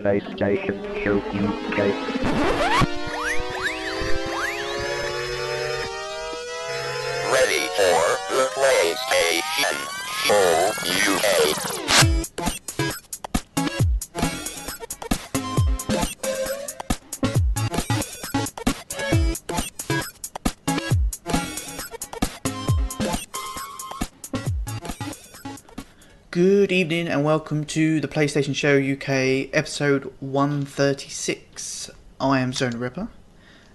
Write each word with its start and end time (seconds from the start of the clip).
PlayStation 0.00 0.80
Show 1.04 1.18
UK. 1.18 1.78
Ready 7.30 7.66
for 7.76 8.00
the 8.30 8.48
PlayStation 8.56 9.76
Show 10.24 10.72
UK. 12.16 12.19
Good 26.70 26.76
evening 26.76 27.08
and 27.08 27.24
welcome 27.24 27.64
to 27.64 28.00
the 28.00 28.06
PlayStation 28.06 28.54
Show 28.54 28.76
UK 28.78 29.50
episode 29.52 30.14
136. 30.20 31.90
I 32.20 32.38
am 32.38 32.52
Zona 32.52 32.76
Ripper, 32.78 33.08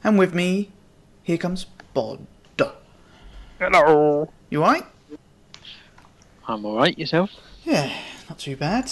and 0.02 0.18
with 0.18 0.34
me, 0.34 0.72
here 1.22 1.38
comes 1.38 1.66
Bod. 1.94 2.26
Hello. 3.60 4.32
You 4.50 4.64
alright? 4.64 4.86
I'm 6.48 6.66
alright, 6.66 6.98
yourself? 6.98 7.32
Yeah, 7.66 7.92
not 8.30 8.40
too 8.40 8.56
bad. 8.56 8.90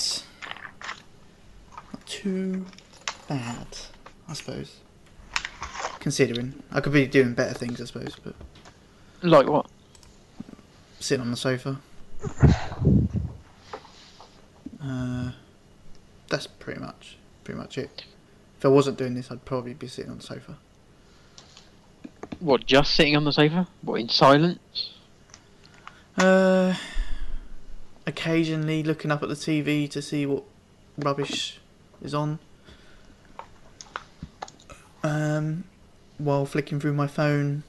Not 1.72 2.06
too 2.06 2.66
bad, 3.30 3.67
I 4.28 4.34
suppose. 4.34 4.81
Considering. 6.02 6.62
I 6.73 6.81
could 6.81 6.92
be 6.92 7.08
doing 7.08 7.36
better 7.36 7.54
things, 7.54 7.80
I 7.80 7.86
suppose, 7.86 8.17
but 8.22 8.36
Like 9.22 9.48
what? 9.48 9.67
sitting 11.00 11.22
on 11.22 11.31
the 11.31 11.38
sofa. 11.38 11.80
Uh, 14.84 15.32
that's 16.30 16.48
pretty 16.48 16.80
much 16.80 17.18
pretty 17.44 17.60
much 17.60 17.78
it. 17.78 18.05
If 18.58 18.66
I 18.66 18.70
wasn't 18.70 18.98
doing 18.98 19.14
this, 19.14 19.30
I'd 19.30 19.46
probably 19.46 19.73
be 19.73 19.88
sitting 19.88 20.12
on 20.12 20.18
the 20.18 20.23
sofa. 20.23 20.58
What, 22.39 22.66
just 22.66 22.95
sitting 22.95 23.16
on 23.16 23.26
the 23.26 23.34
sofa? 23.34 23.67
What, 23.81 24.00
in 24.00 24.09
silence? 24.09 24.94
Uh, 26.17 26.73
occasionally 28.06 28.84
looking 28.84 29.11
up 29.11 29.23
at 29.23 29.30
the 29.30 29.36
TV 29.36 29.89
to 29.89 30.02
see 30.02 30.26
what 30.26 30.44
rubbish 30.98 31.59
is 32.02 32.14
on. 32.14 32.39
Um, 35.04 35.66
while 36.17 36.45
flicking 36.45 36.80
through 36.80 36.94
my 36.94 37.08
phone 37.08 37.64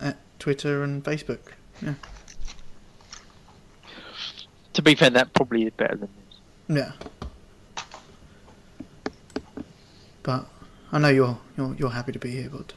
at 0.00 0.16
Twitter 0.38 0.84
and 0.84 1.02
Facebook. 1.02 1.40
Yeah, 1.82 1.94
To 4.76 4.82
be 4.82 4.94
fair, 4.94 5.08
that 5.08 5.32
probably 5.32 5.64
is 5.64 5.72
better 5.74 5.96
than 5.96 6.08
this. 6.68 6.76
yeah. 6.76 6.92
But 10.22 10.46
I 10.92 10.98
know 10.98 11.08
you're 11.08 11.38
you're 11.56 11.74
you're 11.78 11.90
happy 11.90 12.12
to 12.12 12.18
be 12.18 12.30
here, 12.30 12.50
but 12.50 12.74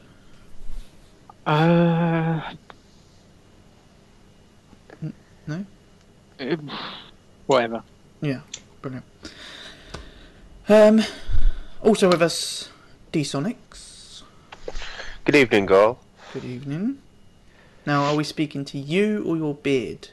Uh. 1.46 2.54
no? 5.46 5.66
Whatever. 7.48 7.84
Yeah, 8.22 8.42
brilliant. 8.82 9.06
Um, 10.70 11.02
also 11.82 12.08
with 12.10 12.22
us, 12.22 12.70
D 13.12 13.24
Sonics. 13.24 14.22
Good 15.26 15.36
evening, 15.36 15.66
girl. 15.66 16.00
Good 16.32 16.46
evening. 16.46 17.00
Now, 17.86 18.04
are 18.06 18.16
we 18.16 18.24
speaking 18.24 18.64
to 18.66 18.78
you 18.78 19.22
or 19.26 19.36
your 19.36 19.54
beard? 19.54 20.10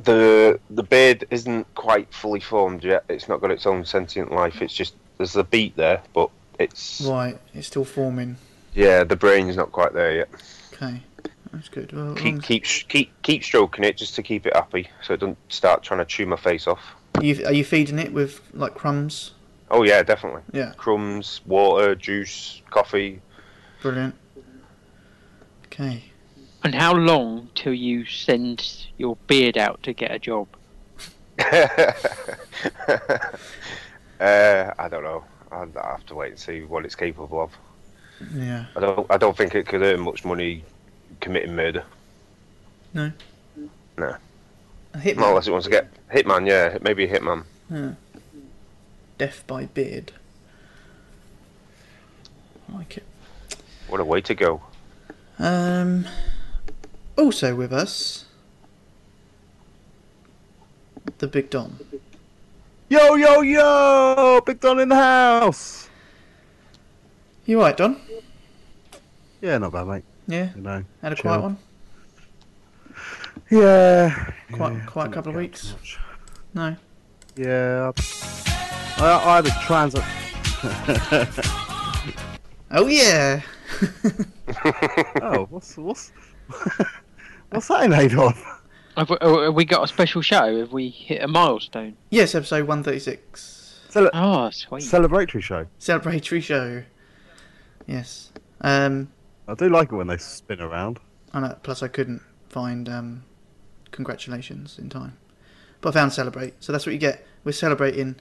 The 0.00 0.58
the 0.70 0.82
beard 0.82 1.26
isn't 1.30 1.72
quite 1.74 2.12
fully 2.14 2.40
formed 2.40 2.82
yet. 2.82 3.04
It's 3.08 3.28
not 3.28 3.40
got 3.40 3.50
its 3.50 3.66
own 3.66 3.84
sentient 3.84 4.32
life. 4.32 4.62
It's 4.62 4.74
just 4.74 4.94
there's 5.18 5.36
a 5.36 5.44
beat 5.44 5.76
there, 5.76 6.02
but 6.14 6.30
it's 6.58 7.02
Right, 7.02 7.38
it's 7.54 7.66
still 7.66 7.84
forming. 7.84 8.36
yeah, 8.74 9.04
the 9.04 9.16
brain's 9.16 9.56
not 9.56 9.70
quite 9.70 9.92
there 9.92 10.14
yet. 10.16 10.28
Okay, 10.72 11.02
that's 11.52 11.68
good. 11.68 11.92
Well, 11.92 12.14
Keep 12.14 12.42
keep 12.42 12.64
keep 12.64 13.22
keep 13.22 13.44
stroking 13.44 13.84
it 13.84 13.96
just 13.98 14.14
to 14.16 14.22
keep 14.22 14.46
it 14.46 14.54
happy, 14.56 14.88
so 15.02 15.12
it 15.14 15.20
doesn't 15.20 15.38
start 15.52 15.82
trying 15.82 15.98
to 16.00 16.06
chew 16.06 16.24
my 16.26 16.36
face 16.36 16.66
off. 16.66 16.80
are 17.16 17.24
you, 17.24 17.44
are 17.46 17.52
you 17.52 17.64
feeding 17.64 17.98
it 17.98 18.12
with 18.12 18.40
like 18.54 18.74
crumbs? 18.74 19.32
Oh 19.70 19.82
yeah, 19.84 20.02
definitely. 20.02 20.42
Yeah, 20.52 20.72
Crumbs, 20.76 21.40
water, 21.46 21.94
juice, 21.94 22.62
coffee. 22.70 23.20
brilliant. 23.82 24.14
Okay. 25.66 26.04
And 26.64 26.74
how 26.74 26.94
long 26.94 27.48
till 27.54 27.74
you 27.74 28.04
send 28.04 28.86
your 28.96 29.16
beard 29.26 29.58
out 29.58 29.82
to 29.82 29.92
get 29.92 30.12
a 30.12 30.18
job? 30.18 30.46
uh, 31.40 31.94
I 34.20 34.88
don't 34.88 35.02
know. 35.02 35.24
I'll 35.50 35.68
I'll 35.76 35.96
have 35.96 36.06
to 36.06 36.14
wait 36.14 36.30
and 36.30 36.38
see 36.38 36.62
what 36.62 36.84
it's 36.84 36.94
capable 36.94 37.42
of. 37.42 37.50
Yeah. 38.34 38.66
I 38.76 38.80
don't. 38.80 39.06
I 39.10 39.16
don't 39.16 39.36
think 39.36 39.54
it 39.54 39.66
could 39.66 39.82
earn 39.82 40.00
much 40.00 40.24
money 40.24 40.64
committing 41.20 41.56
murder. 41.56 41.84
No. 42.94 43.12
No. 43.98 44.16
A 44.94 44.98
hitman. 44.98 45.16
Not 45.16 45.28
unless 45.30 45.48
it 45.48 45.50
wants 45.50 45.66
to 45.66 45.70
get 45.70 45.88
hitman. 46.08 46.46
Yeah, 46.46 46.78
maybe 46.80 47.04
a 47.04 47.08
hitman. 47.08 47.44
Yeah. 47.70 47.94
Death 49.18 49.44
by 49.46 49.66
beard. 49.66 50.12
I 52.68 52.76
like 52.76 52.98
it. 52.98 53.04
What 53.88 54.00
a 54.00 54.04
way 54.04 54.20
to 54.20 54.34
go. 54.34 54.62
Um. 55.38 56.06
Also 57.16 57.54
with 57.54 57.72
us, 57.72 58.24
the 61.18 61.26
Big 61.26 61.50
Don. 61.50 61.78
Yo, 62.88 63.14
yo, 63.14 63.40
yo! 63.40 64.40
Big 64.44 64.60
Don 64.60 64.80
in 64.80 64.88
the 64.88 64.96
house! 64.96 65.88
You 67.46 67.60
right, 67.60 67.76
Don? 67.76 68.00
Yeah, 69.40 69.58
not 69.58 69.72
bad, 69.72 69.86
mate. 69.86 70.04
Yeah. 70.26 70.50
You 70.54 70.62
know. 70.62 70.84
Had 71.00 71.12
a 71.12 71.16
chill. 71.16 71.22
quiet 71.22 71.42
one. 71.42 71.58
Yeah. 73.50 74.32
Quite- 74.52 74.72
yeah, 74.74 74.84
quite 74.86 75.06
a 75.08 75.10
couple 75.10 75.30
of 75.30 75.36
weeks. 75.36 75.74
No. 76.54 76.76
Yeah. 77.36 77.92
I, 78.98 79.22
I 79.24 79.36
had 79.36 79.46
a 79.46 79.50
trans. 79.62 79.94
Oh 82.74 82.86
yeah. 82.86 83.42
oh, 85.20 85.46
what's 85.50 85.76
what's 85.76 86.10
what's 87.50 87.68
that 87.68 87.84
in 87.84 87.92
aid 87.92 88.14
of? 88.14 88.42
Have 88.96 89.10
we, 89.10 89.16
uh, 89.20 89.40
have 89.44 89.54
we 89.54 89.64
got 89.64 89.84
a 89.84 89.88
special 89.88 90.20
show? 90.22 90.58
Have 90.58 90.72
we 90.72 90.88
hit 90.90 91.22
a 91.22 91.28
milestone? 91.28 91.96
yes, 92.10 92.34
episode 92.34 92.66
one 92.68 92.82
thirty 92.82 92.98
six. 92.98 93.80
Cele- 93.88 94.10
Oh, 94.14 94.50
sweet. 94.50 94.82
celebratory 94.82 95.42
show. 95.42 95.66
Celebratory 95.80 96.42
show. 96.42 96.82
Yes. 97.86 98.32
Um. 98.60 99.10
I 99.48 99.54
do 99.54 99.68
like 99.68 99.90
it 99.92 99.96
when 99.96 100.06
they 100.06 100.16
spin 100.18 100.60
around. 100.60 101.00
I 101.34 101.40
know. 101.40 101.56
Plus, 101.62 101.82
I 101.82 101.88
couldn't 101.88 102.22
find 102.48 102.88
um, 102.88 103.24
congratulations 103.90 104.78
in 104.78 104.88
time, 104.88 105.16
but 105.80 105.90
I 105.90 105.92
found 106.00 106.12
celebrate. 106.12 106.54
So 106.60 106.70
that's 106.72 106.86
what 106.86 106.92
you 106.92 106.98
get. 106.98 107.26
We're 107.44 107.52
celebrating 107.52 108.16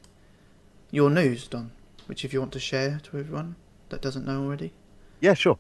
your 0.90 1.10
news, 1.10 1.48
Don. 1.48 1.72
Which, 2.08 2.26
if 2.26 2.34
you 2.34 2.40
want 2.40 2.52
to 2.54 2.60
share 2.60 3.00
to 3.04 3.18
everyone 3.20 3.56
that 3.90 4.02
doesn't 4.02 4.26
know 4.26 4.44
already. 4.44 4.74
Yeah, 5.22 5.36
sure. 5.36 5.58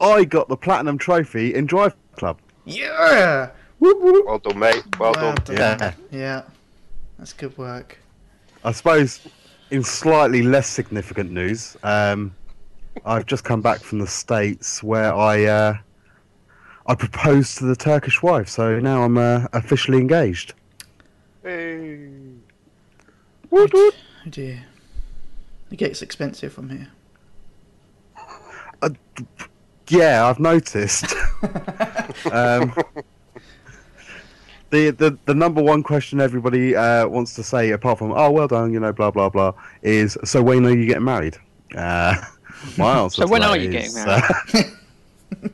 I 0.00 0.24
got 0.24 0.48
the 0.48 0.56
platinum 0.56 0.98
trophy 0.98 1.54
in 1.54 1.66
Drive 1.66 1.94
Club. 2.16 2.38
Yeah. 2.64 3.50
Whoop, 3.78 4.00
whoop. 4.00 4.26
Well 4.26 4.38
done, 4.38 4.58
mate. 4.58 4.82
Well, 4.98 5.12
done. 5.12 5.36
Yeah. 5.50 5.94
Yeah. 6.10 6.42
That's 7.18 7.32
good 7.32 7.56
work. 7.58 7.98
I 8.64 8.72
suppose, 8.72 9.26
in 9.70 9.82
slightly 9.82 10.42
less 10.42 10.68
significant 10.68 11.30
news, 11.30 11.76
um, 11.82 12.34
I've 13.04 13.26
just 13.26 13.44
come 13.44 13.60
back 13.60 13.80
from 13.80 13.98
the 13.98 14.06
states 14.06 14.82
where 14.82 15.14
I 15.14 15.44
uh, 15.44 15.78
I 16.86 16.94
proposed 16.94 17.58
to 17.58 17.64
the 17.64 17.76
Turkish 17.76 18.22
wife, 18.22 18.48
so 18.48 18.78
now 18.80 19.02
I'm 19.02 19.16
uh, 19.16 19.46
officially 19.52 19.98
engaged. 19.98 20.54
Hey. 21.42 22.08
Woot, 23.50 23.72
woot. 23.72 23.94
Oh 24.26 24.30
dear. 24.30 24.64
It 25.70 25.76
gets 25.76 26.02
expensive 26.02 26.52
from 26.52 26.70
here. 26.70 26.88
Yeah, 29.90 30.26
I've 30.26 30.38
noticed. 30.38 31.04
um, 32.32 32.72
the, 34.70 34.90
the 34.90 35.18
the 35.24 35.34
number 35.34 35.60
one 35.60 35.82
question 35.82 36.20
everybody 36.20 36.76
uh, 36.76 37.06
wants 37.08 37.34
to 37.34 37.42
say, 37.42 37.70
apart 37.70 37.98
from 37.98 38.12
"oh, 38.12 38.30
well 38.30 38.46
done," 38.46 38.72
you 38.72 38.80
know, 38.80 38.92
blah 38.92 39.10
blah 39.10 39.28
blah, 39.28 39.52
is 39.82 40.16
"so 40.24 40.42
when 40.42 40.64
are 40.64 40.76
you 40.76 40.86
getting 40.86 41.04
married?" 41.04 41.36
Uh, 41.74 42.14
my 42.78 43.00
answer. 43.00 43.22
So 43.22 43.26
to 43.26 43.32
when 43.32 43.40
that 43.40 43.50
are 43.50 43.56
you 43.56 43.70
is, 43.70 43.94
getting 43.94 44.04
married? 44.06 44.74
uh, 45.34 45.48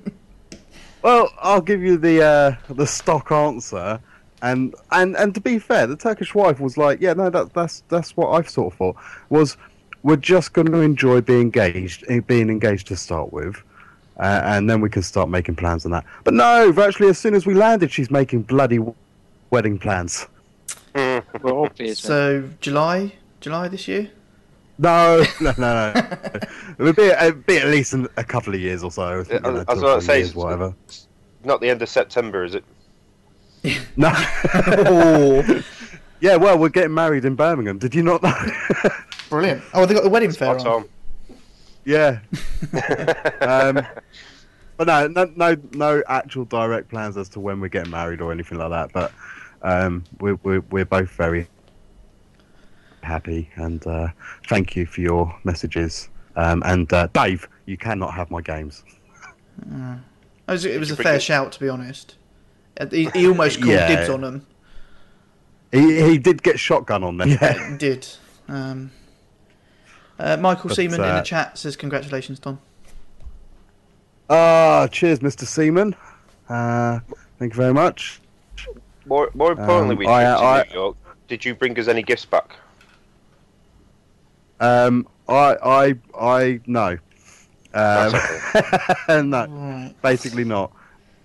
well, 1.03 1.33
I'll 1.39 1.63
give 1.63 1.83
you 1.83 1.97
the 1.97 2.23
uh, 2.23 2.57
the 2.75 2.87
stock 2.87 3.33
answer, 3.33 3.99
and 4.43 4.75
and 4.93 5.17
and 5.17 5.35
to 5.35 5.41
be 5.41 5.59
fair, 5.59 5.87
the 5.87 5.97
Turkish 5.97 6.35
wife 6.35 6.61
was 6.61 6.77
like, 6.77 7.01
"Yeah, 7.01 7.15
no, 7.15 7.31
that 7.31 7.55
that's 7.55 7.85
that's 7.89 8.17
what 8.19 8.33
I've 8.33 8.51
sort 8.51 8.73
of 8.73 8.79
thought 8.79 8.97
was." 9.31 9.57
We're 10.03 10.15
just 10.15 10.53
going 10.53 10.71
to 10.71 10.83
enjoy 10.83 11.21
being 11.21 11.41
engaged, 11.41 12.05
eh, 12.09 12.21
being 12.21 12.49
engaged 12.49 12.87
to 12.89 12.97
start 12.97 13.33
with, 13.33 13.61
uh, 14.19 14.43
and 14.45 14.69
then 14.69 14.81
we 14.81 14.89
can 14.89 15.03
start 15.03 15.29
making 15.29 15.57
plans 15.57 15.85
on 15.85 15.91
that. 15.93 16.05
But 16.25 16.35
no, 16.35 16.73
virtually 16.73 17.09
as 17.09 17.19
soon 17.19 17.35
as 17.35 17.47
we 17.47 17.55
landed, 17.55 17.93
she's 17.93 18.11
making 18.11 18.43
bloody 18.43 18.79
wedding 19.51 19.79
plans. 19.79 20.27
Mm. 20.95 21.23
Well. 21.43 21.71
So 21.95 22.49
July, 22.61 23.13
July 23.41 23.69
this 23.69 23.87
year? 23.87 24.11
No, 24.79 25.25
no, 25.41 25.53
no, 25.59 25.93
no. 25.93 25.93
it 25.95 26.79
would 26.79 26.97
be, 26.97 27.05
it'd 27.05 27.47
be 27.47 27.59
at 27.59 27.67
least 27.67 27.93
an, 27.93 28.09
a 28.17 28.25
couple 28.25 28.55
of 28.55 28.61
years 28.61 28.83
or 28.83 28.91
so. 28.91 29.25
Yeah, 29.29 29.35
you 29.35 29.41
know, 29.41 29.65
I 29.69 29.73
was 29.73 29.81
two 29.81 29.87
about 29.87 30.01
to 30.01 30.07
say, 30.07 30.19
years, 30.19 30.35
whatever. 30.35 30.75
Not 31.45 31.61
the 31.61 31.71
end 31.71 31.83
of 31.83 31.89
September, 31.89 32.45
is 32.45 32.55
it? 32.55 32.65
No. 33.97 34.13
oh, 34.15 35.63
yeah, 36.21 36.37
well, 36.37 36.57
we're 36.57 36.69
getting 36.69 36.95
married 36.95 37.25
in 37.25 37.35
Birmingham. 37.35 37.79
Did 37.79 37.97
you 37.97 38.03
not 38.03 38.23
know? 38.23 38.35
brilliant! 39.29 39.63
Oh, 39.75 39.87
they 39.87 39.95
got 39.95 40.05
the 40.05 40.09
wedding 40.09 40.31
fair 40.31 40.51
on. 40.51 40.67
on. 40.67 40.89
Yeah. 41.87 42.21
Um, 43.41 43.87
but 44.77 44.87
no, 44.89 45.07
no, 45.07 45.25
no, 45.37 45.57
no 45.73 46.03
actual 46.07 46.45
direct 46.45 46.89
plans 46.91 47.17
as 47.17 47.29
to 47.31 47.41
when 47.41 47.61
we're 47.61 47.69
getting 47.69 47.91
married 47.91 48.21
or 48.21 48.31
anything 48.33 48.59
like 48.59 48.71
that. 48.71 48.93
But 48.93 49.13
um, 49.63 50.05
we're, 50.21 50.35
we're 50.43 50.61
we're 50.71 50.85
both 50.85 51.09
very 51.11 51.47
happy, 53.03 53.49
and 53.55 53.87
uh, 53.87 54.09
thank 54.49 54.77
you 54.77 54.85
for 54.85 55.01
your 55.01 55.35
messages. 55.45 56.11
Um, 56.35 56.63
and 56.67 56.93
uh, 56.93 57.07
Dave, 57.15 57.49
you 57.65 57.79
cannot 57.79 58.13
have 58.13 58.31
my 58.31 58.43
games. 58.43 58.85
It 59.63 60.01
was, 60.53 60.65
it 60.67 60.79
was 60.79 60.91
a 60.91 60.97
fair 60.97 61.15
it? 61.17 61.23
shout, 61.23 61.53
to 61.53 61.61
be 61.61 61.69
honest. 61.69 62.17
Uh, 62.79 62.87
He, 62.91 63.09
he 63.15 63.27
almost 63.27 63.59
called 63.61 63.73
Yeah. 63.73 63.89
dibs 63.97 64.11
on 64.11 64.21
them. 64.21 64.47
He 65.73 66.03
he 66.03 66.19
did 66.19 66.43
get 66.43 66.59
shotgun 66.59 67.03
on 67.03 67.17
them. 67.17 67.31
Yeah, 67.31 67.71
he 67.73 67.77
did. 67.79 68.07
Um, 68.49 68.91
uh, 70.19 70.37
Michael 70.37 70.69
But, 70.69 70.77
Seaman 70.77 71.01
in 71.01 71.07
uh, 71.07 71.17
the 71.19 71.23
chat 71.23 71.59
says, 71.59 71.77
"Congratulations, 71.77 72.39
Tom." 72.39 72.59
Ah, 74.29 74.89
cheers, 74.91 75.21
Mr. 75.21 75.45
Seaman. 75.47 75.95
Uh, 76.49 77.01
thank 77.39 77.53
you 77.53 77.57
very 77.57 77.75
much. 77.75 78.21
More, 79.07 79.31
more 79.35 79.53
importantly, 79.53 79.95
Um, 79.95 79.99
we 79.99 80.07
I- 80.07 80.25
trip 80.25 80.39
to 80.39 80.45
I- 80.45 80.65
New 80.69 80.75
York. 80.81 80.97
Did 81.29 81.45
you 81.45 81.55
bring 81.55 81.79
us 81.79 81.89
any 81.89 82.03
gifts 82.03 82.25
back? 82.25 82.57
Um, 84.61 85.07
I, 85.29 85.57
I, 85.63 85.95
I, 86.19 86.61
no. 86.67 86.97
Um, 87.75 88.13
no, 89.31 89.47
Right. 89.49 89.95
basically 90.03 90.45
not. 90.45 90.73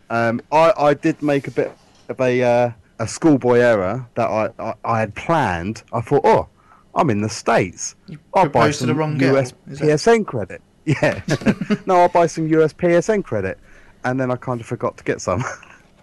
Um, 0.09 0.41
I, 0.51 0.73
I 0.77 0.93
did 0.93 1.21
make 1.21 1.47
a 1.47 1.51
bit 1.51 1.71
of 2.09 2.19
a, 2.19 2.43
uh, 2.43 2.71
a 2.99 3.07
schoolboy 3.07 3.59
error 3.59 4.05
that 4.15 4.27
I, 4.27 4.49
I, 4.59 4.73
I 4.83 4.99
had 4.99 5.15
planned. 5.15 5.83
I 5.93 6.01
thought, 6.01 6.21
oh, 6.25 6.47
I'm 6.95 7.09
in 7.09 7.21
the 7.21 7.29
States. 7.29 7.95
You 8.07 8.19
I'll 8.33 8.49
buy 8.49 8.71
some 8.71 8.95
wrong 8.97 9.17
girl. 9.17 9.37
US 9.37 9.53
Is 9.67 9.79
PSN 9.79 10.25
credit. 10.25 10.61
Yeah. 10.85 11.21
no, 11.85 11.95
I'll 12.01 12.09
buy 12.09 12.27
some 12.27 12.47
US 12.47 12.73
PSN 12.73 13.23
credit. 13.23 13.57
And 14.03 14.19
then 14.19 14.31
I 14.31 14.35
kind 14.35 14.59
of 14.59 14.67
forgot 14.67 14.97
to 14.97 15.03
get 15.03 15.21
some. 15.21 15.43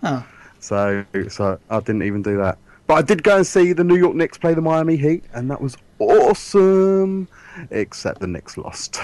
Oh, 0.05 0.25
So, 0.61 1.05
so 1.29 1.59
I 1.71 1.81
didn't 1.81 2.05
even 2.05 2.23
do 2.23 2.37
that. 2.37 2.57
But 2.87 2.95
I 2.95 3.03
did 3.03 3.25
go 3.25 3.39
and 3.39 3.47
see 3.47 3.73
the 3.73 3.83
New 3.83 3.97
York 3.97 4.15
Knicks 4.15 4.39
play 4.39 4.55
the 4.55 4.61
Miami 4.61 4.97
Heat, 4.97 5.25
and 5.35 5.51
that 5.51 5.61
was 5.61 5.77
awesome. 5.99 7.27
Except 7.73 8.21
the 8.21 8.29
Knicks 8.29 8.57
lost. 8.57 9.01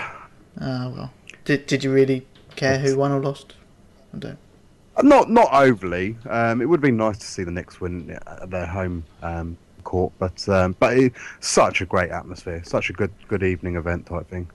oh 0.61 0.91
well. 0.91 1.13
Did 1.45 1.67
Did 1.67 1.83
you 1.83 1.93
really 1.93 2.25
care 2.55 2.79
who 2.79 2.97
won 2.97 3.11
or 3.11 3.21
lost? 3.21 3.55
I 4.15 4.19
don't. 4.19 4.39
Not 5.03 5.29
not 5.31 5.49
overly. 5.53 6.17
Um, 6.31 6.63
it 6.63 6.67
would 6.67 6.79
have 6.79 6.83
been 6.83 6.97
nice 6.97 7.19
to 7.19 7.27
see 7.27 7.43
the 7.43 7.51
Knicks 7.51 7.81
win 7.81 8.17
at 8.27 8.51
their 8.51 8.67
home 8.67 9.05
um, 9.23 9.57
court, 9.85 10.13
but 10.19 10.49
um, 10.49 10.77
but 10.79 10.97
it, 10.97 11.13
such 11.41 11.81
a 11.81 11.87
great 11.87 12.11
atmosphere, 12.11 12.63
such 12.65 12.91
a 12.91 12.93
good 12.93 13.13
good 13.29 13.43
evening 13.43 13.77
event 13.77 14.07
type 14.07 14.29
thing. 14.29 14.51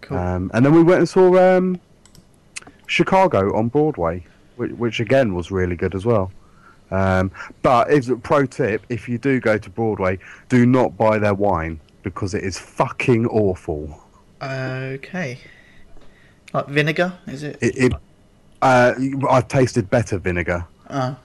Cool. 0.00 0.18
Um, 0.18 0.50
and 0.54 0.64
then 0.64 0.74
we 0.74 0.82
went 0.82 0.98
and 1.00 1.08
saw 1.08 1.56
um, 1.56 1.80
Chicago 2.86 3.56
on 3.56 3.68
Broadway, 3.68 4.24
which, 4.56 4.72
which 4.72 5.00
again 5.00 5.34
was 5.34 5.50
really 5.50 5.76
good 5.76 5.94
as 5.94 6.04
well. 6.04 6.32
Um, 6.90 7.30
but 7.62 7.90
if, 7.90 8.08
a 8.08 8.16
pro 8.16 8.44
tip: 8.44 8.84
if 8.88 9.08
you 9.08 9.18
do 9.18 9.40
go 9.40 9.56
to 9.56 9.70
Broadway, 9.70 10.18
do 10.48 10.66
not 10.66 10.96
buy 10.96 11.18
their 11.18 11.34
wine 11.34 11.80
because 12.02 12.34
it 12.34 12.44
is 12.44 12.58
fucking 12.58 13.26
awful. 13.26 14.02
okay. 14.42 15.38
Like 16.52 16.66
vinegar, 16.66 17.14
is 17.26 17.44
it? 17.44 17.58
It, 17.62 17.78
it 17.78 17.92
uh, 18.60 18.94
I've 19.30 19.48
tasted 19.48 19.88
better 19.88 20.18
vinegar. 20.18 20.66
Oh, 20.90 21.16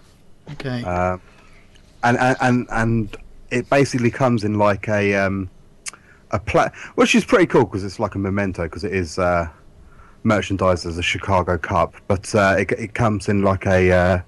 okay. 0.54 0.84
And, 2.04 2.18
and 2.18 2.38
and 2.40 2.68
and 2.72 3.18
it 3.52 3.70
basically 3.70 4.12
comes 4.12 4.44
in 4.44 4.56
like 4.56 4.88
a 4.88 5.16
um, 5.16 5.50
a 6.32 6.40
pla- 6.40 6.70
which 6.96 7.16
is 7.16 7.24
pretty 7.26 7.46
cool 7.46 7.66
because 7.66 7.84
it's 7.84 8.00
like 8.00 8.16
a 8.16 8.20
memento 8.20 8.64
because 8.64 8.84
it 8.84 8.94
is 8.94 9.18
uh, 9.20 9.48
merchandised 10.24 10.86
as 10.86 10.98
a 10.98 11.04
Chicago 11.04 11.58
Cup, 11.58 11.96
but 12.08 12.34
uh, 12.36 12.56
it 12.60 12.72
it 12.74 12.94
comes 12.94 13.30
in 13.30 13.42
like 13.44 13.66
a 13.66 13.92
uh, 13.92 14.22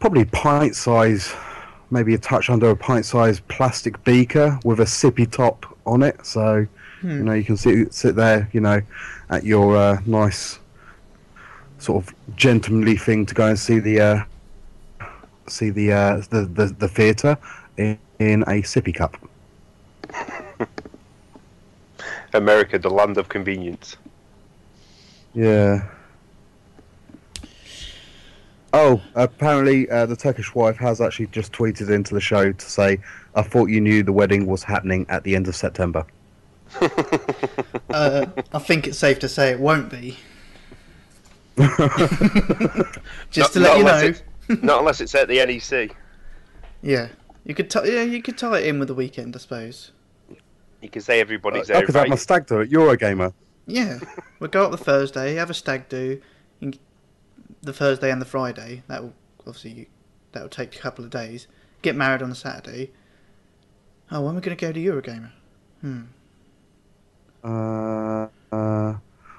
probably 0.00 0.24
pint 0.26 0.74
size, 0.76 1.32
maybe 1.90 2.14
a 2.14 2.18
touch 2.18 2.50
under 2.50 2.70
a 2.70 2.76
pint 2.76 3.04
size 3.04 3.40
plastic 3.40 4.02
beaker 4.04 4.58
with 4.64 4.80
a 4.80 4.84
sippy 4.84 5.30
top 5.30 5.66
on 5.86 6.02
it, 6.02 6.24
so 6.24 6.66
Hmm. 7.00 7.10
you 7.10 7.24
know 7.24 7.32
you 7.32 7.42
can 7.42 7.56
sit 7.56 7.92
sit 7.92 8.14
there, 8.14 8.48
you 8.52 8.60
know, 8.60 8.80
at 9.28 9.42
your 9.44 9.76
uh, 9.76 10.00
nice 10.06 10.60
sort 11.78 12.04
of 12.04 12.14
gentlemanly 12.36 12.96
thing 12.96 13.26
to 13.26 13.34
go 13.34 13.48
and 13.48 13.58
see 13.58 13.80
the 13.80 14.00
uh, 14.00 14.24
see 15.48 15.70
the 15.70 15.92
uh, 15.92 16.22
the 16.30 16.42
the, 16.44 16.66
the 16.78 16.86
theatre 16.86 17.36
in, 17.76 17.98
in 18.18 18.42
a 18.42 18.62
sippy 18.62 18.94
cup. 18.94 19.16
America, 22.34 22.78
the 22.78 22.90
land 22.90 23.18
of 23.18 23.28
convenience. 23.28 23.96
Yeah. 25.34 25.86
Oh, 28.74 29.02
apparently 29.14 29.88
uh, 29.90 30.06
the 30.06 30.16
Turkish 30.16 30.54
wife 30.54 30.76
has 30.76 31.00
actually 31.00 31.26
just 31.26 31.52
tweeted 31.52 31.90
into 31.90 32.14
the 32.14 32.20
show 32.20 32.52
to 32.52 32.70
say, 32.70 32.98
"I 33.34 33.42
thought 33.42 33.66
you 33.66 33.80
knew 33.82 34.02
the 34.02 34.12
wedding 34.12 34.46
was 34.46 34.62
happening 34.62 35.04
at 35.10 35.24
the 35.24 35.36
end 35.36 35.46
of 35.46 35.54
September." 35.54 36.06
uh, 37.90 38.26
I 38.52 38.58
think 38.58 38.86
it's 38.86 38.98
safe 38.98 39.18
to 39.18 39.28
say 39.28 39.50
it 39.50 39.60
won't 39.60 39.90
be. 39.90 40.16
Just 43.30 43.52
to 43.52 43.60
let 43.60 43.76
you 43.76 43.84
know. 43.84 43.98
unless 43.98 44.22
Not 44.62 44.78
unless 44.80 45.02
it's 45.02 45.14
at 45.14 45.28
the 45.28 45.44
NEC. 45.44 45.94
Yeah, 46.82 47.08
you 47.44 47.54
could 47.54 47.70
t- 47.70 47.80
yeah 47.92 48.02
you 48.02 48.22
could 48.22 48.38
tie 48.38 48.58
it 48.58 48.66
in 48.66 48.78
with 48.78 48.88
the 48.88 48.94
weekend, 48.94 49.34
I 49.36 49.38
suppose. 49.38 49.92
You 50.80 50.88
can 50.88 51.02
say 51.02 51.20
everybody's 51.20 51.70
I 51.70 51.74
there. 51.74 51.86
could 51.86 51.94
have 51.94 52.08
my 52.08 52.14
invited. 52.14 52.22
stag 52.22 52.46
do 52.46 52.60
it. 52.60 52.70
Eurogamer. 52.70 53.32
Yeah, 53.66 53.98
we'll 54.40 54.50
go 54.50 54.64
up 54.64 54.72
the 54.72 54.76
Thursday, 54.76 55.34
have 55.34 55.48
a 55.50 55.54
stag 55.54 55.88
do, 55.88 56.20
in- 56.60 56.74
the 57.62 57.72
Thursday 57.72 58.10
and 58.10 58.20
the 58.20 58.26
Friday. 58.26 58.82
That 58.88 59.02
will 59.02 59.12
obviously 59.46 59.88
that 60.32 60.42
will 60.42 60.48
take 60.48 60.74
a 60.74 60.78
couple 60.78 61.04
of 61.04 61.10
days. 61.10 61.46
Get 61.82 61.94
married 61.96 62.22
on 62.22 62.30
the 62.30 62.34
Saturday. 62.36 62.90
Oh, 64.10 64.20
when 64.22 64.32
are 64.32 64.36
we 64.36 64.40
going 64.40 64.56
to 64.56 64.60
go 64.66 64.72
to 64.72 64.80
Eurogamer? 64.80 65.30
Hmm. 65.80 66.02
Uh, 67.44 68.28
uh, 68.52 68.94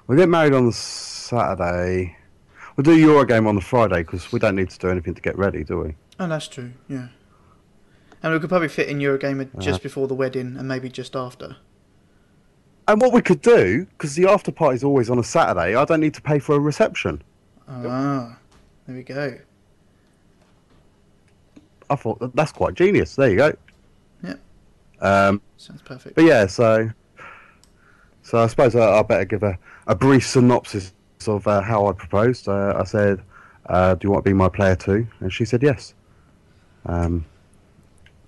we 0.07 0.17
get 0.17 0.29
married 0.29 0.53
on 0.53 0.65
the 0.65 0.73
Saturday. 0.73 2.17
We'll 2.75 2.83
do 2.83 2.97
Eurogame 2.97 3.47
on 3.47 3.55
the 3.55 3.61
Friday 3.61 3.97
because 4.03 4.31
we 4.31 4.39
don't 4.39 4.55
need 4.55 4.69
to 4.71 4.79
do 4.79 4.89
anything 4.89 5.13
to 5.13 5.21
get 5.21 5.37
ready, 5.37 5.63
do 5.63 5.79
we? 5.79 5.95
Oh, 6.19 6.27
that's 6.27 6.47
true. 6.47 6.71
Yeah. 6.89 7.07
And 8.23 8.33
we 8.33 8.39
could 8.39 8.49
probably 8.49 8.69
fit 8.69 8.87
in 8.87 8.99
Eurogamer 8.99 9.49
just 9.59 9.81
Uh. 9.81 9.83
before 9.83 10.07
the 10.07 10.13
wedding 10.15 10.55
and 10.57 10.67
maybe 10.67 10.89
just 10.89 11.15
after. 11.15 11.57
And 12.87 13.01
what 13.01 13.13
we 13.13 13.21
could 13.21 13.41
do, 13.41 13.85
because 13.85 14.15
the 14.15 14.25
after 14.25 14.51
party 14.51 14.57
party's 14.59 14.83
always 14.83 15.09
on 15.09 15.19
a 15.19 15.23
Saturday, 15.23 15.75
I 15.75 15.85
don't 15.85 15.99
need 16.01 16.13
to 16.15 16.21
pay 16.21 16.39
for 16.39 16.55
a 16.55 16.59
reception. 16.59 17.21
Ah, 17.69 18.37
there 18.87 18.95
we 18.95 19.03
go. 19.03 19.37
I 21.89 21.95
thought 21.95 22.35
that's 22.35 22.51
quite 22.51 22.73
genius. 22.73 23.15
There 23.15 23.29
you 23.29 23.35
go. 23.37 23.53
Yep. 24.23 24.39
Um, 25.01 25.41
Sounds 25.57 25.81
perfect. 25.81 26.15
but 26.15 26.23
yeah, 26.25 26.45
so 26.47 26.89
so 28.21 28.37
I 28.39 28.47
suppose 28.47 28.75
I, 28.75 28.99
I 28.99 29.01
better 29.03 29.25
give 29.25 29.43
a, 29.43 29.57
a 29.87 29.95
brief 29.95 30.25
synopsis 30.27 30.93
of 31.27 31.45
uh, 31.47 31.61
how 31.61 31.87
I 31.87 31.93
proposed. 31.93 32.47
Uh, 32.49 32.73
I 32.77 32.83
said, 32.83 33.21
uh, 33.67 33.95
"Do 33.95 34.07
you 34.07 34.11
want 34.11 34.25
to 34.25 34.29
be 34.29 34.33
my 34.33 34.49
player 34.49 34.75
too?" 34.75 35.07
And 35.19 35.31
she 35.31 35.45
said 35.45 35.61
yes. 35.63 35.93
Um, 36.85 37.25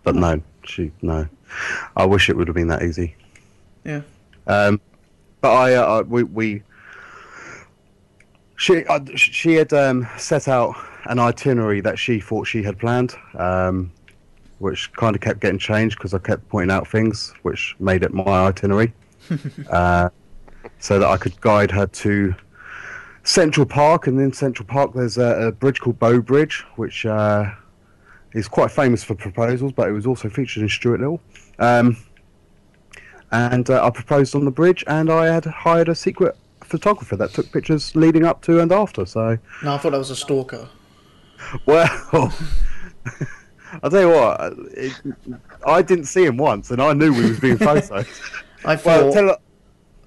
but 0.05 0.15
no, 0.15 0.41
she 0.63 0.91
no. 1.01 1.27
I 1.97 2.05
wish 2.05 2.29
it 2.29 2.37
would 2.37 2.47
have 2.47 2.55
been 2.55 2.69
that 2.69 2.83
easy. 2.83 3.15
Yeah. 3.83 4.01
Um, 4.47 4.79
but 5.41 5.51
I, 5.51 5.73
uh, 5.73 5.85
I 5.85 6.01
we 6.03 6.23
we 6.23 6.63
she 8.55 8.85
uh, 8.85 8.99
she 9.15 9.55
had 9.55 9.73
um, 9.73 10.07
set 10.17 10.47
out 10.47 10.75
an 11.05 11.19
itinerary 11.19 11.81
that 11.81 11.99
she 11.99 12.19
thought 12.19 12.47
she 12.47 12.63
had 12.63 12.79
planned, 12.79 13.15
um, 13.37 13.91
which 14.59 14.93
kind 14.93 15.15
of 15.15 15.21
kept 15.21 15.41
getting 15.41 15.59
changed 15.59 15.97
because 15.97 16.13
I 16.13 16.19
kept 16.19 16.47
pointing 16.49 16.73
out 16.73 16.87
things 16.87 17.33
which 17.41 17.75
made 17.79 18.03
it 18.03 18.13
my 18.13 18.47
itinerary, 18.47 18.93
uh, 19.69 20.09
so 20.79 20.99
that 20.99 21.07
I 21.07 21.17
could 21.17 21.39
guide 21.41 21.71
her 21.71 21.87
to 21.87 22.35
Central 23.23 23.65
Park. 23.65 24.07
And 24.07 24.19
in 24.19 24.31
Central 24.33 24.67
Park, 24.67 24.93
there's 24.93 25.17
a, 25.17 25.47
a 25.47 25.51
bridge 25.51 25.81
called 25.81 25.99
Bow 25.99 26.21
Bridge, 26.21 26.63
which 26.75 27.05
uh, 27.05 27.51
is 28.35 28.47
quite 28.49 28.69
famous 28.69 29.03
for 29.03 29.15
proposals, 29.15 29.71
but 29.71 29.87
it 29.87 29.93
was 29.93 30.05
also 30.05 30.29
featured 30.29 30.61
in 30.61 30.69
Stuart 30.69 30.99
Little. 30.99 31.21
Um, 31.57 31.97
and 33.31 33.69
uh, 33.69 33.83
I 33.83 33.89
proposed 33.89 34.35
on 34.35 34.43
the 34.45 34.51
bridge, 34.51 34.83
and 34.87 35.09
I 35.09 35.33
had 35.33 35.45
hired 35.45 35.89
a 35.89 35.95
secret 35.95 36.37
photographer 36.61 37.15
that 37.15 37.31
took 37.31 37.51
pictures 37.51 37.95
leading 37.95 38.25
up 38.25 38.41
to 38.43 38.59
and 38.59 38.71
after. 38.71 39.05
So, 39.05 39.37
No, 39.63 39.75
I 39.75 39.77
thought 39.77 39.91
that 39.91 39.97
was 39.97 40.11
a 40.11 40.15
stalker. 40.15 40.67
well, 41.65 41.87
I'll 43.83 43.89
tell 43.89 44.01
you 44.01 44.09
what. 44.09 44.53
It, 44.73 44.93
I 45.65 45.81
didn't 45.81 46.05
see 46.05 46.25
him 46.25 46.35
once, 46.37 46.71
and 46.71 46.81
I 46.81 46.91
knew 46.91 47.13
we 47.13 47.29
was 47.29 47.39
being 47.39 47.57
photoed. 47.57 48.07
I 48.65 48.75
thought. 48.75 49.03
well, 49.03 49.13
tell, 49.13 49.37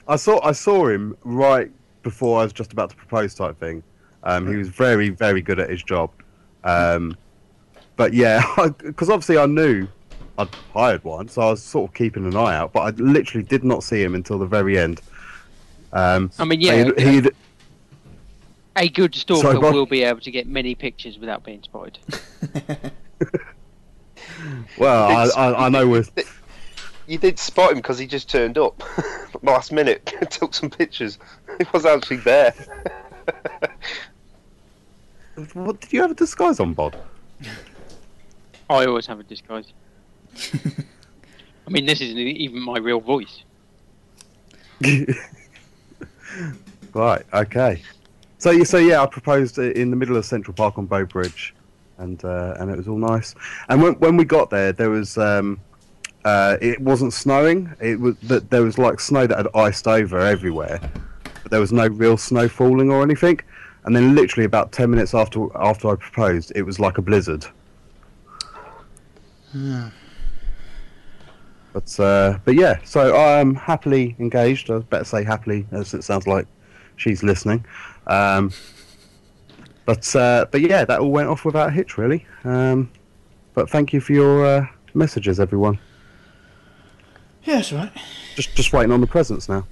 I 0.07 0.17
saw 0.17 0.45
I 0.45 0.53
saw 0.53 0.89
him 0.89 1.17
right 1.25 1.71
before 2.03 2.41
I 2.41 2.45
was 2.45 2.53
just 2.53 2.73
about 2.73 2.91
to 2.91 2.97
propose, 2.97 3.35
type 3.35 3.59
thing. 3.59 3.83
Um, 4.23 4.49
he 4.51 4.57
was 4.57 4.69
very 4.69 5.11
very 5.11 5.41
good 5.41 5.59
at 5.59 5.71
his 5.71 5.83
job. 5.83 6.11
Um, 6.65 7.17
but 7.99 8.15
yeah, 8.15 8.43
because 8.79 9.11
obviously 9.11 9.37
I 9.37 9.45
knew 9.45 9.87
I'd 10.39 10.49
hired 10.73 11.05
one, 11.05 11.29
so 11.29 11.43
I 11.43 11.51
was 11.51 11.63
sort 11.63 11.91
of 11.91 11.95
keeping 11.95 12.25
an 12.25 12.35
eye 12.37 12.57
out. 12.57 12.73
But 12.73 12.81
I 12.81 12.91
literally 12.91 13.45
did 13.45 13.65
not 13.65 13.83
see 13.83 14.03
him 14.03 14.15
until 14.15 14.39
the 14.39 14.47
very 14.47 14.79
end. 14.79 15.03
Um, 15.93 16.31
I 16.39 16.47
mean, 16.47 16.63
yeah, 16.63 16.85
he'd, 16.85 16.99
he'd, 17.01 17.31
a 18.77 18.89
good 18.89 19.15
stalker 19.15 19.43
Sorry, 19.43 19.59
Bob. 19.59 19.75
will 19.75 19.85
be 19.85 20.05
able 20.05 20.21
to 20.21 20.31
get 20.31 20.47
many 20.47 20.75
pictures 20.75 21.19
without 21.19 21.45
being 21.45 21.63
spotted. 21.63 21.99
well, 24.79 25.09
I, 25.09 25.29
I, 25.37 25.67
I 25.67 25.69
know 25.69 25.89
with 25.89 26.13
You 27.09 27.19
did 27.19 27.39
spot 27.39 27.73
him 27.73 27.79
because 27.79 27.99
he 27.99 28.07
just 28.07 28.31
turned 28.31 28.59
up 28.59 28.81
last 29.43 29.73
minute, 29.73 30.15
and 30.21 30.31
took 30.31 30.55
some 30.55 30.71
pictures. 30.71 31.19
He 31.59 31.67
was 31.73 31.85
actually 31.85 32.19
there. 32.19 32.55
what 35.55 35.81
did 35.81 35.93
you 35.93 36.01
have 36.03 36.13
a 36.13 36.15
disguise 36.15 36.61
on, 36.61 36.75
Bod? 36.75 36.97
I 38.71 38.87
always 38.87 39.07
have 39.07 39.21
a 39.21 39.23
disguise. 39.23 39.73
I 41.67 41.71
mean, 41.71 41.87
this 41.87 42.01
isn't 42.01 42.19
even 42.19 42.61
my 42.61 42.79
real 42.79 43.01
voice. 43.01 43.43
right. 46.95 47.25
Okay. 47.33 47.83
So 48.39 48.51
you 48.51 48.65
so 48.65 48.79
yeah, 48.79 49.03
I 49.03 49.07
proposed 49.07 49.59
in 49.59 49.91
the 49.91 49.97
middle 49.97 50.17
of 50.17 50.25
Central 50.25 50.55
Park 50.55 50.79
on 50.79 50.87
Bow 50.87 51.05
Bridge, 51.05 51.55
and 51.99 52.25
uh, 52.25 52.55
and 52.59 52.71
it 52.71 52.77
was 52.77 52.87
all 52.89 52.99
nice. 52.99 53.35
And 53.69 53.83
when 53.83 53.95
when 53.95 54.17
we 54.17 54.25
got 54.25 54.51
there, 54.51 54.73
there 54.73 54.91
was 54.91 55.19
um, 55.19 55.61
uh, 56.25 56.57
it 56.61 56.81
wasn't 56.81 57.13
snowing. 57.13 57.75
It 57.81 57.99
was 57.99 58.17
that 58.25 58.51
there 58.51 58.63
was 58.63 58.79
like 58.79 59.01
snow 59.01 59.27
that 59.27 59.37
had 59.37 59.49
iced 59.55 59.89
over 59.89 60.21
everywhere, 60.21 60.79
but 61.43 61.51
there 61.51 61.61
was 61.61 61.73
no 61.73 61.89
real 61.89 62.17
snow 62.17 62.49
falling 62.49 62.91
or 62.91 63.03
anything. 63.03 63.41
And 63.85 63.97
then 63.97 64.15
literally 64.15 64.45
about 64.45 64.71
ten 64.73 64.91
minutes 64.91 65.15
after 65.15 65.49
after 65.57 65.91
I 65.91 65.97
proposed, 65.97 66.53
it 66.55 66.63
was 66.63 66.79
like 66.79 66.99
a 66.99 67.03
blizzard. 67.03 67.45
But 71.73 72.01
uh, 72.01 72.39
but 72.45 72.55
yeah, 72.55 72.79
so 72.85 73.17
I'm 73.17 73.55
happily 73.55 74.17
engaged. 74.19 74.71
I 74.71 74.79
better 74.79 75.05
say 75.05 75.23
happily, 75.25 75.67
as 75.71 75.95
it 75.95 76.03
sounds 76.05 76.27
like 76.27 76.47
she's 76.97 77.23
listening. 77.23 77.65
Um, 78.07 78.53
but 79.85 80.15
uh, 80.17 80.47
but 80.51 80.61
yeah, 80.61 80.85
that 80.85 81.01
all 81.01 81.11
went 81.11 81.29
off 81.29 81.45
without 81.45 81.69
a 81.69 81.71
hitch, 81.71 81.99
really. 81.99 82.27
Um, 82.45 82.91
but 83.55 83.71
thank 83.71 83.93
you 83.93 84.01
for 84.01 84.13
your 84.13 84.45
uh, 84.47 84.67
messages, 84.95 85.39
everyone. 85.41 85.79
yeah, 87.45 87.57
that's 87.57 87.73
right. 87.73 87.93
Just 88.35 88.55
just 88.55 88.73
waiting 88.73 88.93
on 88.93 89.01
the 89.01 89.07
presents 89.07 89.49
now. 89.49 89.67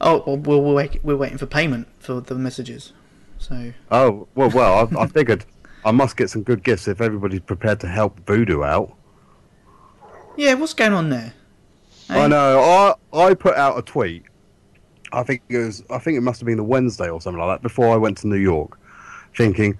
Oh, 0.00 0.22
well, 0.26 0.36
we're, 0.36 0.58
we're, 0.58 0.74
wait, 0.74 1.04
we're 1.04 1.16
waiting 1.16 1.38
for 1.38 1.46
payment 1.46 1.88
for 1.98 2.20
the 2.20 2.34
messages. 2.34 2.92
So, 3.38 3.72
Oh 3.90 4.28
well, 4.34 4.50
well, 4.50 4.88
I, 4.94 5.02
I 5.02 5.06
figured 5.06 5.44
I 5.86 5.92
must 5.92 6.16
get 6.16 6.28
some 6.30 6.42
good 6.42 6.64
gifts 6.64 6.88
if 6.88 7.00
everybody's 7.00 7.40
prepared 7.40 7.78
to 7.80 7.86
help 7.86 8.18
Voodoo 8.26 8.64
out. 8.64 8.92
yeah, 10.36 10.54
what's 10.54 10.74
going 10.74 10.92
on 10.92 11.10
there? 11.10 11.32
I 12.08 12.26
know. 12.26 12.60
I 12.60 12.94
I 13.16 13.34
put 13.34 13.56
out 13.56 13.78
a 13.78 13.82
tweet. 13.82 14.24
I 15.12 15.22
think 15.22 15.42
it 15.48 15.58
was. 15.58 15.84
I 15.88 15.98
think 15.98 16.18
it 16.18 16.22
must 16.22 16.40
have 16.40 16.46
been 16.46 16.56
the 16.56 16.64
Wednesday 16.64 17.08
or 17.08 17.20
something 17.20 17.40
like 17.40 17.58
that 17.58 17.62
before 17.62 17.94
I 17.94 17.96
went 17.96 18.18
to 18.18 18.26
New 18.26 18.36
York, 18.36 18.80
thinking, 19.36 19.78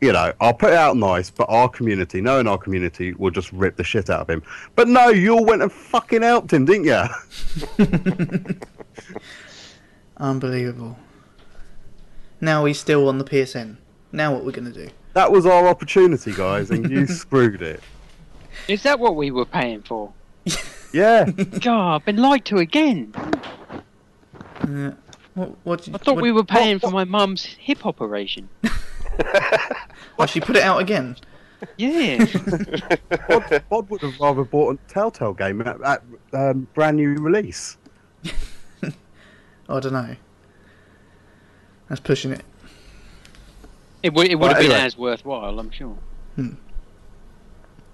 you 0.00 0.12
know, 0.12 0.32
I'll 0.40 0.54
put 0.54 0.70
it 0.70 0.76
out 0.76 0.96
nice, 0.96 1.28
but 1.28 1.44
our 1.50 1.68
community, 1.68 2.22
knowing 2.22 2.46
our 2.46 2.56
community, 2.56 3.12
will 3.12 3.30
just 3.30 3.52
rip 3.52 3.76
the 3.76 3.84
shit 3.84 4.08
out 4.08 4.20
of 4.20 4.30
him. 4.30 4.42
But 4.74 4.88
no, 4.88 5.08
you 5.08 5.34
all 5.34 5.44
went 5.44 5.60
and 5.60 5.70
fucking 5.70 6.22
helped 6.22 6.50
him, 6.50 6.64
didn't 6.64 6.84
you? 6.86 7.04
Unbelievable. 10.16 10.98
Now 12.40 12.64
he's 12.64 12.80
still 12.80 13.06
on 13.06 13.18
the 13.18 13.24
PSN. 13.24 13.76
Now 14.12 14.32
what 14.32 14.46
we're 14.46 14.52
going 14.52 14.72
to 14.72 14.86
do? 14.86 14.90
That 15.14 15.30
was 15.32 15.46
our 15.46 15.66
opportunity, 15.68 16.32
guys, 16.32 16.70
and 16.70 16.88
you 16.90 17.06
screwed 17.08 17.62
it. 17.62 17.80
Is 18.68 18.82
that 18.84 18.98
what 19.00 19.16
we 19.16 19.30
were 19.30 19.46
paying 19.46 19.82
for? 19.82 20.12
Yeah. 20.92 21.30
God, 21.30 21.94
I've 21.94 22.04
been 22.04 22.16
lied 22.16 22.44
to 22.46 22.56
again. 22.56 23.12
Uh, 24.60 24.90
what, 25.34 25.54
what, 25.62 25.82
did- 25.84 25.94
I 25.94 25.98
thought 25.98 26.16
what- 26.16 26.22
we 26.22 26.32
were 26.32 26.42
paying 26.42 26.80
for 26.80 26.90
my 26.90 27.04
mum's 27.04 27.44
hip 27.44 27.86
operation. 27.86 28.48
Oh, 30.18 30.26
she 30.26 30.40
put 30.40 30.56
it 30.56 30.62
out 30.62 30.80
again. 30.80 31.16
Yeah. 31.78 32.24
Bod, 33.28 33.62
Bod 33.70 33.88
would 33.90 34.00
have 34.02 34.18
rather 34.20 34.44
bought 34.44 34.74
a 34.76 34.92
Telltale 34.92 35.32
game 35.34 35.60
at, 35.62 35.80
at 35.82 36.02
um, 36.32 36.66
brand 36.74 36.96
new 36.96 37.14
release. 37.14 37.76
I 38.24 39.80
don't 39.80 39.92
know. 39.92 40.16
That's 41.88 42.00
pushing 42.00 42.32
it. 42.32 42.42
It 44.02 44.12
would, 44.14 44.28
it 44.28 44.34
would 44.36 44.42
Well, 44.42 44.48
have 44.54 44.62
been 44.62 44.70
anyway. 44.72 44.86
as 44.86 44.96
worthwhile, 44.96 45.58
I'm 45.58 45.70
sure. 45.70 45.96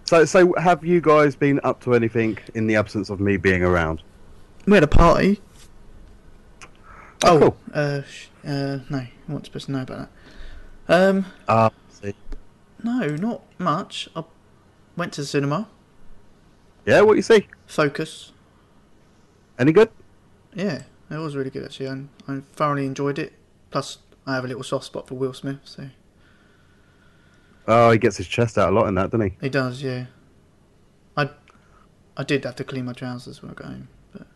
So, 0.05 0.25
so 0.25 0.55
have 0.55 0.85
you 0.85 1.01
guys 1.01 1.35
been 1.35 1.59
up 1.65 1.83
to 1.83 1.95
anything 1.95 2.39
in 2.55 2.67
the 2.69 2.77
absence 2.77 3.11
of 3.11 3.19
me 3.19 3.37
being 3.37 3.63
around? 3.63 4.03
We 4.67 4.75
had 4.75 4.85
a 4.85 4.89
party. 4.89 5.41
Oh, 7.25 7.29
Oh, 7.29 7.39
cool. 7.41 7.57
uh, 7.75 8.03
sh- 8.03 8.27
uh, 8.47 8.79
no, 8.89 8.99
you 9.01 9.07
weren't 9.29 9.47
supposed 9.47 9.67
to 9.67 9.73
know 9.73 9.83
about 9.83 10.09
that. 10.87 11.09
Um, 11.09 11.27
Ah, 11.49 11.71
see. 11.89 12.15
no, 12.85 13.09
not 13.17 13.43
much. 13.59 14.09
I 14.15 14.23
went 14.97 15.13
to 15.15 15.23
the 15.23 15.27
cinema. 15.27 15.69
Yeah, 16.85 17.01
what 17.01 17.17
you 17.17 17.23
see? 17.23 17.49
Focus. 17.67 18.33
Any 19.59 19.73
good? 19.73 19.91
Yeah, 20.55 20.83
it 21.11 21.17
was 21.17 21.35
really 21.35 21.51
good 21.51 21.65
actually. 21.65 21.89
I, 21.89 22.03
I 22.33 22.41
thoroughly 22.53 22.87
enjoyed 22.87 23.19
it. 23.19 23.33
Plus, 23.73 23.99
I 24.27 24.35
have 24.35 24.45
a 24.45 24.49
little 24.49 24.63
soft 24.63 24.85
spot 24.87 25.07
for 25.07 25.15
Will 25.15 25.33
Smith, 25.33 25.61
so 25.65 25.89
Oh, 27.69 27.91
he 27.91 27.99
gets 27.99 28.17
his 28.17 28.29
chest 28.29 28.59
out 28.59 28.73
a 28.73 28.75
lot 28.75 28.87
in 28.87 28.95
that, 28.95 29.11
doesn't 29.11 29.31
he? 29.31 29.37
he 29.41 29.49
does. 29.49 29.83
Yeah, 29.83 30.07
I, 31.17 31.31
I 32.17 32.23
did 32.23 32.45
have 32.45 32.57
to 32.57 32.65
clean 32.65 32.85
my 32.85 32.93
trousers 32.93 33.43
when 33.43 33.51
I 33.51 33.55
got 33.55 33.67
home, 33.69 33.89
but 34.13 34.27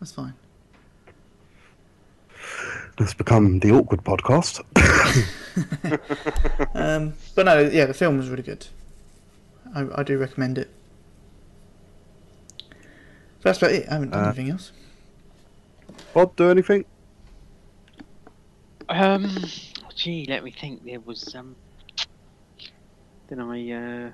that's 0.00 0.12
fine. 0.12 0.34
It's 3.00 3.14
become 3.14 3.60
the 3.60 3.70
awkward 3.72 4.02
podcast. 4.04 4.62
Um, 6.74 7.14
but 7.34 7.46
no, 7.46 7.58
yeah, 7.60 7.86
the 7.86 7.94
film 7.94 8.16
was 8.18 8.28
really 8.28 8.42
good. 8.44 8.66
I, 9.74 9.86
I 9.96 10.02
do 10.04 10.16
recommend 10.18 10.56
it. 10.58 10.70
That's 13.42 13.58
about 13.58 13.72
it. 13.72 13.88
I 13.88 13.94
haven't 13.94 14.10
done 14.10 14.22
Uh, 14.24 14.26
anything 14.28 14.50
else. 14.50 14.70
Bod, 16.14 16.36
do 16.36 16.50
anything? 16.50 16.84
Um, 18.88 19.28
gee, 19.94 20.26
let 20.28 20.44
me 20.44 20.50
think. 20.50 20.84
There 20.84 21.00
was 21.00 21.34
um. 21.34 21.56
Then 23.28 23.40
I 23.40 23.70
uh. 23.72 24.10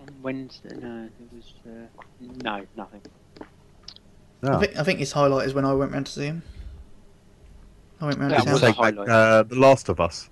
On 0.00 0.08
Wednesday, 0.22 0.76
no, 0.80 1.08
it 1.20 1.28
was 1.34 1.54
uh, 1.66 2.02
no, 2.44 2.64
nothing. 2.76 3.00
I 4.42 4.58
think 4.58 4.76
I 4.78 4.82
think 4.84 4.98
his 5.00 5.12
highlight 5.12 5.46
is 5.46 5.54
when 5.54 5.64
I 5.64 5.72
went 5.72 5.92
round 5.92 6.06
to 6.06 6.12
see 6.12 6.26
him. 6.26 6.42
I 8.00 8.06
went 8.06 8.18
round 8.20 8.30
That 8.32 8.44
to 8.44 8.50
his 8.50 8.52
was 8.52 8.60
house. 8.62 8.70
a 8.78 8.82
highlight. 8.82 9.08
uh, 9.08 9.42
The 9.42 9.56
Last 9.56 9.88
of 9.88 9.98
Us. 10.00 10.30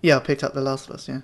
Yeah, 0.00 0.16
I 0.18 0.20
picked 0.20 0.44
up 0.44 0.54
The 0.54 0.60
Last 0.60 0.88
of 0.88 0.94
Us. 0.94 1.08
Yeah. 1.08 1.20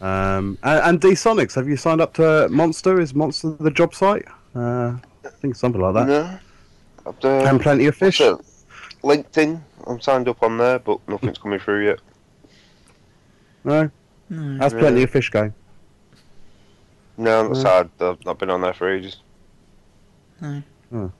Um, 0.00 0.56
and, 0.62 0.80
and 0.84 1.00
D 1.00 1.08
Sonics, 1.10 1.54
have 1.56 1.68
you 1.68 1.76
signed 1.76 2.00
up 2.00 2.14
to 2.14 2.48
Monster? 2.48 3.00
Is 3.00 3.12
Monster 3.14 3.50
the 3.58 3.70
job 3.72 3.92
site? 3.94 4.24
Uh, 4.54 4.92
I 5.24 5.28
think 5.40 5.56
something 5.56 5.80
like 5.80 5.94
that. 5.94 6.06
No. 6.06 6.38
I've, 7.06 7.24
uh, 7.24 7.28
And 7.50 7.60
plenty 7.60 7.86
of 7.86 7.96
fish. 7.96 8.20
what's 8.20 8.40
it? 8.40 8.46
LinkedIn. 9.02 9.60
I'm 9.86 10.00
signed 10.00 10.28
up 10.28 10.42
on 10.42 10.58
there, 10.58 10.78
but 10.78 10.98
nothing's 11.08 11.38
coming 11.42 11.58
through 11.58 11.86
yet. 11.86 12.00
No, 13.64 13.90
No. 14.28 14.58
that's 14.58 14.72
Yeah. 14.74 14.80
plenty 14.80 15.02
of 15.02 15.10
fish 15.10 15.30
going. 15.30 15.54
No, 17.16 17.48
that's 17.48 17.58
Yeah. 17.58 17.64
sad. 17.82 17.90
I've 18.00 18.24
not 18.24 18.38
been 18.38 18.50
on 18.50 18.60
there 18.62 18.72
for 18.74 18.88
ages. 18.92 19.16
no. 20.40 20.62
Oh. 20.92 21.12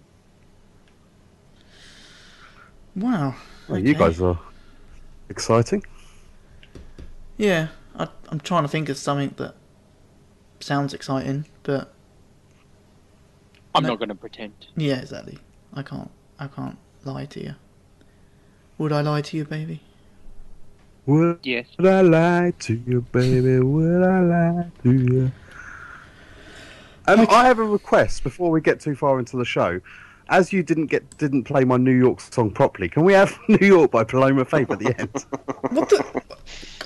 Wow. 2.96 3.34
Well, 3.68 3.78
You 3.78 3.94
guys 3.94 4.20
are 4.20 4.38
exciting. 5.28 5.84
Yeah, 7.36 7.68
I, 7.94 8.08
I'm 8.30 8.40
trying 8.40 8.62
to 8.62 8.68
think 8.68 8.88
of 8.88 8.96
something 8.96 9.32
that 9.36 9.54
sounds 10.60 10.92
exciting, 10.92 11.46
but 11.62 11.94
I'm 13.74 13.82
No. 13.84 13.90
not 13.90 13.98
going 13.98 14.08
to 14.08 14.14
pretend. 14.14 14.66
yeah, 14.76 14.96
exactly. 15.00 15.38
I 15.72 15.82
can't. 15.82 16.10
I 16.38 16.48
can't 16.48 16.78
lie 17.04 17.26
to 17.26 17.42
you. 17.42 17.54
Would 18.80 18.92
I 18.92 19.02
lie 19.02 19.20
to 19.20 19.36
you, 19.36 19.44
baby? 19.44 19.82
Would 21.04 21.40
Yes. 21.42 21.66
I 21.78 22.00
lie 22.00 22.54
to 22.60 22.72
you, 22.86 23.02
baby? 23.12 23.58
Would 23.60 24.02
I 24.02 24.20
lie 24.20 24.70
to 24.82 24.90
you? 24.90 25.32
Um, 27.06 27.26
I 27.28 27.44
have 27.44 27.58
a 27.58 27.62
request 27.62 28.22
before 28.22 28.50
we 28.50 28.62
get 28.62 28.80
too 28.80 28.94
far 28.94 29.18
into 29.18 29.36
the 29.36 29.44
show. 29.44 29.82
As 30.30 30.50
you 30.50 30.62
didn't 30.62 30.86
get 30.86 31.18
didn't 31.18 31.44
play 31.44 31.64
my 31.64 31.76
New 31.76 31.92
York 31.92 32.22
song 32.22 32.52
properly, 32.52 32.88
can 32.88 33.04
we 33.04 33.12
have 33.12 33.38
New 33.48 33.66
York 33.66 33.90
by 33.90 34.02
Paloma 34.02 34.46
Faith 34.46 34.70
at 34.70 34.78
the 34.78 34.98
end? 34.98 35.10
What 35.76 35.90
the? 35.90 36.22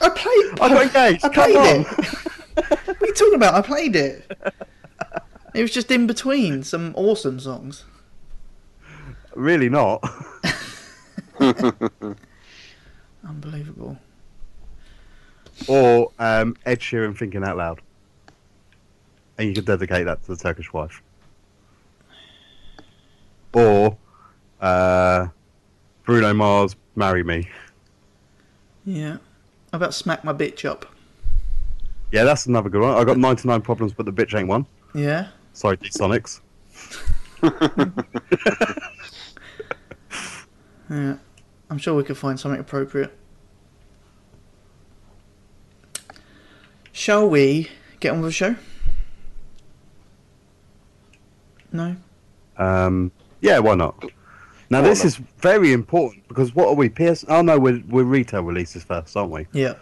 I 0.01 0.09
played. 0.09 0.61
I 0.61 0.69
got 0.69 0.83
engaged. 0.83 1.25
I 1.25 1.29
Come 1.29 1.53
played 1.53 1.57
on. 1.57 1.81
it. 1.81 1.87
what 2.89 3.03
are 3.03 3.07
you 3.07 3.15
talking 3.15 3.35
about? 3.37 3.55
I 3.55 3.63
played 3.63 3.95
it. 3.95 4.37
It 5.55 5.63
was 5.63 5.71
just 5.71 5.93
in 5.93 6.09
between 6.09 6.65
some 6.65 6.93
awesome 6.97 7.39
songs. 7.39 7.85
Really 9.37 9.69
not. 9.69 10.03
Unbelievable. 13.29 13.99
Or 15.69 16.11
um, 16.19 16.57
Ed 16.65 16.81
Sheeran 16.81 17.17
thinking 17.17 17.45
out 17.45 17.57
loud. 17.57 17.81
And 19.39 19.49
you 19.49 19.55
could 19.55 19.65
dedicate 19.65 20.07
that 20.07 20.23
to 20.25 20.29
the 20.29 20.37
Turkish 20.37 20.73
wife. 20.73 21.03
Or 23.53 23.97
uh, 24.61 25.29
Bruno 26.05 26.35
Mars, 26.35 26.77
marry 26.97 27.23
me. 27.23 27.49
Yeah. 28.85 29.19
How 29.73 29.77
about 29.77 29.95
smack 29.95 30.25
my 30.25 30.33
bitch 30.33 30.65
up? 30.65 30.87
Yeah, 32.13 32.25
that's 32.25 32.47
another 32.47 32.69
good 32.69 32.83
one. 32.83 32.97
I 32.97 33.05
got 33.05 33.19
99 33.19 33.61
problems, 33.63 33.93
but 33.93 34.07
the 34.07 34.13
bitch 34.13 34.39
ain't 34.39 34.49
one. 34.49 34.67
Yeah. 34.95 35.29
Sorry, 35.53 35.77
D 35.77 35.89
Sonics. 35.89 36.41
Yeah. 40.91 41.17
I'm 41.71 41.79
sure 41.79 41.95
we 41.95 42.05
could 42.05 42.19
find 42.19 42.39
something 42.39 42.61
appropriate. 42.61 43.13
Shall 46.93 47.29
we 47.29 47.69
get 48.01 48.13
on 48.13 48.21
with 48.21 48.29
the 48.29 48.33
show? 48.33 48.57
No? 51.73 51.97
Um, 52.57 53.11
yeah, 53.41 53.59
why 53.59 53.75
not? 53.75 54.05
Now, 54.71 54.81
Why 54.81 54.89
this 54.89 55.01
not? 55.01 55.07
is 55.07 55.17
very 55.39 55.73
important 55.73 56.27
because 56.29 56.55
what 56.55 56.69
are 56.69 56.75
we? 56.75 56.89
PS? 56.89 57.25
Oh 57.29 57.43
no, 57.43 57.59
we're, 57.59 57.83
we're 57.89 58.05
retail 58.05 58.43
releases 58.43 58.85
first, 58.85 59.17
aren't 59.17 59.33
we? 59.33 59.47
Yeah. 59.53 59.75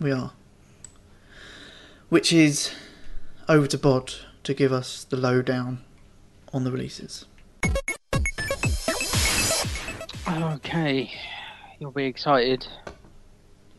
We 0.00 0.10
are. 0.10 0.32
Which 2.08 2.32
is 2.32 2.72
over 3.48 3.66
to 3.68 3.78
Bod 3.78 4.14
to 4.44 4.54
give 4.54 4.72
us 4.72 5.04
the 5.04 5.16
lowdown 5.16 5.84
on 6.52 6.64
the 6.64 6.72
releases. 6.72 7.24
Okay, 10.28 11.10
you'll 11.78 11.90
be 11.90 12.04
excited. 12.04 12.66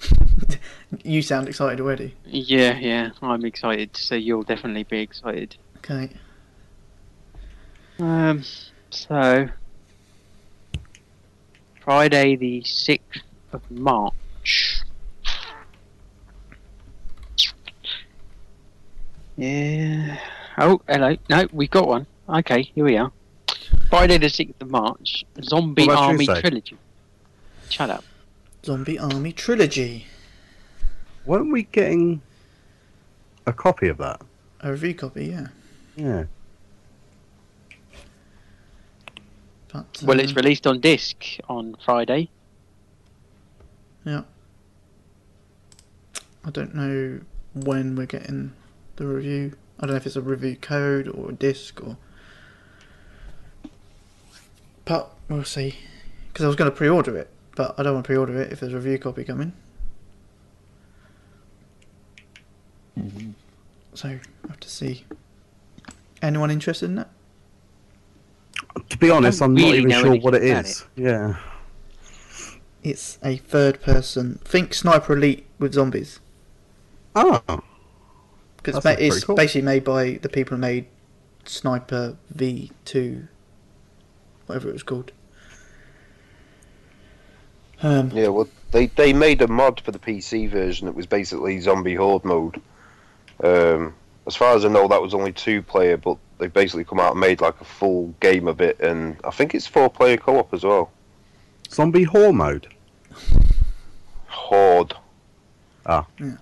You 1.04 1.22
sound 1.22 1.48
excited 1.48 1.80
already. 1.80 2.16
Yeah, 2.26 2.76
yeah, 2.80 3.12
I'm 3.22 3.46
excited. 3.46 3.96
So 3.96 4.16
you'll 4.16 4.42
definitely 4.42 4.84
be 4.84 5.00
excited. 5.00 5.56
Okay. 5.78 6.10
Um, 8.00 8.44
so 8.90 9.50
Friday 11.82 12.36
the 12.36 12.64
sixth 12.64 13.22
of 13.54 13.62
March. 13.70 14.82
Yeah. 19.38 20.20
Oh, 20.58 20.82
hello. 20.88 21.16
No, 21.30 21.48
we've 21.54 21.70
got 21.70 21.88
one. 21.88 22.08
Okay, 22.28 22.64
here 22.64 22.84
we 22.84 22.98
are. 22.98 23.12
Friday 23.90 24.20
the 24.20 24.30
sixth 24.30 24.62
of 24.62 24.70
March. 24.70 25.26
Zombie 25.42 25.88
What 25.88 25.98
Army 25.98 26.26
Tuesday? 26.28 26.42
Trilogy. 26.42 26.78
Shut 27.70 27.90
up. 27.90 28.04
Zombie 28.64 29.00
Army 29.00 29.32
Trilogy. 29.32 30.06
Weren't 31.26 31.52
we 31.52 31.64
getting 31.64 32.22
a 33.48 33.54
copy 33.54 33.88
of 33.88 33.98
that? 33.98 34.22
A 34.62 34.72
review 34.72 34.94
copy, 34.94 35.26
yeah. 35.28 35.48
Yeah. 35.96 36.26
But, 39.74 40.04
Well, 40.04 40.20
it's 40.20 40.34
uh, 40.34 40.36
released 40.36 40.68
on 40.68 40.80
disc 40.82 41.24
on 41.48 41.76
Friday. 41.84 42.30
Yeah. 44.06 44.22
I 46.46 46.52
don't 46.52 46.76
know 46.76 47.22
when 47.54 47.96
we're 47.96 48.06
getting 48.06 48.54
the 48.98 49.08
review. 49.08 49.58
I 49.80 49.88
don't 49.88 49.92
know 49.92 49.98
if 49.98 50.06
it's 50.06 50.16
a 50.16 50.22
review 50.22 50.58
code 50.58 51.08
or 51.08 51.30
a 51.30 51.34
disc 51.34 51.82
or. 51.84 51.98
But 54.90 55.14
we'll 55.30 55.44
see. 55.44 55.76
Because 56.30 56.46
I 56.46 56.48
was 56.48 56.56
going 56.56 56.70
to 56.72 56.76
pre 56.76 56.90
order 56.90 57.16
it, 57.16 57.30
but 57.56 57.76
I 57.80 57.84
don't 57.84 57.94
want 57.94 58.06
to 58.06 58.08
pre 58.08 58.18
order 58.18 58.42
it 58.42 58.52
if 58.52 58.60
there's 58.60 58.74
a 58.74 58.76
review 58.76 58.98
copy 58.98 59.24
coming. 59.24 59.54
So, 63.94 64.10
I 64.10 64.20
have 64.48 64.60
to 64.60 64.70
see. 64.70 65.06
Anyone 66.24 66.50
interested 66.50 66.88
in 66.88 66.96
that? 66.96 67.10
To 68.90 68.98
be 68.98 69.12
honest, 69.12 69.42
I'm 69.44 69.54
really 69.54 69.86
not 69.86 70.00
even 70.00 70.04
sure 70.04 70.16
what 70.22 70.34
it 70.34 70.42
anything 70.42 70.52
about 70.52 70.66
is. 70.66 70.86
Yeah. 70.96 71.36
It's 72.84 73.20
a 73.24 73.38
third 73.38 73.82
person. 73.82 74.40
Think 74.44 74.74
Sniper 74.74 75.14
Elite 75.14 75.46
with 75.60 75.74
zombies. 75.76 76.20
Oh. 77.16 77.42
Because 78.58 78.84
That 78.84 79.00
ma- 79.00 79.06
it's 79.06 79.24
cool. 79.24 79.36
basically 79.36 79.62
made 79.62 79.84
by 79.84 80.14
the 80.22 80.30
people 80.30 80.58
who 80.58 80.62
made 80.62 80.88
Sniper 81.46 82.18
V2, 82.36 83.28
whatever 84.50 84.68
it 84.70 84.74
was 84.74 84.84
called. 84.84 85.12
Um, 87.84 88.10
Yeah, 88.10 88.30
well, 88.30 88.50
they 88.72 88.88
they 88.88 89.14
made 89.14 89.44
a 89.44 89.48
mod 89.48 89.80
for 89.80 89.92
the 89.92 90.00
PC 90.00 90.50
version 90.50 90.88
that 90.88 90.96
was 90.96 91.06
basically 91.06 91.60
zombie 91.60 91.94
horde 91.94 92.26
mode. 92.26 92.60
Um, 93.44 93.94
as 94.26 94.36
far 94.36 94.56
as 94.56 94.66
I 94.66 94.70
know, 94.70 94.88
that 94.88 95.02
was 95.02 95.14
only 95.14 95.32
two 95.32 95.62
player, 95.62 95.98
but 95.98 96.18
they 96.40 96.48
basically 96.48 96.84
come 96.84 97.00
out 97.00 97.12
and 97.12 97.22
made 97.22 97.42
like 97.42 97.62
a 97.62 97.64
full 97.64 98.16
game 98.20 98.48
of 98.48 98.60
it, 98.60 98.80
and 98.80 99.18
I 99.24 99.30
think 99.30 99.54
it's 99.54 99.68
four 99.68 99.88
player 99.88 100.18
co 100.18 100.40
op 100.40 100.52
as 100.52 100.64
well. 100.64 100.92
Zombie 101.70 102.08
Whore 102.08 102.34
mode. 102.34 102.68
Horde. 104.28 104.96
Ah. 105.86 106.08
Yeah. 106.20 106.38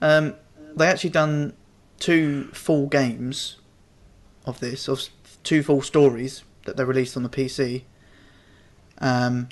Um, 0.00 0.34
they 0.74 0.86
actually 0.86 1.10
done 1.10 1.52
two 1.98 2.44
full 2.54 2.86
games 2.86 3.56
of 4.46 4.60
this, 4.60 4.88
of 4.88 5.02
two 5.42 5.62
full 5.62 5.82
stories 5.82 6.42
that 6.66 6.76
they 6.76 6.84
released 6.84 7.16
on 7.16 7.22
the 7.22 7.28
PC. 7.28 7.82
Um, 8.98 9.48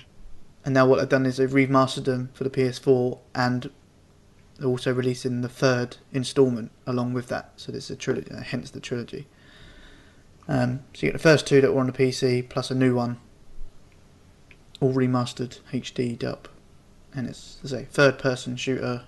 and 0.65 0.75
now 0.75 0.87
what 0.87 0.99
they've 0.99 1.09
done 1.09 1.27
is 1.27 1.37
they've 1.37 1.51
remastered 1.51 2.05
them 2.05 2.31
for 2.33 2.45
the 2.45 2.51
PS4 2.51 3.19
and 3.35 3.71
they're 4.59 4.69
also 4.69 4.93
releasing 4.93 5.41
the 5.41 5.49
third 5.49 5.97
instalment 6.13 6.71
along 6.87 7.13
with 7.13 7.29
that. 7.29 7.53
So 7.57 7.73
this 7.73 7.85
is 7.85 7.91
a 7.91 7.97
trilogy, 7.97 8.31
uh, 8.31 8.41
hence 8.41 8.71
the 8.71 8.81
trilogy. 8.81 9.27
Um, 10.47 10.81
so 10.93 11.07
you 11.07 11.13
get 11.13 11.19
the 11.19 11.23
first 11.23 11.47
two 11.47 11.61
that 11.61 11.73
were 11.73 11.81
on 11.81 11.87
the 11.87 11.93
PC 11.93 12.49
plus 12.49 12.71
a 12.71 12.75
new 12.75 12.95
one, 12.95 13.19
all 14.81 14.93
remastered, 14.93 15.61
HD'd 15.73 16.25
up, 16.25 16.49
and 17.15 17.29
it's 17.29 17.59
as 17.65 17.73
I 17.73 17.79
say 17.79 17.85
third 17.91 18.19
person 18.19 18.57
shooter 18.57 19.05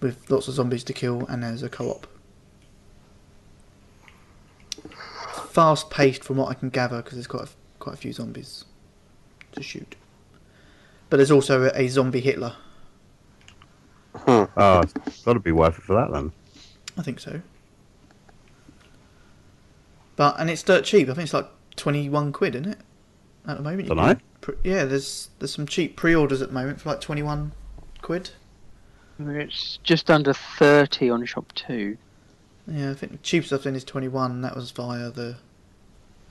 with 0.00 0.30
lots 0.30 0.48
of 0.48 0.54
zombies 0.54 0.84
to 0.84 0.92
kill, 0.92 1.26
and 1.26 1.42
there's 1.42 1.62
a 1.62 1.68
co-op. 1.68 2.06
Fast 5.54 5.88
paced, 5.88 6.24
from 6.24 6.36
what 6.36 6.48
I 6.50 6.54
can 6.54 6.68
gather, 6.68 6.96
because 6.96 7.12
there's 7.12 7.28
quite 7.28 7.44
a, 7.44 7.48
quite 7.78 7.94
a 7.94 7.96
few 7.96 8.12
zombies 8.12 8.64
to 9.52 9.62
shoot. 9.62 9.94
But 11.08 11.18
there's 11.18 11.30
also 11.30 11.62
a, 11.62 11.70
a 11.80 11.86
zombie 11.86 12.18
Hitler. 12.18 12.56
Oh, 14.26 14.82
it's 15.06 15.22
got 15.22 15.34
to 15.34 15.38
be 15.38 15.52
worth 15.52 15.78
it 15.78 15.82
for 15.82 15.94
that 15.94 16.10
then. 16.12 16.32
I 16.98 17.02
think 17.02 17.20
so. 17.20 17.40
But 20.16 20.40
and 20.40 20.50
it's 20.50 20.64
dirt 20.64 20.84
cheap. 20.84 21.08
I 21.08 21.14
think 21.14 21.26
it's 21.26 21.34
like 21.34 21.48
twenty 21.76 22.08
one 22.08 22.32
quid, 22.32 22.56
isn't 22.56 22.72
it? 22.72 22.78
At 23.46 23.58
the 23.58 23.62
moment. 23.62 23.82
You 23.82 23.94
Dunno. 23.94 24.14
can 24.14 24.22
pre- 24.40 24.56
yeah, 24.64 24.84
there's 24.84 25.30
there's 25.38 25.54
some 25.54 25.66
cheap 25.68 25.96
pre-orders 25.96 26.42
at 26.42 26.48
the 26.48 26.54
moment 26.54 26.80
for 26.80 26.88
like 26.88 27.00
twenty 27.00 27.22
one 27.22 27.52
quid. 28.02 28.30
It's 29.20 29.78
just 29.84 30.10
under 30.10 30.32
30 30.32 31.10
on 31.10 31.24
ShopTo. 31.24 31.96
Yeah, 32.66 32.90
I 32.90 32.94
think 32.94 33.12
the 33.12 33.18
cheap 33.18 33.44
stuff 33.44 33.64
then 33.64 33.74
is 33.74 33.84
twenty 33.84 34.08
one. 34.08 34.40
That 34.40 34.56
was 34.56 34.70
via 34.70 35.10
the 35.10 35.36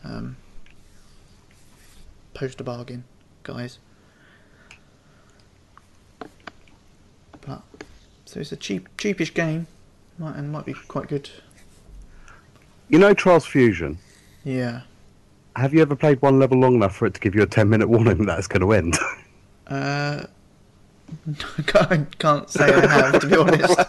um, 0.03 0.37
poster 2.33 2.63
bargain 2.63 3.03
guys. 3.43 3.79
But 7.45 7.61
so 8.25 8.39
it's 8.39 8.51
a 8.51 8.57
cheap 8.57 8.89
cheapish 8.97 9.33
game, 9.33 9.67
might 10.17 10.35
and 10.35 10.51
might 10.51 10.65
be 10.65 10.73
quite 10.73 11.07
good. 11.07 11.29
You 12.89 12.99
know 12.99 13.13
Trials 13.13 13.45
Fusion? 13.45 13.97
Yeah. 14.43 14.81
Have 15.55 15.73
you 15.73 15.81
ever 15.81 15.95
played 15.95 16.21
one 16.21 16.39
level 16.39 16.59
long 16.59 16.75
enough 16.75 16.95
for 16.95 17.05
it 17.05 17.13
to 17.13 17.19
give 17.19 17.35
you 17.35 17.43
a 17.43 17.47
10 17.47 17.69
minute 17.69 17.87
warning 17.87 18.25
that 18.25 18.37
it's 18.39 18.47
going 18.47 18.61
to 18.61 18.71
end? 18.73 18.97
Uh, 19.65 20.25
I 21.75 22.05
can't 22.19 22.49
say 22.49 22.73
I 22.73 22.87
have, 22.87 23.19
to 23.21 23.27
be 23.27 23.35
honest. 23.37 23.79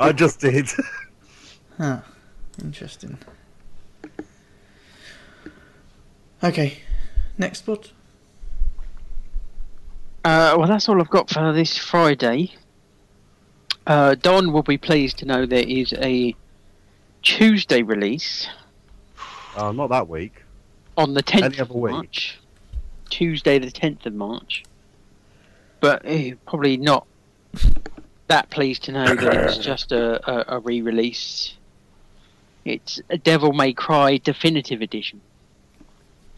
I 0.00 0.12
just 0.12 0.40
did. 0.40 0.68
Huh. 1.78 2.00
Interesting. 2.62 3.18
Okay. 6.42 6.78
Next 7.38 7.58
spot. 7.60 7.90
Uh, 10.24 10.54
well, 10.58 10.66
that's 10.68 10.88
all 10.88 11.00
I've 11.00 11.10
got 11.10 11.28
for 11.30 11.52
this 11.52 11.76
Friday. 11.76 12.52
Uh, 13.86 14.14
Don 14.14 14.52
will 14.52 14.62
be 14.62 14.78
pleased 14.78 15.18
to 15.18 15.26
know 15.26 15.44
there 15.46 15.66
is 15.66 15.92
a 15.94 16.34
Tuesday 17.22 17.82
release 17.82 18.48
Oh, 19.56 19.72
not 19.72 19.88
that 19.90 20.08
week. 20.08 20.42
on 20.96 21.12
the 21.14 21.22
10th 21.22 21.42
Any 21.42 21.58
of 21.58 21.70
other 21.70 21.78
week? 21.78 22.36
March. 23.14 23.18
Tuesday, 23.18 23.58
the 23.58 23.70
10th 23.70 24.06
of 24.06 24.14
March. 24.14 24.64
But 25.80 26.02
eh, 26.04 26.34
probably 26.46 26.76
not 26.76 27.06
that 28.28 28.50
pleased 28.50 28.84
to 28.84 28.92
know 28.92 29.14
that 29.14 29.34
it's 29.34 29.58
just 29.64 29.92
a, 29.92 30.30
a, 30.30 30.56
a 30.56 30.58
re 30.60 30.80
release. 30.80 31.54
It's 32.64 33.00
a 33.10 33.18
Devil 33.18 33.52
May 33.52 33.72
Cry 33.72 34.16
Definitive 34.16 34.80
Edition. 34.80 35.20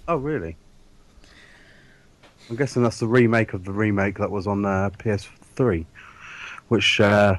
Oh, 0.08 0.16
really? 0.16 0.56
I'm 2.50 2.56
guessing 2.56 2.82
that's 2.82 2.98
the 2.98 3.08
remake 3.08 3.54
of 3.54 3.64
the 3.64 3.72
remake 3.72 4.18
that 4.18 4.30
was 4.30 4.46
on 4.46 4.64
uh, 4.64 4.90
PS3, 4.98 5.84
which 6.68 7.00
uh, 7.00 7.36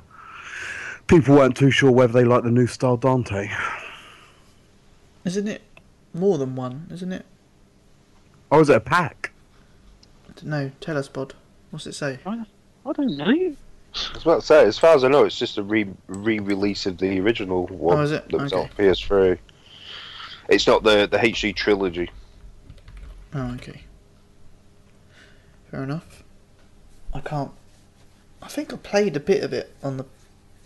people 1.07 1.35
weren't 1.35 1.55
too 1.55 1.71
sure 1.71 1.91
whether 1.91 2.13
they 2.13 2.25
liked 2.25 2.45
the 2.45 2.51
new 2.51 2.67
style 2.67 2.97
Dante. 2.97 3.49
Isn't 5.25 5.47
it 5.47 5.61
more 6.13 6.37
than 6.37 6.55
one? 6.55 6.87
Isn't 6.91 7.11
it? 7.11 7.25
Oh, 8.51 8.55
or 8.57 8.59
was 8.59 8.69
it 8.69 8.75
a 8.77 8.79
pack? 8.81 9.31
No, 10.43 10.71
tell 10.79 10.97
us, 10.97 11.07
Bod. 11.07 11.33
What's 11.71 11.87
it 11.87 11.93
say? 11.93 12.19
I 12.25 12.43
don't 12.93 13.17
know. 13.17 13.25
I 13.25 13.55
was 14.13 14.21
about 14.21 14.41
to 14.41 14.45
say, 14.45 14.63
as 14.65 14.77
far 14.77 14.95
as 14.95 15.03
I 15.03 15.07
know, 15.07 15.25
it's 15.25 15.37
just 15.39 15.57
a 15.57 15.63
re 15.63 15.87
re-release 16.07 16.85
of 16.85 16.97
the 16.99 17.19
original 17.19 17.65
one 17.67 17.97
Oh, 17.97 18.01
is 18.01 18.11
it? 18.11 18.29
that 18.29 18.41
was 18.41 18.53
Okay. 18.53 18.61
on 18.63 18.69
PS3. 18.69 19.39
It's 20.49 20.67
not 20.67 20.83
the 20.83 21.07
the 21.07 21.17
HD 21.17 21.53
trilogy. 21.55 22.09
Oh, 23.33 23.53
okay. 23.55 23.81
Fair 25.71 25.83
enough. 25.83 26.23
I 27.13 27.19
can't. 27.21 27.51
I 28.41 28.47
think 28.47 28.71
I 28.73 28.77
played 28.77 29.15
a 29.15 29.19
bit 29.19 29.43
of 29.43 29.51
it 29.53 29.75
on 29.83 29.97
the 29.97 30.05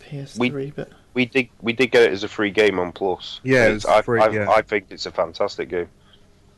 PS3, 0.00 0.72
but 0.76 0.90
We 1.14 1.24
did 1.24 1.48
we 1.62 1.72
did 1.72 1.90
get 1.90 2.02
it 2.02 2.12
as 2.12 2.22
a 2.24 2.28
free 2.28 2.50
game 2.50 2.78
on 2.78 2.92
Plus. 2.92 3.40
Yeah, 3.42 3.64
And 3.66 3.76
it's 3.76 3.86
I, 3.86 4.02
free, 4.02 4.20
I, 4.20 4.28
yeah. 4.28 4.50
I 4.50 4.62
think 4.62 4.86
it's 4.90 5.06
a 5.06 5.10
fantastic 5.10 5.70
game. 5.70 5.88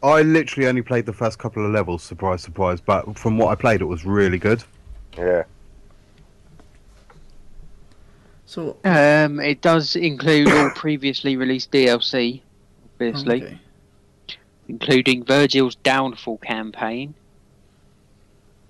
I 0.04 0.22
literally 0.22 0.68
only 0.68 0.82
played 0.82 1.06
the 1.06 1.12
first 1.12 1.38
couple 1.38 1.64
of 1.64 1.72
levels, 1.72 2.02
surprise, 2.02 2.42
surprise, 2.42 2.80
but 2.80 3.18
from 3.18 3.38
what 3.38 3.48
I 3.48 3.54
played, 3.54 3.80
it 3.80 3.86
was 3.86 4.04
really 4.04 4.38
good. 4.38 4.62
Yeah, 5.16 5.44
so 8.54 8.76
Um, 8.84 9.40
it 9.40 9.62
does 9.62 9.96
include 9.96 10.46
all 10.48 10.70
previously 10.76 11.36
released 11.36 11.72
DLC, 11.72 12.40
obviously, 12.94 13.42
okay. 13.42 13.58
including 14.68 15.24
Vergil's 15.24 15.74
Downfall 15.74 16.38
campaign, 16.38 17.14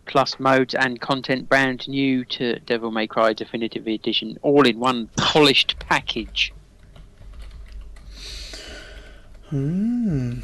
plus 0.07 0.41
modes 0.41 0.75
and 0.75 1.01
content 1.03 1.51
brand 1.51 1.87
new 1.87 2.25
to 2.25 2.61
Devil 2.61 2.93
May 2.93 3.07
Cry 3.07 3.35
Definitive 3.35 3.87
Edition, 3.87 4.39
all 4.41 4.67
in 4.67 4.79
one 4.79 5.11
polished 5.17 5.79
package. 5.81 6.55
Hmm. 9.51 10.39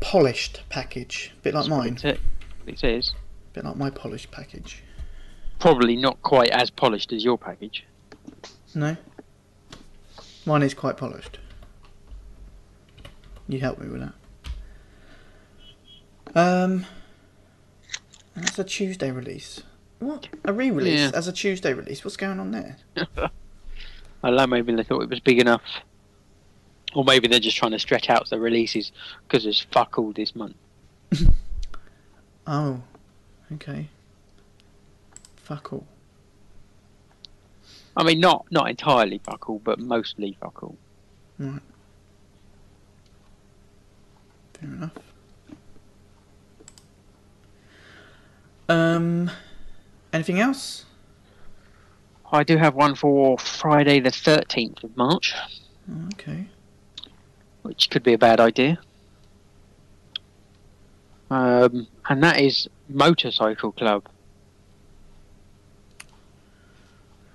Polished 0.00 0.62
package, 0.68 1.32
a 1.38 1.42
bit 1.42 1.54
like 1.54 1.68
mine. 1.68 1.98
It 2.02 2.20
it 2.66 2.78
says 2.78 3.12
Bit 3.52 3.64
like 3.64 3.76
my 3.76 3.90
polished 3.90 4.30
package. 4.30 4.82
probably 5.58 5.96
not 5.96 6.20
quite 6.22 6.50
as 6.50 6.70
polished 6.70 7.12
as 7.12 7.24
your 7.24 7.38
package. 7.38 7.84
No. 8.74 8.96
Mine 10.46 10.62
is 10.62 10.74
quite 10.74 10.96
polished. 10.96 11.38
You 13.48 13.60
help 13.60 13.78
me 13.78 13.88
with 13.88 14.10
that. 16.34 16.36
Um. 16.36 16.86
That's 18.34 18.58
a 18.58 18.64
Tuesday 18.64 19.10
release. 19.12 19.62
What? 20.00 20.28
A 20.44 20.52
re-release 20.52 21.00
Yeah. 21.00 21.10
as 21.14 21.28
a 21.28 21.32
Tuesday 21.32 21.72
release? 21.72 22.04
What's 22.04 22.16
going 22.16 22.40
on 22.40 22.50
there? 22.50 22.76
I 22.96 24.28
don't 24.30 24.36
know, 24.36 24.46
maybe 24.48 24.74
they 24.74 24.82
thought 24.82 25.02
it 25.02 25.08
was 25.08 25.20
big 25.20 25.38
enough. 25.38 25.62
Or 26.94 27.04
maybe 27.04 27.28
they're 27.28 27.40
just 27.40 27.56
trying 27.56 27.72
to 27.72 27.78
stretch 27.78 28.08
out 28.08 28.28
the 28.30 28.38
releases 28.38 28.92
because 29.26 29.42
there's 29.44 29.60
fuck 29.72 29.98
all 29.98 30.12
this 30.12 30.34
month. 30.34 30.56
Oh, 32.46 32.82
okay. 33.54 33.88
Fuck 35.36 35.72
all. 35.72 35.86
I 37.96 38.02
mean, 38.02 38.20
not 38.20 38.44
not 38.50 38.68
entirely 38.68 39.16
fuck 39.16 39.48
all, 39.48 39.60
but 39.64 39.78
mostly 39.78 40.36
fuck 40.38 40.62
all. 40.62 40.76
Right. 41.38 41.62
Fair 44.52 44.68
enough. 44.68 44.92
Um, 48.68 49.30
anything 50.12 50.38
else? 50.38 50.84
I 52.32 52.42
do 52.42 52.56
have 52.56 52.74
one 52.74 52.94
for 52.94 53.38
Friday 53.38 54.00
the 54.00 54.10
13th 54.10 54.84
of 54.84 54.96
March, 54.96 55.34
Okay. 56.14 56.46
Which 57.64 57.88
could 57.90 58.02
be 58.02 58.12
a 58.12 58.18
bad 58.18 58.40
idea. 58.40 58.78
Um, 61.30 61.86
and 62.08 62.22
that 62.22 62.38
is 62.38 62.68
Motorcycle 62.90 63.72
Club. 63.72 64.04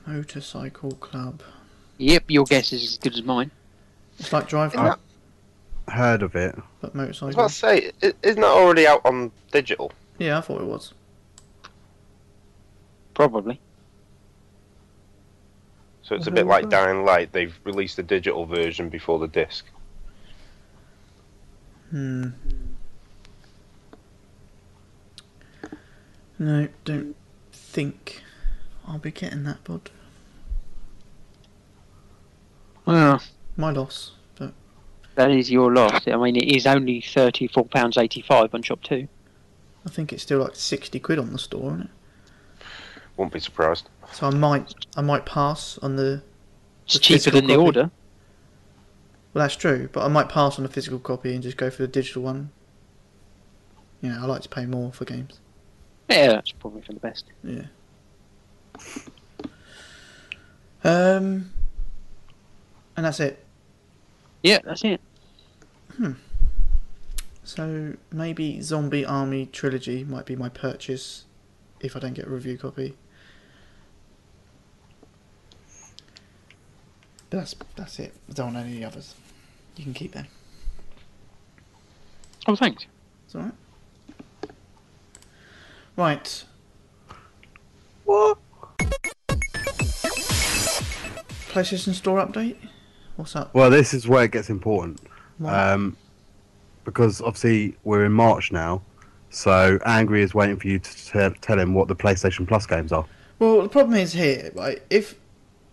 Motorcycle 0.05 0.91
Club. 0.93 1.41
Yep, 1.97 2.25
your 2.27 2.45
guess 2.45 2.71
is 2.71 2.83
as 2.83 2.97
good 2.97 3.13
as 3.15 3.23
mine. 3.23 3.51
It's 4.19 4.31
like 4.31 4.47
Drive 4.47 4.73
Isn't 4.73 4.85
Club, 4.85 4.99
Heard 5.89 6.21
of 6.21 6.35
it. 6.35 6.55
but 6.81 6.93
motorcycle. 6.93 7.27
I 7.27 7.29
was 7.29 7.61
motorcycle. 7.63 7.77
about 7.77 7.91
to 7.91 8.01
say, 8.01 8.09
i- 8.09 8.27
isn't 8.27 8.41
that 8.41 8.47
already 8.47 8.87
out 8.87 9.01
on 9.05 9.31
digital? 9.51 9.91
Yeah, 10.19 10.37
I 10.37 10.41
thought 10.41 10.61
it 10.61 10.67
was. 10.67 10.93
Probably. 13.15 13.59
So 16.03 16.15
it's 16.15 16.27
a 16.27 16.31
bit 16.31 16.45
like 16.47 16.69
Dying 16.69 17.03
Light. 17.05 17.31
They've 17.31 17.57
released 17.63 17.97
the 17.97 18.03
digital 18.03 18.45
version 18.45 18.89
before 18.89 19.19
the 19.19 19.27
disc. 19.27 19.65
Hmm. 21.91 22.27
No, 26.37 26.67
don't 26.85 27.15
think 27.51 28.21
I'll 28.87 28.99
be 28.99 29.11
getting 29.11 29.43
that, 29.43 29.63
bud. 29.63 29.89
Well, 32.85 33.21
My 33.57 33.71
loss. 33.71 34.11
But 34.37 34.53
that 35.15 35.31
is 35.31 35.51
your 35.51 35.73
loss. 35.73 36.07
I 36.07 36.15
mean, 36.15 36.35
it 36.37 36.55
is 36.55 36.65
only 36.65 37.01
£34.85 37.01 38.53
on 38.53 38.63
ShopTo. 38.63 39.07
I 39.85 39.89
think 39.89 40.11
it's 40.13 40.23
still 40.23 40.39
like 40.39 40.55
sixty 40.55 40.99
quid 40.99 41.19
on 41.19 41.31
the 41.31 41.39
store, 41.39 41.67
isn't 41.71 41.81
it? 41.81 41.89
Won't 43.17 43.31
be 43.33 43.39
surprised. 43.39 43.89
So 44.11 44.27
I 44.27 44.29
might, 44.31 44.73
I 44.97 45.01
might 45.01 45.25
pass 45.25 45.77
on 45.81 45.95
the. 45.95 46.21
It's 46.85 46.93
The 46.95 46.99
cheaper 46.99 47.17
physical 47.17 47.39
than 47.41 47.47
the 47.47 47.53
copy. 47.55 47.65
order. 47.65 47.91
Well, 49.39 49.47
that's 49.47 49.55
true, 49.55 49.87
but 49.93 50.03
I 50.03 50.09
might 50.09 50.27
pass 50.27 50.59
on 50.59 50.63
the 50.63 50.69
physical 50.69 50.99
copy 50.99 51.33
and 51.33 51.41
just 51.41 51.55
go 51.55 51.69
for 51.69 51.81
the 51.81 51.87
digital 51.87 52.23
one. 52.23 52.51
You 54.01 54.09
know, 54.09 54.19
I 54.21 54.25
like 54.25 54.41
to 54.41 54.49
pay 54.49 54.65
more 54.65 54.91
for 54.91 55.05
games. 55.05 55.39
Yeah, 56.09 56.27
that's 56.27 56.51
probably 56.51 56.81
for 56.81 56.91
the 56.91 56.99
best. 56.99 57.23
Yeah. 57.41 57.67
Um. 60.83 61.51
And 62.97 63.05
that's 63.05 63.21
it. 63.21 63.45
Yeah, 64.43 64.59
that's 64.61 64.83
it. 64.83 64.99
Hmm. 65.95 66.11
So 67.45 67.95
maybe 68.11 68.59
Zombie 68.59 69.05
Army 69.05 69.45
Trilogy 69.45 70.03
might 70.03 70.25
be 70.25 70.35
my 70.35 70.49
purchase 70.49 71.23
if 71.79 71.95
I 71.95 71.99
don't 71.99 72.11
get 72.11 72.27
a 72.27 72.29
review 72.29 72.57
copy. 72.57 72.97
But 77.29 77.37
that's 77.37 77.55
that's 77.77 77.99
it. 77.99 78.13
I 78.29 78.33
don't 78.33 78.53
want 78.53 78.67
any 78.67 78.83
others. 78.83 79.15
You 79.75 79.83
can 79.83 79.93
keep 79.93 80.11
them. 80.13 80.27
Oh, 82.47 82.55
thanks. 82.55 82.85
It's 83.25 83.35
alright. 83.35 83.53
Right. 85.95 86.43
What? 88.05 88.37
PlayStation 91.49 91.93
Store 91.93 92.25
update? 92.25 92.55
What's 93.15 93.35
up? 93.35 93.53
Well, 93.53 93.69
this 93.69 93.93
is 93.93 94.07
where 94.07 94.23
it 94.23 94.31
gets 94.31 94.49
important. 94.49 95.01
Why? 95.37 95.71
Um, 95.71 95.97
because 96.85 97.21
obviously 97.21 97.75
we're 97.83 98.05
in 98.05 98.13
March 98.13 98.51
now, 98.51 98.81
so 99.29 99.77
Angry 99.85 100.21
is 100.21 100.33
waiting 100.33 100.57
for 100.57 100.67
you 100.67 100.79
to 100.79 101.05
tell 101.05 101.31
tell 101.41 101.59
him 101.59 101.73
what 101.73 101.87
the 101.87 101.95
PlayStation 101.95 102.47
Plus 102.47 102.65
games 102.65 102.91
are. 102.91 103.05
well, 103.39 103.61
the 103.61 103.69
problem 103.69 103.97
is 103.97 104.13
here, 104.13 104.51
right? 104.55 104.81
If 104.89 105.18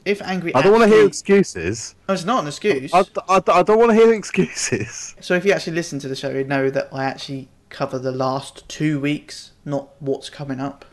if 0.07 0.23
Angry 0.23 0.55
I 0.55 0.63
don't 0.63 0.73
want 0.73 0.85
to 0.85 0.89
hear 0.97 1.07
excuses. 1.07 1.95
Oh, 2.09 2.15
it's 2.15 2.25
not 2.25 2.43
an 2.43 2.49
excuse. 2.49 2.93
I, 2.93 3.05
I, 3.29 3.43
I 3.49 3.63
don't 3.63 3.79
want 3.79 3.91
to 3.91 3.97
hear 3.97 4.13
excuses. 4.15 5.17
So 5.21 5.35
if 5.35 5.45
you 5.45 5.53
actually 5.53 5.75
listen 5.75 5.99
to 6.01 6.09
the 6.09 6.17
show, 6.17 6.31
you 6.31 6.45
know 6.45 6.71
that 6.71 6.89
I 6.93 7.05
actually 7.05 7.51
cover 7.69 7.99
the 7.99 8.13
last 8.13 8.69
two 8.69 9.01
weeks, 9.01 9.53
not 9.65 9.91
what's 10.01 10.31
coming 10.31 10.61
up. 10.61 10.85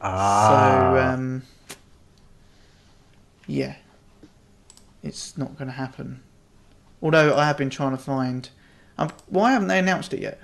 Ah, 0.00 0.10
So 0.30 0.96
um, 0.98 1.42
yeah, 3.46 3.76
it's 5.02 5.36
not 5.38 5.56
going 5.56 5.68
to 5.68 5.74
happen. 5.74 6.22
Although 7.02 7.36
I 7.36 7.46
have 7.46 7.58
been 7.58 7.70
trying 7.70 7.92
to 7.92 8.02
find. 8.02 8.48
Um, 8.98 9.12
why 9.26 9.52
haven't 9.52 9.68
they 9.68 9.78
announced 9.78 10.14
it 10.14 10.20
yet? 10.20 10.40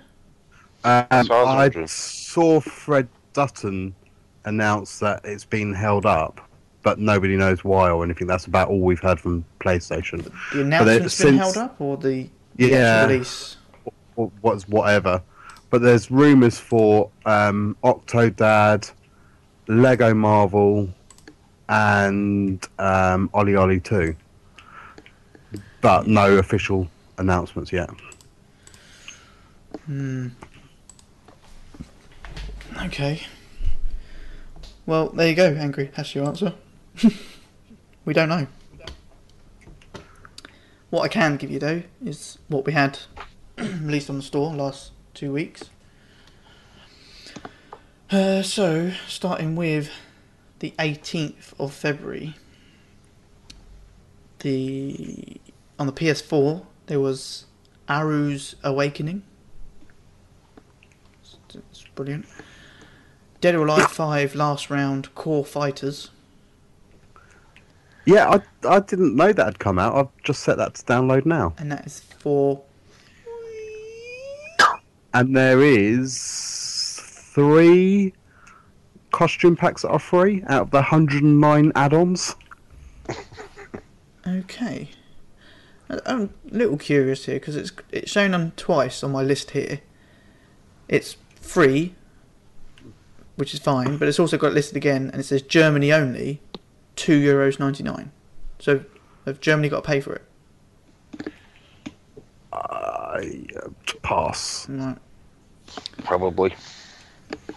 um, 0.85 1.31
I 1.31 1.43
was 1.43 1.53
I 1.55 1.55
wondering. 1.55 1.87
saw 1.87 2.61
Fred 2.61 3.09
Dutton 3.33 3.97
announce 4.45 4.99
that 4.99 5.21
it's 5.25 5.45
been 5.45 5.73
held 5.75 6.07
up, 6.07 6.41
but 6.83 6.99
nobody 6.99 7.37
knows 7.37 7.65
why 7.65 7.91
or 7.91 8.05
anything. 8.05 8.27
That's 8.27 8.47
about 8.47 8.69
all 8.69 8.81
we've 8.81 9.01
heard 9.01 9.21
from 9.21 9.45
PlayStation. 9.61 10.31
The 10.53 10.63
announcement's 10.63 11.01
been 11.03 11.09
since- 11.09 11.39
held 11.39 11.57
up, 11.57 11.81
or 11.81 11.97
the, 11.97 12.29
the 12.57 12.69
Yeah. 12.69 13.07
release? 13.07 13.57
or 14.17 14.31
what's 14.43 14.69
whatever. 14.69 15.23
but 15.71 15.81
there's 15.81 16.11
rumours 16.11 16.59
for 16.59 17.09
um, 17.25 17.75
Octodad, 17.83 18.93
Lego 19.69 20.13
Marvel, 20.13 20.89
and 21.71 22.63
um, 22.79 23.31
OlliOlli 23.31 23.83
2. 23.83 24.15
But 25.81 26.07
no 26.07 26.37
official 26.37 26.89
announcements 27.17 27.73
yet. 27.73 27.89
Hmm. 29.87 30.29
Okay. 32.85 33.23
Well, 34.85 35.09
there 35.09 35.29
you 35.29 35.35
go, 35.35 35.47
Angry. 35.59 35.91
That's 35.97 36.15
your 36.15 36.27
answer. 36.27 36.53
we 38.05 38.15
don't 38.15 38.29
know. 38.29 38.47
What 40.91 41.03
I 41.03 41.09
can 41.09 41.37
give 41.37 41.51
you, 41.51 41.59
though, 41.59 41.83
is 42.05 42.39
what 42.49 42.67
we 42.67 42.73
had 42.73 42.99
released 43.59 44.11
on 44.11 44.17
the 44.17 44.23
store 44.23 44.53
last 44.53 44.93
two 45.15 45.33
weeks. 45.33 45.71
Uh, 48.11 48.43
so, 48.43 48.93
starting 49.09 49.57
with 49.57 49.91
the 50.59 50.75
18th 50.79 51.59
of 51.59 51.73
February, 51.73 52.35
the 54.41 55.41
on 55.79 55.87
the 55.87 55.93
PS4 55.93 56.67
there 56.87 57.01
was 57.01 57.47
Aaru's 57.89 58.55
Awakening. 58.63 59.23
It's, 61.23 61.37
it's 61.55 61.85
brilliant. 61.95 62.27
Dead 63.41 63.55
or 63.55 63.67
Alive 63.67 63.91
5 63.91 64.35
Last 64.35 64.71
Round 64.71 65.15
Core 65.15 65.45
Fighters. 65.45 66.11
Yeah, 68.05 68.29
I, 68.31 68.69
I 68.69 68.81
didn't 68.81 69.15
know 69.17 69.33
that 69.33 69.45
had 69.45 69.59
come 69.59 69.79
out. 69.79 69.95
I've 69.95 70.23
just 70.25 70.43
set 70.43 70.57
that 70.57 70.75
to 70.75 70.83
download 70.85 71.25
now. 71.27 71.55
and 71.59 71.71
that 71.71 71.87
is 71.87 72.01
for 72.19 72.63
And 75.15 75.37
there 75.37 75.61
is 75.63 76.99
three 77.03 78.15
costume 79.11 79.57
packs 79.57 79.83
that 79.83 79.91
are 79.91 79.99
free 79.99 80.43
out 80.49 80.63
of 80.63 80.71
the 80.71 80.79
109 80.79 81.73
add-ons. 81.75 82.35
okay. 84.27 84.89
I- 85.91 86.01
I'm 86.07 86.31
a 86.51 86.55
little 86.57 86.77
curious 86.79 87.27
here 87.27 87.37
because 87.37 87.57
it's 87.57 87.73
it's 87.91 88.11
shown 88.11 88.33
on 88.35 88.53
twice 88.57 89.03
on 89.03 89.13
my 89.13 89.23
list 89.23 89.51
here. 89.51 89.81
It's 90.89 91.17
free, 91.41 91.95
which 93.37 93.53
is 93.55 93.61
fine, 93.61 93.99
but 93.99 94.09
it's 94.09 94.19
also 94.19 94.39
got 94.39 94.53
listed 94.55 94.77
again, 94.77 95.11
and 95.13 95.21
it 95.21 95.25
says 95.25 95.43
Germany 95.43 95.93
only, 95.93 96.41
two 96.97 97.21
euros 97.21 97.59
ninety 97.59 97.83
nine. 97.83 98.13
So, 98.59 98.85
have 99.27 99.41
Germany 99.41 99.69
got 99.69 99.83
to 99.83 99.87
pay 99.87 100.01
for 100.01 100.15
it? 100.15 101.33
I 102.53 103.47
uh, 103.57 103.69
pass. 104.03 104.69
Right. 104.69 104.99
Probably. 106.05 106.55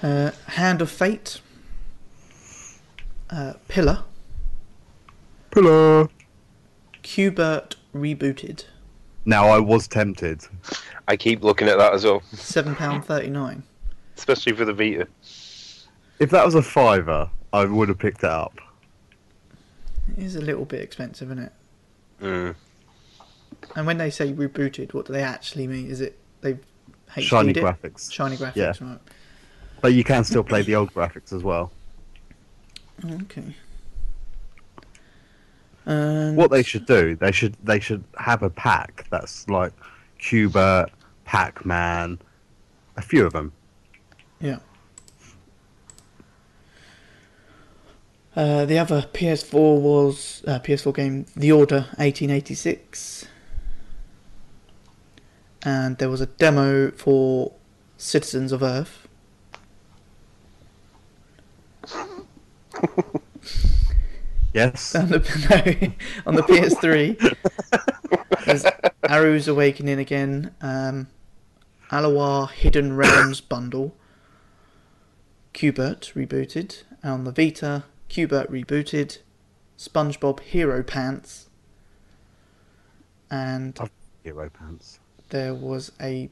Uh, 0.01 0.31
Hand 0.47 0.81
of 0.81 0.89
Fate. 0.89 1.41
Uh, 3.29 3.53
Pillar. 3.67 4.03
Pillar. 5.51 6.09
Qbert 7.03 7.75
rebooted. 7.93 8.65
Now 9.25 9.47
I 9.47 9.59
was 9.59 9.87
tempted. 9.87 10.41
I 11.07 11.17
keep 11.17 11.43
looking 11.43 11.67
at 11.67 11.77
that 11.77 11.93
as 11.93 12.03
well, 12.05 12.21
Seven 12.33 12.75
pound 12.75 13.05
thirty 13.05 13.29
nine. 13.29 13.63
especially 14.17 14.53
for 14.53 14.65
the 14.65 14.73
Vita. 14.73 15.07
If 16.19 16.29
that 16.29 16.45
was 16.45 16.55
a 16.55 16.61
fiver, 16.61 17.29
I 17.51 17.65
would 17.65 17.89
have 17.89 17.97
picked 17.99 18.19
it 18.19 18.29
up. 18.29 18.59
It 20.11 20.23
is 20.23 20.35
a 20.35 20.41
little 20.41 20.65
bit 20.65 20.81
expensive, 20.81 21.29
isn't 21.31 21.43
it? 21.43 21.51
Mm. 22.21 22.55
And 23.75 23.87
when 23.87 23.97
they 23.97 24.09
say 24.09 24.31
rebooted, 24.31 24.93
what 24.93 25.05
do 25.05 25.13
they 25.13 25.23
actually 25.23 25.67
mean? 25.67 25.89
Is 25.89 26.01
it 26.01 26.17
they've 26.41 26.59
HD'd 27.11 27.23
Shiny 27.23 27.51
it? 27.51 27.57
graphics. 27.57 28.11
Shiny 28.11 28.37
graphics, 28.37 28.55
Yeah. 28.55 28.73
right? 28.81 28.99
But 29.81 29.93
you 29.93 30.03
can 30.03 30.23
still 30.23 30.43
play 30.43 30.61
the 30.61 30.75
old 30.75 30.93
graphics 30.93 31.33
as 31.33 31.43
well. 31.43 31.71
Okay. 33.03 33.55
And 35.85 36.35
What 36.35 36.49
they 36.51 36.63
should 36.63 36.85
do, 36.85 37.15
they 37.15 37.31
should 37.31 37.55
they 37.63 37.79
should 37.79 38.03
have 38.17 38.41
a 38.43 38.49
pack 38.49 39.05
that's 39.11 39.47
like 39.49 39.73
Cuba, 40.17 40.87
Pac-Man, 41.25 42.17
a 42.97 43.01
few 43.01 43.25
of 43.25 43.33
them. 43.33 43.51
Yeah. 44.39 44.59
Uh, 48.35 48.65
the 48.65 48.77
other 48.77 49.07
PS4 49.13 49.79
was 49.79 50.43
uh, 50.45 50.59
PS4 50.59 50.93
game 50.93 51.25
The 51.35 51.51
Order 51.51 51.87
1886, 51.97 53.27
and 55.63 55.97
there 55.97 56.09
was 56.09 56.19
a 56.19 56.25
demo 56.25 56.91
for 56.91 57.53
Citizens 57.97 58.51
of 58.51 58.61
Earth. 58.61 59.07
Yes. 64.55 64.95
on 64.95 65.09
the, 65.09 65.17
no, 65.49 65.91
on 66.25 66.35
the 66.35 66.41
PS3. 66.43 67.35
There's 68.45 68.63
Aaru's 69.03 69.49
Awakening 69.49 69.99
again, 69.99 70.55
um, 70.61 71.07
Alawar 71.91 72.49
Hidden 72.49 72.95
Realms 72.95 73.41
bundle, 73.41 73.93
Qbert 75.53 76.13
rebooted, 76.13 76.83
and 77.03 77.11
on 77.11 77.23
the 77.25 77.33
Vita, 77.33 77.83
Qbert 78.15 78.49
rebooted, 78.49 79.17
SpongeBob 79.77 80.39
Hero 80.39 80.81
Pants, 80.83 81.49
and 83.29 83.77
Hero 84.23 84.49
pants. 84.49 84.99
there 85.31 85.53
was 85.53 85.91
a 85.99 86.29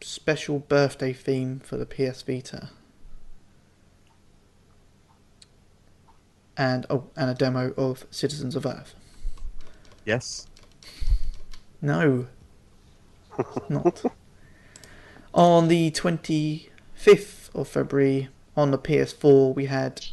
special 0.00 0.60
birthday 0.60 1.12
theme 1.12 1.60
for 1.60 1.76
the 1.76 1.84
PS 1.84 2.22
Vita. 2.22 2.70
And 6.56 6.86
oh, 6.88 7.10
and 7.14 7.28
a 7.28 7.34
demo 7.34 7.74
of 7.76 8.06
Citizens 8.10 8.56
of 8.56 8.64
Earth. 8.64 8.94
Yes. 10.06 10.46
No, 11.82 12.28
not. 13.68 14.02
on 15.34 15.68
the 15.68 15.90
25th 15.90 17.54
of 17.54 17.68
February, 17.68 18.30
on 18.56 18.70
the 18.70 18.78
PS4, 18.78 19.54
we 19.54 19.66
had 19.66 20.06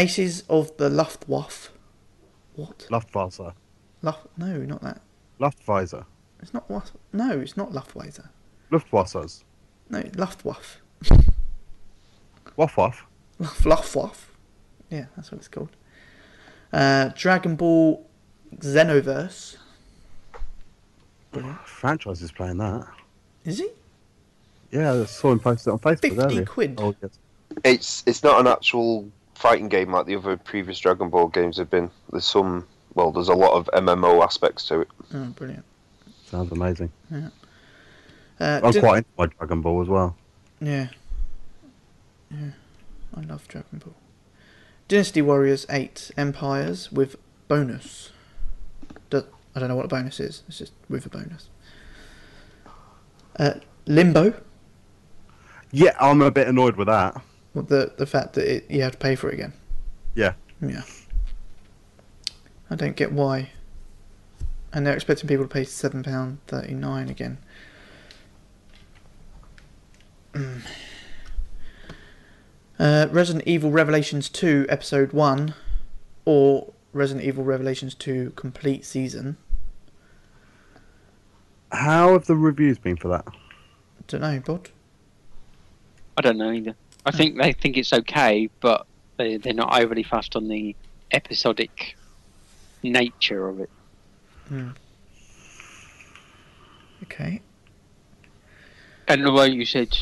Aces 0.00 0.44
of 0.48 0.74
the 0.78 0.88
Luftwaffe. 0.88 1.70
What? 2.56 2.86
Luftwaffe. 2.90 3.54
Luft? 4.02 4.26
No, 4.38 4.56
not 4.58 4.80
that. 4.82 5.02
Luftwaffe. 5.38 6.04
It's 6.40 6.54
not 6.54 6.68
what? 6.70 6.90
No, 7.12 7.38
it's 7.38 7.56
not 7.56 7.72
Luftwaffe. 7.72 8.20
Luftwaffe. 8.70 9.44
No, 9.90 10.02
Luftwaffe. 10.16 10.80
Waff 12.56 12.76
waff. 12.78 13.04
Luft- 13.38 13.66
Luftwaffe. 13.66 14.32
Yeah, 14.88 15.06
that's 15.16 15.30
what 15.30 15.38
it's 15.38 15.48
called. 15.48 15.68
Uh, 16.72 17.10
Dragon 17.14 17.56
Ball 17.56 18.06
Xenoverse. 18.56 19.56
Franchise 21.64 22.22
is 22.22 22.32
playing 22.32 22.56
that. 22.58 22.86
Is 23.44 23.58
he? 23.58 23.68
Yeah, 24.70 24.92
I 24.94 25.04
saw 25.04 25.32
him 25.32 25.40
post 25.40 25.66
it 25.66 25.70
on 25.70 25.78
Facebook 25.78 26.00
50 26.00 26.18
earlier. 26.20 26.44
quid. 26.46 26.78
Oh, 26.80 26.94
yes. 27.02 27.18
It's 27.64 28.02
it's 28.06 28.22
not 28.22 28.40
an 28.40 28.46
actual 28.46 29.08
fighting 29.40 29.68
game 29.68 29.90
like 29.92 30.06
the 30.06 30.14
other 30.16 30.36
previous 30.36 30.78
Dragon 30.78 31.08
Ball 31.08 31.28
games 31.28 31.56
have 31.56 31.70
been. 31.70 31.90
There's 32.12 32.26
some 32.26 32.66
well, 32.94 33.10
there's 33.10 33.28
a 33.28 33.34
lot 33.34 33.52
of 33.52 33.70
MMO 33.72 34.22
aspects 34.22 34.66
to 34.68 34.80
it. 34.82 34.88
Oh, 35.14 35.24
brilliant. 35.36 35.64
Sounds 36.26 36.50
amazing. 36.52 36.90
Uh, 37.12 37.30
I'm 38.40 38.70
Di- 38.72 38.80
quite 38.80 38.96
into 38.98 39.08
my 39.18 39.26
Dragon 39.26 39.62
Ball 39.62 39.82
as 39.82 39.88
well. 39.88 40.16
Yeah. 40.60 40.88
Yeah. 42.30 42.50
I 43.16 43.20
love 43.22 43.46
Dragon 43.48 43.78
Ball. 43.78 43.94
Dynasty 44.88 45.22
Warriors 45.22 45.66
8 45.70 46.10
Empires 46.16 46.90
with 46.90 47.16
bonus. 47.48 48.10
Do- 49.08 49.26
I 49.54 49.60
don't 49.60 49.68
know 49.68 49.76
what 49.76 49.84
a 49.84 49.88
bonus 49.88 50.18
is. 50.20 50.42
It's 50.48 50.58
just 50.58 50.72
with 50.88 51.06
a 51.06 51.08
bonus. 51.08 51.48
Uh, 53.38 53.54
Limbo. 53.86 54.34
Yeah, 55.70 55.92
I'm 56.00 56.20
a 56.22 56.30
bit 56.30 56.48
annoyed 56.48 56.76
with 56.76 56.88
that. 56.88 57.20
Well, 57.54 57.64
The 57.64 57.92
the 57.96 58.06
fact 58.06 58.34
that 58.34 58.46
it, 58.46 58.70
you 58.70 58.82
have 58.82 58.92
to 58.92 58.98
pay 58.98 59.14
for 59.14 59.30
it 59.30 59.34
again. 59.34 59.52
Yeah. 60.14 60.34
Yeah. 60.60 60.82
I 62.70 62.76
don't 62.76 62.96
get 62.96 63.12
why. 63.12 63.50
And 64.72 64.86
they're 64.86 64.94
expecting 64.94 65.28
people 65.28 65.44
to 65.44 65.52
pay 65.52 65.64
seven 65.64 66.02
pound 66.02 66.38
thirty 66.46 66.74
nine 66.74 67.08
again. 67.08 67.38
Mm. 70.32 70.62
Uh, 72.78 73.08
Resident 73.10 73.46
Evil 73.46 73.70
Revelations 73.70 74.28
two 74.28 74.64
episode 74.68 75.12
one, 75.12 75.54
or 76.24 76.72
Resident 76.92 77.26
Evil 77.26 77.42
Revelations 77.42 77.94
two 77.94 78.32
complete 78.36 78.84
season. 78.84 79.36
How 81.72 82.12
have 82.12 82.26
the 82.26 82.36
reviews 82.36 82.78
been 82.78 82.96
for 82.96 83.08
that? 83.08 83.26
I 83.28 84.02
don't 84.06 84.20
know, 84.20 84.40
Bod. 84.40 84.70
I 86.16 86.22
don't 86.22 86.38
know 86.38 86.52
either. 86.52 86.74
I 87.06 87.10
think 87.10 87.38
they 87.38 87.52
think 87.52 87.76
it's 87.76 87.92
okay, 87.92 88.50
but 88.60 88.86
they, 89.16 89.36
they're 89.36 89.54
not 89.54 89.80
overly 89.80 90.02
fussed 90.02 90.36
on 90.36 90.48
the 90.48 90.76
episodic 91.12 91.96
nature 92.82 93.48
of 93.48 93.60
it. 93.60 93.70
Hmm. 94.48 94.70
Okay. 97.04 97.40
And 99.08 99.24
the 99.24 99.32
way 99.32 99.48
you 99.48 99.64
said 99.64 99.96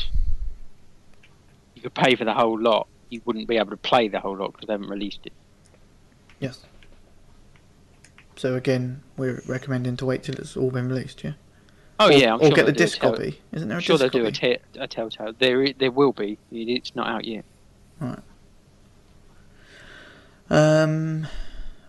you 1.75 1.81
could 1.81 1.93
pay 1.93 2.15
for 2.15 2.25
the 2.25 2.33
whole 2.33 2.59
lot, 2.59 2.87
you 3.09 3.21
wouldn't 3.25 3.47
be 3.47 3.57
able 3.57 3.71
to 3.71 3.77
play 3.77 4.07
the 4.07 4.19
whole 4.19 4.35
lot 4.37 4.51
because 4.51 4.67
they 4.67 4.73
haven't 4.73 4.89
released 4.89 5.21
it. 5.25 5.33
Yes. 6.39 6.63
So 8.35 8.55
again, 8.55 9.01
we're 9.17 9.41
recommending 9.47 9.97
to 9.97 10.05
wait 10.05 10.23
till 10.23 10.35
it's 10.35 10.55
all 10.55 10.71
been 10.71 10.87
released, 10.87 11.23
yeah. 11.23 11.33
Oh 12.01 12.07
or, 12.07 12.11
yeah, 12.13 12.33
I'm 12.33 12.39
or 12.39 12.45
sure 12.47 12.55
get 12.55 12.65
the 12.65 12.71
they'll 12.71 12.73
do 12.77 12.83
a 12.83 12.85
disc 12.85 12.99
tell- 12.99 13.11
copy. 13.13 13.41
Isn't 13.51 13.67
there 13.67 13.75
a 13.75 13.79
I'm 13.79 13.81
sure 13.81 13.97
they'll 13.97 14.09
do 14.09 14.25
a, 14.25 14.31
copy? 14.31 14.57
te- 14.57 14.79
a 14.79 14.87
telltale. 14.87 15.33
There, 15.37 15.73
there 15.73 15.91
will 15.91 16.13
be. 16.13 16.37
It's 16.51 16.95
not 16.95 17.07
out 17.07 17.25
yet. 17.25 17.43
Um, 20.49 21.27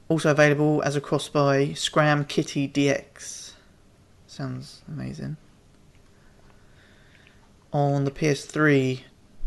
also 0.09 0.31
available 0.31 0.83
as 0.83 0.97
a 0.97 1.01
cross 1.01 1.29
buy, 1.29 1.73
Scram 1.75 2.25
Kitty 2.25 2.69
DX. 2.69 3.53
Sounds 4.27 4.83
amazing. 4.89 5.37
On 7.73 8.05
the 8.05 8.11
PS3, 8.11 9.01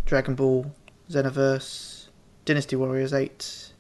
Dragon 0.06 0.34
Ball, 0.36 0.74
Xenoverse, 1.10 2.08
Dynasty 2.46 2.76
Warriors 2.76 3.14
8, 3.14 3.74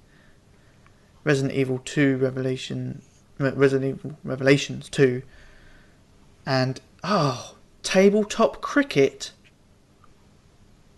Resident 1.23 1.53
Evil 1.53 1.79
2 1.83 2.17
Revelation, 2.17 3.01
Resident 3.39 3.97
Evil 3.97 4.17
Revelations 4.23 4.89
2, 4.89 5.23
and 6.45 6.79
oh, 7.03 7.56
tabletop 7.82 8.62
cricket. 8.62 9.32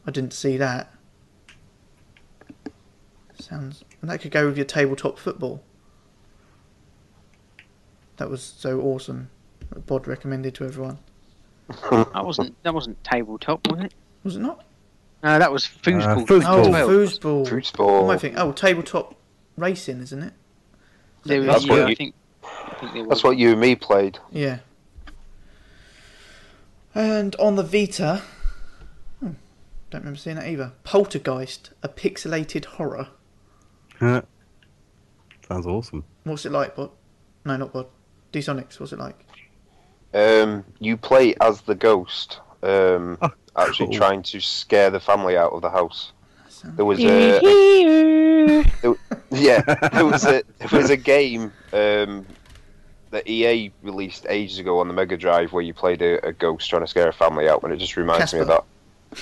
I 0.08 0.12
didn't 0.12 0.34
see 0.34 0.58
that. 0.58 0.92
Sounds 3.40 3.84
and 4.02 4.10
that 4.10 4.20
could 4.22 4.32
go 4.32 4.46
with 4.46 4.56
your 4.56 4.66
tabletop 4.66 5.18
football. 5.18 5.64
That 8.18 8.30
was 8.30 8.44
so 8.44 8.80
awesome. 8.82 9.30
that 9.72 9.86
Bod 9.86 10.08
recommended 10.08 10.56
to 10.56 10.66
everyone. 10.66 11.00
That 11.90 12.24
wasn't. 12.24 12.62
That 12.64 12.74
wasn't 12.74 13.04
tabletop, 13.04 13.68
was 13.70 13.82
it? 13.82 13.94
Was 14.24 14.36
it 14.36 14.42
not? 14.42 14.64
No, 15.24 15.40
that 15.40 15.52
was 15.52 15.66
foosball. 15.66 16.22
Uh, 16.22 16.26
foosball. 16.26 16.76
Oh, 16.76 16.88
foosball. 16.88 17.48
Foosball. 17.48 17.94
What 17.94 18.04
am 18.04 18.10
I 18.12 18.18
thinking? 18.20 18.40
Oh, 18.40 18.52
tabletop 18.52 19.16
racing, 19.58 20.02
isn't 20.02 20.22
it? 20.22 20.34
There 21.24 21.40
was, 21.40 21.48
That's 21.48 21.66
yeah, 21.66 21.74
what 21.74 21.82
I 21.82 21.90
you- 21.90 21.96
think. 21.96 22.16
I 22.44 22.76
think 22.80 22.94
there 22.94 23.02
was. 23.04 23.10
That's 23.10 23.24
what 23.24 23.38
you 23.38 23.52
and 23.54 23.60
me 23.60 23.76
played. 23.76 24.20
Yeah. 24.32 24.60
And 26.96 27.36
on 27.36 27.56
the 27.58 27.64
Vita, 27.64 28.22
hmm, 29.20 29.32
don't 29.92 30.02
remember 30.02 30.18
seeing 30.18 30.38
that 30.38 30.48
either. 30.48 30.72
Poltergeist, 30.84 31.72
a 31.84 31.90
pixelated 31.90 32.66
horror. 32.66 33.10
Sounds 34.00 34.26
awesome. 35.68 36.04
What's 36.24 36.46
it 36.46 36.52
like, 36.52 36.76
Bod? 36.76 36.92
No, 37.46 37.58
not 37.58 37.74
Bod. 37.74 37.88
D-Sonics, 38.32 38.80
what's 38.80 38.94
it 38.94 39.00
like? 39.00 39.26
Um, 40.14 40.64
you 40.80 40.96
play 40.98 41.36
as 41.42 41.62
the 41.62 41.76
ghost, 41.76 42.40
um, 42.64 43.18
Oh, 43.22 43.30
actually 43.56 43.88
cool. 43.90 43.98
trying 43.98 44.24
to 44.24 44.40
scare 44.40 44.90
the 44.90 45.00
family 45.00 45.38
out 45.38 45.52
of 45.52 45.62
the 45.62 45.70
house. 45.70 46.14
There 46.64 46.86
was 46.86 47.00
a, 47.04 47.38
a- 47.38 48.96
yeah, 49.30 49.62
there 49.92 50.06
was 50.06 50.26
a 50.26 50.42
there 50.58 50.70
was 50.80 50.90
a 50.90 50.98
game 50.98 51.52
um, 51.74 52.26
that 53.16 53.28
EA 53.28 53.72
released 53.82 54.26
ages 54.30 54.60
ago 54.60 54.80
on 54.80 54.88
the 54.88 54.94
Mega 54.94 55.18
Drive 55.18 55.54
where 55.54 55.64
you 55.64 55.74
played 55.74 56.02
a, 56.02 56.26
a 56.28 56.34
ghost 56.34 56.70
trying 56.70 56.84
to 56.84 56.88
scare 56.88 57.10
a 57.10 57.14
family 57.14 57.50
out, 57.50 57.64
and 57.64 57.74
it 57.74 57.78
just 57.78 57.98
reminds 57.98 58.34
me 58.34 58.42
of 58.42 58.48
that. 58.48 58.66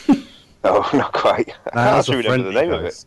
no, 0.64 0.86
not 0.94 1.14
quite. 1.14 1.54
I 1.74 1.76
Nah, 1.76 1.84
can't 1.84 1.98
actually 2.00 2.18
remember 2.18 2.44
the 2.44 2.52
friendly 2.52 2.54
name 2.54 2.72
of 2.72 2.84
it. 2.86 3.06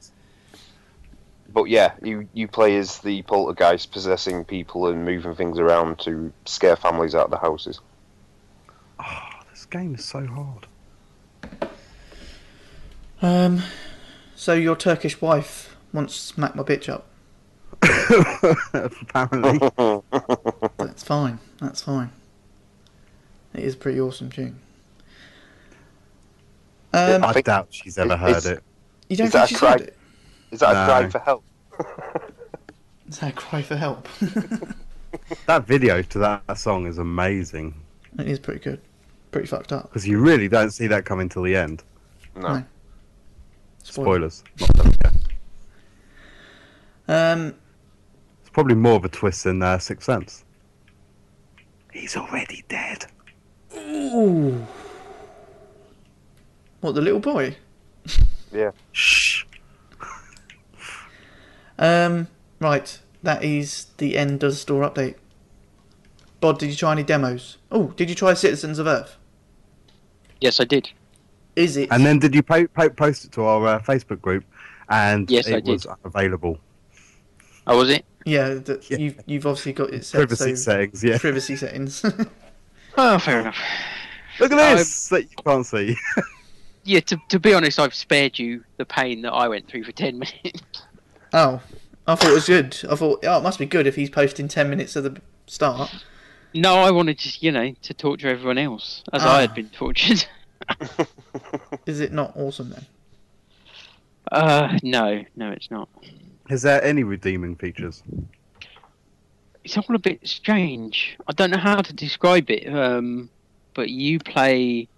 But 1.48 1.64
yeah, 1.64 1.94
you 2.02 2.28
you 2.34 2.48
play 2.48 2.76
as 2.76 3.00
the 3.00 3.22
poltergeist 3.22 3.90
possessing 3.92 4.44
people 4.44 4.88
and 4.88 5.04
moving 5.04 5.34
things 5.34 5.58
around 5.58 5.98
to 6.00 6.32
scare 6.44 6.76
families 6.76 7.14
out 7.14 7.26
of 7.26 7.30
the 7.30 7.38
houses. 7.38 7.80
Oh, 9.00 9.28
this 9.50 9.64
game 9.66 9.94
is 9.94 10.04
so 10.04 10.26
hard. 10.26 10.66
Um, 13.22 13.62
so 14.34 14.54
your 14.54 14.76
Turkish 14.76 15.20
wife 15.20 15.76
wants 15.92 16.14
to 16.14 16.20
smack 16.34 16.54
my 16.54 16.62
bitch 16.62 16.88
up. 16.88 17.06
Apparently. 18.74 19.60
That's 20.96 21.04
fine. 21.04 21.38
That's 21.60 21.82
fine. 21.82 22.10
It 23.52 23.64
is 23.64 23.74
a 23.74 23.76
pretty 23.76 24.00
awesome 24.00 24.30
tune. 24.30 24.58
Um, 26.94 27.22
I 27.22 27.34
think- 27.34 27.44
doubt 27.44 27.66
she's 27.68 27.98
ever 27.98 28.16
heard 28.16 28.46
it. 28.46 28.62
you 29.10 29.16
don't 29.18 29.26
is 29.26 29.32
think 29.32 29.42
that 29.42 29.48
she's 29.50 29.60
right? 29.60 29.78
heard 29.80 29.88
it? 29.88 29.96
Is 30.52 30.60
that 30.60 30.70
a 30.70 30.74
No. 30.74 30.86
cry 30.86 31.08
for 31.10 31.18
help? 31.18 31.44
Is 33.10 33.18
that 33.18 33.32
a 33.32 33.36
cry 33.36 33.60
for 33.60 33.76
help? 33.76 34.08
That 35.46 35.66
video 35.66 36.00
to 36.02 36.18
that, 36.18 36.42
that 36.46 36.58
song 36.58 36.86
is 36.86 36.98
amazing 36.98 37.74
it 38.18 38.26
is 38.28 38.38
pretty 38.38 38.60
good. 38.60 38.80
Pretty 39.32 39.46
fucked 39.46 39.72
up. 39.72 39.84
because 39.84 40.06
you 40.08 40.18
really 40.18 40.48
don't 40.48 40.70
see 40.70 40.86
that 40.88 41.04
coming 41.04 41.28
till 41.28 41.42
the 41.42 41.54
end. 41.56 41.82
No. 42.34 42.48
No. 42.54 42.64
Spoiler. 43.82 44.30
Spoilers. 44.30 44.44
Not 44.60 44.74
that, 45.02 45.20
yeah. 47.08 47.32
Um, 47.32 47.54
It's 48.40 48.50
probably 48.50 48.74
more 48.76 48.94
of 48.96 49.04
a 49.04 49.08
twist 49.10 49.44
than 49.44 49.62
uh, 49.62 49.78
Sixth 49.78 50.04
Sense. 50.06 50.44
He's 51.96 52.16
already 52.16 52.62
dead. 52.68 53.06
ooh. 53.76 54.66
What, 56.80 56.94
the 56.94 57.00
little 57.00 57.20
boy? 57.20 57.56
Yeah. 58.52 58.70
Shh. 58.92 59.44
Um, 61.78 62.28
right. 62.60 62.98
That 63.22 63.44
is 63.44 63.86
the 63.98 64.16
end 64.16 64.42
of 64.44 64.52
the 64.52 64.56
store 64.56 64.88
update. 64.88 65.16
Bod, 66.40 66.58
did 66.58 66.70
you 66.70 66.76
try 66.76 66.92
any 66.92 67.02
demos? 67.02 67.58
Oh, 67.70 67.88
did 67.96 68.08
you 68.08 68.14
try 68.14 68.32
Citizens 68.34 68.78
of 68.78 68.86
Earth? 68.86 69.16
Yes, 70.40 70.58
I 70.60 70.64
did. 70.64 70.88
Is 71.54 71.76
it? 71.76 71.88
And 71.90 72.06
then 72.06 72.18
did 72.18 72.34
you 72.34 72.42
po- 72.42 72.66
po- 72.68 72.88
post 72.88 73.24
it 73.26 73.32
to 73.32 73.42
our 73.44 73.66
uh, 73.66 73.78
Facebook 73.80 74.22
group? 74.22 74.44
And 74.88 75.30
Yes, 75.30 75.48
it 75.48 75.56
I 75.56 75.60
did. 75.60 75.72
was 75.72 75.86
available. 76.04 76.58
Oh, 77.66 77.76
was 77.78 77.90
it? 77.90 78.04
Yeah, 78.26 78.54
that 78.54 78.84
Yeah. 78.90 78.98
you've 78.98 79.20
you've 79.24 79.46
obviously 79.46 79.72
got 79.72 79.90
it 79.94 80.04
set 80.04 80.18
Privacy 80.18 80.54
so 80.56 80.70
settings, 80.72 81.02
yeah. 81.02 81.16
privacy 81.18 81.56
settings. 81.56 82.04
Oh, 82.98 83.18
fair 83.18 83.40
enough. 83.40 83.58
Look 84.40 84.52
at 84.52 84.58
I- 84.58 84.74
this 84.76 85.08
that 85.10 85.22
you 85.24 85.36
can't 85.44 85.64
see. 85.66 85.96
Yeah, 86.88 87.00
to, 87.00 87.18
to 87.30 87.40
be 87.40 87.52
honest, 87.52 87.80
I've 87.80 87.92
spared 87.94 88.38
you 88.38 88.62
the 88.76 88.84
pain 88.86 89.22
that 89.22 89.32
I 89.32 89.48
went 89.48 89.66
through 89.68 89.82
for 89.82 89.90
10 89.90 90.20
minutes. 90.20 90.82
oh, 91.32 91.60
I 92.06 92.14
thought 92.14 92.30
it 92.30 92.34
was 92.34 92.46
good. 92.46 92.76
I 92.88 92.94
thought 92.94 93.24
oh, 93.24 93.38
it 93.38 93.42
must 93.42 93.58
be 93.58 93.66
good 93.66 93.88
if 93.88 93.96
he's 93.96 94.08
posting 94.08 94.46
ten 94.46 94.70
minutes 94.70 94.96
at 94.96 95.02
the 95.02 95.20
start. 95.48 95.92
No, 96.54 96.76
I 96.76 96.92
wanted 96.92 97.18
to, 97.18 97.44
you 97.44 97.50
know, 97.50 97.74
to 97.82 97.92
torture 97.92 98.28
everyone 98.28 98.56
else, 98.58 99.02
as 99.12 99.22
Ah. 99.24 99.38
I 99.38 99.40
had 99.40 99.52
been 99.52 99.68
tortured. 99.70 100.24
Is 101.86 101.98
it 101.98 102.12
not 102.12 102.32
awesome 102.36 102.70
then? 102.70 102.86
Uh, 104.30 104.78
no, 104.84 105.24
no, 105.34 105.50
it's 105.50 105.70
not. 105.72 105.88
Is 106.48 106.62
there 106.62 106.82
any 106.82 107.02
redeeming 107.02 107.56
features? 107.56 108.02
It's 109.64 109.76
all 109.76 109.94
a 109.94 109.98
bit 109.98 110.26
strange. 110.26 111.16
I 111.26 111.32
don't 111.32 111.50
know 111.50 111.58
how 111.58 111.80
to 111.80 111.92
describe 111.92 112.50
it, 112.50 112.72
um, 112.72 113.28
but 113.74 113.90
you 113.90 114.20
play 114.20 114.88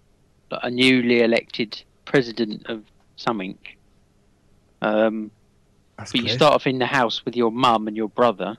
like, 0.50 0.61
a 0.62 0.70
newly 0.70 1.22
elected 1.22 1.82
president 2.04 2.66
of 2.66 2.84
something. 3.16 3.58
Um, 4.82 5.30
That's 5.96 6.12
But 6.12 6.20
you 6.22 6.28
start 6.28 6.54
off 6.54 6.66
in 6.66 6.78
the 6.78 6.87
house 6.87 7.24
with 7.24 7.34
your 7.34 7.50
mum 7.50 7.88
and 7.88 7.96
your 7.96 8.08
brother, 8.08 8.56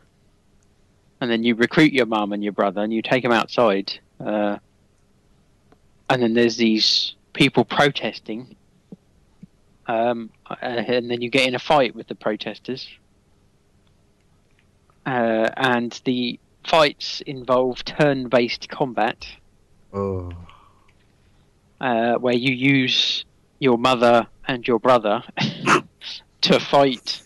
and 1.22 1.30
then 1.30 1.44
you 1.44 1.56
recruit 1.56 1.94
your 1.94 2.08
mum 2.08 2.34
and 2.34 2.44
your 2.44 2.54
brother, 2.54 2.82
and 2.82 2.92
you 2.92 3.04
take 3.04 3.22
them 3.22 3.32
outside. 3.32 4.00
Uh, 4.20 4.58
and 6.10 6.24
then 6.24 6.34
there's 6.34 6.58
these 6.58 7.14
people 7.34 7.64
protesting, 7.64 8.56
um, 9.86 10.32
uh, 10.50 10.56
and 10.62 11.10
then 11.10 11.22
you 11.22 11.30
get 11.30 11.48
in 11.48 11.56
a 11.56 11.60
fight 11.60 11.96
with 11.96 12.08
the 12.08 12.16
protesters. 12.16 12.88
Uh, 15.06 15.50
and 15.58 16.00
the 16.06 16.40
fights 16.68 17.22
involve 17.22 17.84
turn-based 17.86 18.70
combat, 18.70 19.26
Oh. 19.94 20.32
uh, 21.82 22.16
where 22.16 22.36
you 22.36 22.54
use 22.54 23.26
your 23.60 23.78
mother 23.78 24.28
and 24.48 24.68
your 24.68 24.80
brother 24.80 25.24
to 26.42 26.60
fight 26.60 27.22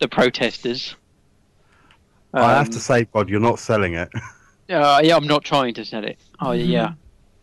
the 0.00 0.08
protesters. 0.08 0.96
I 2.34 2.54
have 2.54 2.66
Um, 2.68 2.72
to 2.72 2.80
say, 2.80 3.04
God, 3.04 3.28
you're 3.28 3.40
not 3.40 3.58
selling 3.58 3.94
it. 3.94 4.10
Uh, 4.70 5.02
yeah, 5.04 5.16
I'm 5.16 5.26
not 5.26 5.44
trying 5.44 5.74
to 5.74 5.84
sell 5.84 6.02
it. 6.02 6.18
Oh 6.40 6.52
yeah, 6.52 6.94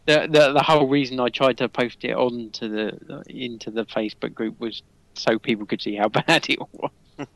the, 0.10 0.28
the 0.28 0.54
the 0.54 0.64
whole 0.64 0.88
reason 0.88 1.20
I 1.20 1.30
tried 1.30 1.58
to 1.60 1.70
post 1.70 2.04
it 2.04 2.14
onto 2.16 2.68
the 2.68 3.24
into 3.28 3.70
the 3.70 3.86
Facebook 3.86 4.34
group 4.34 4.60
was 4.60 4.82
so 5.14 5.38
people 5.38 5.68
could 5.68 5.82
see 5.82 5.96
how 5.96 6.10
bad 6.28 6.50
it 6.50 6.60
was. 6.74 6.92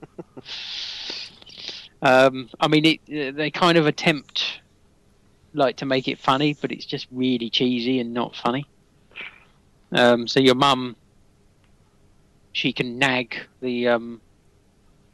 um, 2.01 2.49
I 2.59 2.67
mean, 2.67 2.85
it 2.85 3.35
they 3.35 3.51
kind 3.51 3.77
of 3.77 3.85
attempt 3.85 4.61
like 5.53 5.77
to 5.77 5.85
make 5.85 6.07
it 6.07 6.17
funny, 6.17 6.55
but 6.59 6.71
it's 6.71 6.85
just 6.85 7.05
really 7.11 7.49
cheesy 7.51 7.99
and 7.99 8.11
not 8.13 8.35
funny. 8.35 8.65
Um, 9.91 10.27
so 10.27 10.39
your 10.39 10.55
mum, 10.55 10.95
she 12.53 12.73
can 12.73 12.97
nag 12.97 13.37
the 13.61 13.89
um, 13.89 14.19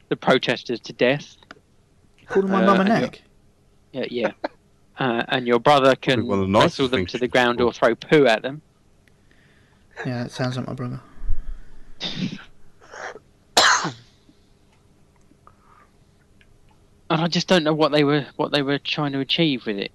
the 0.08 0.16
protesters 0.16 0.80
to 0.80 0.94
death. 0.94 1.36
Calling 2.26 2.50
my 2.50 2.62
Uh, 2.62 2.66
mum 2.66 2.76
a 2.78 2.80
and 2.80 2.88
nag. 2.88 3.20
Yeah, 3.92 4.06
yeah. 4.10 4.32
uh, 5.00 5.24
and 5.28 5.46
your 5.46 5.58
brother 5.58 5.96
can 5.96 6.26
one 6.26 6.40
of 6.40 6.46
the 6.46 6.58
wrestle 6.58 6.86
them 6.86 7.06
to 7.06 7.18
the 7.18 7.26
ground 7.26 7.58
do. 7.58 7.64
or 7.64 7.72
throw 7.72 7.94
poo 7.94 8.26
at 8.26 8.42
them. 8.42 8.60
Yeah, 10.04 10.24
that 10.24 10.30
sounds 10.30 10.56
like 10.56 10.66
my 10.66 10.74
brother. 10.74 11.00
And 17.12 17.20
I 17.20 17.26
just 17.26 17.48
don't 17.48 17.64
know 17.64 17.74
what 17.74 17.90
they 17.90 18.04
were 18.04 18.24
what 18.36 18.52
they 18.52 18.62
were 18.62 18.78
trying 18.78 19.10
to 19.12 19.18
achieve 19.18 19.66
with 19.66 19.78
it. 19.78 19.90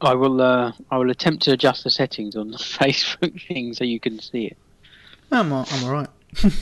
I 0.00 0.14
will 0.14 0.40
uh, 0.40 0.70
I 0.88 0.98
will 0.98 1.10
attempt 1.10 1.42
to 1.44 1.52
adjust 1.52 1.82
the 1.82 1.90
settings 1.90 2.36
on 2.36 2.52
the 2.52 2.58
Facebook 2.58 3.44
thing 3.48 3.74
so 3.74 3.82
you 3.82 3.98
can 3.98 4.20
see 4.20 4.46
it. 4.46 4.56
I'm 5.32 5.52
all, 5.52 5.66
I'm 5.68 5.84
all 5.84 5.90
right. 5.90 6.08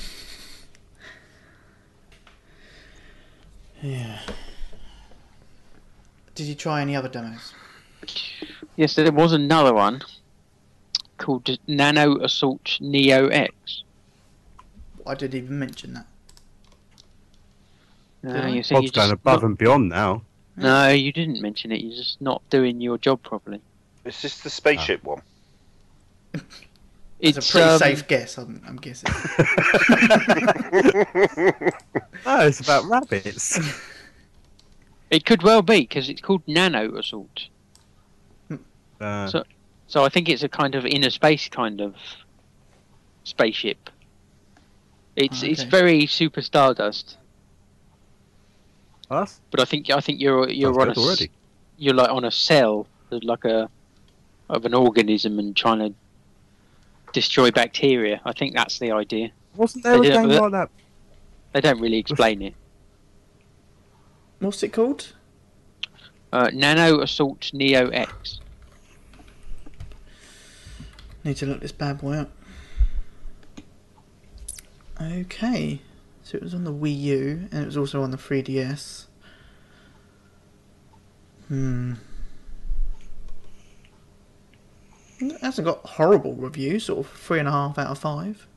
yeah. 3.82 4.18
Did 6.34 6.46
you 6.46 6.54
try 6.54 6.80
any 6.80 6.96
other 6.96 7.08
demos? 7.08 7.52
Yes, 8.76 8.94
there 8.94 9.10
was 9.12 9.32
another 9.32 9.74
one 9.74 10.02
called 11.18 11.58
Nano 11.66 12.18
Assault 12.18 12.78
Neo 12.80 13.28
X. 13.28 13.82
I 15.06 15.14
didn't 15.14 15.44
even 15.44 15.58
mention 15.58 15.94
that. 15.94 16.06
No, 18.22 18.32
Did 18.32 18.44
I? 18.44 18.48
you 18.48 18.62
see, 18.62 18.74
Pod's 18.74 18.84
you're 18.84 18.92
going 18.92 19.10
above 19.12 19.42
not- 19.42 19.48
and 19.48 19.58
beyond 19.58 19.88
now. 19.88 20.22
No, 20.56 20.88
you 20.88 21.12
didn't 21.12 21.40
mention 21.40 21.72
it. 21.72 21.80
You're 21.80 21.96
just 21.96 22.20
not 22.20 22.42
doing 22.50 22.80
your 22.80 22.98
job 22.98 23.22
properly. 23.22 23.60
Is 24.04 24.20
this 24.20 24.40
the 24.40 24.50
spaceship 24.50 25.02
one? 25.02 25.22
It's, 26.34 26.44
It's 27.38 27.48
a 27.48 27.52
pretty 27.52 27.68
um, 27.70 27.78
safe 27.78 28.06
guess, 28.06 28.36
I'm, 28.36 28.60
I'm 28.66 28.76
guessing. 28.76 29.08
No, 32.24 32.38
it's 32.46 32.60
about 32.60 32.84
rabbits. 32.84 33.58
It 35.12 35.24
could 35.26 35.42
well 35.42 35.60
be 35.62 35.80
because 35.82 36.08
it's 36.08 36.20
called 36.22 36.42
Nano 36.48 36.96
Assault. 36.96 37.48
Uh, 39.00 39.26
So- 39.28 39.44
So 39.86 40.04
I 40.04 40.08
think 40.08 40.30
it's 40.30 40.42
a 40.42 40.48
kind 40.48 40.74
of 40.74 40.86
inner 40.86 41.10
space 41.10 41.48
kind 41.50 41.80
of 41.82 41.94
spaceship. 43.24 43.90
It's 45.16 45.42
it's 45.42 45.62
very 45.70 46.06
super 46.06 46.40
Stardust, 46.40 47.18
well, 49.10 49.28
but 49.50 49.60
I 49.60 49.66
think 49.66 49.90
I 49.90 50.00
think 50.00 50.18
you're 50.18 50.48
you're 50.48 50.72
sounds 50.72 50.96
on 50.98 51.04
a 51.04 51.06
already. 51.06 51.30
you're 51.76 51.92
like 51.94 52.08
on 52.08 52.24
a 52.24 52.30
cell, 52.30 52.86
like 53.10 53.44
a 53.44 53.68
of 54.48 54.64
an 54.64 54.72
organism 54.72 55.38
and 55.38 55.54
trying 55.54 55.80
to 55.80 55.92
destroy 57.12 57.50
bacteria. 57.50 58.22
I 58.24 58.32
think 58.32 58.54
that's 58.54 58.78
the 58.78 58.92
idea. 58.92 59.30
Wasn't 59.56 59.84
there 59.84 59.96
a 59.96 59.98
They 60.00 60.08
did 60.08 60.16
it 60.16 60.28
game 60.30 60.40
like 60.40 60.52
that? 60.52 60.70
They 61.52 61.60
don't 61.60 61.80
really 61.80 61.98
explain 62.04 62.40
it. 62.40 62.54
What's 64.42 64.60
it 64.64 64.72
called? 64.72 65.12
Uh, 66.32 66.50
Nano 66.52 67.00
Assault 67.00 67.52
Neo 67.54 67.90
X. 67.90 68.40
Need 71.22 71.36
to 71.36 71.46
look 71.46 71.60
this 71.60 71.70
bad 71.70 72.00
boy 72.00 72.16
up. 72.16 72.30
Okay. 75.00 75.80
So 76.24 76.36
it 76.38 76.42
was 76.42 76.54
on 76.54 76.64
the 76.64 76.72
Wii 76.72 77.00
U 77.02 77.48
and 77.52 77.62
it 77.62 77.66
was 77.66 77.76
also 77.76 78.02
on 78.02 78.10
the 78.10 78.16
3DS. 78.16 79.06
Hmm. 81.46 81.94
It 85.20 85.40
hasn't 85.40 85.66
got 85.66 85.86
horrible 85.86 86.34
reviews, 86.34 86.86
sort 86.86 87.06
of 87.06 87.12
three 87.12 87.38
and 87.38 87.46
a 87.46 87.52
half 87.52 87.78
out 87.78 87.92
of 87.92 87.98
five. 87.98 88.48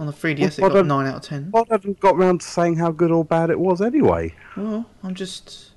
On 0.00 0.06
the 0.06 0.12
3DS, 0.14 0.58
it 0.58 0.62
Well, 0.62 0.70
got 0.70 0.74
well, 0.76 0.84
nine 0.84 1.06
out 1.06 1.16
of 1.16 1.22
ten. 1.22 1.52
I 1.54 1.62
haven't 1.70 2.00
got 2.00 2.16
round 2.16 2.40
to 2.40 2.46
saying 2.46 2.76
how 2.76 2.90
good 2.90 3.10
or 3.10 3.22
bad 3.24 3.50
it 3.50 3.60
was 3.60 3.82
anyway. 3.82 4.34
Well, 4.56 4.86
I'm 5.04 5.14
just 5.14 5.72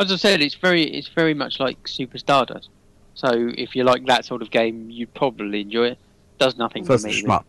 As 0.00 0.10
I 0.10 0.16
said, 0.16 0.40
it's 0.40 0.54
very 0.54 0.82
it's 0.84 1.08
very 1.08 1.34
much 1.34 1.60
like 1.60 1.86
Super 1.86 2.16
Stardust. 2.18 2.70
So 3.14 3.28
if 3.58 3.76
you 3.76 3.84
like 3.84 4.06
that 4.06 4.24
sort 4.24 4.40
of 4.40 4.50
game, 4.50 4.88
you'd 4.90 5.12
probably 5.12 5.60
enjoy 5.60 5.88
it. 5.88 5.98
Does 6.38 6.56
nothing 6.56 6.86
So 6.86 6.96
for 6.96 7.06
a 7.06 7.10
me. 7.10 7.22
shmup. 7.22 7.44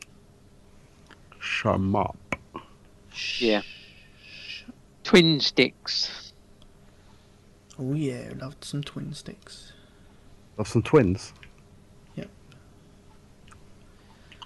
Shmup. 1.40 2.16
Yeah. 3.38 3.62
Twin 5.06 5.40
sticks. 5.40 6.34
oh 7.80 7.94
yeah, 7.94 8.34
loved 8.38 8.66
some 8.66 8.84
twin 8.84 9.14
sticks. 9.14 9.72
Of 10.58 10.68
some 10.68 10.84
twins. 10.84 11.32
Yep. 12.16 12.28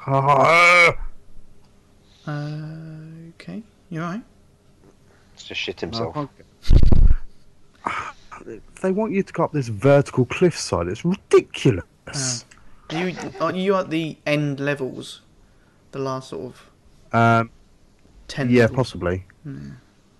Ah, 0.05 0.95
Uh, 2.25 3.29
okay, 3.35 3.61
you 3.89 4.01
alright? 4.01 4.21
It's 5.33 5.43
just 5.43 5.59
shit 5.59 5.79
himself. 5.81 6.13
can't 6.13 6.29
They 8.81 8.91
want 8.91 9.11
you 9.13 9.23
to 9.23 9.33
go 9.33 9.43
up 9.43 9.51
this 9.53 9.67
vertical 9.67 10.25
cliffside. 10.25 10.87
It's 10.87 11.03
ridiculous. 11.05 12.45
Are 12.89 13.07
you 13.07 13.15
are 13.39 13.53
you 13.55 13.75
at 13.75 13.89
the 13.89 14.17
end 14.25 14.59
levels? 14.59 15.21
The 15.91 15.99
last 15.99 16.29
sort 16.29 16.53
of 16.53 16.69
Um, 17.17 17.49
ten. 18.27 18.49
yeah, 18.49 18.61
levels? 18.63 18.75
possibly. 18.75 19.25
Yeah. 19.45 19.53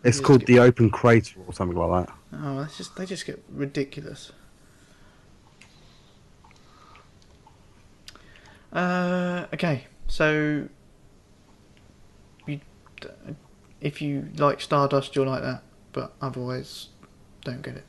It's 0.04 0.20
called 0.20 0.41
get- 0.41 0.47
the 0.47 0.60
open 0.60 0.89
crater 0.89 1.39
or 1.47 1.54
something 1.54 1.78
like 1.78 2.06
that. 2.08 2.16
Oh, 2.34 2.60
that's 2.62 2.78
just 2.78 2.95
they 2.95 3.06
just 3.06 3.26
get 3.26 3.43
ridiculous. 3.49 4.32
Uh, 8.72 9.45
okay, 9.54 9.86
so 10.08 10.32
you, 10.32 10.70
if 13.82 14.01
you 14.01 14.30
like 14.38 14.62
Stardust, 14.62 15.16
you'll 15.16 15.26
like 15.28 15.41
that, 15.41 15.64
but 15.91 16.14
otherwise, 16.22 16.88
don't 17.43 17.62
get 17.62 17.76
it. 17.78 17.86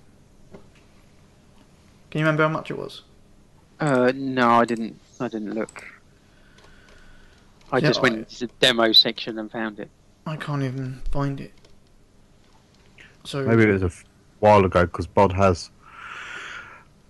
Can 2.11 2.21
you 2.21 2.25
remember 2.27 2.45
how 2.45 2.49
much 2.49 2.71
it 2.71 2.79
was? 2.79 3.03
Uh, 3.81 4.13
no, 4.15 4.49
I 4.51 4.65
didn't. 4.65 5.01
I 5.21 5.29
didn't 5.29 5.53
look. 5.55 5.85
I 7.73 7.79
Yeah, 7.79 7.89
just 7.89 8.03
went 8.03 8.15
I- 8.15 8.19
into 8.19 8.47
the 8.47 8.53
demo 8.61 8.93
section 8.93 9.39
and 9.39 9.51
found 9.51 9.81
it. 9.81 9.91
I 10.27 10.37
can't 10.37 10.63
even 10.63 11.03
find 11.11 11.41
it. 11.41 11.53
So 13.25 13.45
Maybe 13.45 13.65
it 13.65 13.73
was 13.73 13.83
a 13.83 13.91
while 14.41 14.65
ago 14.65 14.83
because 14.87 15.07
Bod 15.07 15.33
has 15.33 15.71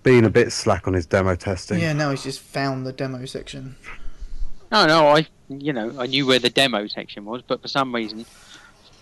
been 0.03 0.25
a 0.25 0.31
bit 0.31 0.53
slack 0.53 0.87
on 0.87 0.95
his 0.95 1.07
demo 1.07 1.35
testing. 1.35 1.81
yeah, 1.81 1.93
now 1.93 2.11
he's 2.11 2.23
just 2.23 2.41
found 2.41 2.87
the 2.87 2.93
demo 2.93 3.25
section. 3.25 3.77
No, 4.75 4.87
no, 4.87 5.07
I 5.07 5.27
you 5.49 5.73
know 5.73 5.95
I 5.99 6.07
knew 6.07 6.27
where 6.27 6.41
the 6.41 6.51
demo 6.51 6.89
section 6.89 7.25
was, 7.25 7.43
but 7.43 7.63
for 7.63 7.69
some 7.69 7.95
reason, 7.95 8.27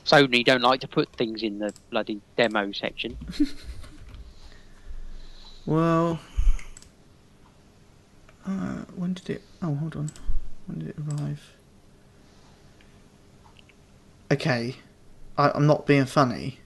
Sony 0.05 0.45
don't 0.45 0.61
like 0.61 0.81
to 0.83 0.89
put 0.89 1.11
things 1.15 1.43
in 1.43 1.59
the 1.59 1.73
bloody 1.91 2.21
demo 2.37 2.73
section. 2.73 3.17
Well, 5.65 6.19
uh, 8.45 8.85
when 8.97 9.15
did 9.15 9.31
it? 9.31 9.43
Oh, 9.63 9.75
hold 9.77 9.95
on. 9.95 10.11
When 10.67 10.81
did 10.81 10.89
it 10.89 10.97
arrive? 10.99 11.55
Okay, 14.33 14.77
I, 15.39 15.53
I'm 15.55 15.67
not 15.67 15.87
being 15.87 16.07
funny. 16.07 16.59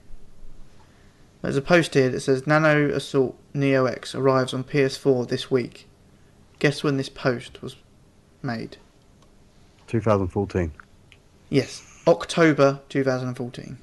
There's 1.43 1.57
a 1.57 1.61
post 1.61 1.93
here 1.93 2.09
that 2.09 2.21
says 2.21 2.47
Nano 2.47 2.89
Assault 2.89 3.37
Neo 3.53 3.85
X 3.85 4.15
arrives 4.15 4.53
on 4.53 4.63
PS4 4.63 5.27
this 5.27 5.51
week. 5.51 5.87
Guess 6.57 6.83
when 6.83 6.97
this 6.97 7.09
post 7.09 7.61
was 7.61 7.75
made? 8.41 8.77
2014. 9.87 10.71
Yes, 11.49 12.01
October 12.07 12.81
2014. 12.89 13.77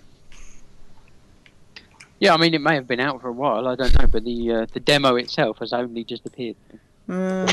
Yeah, 2.20 2.34
I 2.34 2.36
mean 2.36 2.54
it 2.54 2.60
may 2.60 2.74
have 2.74 2.86
been 2.86 3.00
out 3.00 3.20
for 3.20 3.28
a 3.28 3.32
while. 3.32 3.68
I 3.68 3.74
don't 3.74 3.98
know, 3.98 4.06
but 4.06 4.24
the 4.24 4.52
uh, 4.52 4.66
the 4.72 4.80
demo 4.80 5.16
itself 5.16 5.58
has 5.58 5.72
only 5.72 6.04
just 6.04 6.24
appeared. 6.26 6.56
Uh, 7.08 7.46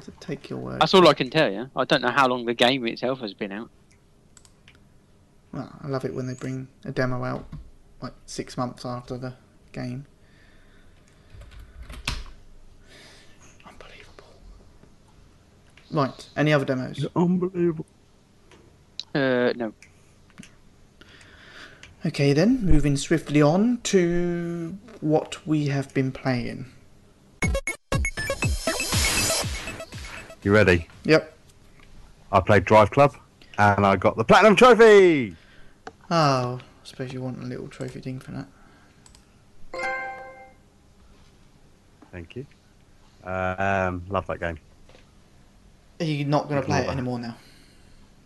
to 0.00 0.10
take 0.20 0.48
your 0.48 0.58
word. 0.58 0.80
That's 0.80 0.94
all 0.94 1.06
I 1.06 1.12
can 1.12 1.28
tell 1.28 1.52
you. 1.52 1.68
I 1.76 1.84
don't 1.84 2.00
know 2.00 2.10
how 2.10 2.28
long 2.28 2.46
the 2.46 2.54
game 2.54 2.86
itself 2.86 3.20
has 3.20 3.34
been 3.34 3.52
out. 3.52 3.68
Well, 5.52 5.70
I 5.82 5.88
love 5.88 6.04
it 6.04 6.14
when 6.14 6.26
they 6.26 6.34
bring 6.34 6.68
a 6.84 6.92
demo 6.92 7.24
out 7.24 7.46
like 8.00 8.14
six 8.24 8.56
months 8.56 8.86
after 8.86 9.18
the 9.18 9.34
game. 9.72 10.06
Right, 15.90 16.28
any 16.36 16.52
other 16.52 16.64
demos? 16.64 16.98
It's 16.98 17.16
unbelievable. 17.16 17.86
Uh, 19.14 19.52
no. 19.56 19.72
Okay, 22.04 22.32
then, 22.32 22.64
moving 22.64 22.96
swiftly 22.96 23.42
on 23.42 23.80
to 23.84 24.76
what 25.00 25.46
we 25.46 25.66
have 25.68 25.92
been 25.94 26.12
playing. 26.12 26.66
You 30.42 30.52
ready? 30.52 30.86
Yep. 31.04 31.36
I 32.30 32.40
played 32.40 32.64
Drive 32.64 32.90
Club 32.90 33.16
and 33.58 33.84
I 33.84 33.96
got 33.96 34.16
the 34.16 34.24
Platinum 34.24 34.54
Trophy! 34.54 35.34
Oh, 36.10 36.60
I 36.60 36.60
suppose 36.84 37.12
you 37.12 37.20
want 37.20 37.42
a 37.42 37.46
little 37.46 37.66
trophy 37.68 38.00
thing 38.00 38.20
for 38.20 38.30
that. 38.32 38.46
Thank 42.12 42.36
you. 42.36 42.46
Um, 43.24 44.04
love 44.08 44.26
that 44.28 44.38
game. 44.38 44.58
Are 46.00 46.04
you 46.04 46.24
not 46.24 46.48
going 46.48 46.60
to 46.60 46.66
play 46.66 46.80
it 46.80 46.88
anymore 46.88 47.18
now? 47.18 47.36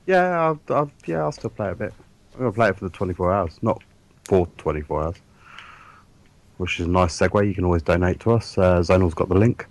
Yeah, 0.06 0.40
I'll, 0.40 0.60
I'll, 0.70 0.90
yeah, 1.06 1.18
I'll 1.20 1.32
still 1.32 1.50
play 1.50 1.70
a 1.70 1.74
bit. 1.74 1.92
I'm 2.34 2.40
going 2.40 2.52
to 2.52 2.54
play 2.54 2.68
it 2.68 2.76
for 2.76 2.84
the 2.84 2.90
24 2.90 3.32
hours, 3.32 3.58
not 3.62 3.82
for 4.24 4.46
24 4.58 5.02
hours. 5.04 5.16
Which 6.56 6.80
is 6.80 6.86
a 6.86 6.90
nice 6.90 7.16
segue. 7.18 7.46
You 7.46 7.54
can 7.54 7.64
always 7.64 7.82
donate 7.82 8.20
to 8.20 8.32
us. 8.32 8.58
Uh, 8.58 8.80
Zonal's 8.80 9.14
got 9.14 9.28
the 9.28 9.36
link. 9.38 9.66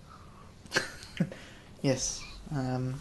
Yes. 1.82 2.22
Um, 2.54 3.00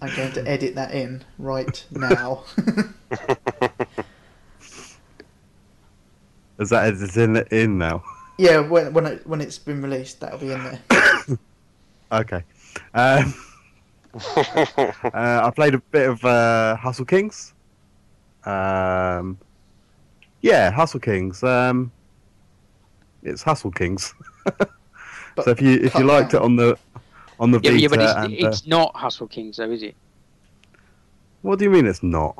I'm 0.00 0.14
going 0.14 0.32
to 0.32 0.46
edit 0.46 0.76
that 0.76 0.94
in 0.94 1.24
right 1.38 1.84
now. 1.90 2.44
Is 6.58 6.70
that 6.70 6.92
is 6.92 7.16
in 7.16 7.36
in 7.50 7.78
now? 7.78 8.04
yeah, 8.38 8.60
when 8.60 8.92
when 8.92 9.06
it, 9.06 9.26
when 9.26 9.40
it's 9.40 9.58
been 9.58 9.82
released, 9.82 10.20
that'll 10.20 10.38
be 10.38 10.52
in 10.52 10.62
there. 10.62 10.80
Okay. 12.12 12.44
Um, 12.94 13.34
uh, 14.36 14.92
I 15.12 15.52
played 15.54 15.74
a 15.74 15.78
bit 15.78 16.08
of 16.08 16.24
uh, 16.24 16.76
Hustle 16.76 17.04
Kings. 17.04 17.54
Um, 18.44 19.38
yeah, 20.40 20.70
Hustle 20.70 21.00
Kings. 21.00 21.42
Um, 21.42 21.90
it's 23.22 23.42
Hustle 23.42 23.70
Kings. 23.70 24.14
So 25.42 25.50
if 25.50 25.60
you 25.60 25.80
if 25.82 25.94
you 25.94 26.04
liked 26.04 26.34
it 26.34 26.40
on 26.40 26.56
the 26.56 26.78
on 27.40 27.50
the 27.50 27.60
Yeah, 27.62 27.72
Vita, 27.72 27.80
yeah 27.80 27.88
but 27.88 28.00
it's, 28.00 28.12
and, 28.12 28.32
uh, 28.32 28.48
it's 28.48 28.66
not 28.66 28.94
Hustle 28.94 29.26
Kings, 29.26 29.56
though, 29.56 29.70
is 29.70 29.82
it? 29.82 29.96
what 31.42 31.58
do 31.58 31.64
you 31.64 31.70
mean 31.70 31.86
it's 31.86 32.02
not? 32.02 32.36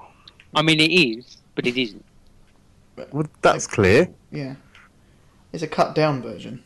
I 0.55 0.63
mean, 0.63 0.81
it 0.81 0.91
is, 0.91 1.39
but 1.55 1.67
it 1.67 1.77
isn't. 1.77 2.05
Well, 3.13 3.27
that's 3.43 3.67
clear. 3.67 4.09
Yeah, 4.31 4.55
it's 5.53 5.63
a 5.63 5.67
cut 5.67 5.95
down 5.95 6.23
version. 6.23 6.63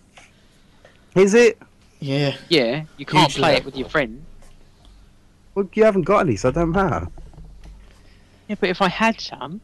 Is 1.15 1.35
it? 1.35 1.59
Yeah, 2.01 2.37
Yeah, 2.49 2.85
you 2.97 3.05
can't 3.07 3.31
Hugely. 3.31 3.41
play 3.43 3.57
it 3.57 3.65
with 3.65 3.77
your 3.77 3.89
friend. 3.89 4.25
Well, 5.55 5.69
you 5.75 5.85
haven't 5.85 6.03
got 6.03 6.21
any, 6.21 6.37
so 6.37 6.49
it 6.51 6.55
don't 6.55 6.71
matter. 6.71 7.09
Yeah, 8.47 8.57
but 8.61 8.69
if 8.71 8.81
I 8.81 8.89
had 8.89 9.21
some, 9.21 9.61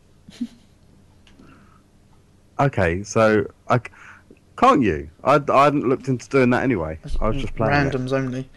Okay, 2.58 3.02
so 3.02 3.46
I 3.68 3.80
can't 4.56 4.82
you? 4.82 5.10
I, 5.24 5.40
I 5.48 5.64
hadn't 5.64 5.88
looked 5.88 6.06
into 6.08 6.28
doing 6.28 6.50
that 6.50 6.62
anyway. 6.62 6.98
I 7.20 7.28
was 7.28 7.36
mm, 7.36 7.40
just 7.40 7.56
playing 7.56 7.86
it. 7.86 7.92
randoms 7.92 8.12
only. 8.12 8.48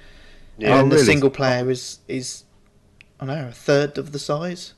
Yeah. 0.60 0.80
and 0.80 0.88
Oh, 0.88 0.90
the 0.90 0.96
really? 0.98 1.06
single 1.06 1.30
player 1.32 1.70
is 1.72 2.00
is 2.08 2.44
I 3.20 3.26
don't 3.26 3.38
know 3.40 3.48
a 3.48 3.52
third 3.52 3.98
of 3.98 4.12
the 4.12 4.20
size. 4.20 4.74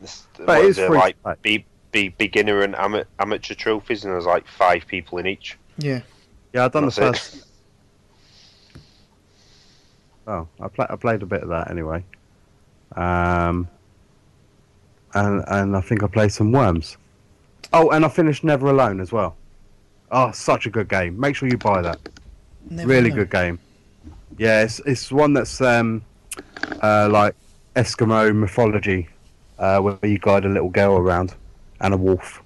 This- 0.00 0.26
But 0.38 0.60
it 0.60 0.66
is 0.66 0.78
is 0.78 0.86
free. 0.86 0.96
like 0.98 1.16
be, 1.42 1.66
be 1.92 2.08
beginner 2.10 2.62
and 2.62 2.74
ama- 2.76 3.04
amateur 3.18 3.54
trophies, 3.54 4.04
and 4.04 4.14
there's 4.14 4.24
like 4.26 4.46
five 4.48 4.86
people 4.86 5.18
in 5.18 5.26
each. 5.26 5.58
Yeah, 5.78 6.00
Yeah, 6.54 6.64
I've 6.64 6.72
done 6.72 6.84
That's 6.84 6.96
the 6.96 7.08
it. 7.08 7.45
Oh, 10.26 10.48
I 10.60 10.68
played. 10.68 10.88
I 10.90 10.96
played 10.96 11.22
a 11.22 11.26
bit 11.26 11.42
of 11.42 11.48
that 11.50 11.70
anyway. 11.70 12.04
Um, 12.94 13.68
and 15.14 15.44
and 15.48 15.76
I 15.76 15.80
think 15.80 16.02
I 16.02 16.06
played 16.06 16.32
some 16.32 16.52
Worms. 16.52 16.96
Oh, 17.72 17.90
and 17.90 18.04
I 18.04 18.08
finished 18.08 18.44
Never 18.44 18.68
Alone 18.68 19.00
as 19.00 19.12
well. 19.12 19.36
Oh, 20.10 20.30
such 20.32 20.66
a 20.66 20.70
good 20.70 20.88
game. 20.88 21.18
Make 21.18 21.36
sure 21.36 21.48
you 21.48 21.58
buy 21.58 21.82
that. 21.82 21.98
Never 22.70 22.88
really 22.88 23.10
know. 23.10 23.16
good 23.16 23.30
game. 23.30 23.58
Yeah, 24.38 24.62
it's 24.62 24.80
it's 24.80 25.10
one 25.12 25.32
that's 25.32 25.60
um, 25.60 26.02
uh, 26.82 27.08
like 27.10 27.34
Eskimo 27.76 28.34
mythology, 28.34 29.08
uh, 29.58 29.80
where 29.80 29.98
you 30.02 30.18
guide 30.18 30.44
a 30.44 30.48
little 30.48 30.70
girl 30.70 30.96
around 30.96 31.34
and 31.80 31.94
a 31.94 31.96
wolf. 31.96 32.42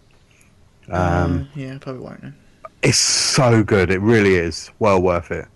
Um, 0.91 1.49
Uh, 1.55 1.59
yeah, 1.61 1.79
probably 1.79 2.03
won't. 2.03 2.21
Then. 2.23 2.35
it's 2.83 2.99
so 2.99 3.63
good. 3.63 3.91
It 3.91 4.01
really 4.01 4.35
is. 4.37 4.71
Well 4.79 5.01
worth 5.01 5.31
it. 5.31 5.47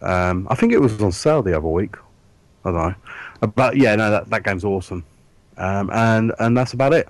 Um, 0.00 0.46
I 0.50 0.54
think 0.54 0.72
it 0.72 0.80
was 0.80 1.00
on 1.02 1.12
sale 1.12 1.42
the 1.42 1.56
other 1.56 1.68
week. 1.68 1.96
I 2.64 2.70
don't 2.70 2.74
know. 2.74 2.94
Uh, 3.42 3.46
But 3.46 3.76
yeah, 3.76 3.94
no, 3.96 4.10
that, 4.10 4.30
that 4.30 4.44
game's 4.44 4.64
awesome. 4.64 5.04
Um, 5.56 5.90
and 5.92 6.32
and 6.38 6.56
that's 6.56 6.72
about 6.72 6.92
it. 6.92 7.08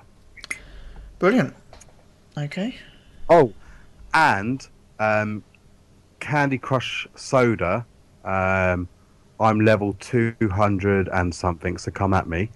Brilliant. 1.19 1.55
Okay. 2.37 2.77
Oh, 3.29 3.53
and 4.15 4.67
um, 4.99 5.43
Candy 6.21 6.59
Crush 6.59 7.07
Soda. 7.15 7.85
Um, 8.25 8.89
I'm 9.41 9.61
level 9.61 9.95
200 10.01 11.09
and 11.13 11.35
something, 11.35 11.79
so 11.79 11.91
come 11.91 12.13
at 12.13 12.29
me. 12.29 12.51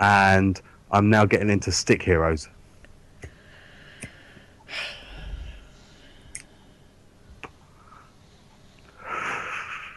And 0.00 0.60
I'm 0.90 1.08
now 1.08 1.24
getting 1.24 1.48
into 1.50 1.70
Stick 1.70 2.02
Heroes. 2.02 2.48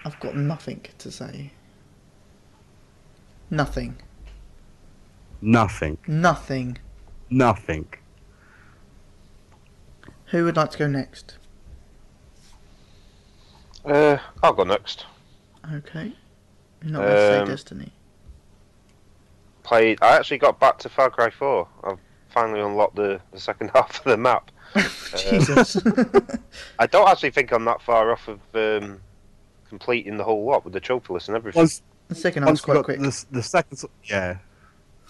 I've 0.08 0.18
got 0.22 0.38
nothing 0.38 0.86
to 0.99 1.12
say. 1.12 1.51
Nothing. 3.49 4.01
Nothing. 5.41 5.97
Nothing. 6.08 6.78
Nothing. 7.30 7.88
Who 10.28 10.45
would 10.45 10.55
like 10.55 10.72
to 10.72 10.78
go 10.78 10.88
next? 10.88 11.38
Uh, 13.84 14.18
I'll 14.41 14.53
go 14.53 14.64
next. 14.64 15.05
Okay. 15.74 16.14
You're 16.82 16.91
not 16.93 16.99
going 17.01 17.12
to 17.12 17.18
say 17.18 17.39
Um, 17.39 17.47
Destiny. 17.49 17.91
Played. 19.64 19.99
I 20.01 20.16
actually 20.16 20.38
got 20.38 20.58
back 20.58 20.78
to 20.80 20.89
Far 20.89 21.10
Cry 21.10 21.30
4. 21.30 21.68
I've 21.84 21.99
finally 22.30 22.62
unlocked 22.62 22.95
the, 22.95 23.20
the 23.34 23.41
second 23.41 23.72
half 23.76 23.97
of 23.97 24.03
the 24.05 24.16
map. 24.16 24.51
Jesus. 25.18 25.76
I 26.80 26.88
don't 26.88 27.10
actually 27.10 27.32
think 27.32 27.51
I'm 27.51 27.66
that 27.66 27.82
far 27.82 28.14
off 28.14 28.30
of 28.30 28.39
um, 28.53 29.01
completing 29.70 30.18
the 30.18 30.24
whole 30.24 30.45
lot 30.45 30.63
with 30.63 30.74
the 30.74 30.80
trophy 30.80 31.13
list 31.13 31.28
and 31.30 31.38
everything. 31.38 31.59
Once, 31.59 31.82
the 32.07 32.15
second 32.15 32.45
one's 32.45 32.61
once 32.61 32.61
quite 32.61 32.84
quick. 32.86 32.99
the, 32.99 33.26
the 33.32 33.43
second, 33.43 33.82
yeah, 34.03 34.38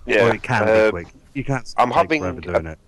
yeah, 0.05 0.23
Well, 0.23 0.33
it 0.33 0.43
can 0.43 0.63
uh, 0.67 0.85
be 0.85 0.89
quick. 0.91 1.07
You 1.33 1.43
can't 1.43 1.73
I'm 1.77 1.91
having- 1.91 2.21
forever 2.21 2.41
doing 2.41 2.65
it. 2.67 2.79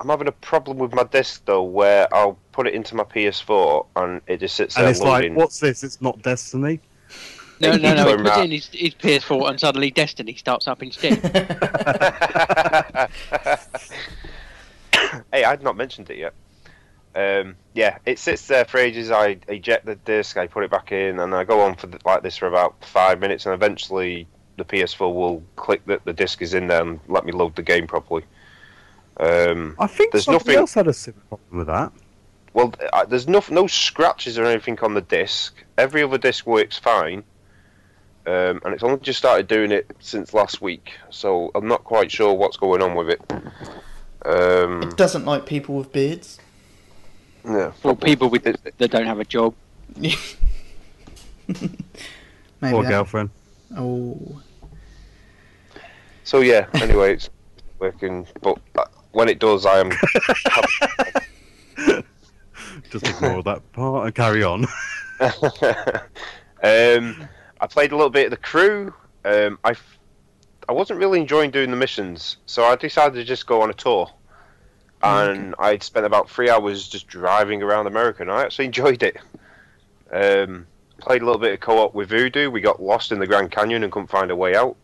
I'm 0.00 0.08
having 0.08 0.28
a 0.28 0.32
problem 0.32 0.78
with 0.78 0.94
my 0.94 1.02
disc 1.02 1.42
though, 1.44 1.64
where 1.64 2.06
I'll 2.14 2.38
put 2.52 2.68
it 2.68 2.74
into 2.74 2.94
my 2.94 3.02
PS4 3.02 3.84
and 3.96 4.20
it 4.28 4.38
just 4.38 4.54
sits 4.54 4.76
there 4.76 4.84
And 4.84 4.90
it's 4.92 5.00
loading. 5.00 5.32
like, 5.32 5.38
what's 5.38 5.58
this? 5.58 5.82
It's 5.82 6.00
not 6.00 6.22
Destiny. 6.22 6.78
no, 7.58 7.72
no, 7.76 7.94
no, 7.94 8.08
he 8.10 8.14
Going 8.14 8.24
puts 8.24 8.38
in 8.38 8.50
his, 8.52 8.66
his 8.68 8.94
PS4 8.94 9.50
and 9.50 9.58
suddenly 9.58 9.90
Destiny 9.90 10.36
starts 10.36 10.68
up 10.68 10.84
instead. 10.84 11.18
hey, 15.32 15.44
I'd 15.44 15.62
not 15.62 15.76
mentioned 15.76 16.10
it 16.10 16.18
yet. 16.18 16.34
Um, 17.14 17.56
yeah, 17.74 17.98
it 18.06 18.18
sits 18.18 18.46
there 18.46 18.64
for 18.64 18.78
ages. 18.78 19.10
I 19.10 19.38
eject 19.48 19.86
the 19.86 19.96
disc, 19.96 20.36
I 20.36 20.46
put 20.46 20.62
it 20.64 20.70
back 20.70 20.92
in, 20.92 21.18
and 21.18 21.34
I 21.34 21.44
go 21.44 21.60
on 21.62 21.74
for 21.74 21.86
th- 21.88 22.04
like 22.04 22.22
this 22.22 22.36
for 22.36 22.46
about 22.46 22.84
five 22.84 23.18
minutes, 23.18 23.46
and 23.46 23.54
eventually 23.54 24.26
the 24.56 24.64
PS4 24.64 25.12
will 25.14 25.42
click 25.56 25.84
that 25.86 26.04
the 26.04 26.12
disc 26.12 26.42
is 26.42 26.54
in 26.54 26.66
there 26.66 26.82
and 26.82 27.00
let 27.08 27.24
me 27.24 27.32
load 27.32 27.56
the 27.56 27.62
game 27.62 27.86
properly. 27.86 28.24
Um, 29.18 29.74
I 29.78 29.86
think 29.88 30.12
There's 30.12 30.24
somebody 30.24 30.44
nothing- 30.50 30.58
else 30.60 30.74
had 30.74 30.86
a 30.86 30.92
similar 30.92 31.22
problem 31.28 31.58
with 31.58 31.66
that. 31.68 31.92
well, 32.54 32.72
there's 33.08 33.26
no 33.26 33.42
no 33.50 33.66
scratches 33.66 34.38
or 34.38 34.44
anything 34.44 34.78
on 34.80 34.94
the 34.94 35.00
disc. 35.00 35.54
Every 35.76 36.02
other 36.02 36.18
disc 36.18 36.46
works 36.46 36.78
fine, 36.78 37.24
um, 38.26 38.60
and 38.64 38.74
it's 38.74 38.82
only 38.84 38.98
just 39.00 39.18
started 39.18 39.48
doing 39.48 39.72
it 39.72 39.90
since 39.98 40.34
last 40.34 40.60
week, 40.62 40.92
so 41.10 41.50
I'm 41.54 41.66
not 41.66 41.82
quite 41.84 42.12
sure 42.12 42.34
what's 42.34 42.56
going 42.56 42.82
on 42.82 42.94
with 42.94 43.10
it. 43.10 43.22
Um, 44.24 44.82
it 44.82 44.96
doesn't 44.96 45.24
like 45.24 45.46
people 45.46 45.74
with 45.76 45.92
beards. 45.92 46.38
Yeah, 47.44 47.72
For 47.82 47.94
people 47.96 48.28
with 48.30 48.46
It- 48.46 48.74
that 48.78 48.90
don't 48.90 49.06
have 49.06 49.20
a 49.20 49.24
job. 49.24 49.54
Maybe 49.96 50.16
Poor 52.60 52.82
that- 52.82 52.88
girlfriend. 52.88 53.30
Oh. 53.76 54.40
So 56.24 56.40
yeah, 56.40 56.66
anyway, 56.74 57.14
it's 57.14 57.30
working, 57.78 58.26
but 58.42 58.58
uh, 58.76 58.84
when 59.12 59.28
it 59.28 59.38
does, 59.38 59.64
I 59.66 59.80
am. 59.80 59.90
Just 62.90 63.06
ignore 63.08 63.42
that 63.42 63.72
part 63.72 64.06
and 64.06 64.14
carry 64.14 64.42
on. 64.42 64.64
um, 65.20 65.30
I 67.60 67.66
played 67.68 67.92
a 67.92 67.96
little 67.96 68.10
bit 68.10 68.26
of 68.26 68.30
the 68.30 68.36
crew. 68.36 68.92
Um, 69.24 69.58
I, 69.64 69.70
f- 69.70 69.98
I 70.68 70.72
wasn't 70.72 70.98
really 71.00 71.20
enjoying 71.20 71.50
doing 71.50 71.70
the 71.70 71.76
missions, 71.76 72.36
so 72.46 72.64
I 72.64 72.76
decided 72.76 73.14
to 73.14 73.24
just 73.24 73.46
go 73.46 73.62
on 73.62 73.70
a 73.70 73.74
tour. 73.74 74.10
And 75.02 75.54
I'd 75.58 75.82
spent 75.82 76.06
about 76.06 76.28
three 76.28 76.50
hours 76.50 76.88
just 76.88 77.06
driving 77.06 77.62
around 77.62 77.86
America, 77.86 78.22
and 78.22 78.30
I 78.30 78.42
actually 78.42 78.66
enjoyed 78.66 79.02
it. 79.02 79.16
Um, 80.10 80.66
played 80.98 81.22
a 81.22 81.24
little 81.24 81.40
bit 81.40 81.52
of 81.54 81.60
co-op 81.60 81.94
with 81.94 82.08
Voodoo. 82.08 82.50
We 82.50 82.60
got 82.60 82.82
lost 82.82 83.12
in 83.12 83.18
the 83.18 83.26
Grand 83.26 83.52
Canyon 83.52 83.84
and 83.84 83.92
couldn't 83.92 84.08
find 84.08 84.30
a 84.30 84.36
way 84.36 84.56
out. 84.56 84.76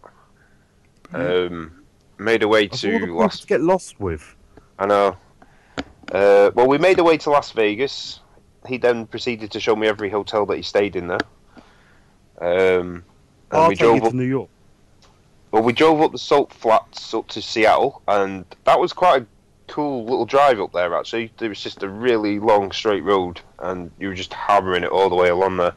Um, 1.12 1.82
made 2.18 2.42
a 2.42 2.48
way 2.48 2.66
That's 2.66 2.84
all 2.84 2.92
the 2.92 3.06
to 3.06 3.14
Las 3.14 3.40
to 3.40 3.46
get 3.46 3.60
lost 3.60 4.00
with. 4.00 4.34
I 4.78 4.86
know. 4.86 5.16
Uh, 6.12 6.50
well, 6.54 6.68
we 6.68 6.78
made 6.78 6.98
a 6.98 7.04
way 7.04 7.16
to 7.18 7.30
Las 7.30 7.52
Vegas. 7.52 8.20
He 8.68 8.78
then 8.78 9.06
proceeded 9.06 9.50
to 9.52 9.60
show 9.60 9.76
me 9.76 9.86
every 9.86 10.10
hotel 10.10 10.46
that 10.46 10.56
he 10.56 10.62
stayed 10.62 10.96
in 10.96 11.08
there. 11.08 11.18
Um, 12.40 13.04
and 13.50 13.62
I'll 13.62 13.68
we 13.68 13.74
drove 13.74 14.02
up. 14.02 14.10
to 14.10 14.16
New 14.16 14.24
York. 14.24 14.48
Well, 15.50 15.62
we 15.62 15.72
drove 15.72 16.00
up 16.00 16.12
the 16.12 16.18
Salt 16.18 16.52
Flats 16.52 17.14
up 17.14 17.28
to 17.28 17.40
Seattle, 17.40 18.02
and 18.08 18.44
that 18.64 18.80
was 18.80 18.92
quite 18.92 19.22
a 19.22 19.26
cool 19.68 20.04
little 20.04 20.26
drive 20.26 20.60
up 20.60 20.72
there. 20.72 20.94
Actually, 20.94 21.32
there 21.38 21.48
was 21.48 21.60
just 21.60 21.82
a 21.82 21.88
really 21.88 22.38
long 22.38 22.72
straight 22.72 23.02
road, 23.02 23.40
and 23.58 23.90
you 23.98 24.08
were 24.08 24.14
just 24.14 24.32
hammering 24.32 24.84
it 24.84 24.90
all 24.90 25.08
the 25.08 25.14
way 25.14 25.28
along 25.28 25.56
there. 25.56 25.74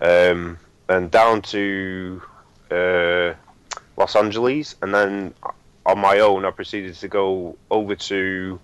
Um, 0.00 0.58
and 0.88 1.10
down 1.10 1.42
to 1.42 2.22
uh, 2.70 3.34
Los 3.96 4.16
Angeles, 4.16 4.76
and 4.82 4.94
then 4.94 5.34
on 5.86 5.98
my 5.98 6.20
own, 6.20 6.44
I 6.44 6.50
proceeded 6.50 6.94
to 6.96 7.08
go 7.08 7.56
over 7.70 7.94
to 7.94 8.60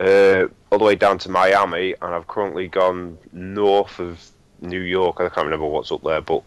uh, 0.00 0.46
all 0.70 0.78
the 0.78 0.84
way 0.84 0.94
down 0.94 1.18
to 1.18 1.28
Miami, 1.28 1.94
and 2.00 2.14
I've 2.14 2.26
currently 2.26 2.68
gone 2.68 3.18
north 3.32 3.98
of 3.98 4.30
New 4.60 4.80
York. 4.80 5.20
I 5.20 5.28
can't 5.28 5.46
remember 5.46 5.66
what's 5.66 5.92
up 5.92 6.02
there, 6.02 6.20
but 6.20 6.42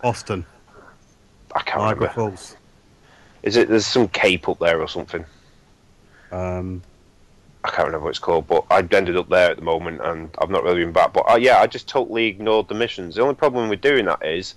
Boston, 0.00 0.46
I 1.54 1.62
can't 1.62 1.82
Niagara 1.82 2.08
remember. 2.08 2.30
Falls. 2.30 2.56
Is 3.42 3.56
it 3.56 3.68
there's 3.68 3.86
some 3.86 4.08
cape 4.08 4.48
up 4.48 4.58
there 4.60 4.80
or 4.80 4.88
something? 4.88 5.24
Um, 6.32 6.82
I 7.64 7.68
can't 7.70 7.86
remember 7.86 8.04
what 8.04 8.10
it's 8.10 8.18
called, 8.18 8.48
but 8.48 8.64
I 8.70 8.78
ended 8.78 9.16
up 9.16 9.28
there 9.28 9.50
at 9.50 9.56
the 9.56 9.62
moment, 9.62 10.00
and 10.02 10.30
I've 10.40 10.50
not 10.50 10.64
really 10.64 10.82
been 10.84 10.92
back. 10.92 11.12
But 11.12 11.30
uh, 11.30 11.36
yeah, 11.36 11.58
I 11.58 11.66
just 11.68 11.86
totally 11.88 12.26
ignored 12.26 12.68
the 12.68 12.74
missions. 12.74 13.14
The 13.14 13.22
only 13.22 13.34
problem 13.36 13.68
with 13.68 13.80
doing 13.80 14.06
that 14.06 14.24
is 14.26 14.54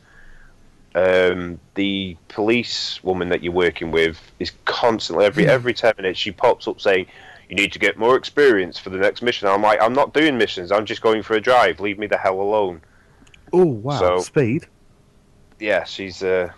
um, 0.95 1.59
the 1.75 2.17
police 2.29 3.03
woman 3.03 3.29
that 3.29 3.43
you're 3.43 3.53
working 3.53 3.91
with 3.91 4.19
is 4.39 4.51
constantly 4.65 5.25
every 5.25 5.47
every 5.47 5.73
ten 5.73 5.93
minutes 5.97 6.17
she 6.19 6.31
pops 6.31 6.67
up 6.67 6.79
saying 6.81 7.05
you 7.49 7.55
need 7.55 7.71
to 7.73 7.79
get 7.79 7.97
more 7.97 8.15
experience 8.15 8.79
for 8.79 8.89
the 8.89 8.97
next 8.97 9.21
mission. 9.21 9.47
I'm 9.47 9.61
like, 9.61 9.79
I'm 9.81 9.93
not 9.93 10.13
doing 10.13 10.37
missions. 10.37 10.71
I'm 10.71 10.85
just 10.85 11.01
going 11.01 11.21
for 11.21 11.35
a 11.35 11.41
drive. 11.41 11.79
Leave 11.79 11.99
me 11.99 12.07
the 12.07 12.17
hell 12.17 12.39
alone. 12.41 12.81
oh 13.53 13.65
wow, 13.65 13.99
So- 13.99 14.19
speed. 14.19 14.65
Yeah, 15.59 15.83
she's. 15.83 16.23
Uh, 16.23 16.51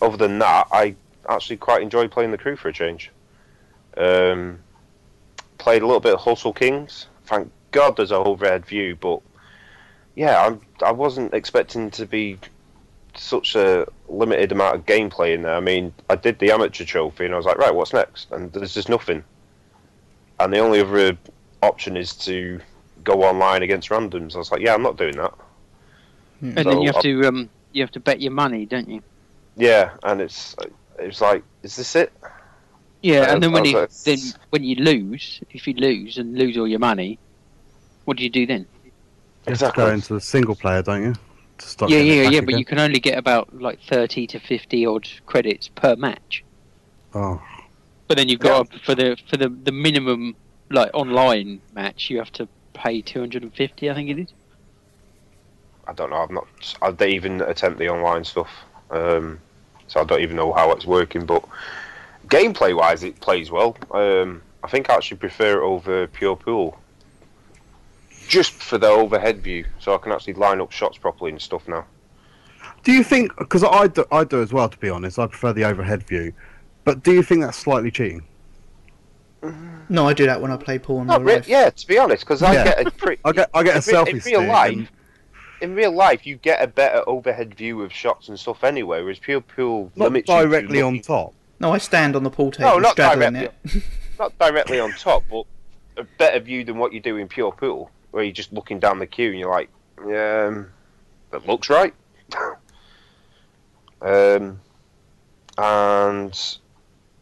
other 0.00 0.16
than 0.16 0.38
that, 0.38 0.66
I 0.72 0.94
actually 1.28 1.56
quite 1.58 1.82
enjoy 1.82 2.08
playing 2.08 2.30
the 2.30 2.38
crew 2.38 2.56
for 2.56 2.68
a 2.68 2.72
change. 2.72 3.10
Um, 3.98 4.60
played 5.58 5.82
a 5.82 5.86
little 5.86 6.00
bit 6.00 6.14
of 6.14 6.20
Hustle 6.20 6.52
Kings. 6.52 7.06
Thank 7.24 7.50
God 7.72 7.96
there's 7.96 8.12
a 8.12 8.16
overhead 8.16 8.64
view, 8.64 8.96
but 8.96 9.20
yeah, 10.14 10.46
I'm, 10.46 10.60
I 10.82 10.92
wasn't 10.92 11.34
expecting 11.34 11.90
to 11.92 12.06
be 12.06 12.38
such 13.16 13.56
a 13.56 13.86
limited 14.08 14.52
amount 14.52 14.76
of 14.76 14.86
gameplay 14.86 15.34
in 15.34 15.42
there. 15.42 15.54
I 15.54 15.60
mean, 15.60 15.92
I 16.08 16.14
did 16.16 16.38
the 16.38 16.52
amateur 16.52 16.84
trophy, 16.84 17.24
and 17.24 17.34
I 17.34 17.36
was 17.36 17.46
like, 17.46 17.58
right, 17.58 17.74
what's 17.74 17.92
next? 17.92 18.30
And 18.30 18.52
there's 18.52 18.74
just 18.74 18.88
nothing. 18.88 19.24
And 20.40 20.52
the 20.52 20.58
only 20.58 20.80
other 20.80 21.18
option 21.62 21.96
is 21.96 22.14
to 22.14 22.60
go 23.04 23.24
online 23.24 23.62
against 23.62 23.88
randoms. 23.88 24.34
I 24.34 24.38
was 24.38 24.52
like, 24.52 24.60
yeah, 24.60 24.74
I'm 24.74 24.82
not 24.82 24.96
doing 24.96 25.16
that. 25.16 25.34
And 26.40 26.56
then 26.56 26.82
you 26.82 26.86
have 26.86 26.96
I- 26.98 27.02
to 27.02 27.26
um 27.26 27.50
you 27.72 27.82
have 27.82 27.90
to 27.92 28.00
bet 28.00 28.20
your 28.20 28.32
money, 28.32 28.64
don't 28.64 28.88
you? 28.88 29.02
Yeah, 29.56 29.90
and 30.04 30.20
it's 30.20 30.54
it's 30.98 31.20
like, 31.20 31.42
is 31.62 31.76
this 31.76 31.96
it? 31.96 32.12
Yeah, 33.02 33.32
and 33.32 33.42
then 33.42 33.52
when 33.52 33.64
you 33.64 33.76
was 33.76 34.02
then 34.04 34.18
when 34.50 34.64
you 34.64 34.76
lose, 34.76 35.40
if 35.50 35.66
you 35.66 35.74
lose 35.74 36.18
and 36.18 36.36
lose 36.36 36.56
all 36.56 36.66
your 36.66 36.80
money, 36.80 37.18
what 38.04 38.16
do 38.16 38.24
you 38.24 38.30
do 38.30 38.46
then? 38.46 38.66
You 39.46 39.54
have 39.54 39.58
to 39.58 39.72
go 39.74 39.90
into 39.90 40.14
the 40.14 40.20
single 40.20 40.56
player, 40.56 40.82
don't 40.82 41.02
you? 41.02 41.14
To 41.58 41.66
start 41.66 41.90
yeah, 41.90 41.98
getting 41.98 42.12
yeah, 42.12 42.24
back 42.24 42.32
yeah, 42.32 42.40
but 42.40 42.58
you 42.58 42.64
can 42.64 42.78
only 42.78 43.00
get 43.00 43.18
about 43.18 43.60
like 43.60 43.80
thirty 43.88 44.26
to 44.28 44.40
fifty 44.40 44.84
odd 44.84 45.08
credits 45.26 45.68
per 45.68 45.96
match. 45.96 46.44
Oh, 47.14 47.40
But 48.06 48.16
then 48.16 48.28
you've 48.28 48.40
got 48.40 48.72
for 48.84 48.94
the 48.94 49.16
for 49.28 49.36
the 49.36 49.48
the 49.48 49.72
minimum 49.72 50.36
like 50.70 50.90
online 50.92 51.60
match, 51.74 52.10
you 52.10 52.18
have 52.18 52.32
to 52.32 52.48
pay 52.74 53.00
two 53.00 53.20
hundred 53.20 53.42
and 53.42 53.54
fifty. 53.54 53.90
I 53.90 53.94
think 53.94 54.10
it 54.10 54.18
is. 54.18 54.32
I 55.86 55.92
don't 55.92 56.10
know. 56.10 56.16
I've 56.16 56.30
not. 56.30 56.46
I 56.82 56.90
don't 56.90 57.08
even 57.10 57.40
attempt 57.40 57.78
the 57.78 57.88
online 57.88 58.24
stuff, 58.24 58.50
um, 58.90 59.40
so 59.86 60.00
I 60.00 60.04
don't 60.04 60.20
even 60.20 60.36
know 60.36 60.52
how 60.52 60.72
it's 60.72 60.84
working. 60.84 61.24
But 61.24 61.44
gameplay 62.28 62.76
wise, 62.76 63.02
it 63.04 63.20
plays 63.20 63.50
well. 63.50 63.76
Um, 63.90 64.42
I 64.62 64.68
think 64.68 64.90
I 64.90 64.94
actually 64.94 65.18
prefer 65.18 65.60
it 65.60 65.64
over 65.64 66.06
Pure 66.08 66.36
Pool, 66.36 66.78
just 68.28 68.52
for 68.52 68.78
the 68.78 68.88
overhead 68.88 69.42
view, 69.42 69.64
so 69.78 69.94
I 69.94 69.98
can 69.98 70.12
actually 70.12 70.34
line 70.34 70.60
up 70.60 70.70
shots 70.72 70.98
properly 70.98 71.30
and 71.30 71.40
stuff 71.40 71.66
now. 71.68 71.84
do 72.84 72.92
you 72.92 73.02
think? 73.04 73.34
Because 73.36 73.64
I 73.64 73.86
do, 73.88 74.04
I 74.12 74.24
do 74.24 74.42
as 74.42 74.52
well. 74.52 74.68
To 74.68 74.78
be 74.78 74.90
honest, 74.90 75.18
I 75.18 75.26
prefer 75.26 75.52
the 75.52 75.64
overhead 75.64 76.02
view. 76.04 76.32
But 76.84 77.02
do 77.02 77.12
you 77.12 77.22
think 77.22 77.42
that's 77.42 77.58
slightly 77.58 77.90
cheating? 77.90 78.22
No, 79.88 80.08
I 80.08 80.14
do 80.14 80.26
that 80.26 80.40
when 80.40 80.50
I 80.50 80.56
play 80.56 80.78
pool 80.78 81.04
Not 81.04 81.22
re- 81.24 81.34
life. 81.36 81.48
yeah, 81.48 81.70
to 81.70 81.86
be 81.86 81.96
honest, 81.98 82.24
because 82.24 82.42
I 82.42 82.54
Yeah. 82.54 82.64
get 82.64 82.86
a 82.86 82.90
pretty. 82.90 83.20
I 83.24 83.32
get 83.32 83.50
I 83.54 83.62
get 83.62 83.74
a 83.74 83.76
in, 83.76 83.82
selfie 83.96 84.26
in 84.26 84.32
real 84.40 84.42
life. 84.48 84.72
and- 84.72 84.88
In 85.60 85.74
real 85.74 85.92
life, 85.92 86.26
you 86.26 86.36
get 86.36 86.62
a 86.62 86.66
better 86.66 87.02
overhead 87.08 87.54
view 87.54 87.82
of 87.82 87.92
shots 87.92 88.28
and 88.28 88.38
stuff 88.38 88.64
anyway, 88.64 89.00
whereas 89.02 89.18
Pure 89.18 89.42
Pool 89.42 89.92
not 89.96 90.06
limits 90.06 90.28
you 90.28 90.36
to 90.36 90.42
directly 90.42 90.82
on 90.82 91.00
top. 91.00 91.34
No, 91.60 91.72
I 91.72 91.78
stand 91.78 92.14
on 92.16 92.22
the 92.22 92.30
pool 92.30 92.50
table, 92.50 92.70
No, 92.70 92.78
not 92.78 92.96
directly. 92.96 93.40
it. 93.40 93.82
not 94.18 94.36
directly 94.38 94.78
on 94.80 94.92
top, 94.92 95.24
but 95.30 95.44
a 95.96 96.04
better 96.18 96.38
view 96.40 96.64
than 96.64 96.78
what 96.78 96.92
you 96.92 97.00
do 97.00 97.16
in 97.16 97.26
pure 97.28 97.50
pool, 97.52 97.90
where 98.12 98.22
you're 98.22 98.32
just 98.32 98.52
looking 98.52 98.78
down 98.78 98.98
the 98.98 99.06
queue 99.06 99.30
and 99.30 99.38
you're 99.40 99.50
like, 99.50 99.68
um, 99.98 100.68
that 101.30 101.46
looks 101.46 101.68
right. 101.68 101.92
um, 104.02 104.60
and 105.56 106.58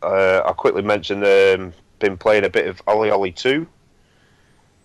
uh, 0.03 0.43
I 0.45 0.53
quickly 0.53 0.83
mentioned 0.83 1.25
um, 1.25 1.73
been 1.99 2.17
playing 2.19 2.45
a 2.45 2.51
bit 2.51 2.67
of 2.67 2.85
OlliOlli 2.87 3.35
two. 3.35 3.67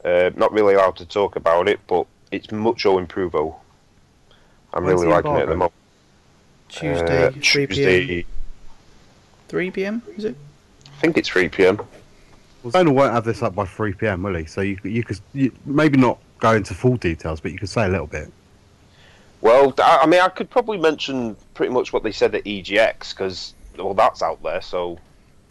Uh, 0.04 0.32
not 0.36 0.52
really 0.52 0.74
allowed 0.74 0.96
to 0.98 1.06
talk 1.06 1.36
about 1.36 1.68
it, 1.68 1.80
but 1.88 2.08
it's 2.32 2.52
much 2.52 2.86
mucho 2.86 3.06
improvo. 3.06 3.56
I'm 4.74 4.86
When's 4.86 5.02
really 5.02 5.14
liking 5.14 5.34
it 5.36 5.42
at 5.42 5.46
the 5.48 5.54
embargo? 5.54 5.58
moment. 5.58 5.74
Tuesday, 6.70 7.26
Uh, 7.28 7.32
3 7.32 7.68
Tuesday, 7.68 8.26
3 9.52 9.70
p.m. 9.70 10.02
Is 10.16 10.24
it? 10.24 10.36
I 10.88 11.02
think 11.02 11.18
it's 11.18 11.28
3 11.28 11.50
p.m. 11.50 11.78
Well, 12.64 12.72
Zonal 12.72 12.94
won't 12.94 13.12
have 13.12 13.26
this 13.26 13.44
up 13.44 13.54
by 13.54 13.66
3 13.66 13.94
p.m. 13.94 14.24
Will 14.24 14.36
he? 14.36 14.46
So 14.46 14.62
you 14.62 14.78
you 14.84 15.04
could 15.04 15.20
you, 15.34 15.52
maybe 15.66 15.98
not 15.98 16.20
go 16.40 16.56
into 16.56 16.74
full 16.74 16.96
details, 16.96 17.42
but 17.42 17.52
you 17.52 17.60
could 17.60 17.70
say 17.70 17.86
a 17.86 17.90
little 17.90 18.08
bit. 18.08 18.32
Well, 19.42 19.74
I 19.78 20.00
I 20.04 20.06
mean, 20.06 20.22
I 20.22 20.30
could 20.30 20.50
probably 20.50 20.78
mention 20.78 21.36
pretty 21.54 21.74
much 21.74 21.92
what 21.92 22.02
they 22.02 22.14
said 22.14 22.34
at 22.34 22.46
EGX 22.46 23.10
because 23.10 23.54
well, 23.78 23.94
that's 23.94 24.22
out 24.22 24.42
there. 24.42 24.62
So, 24.62 24.92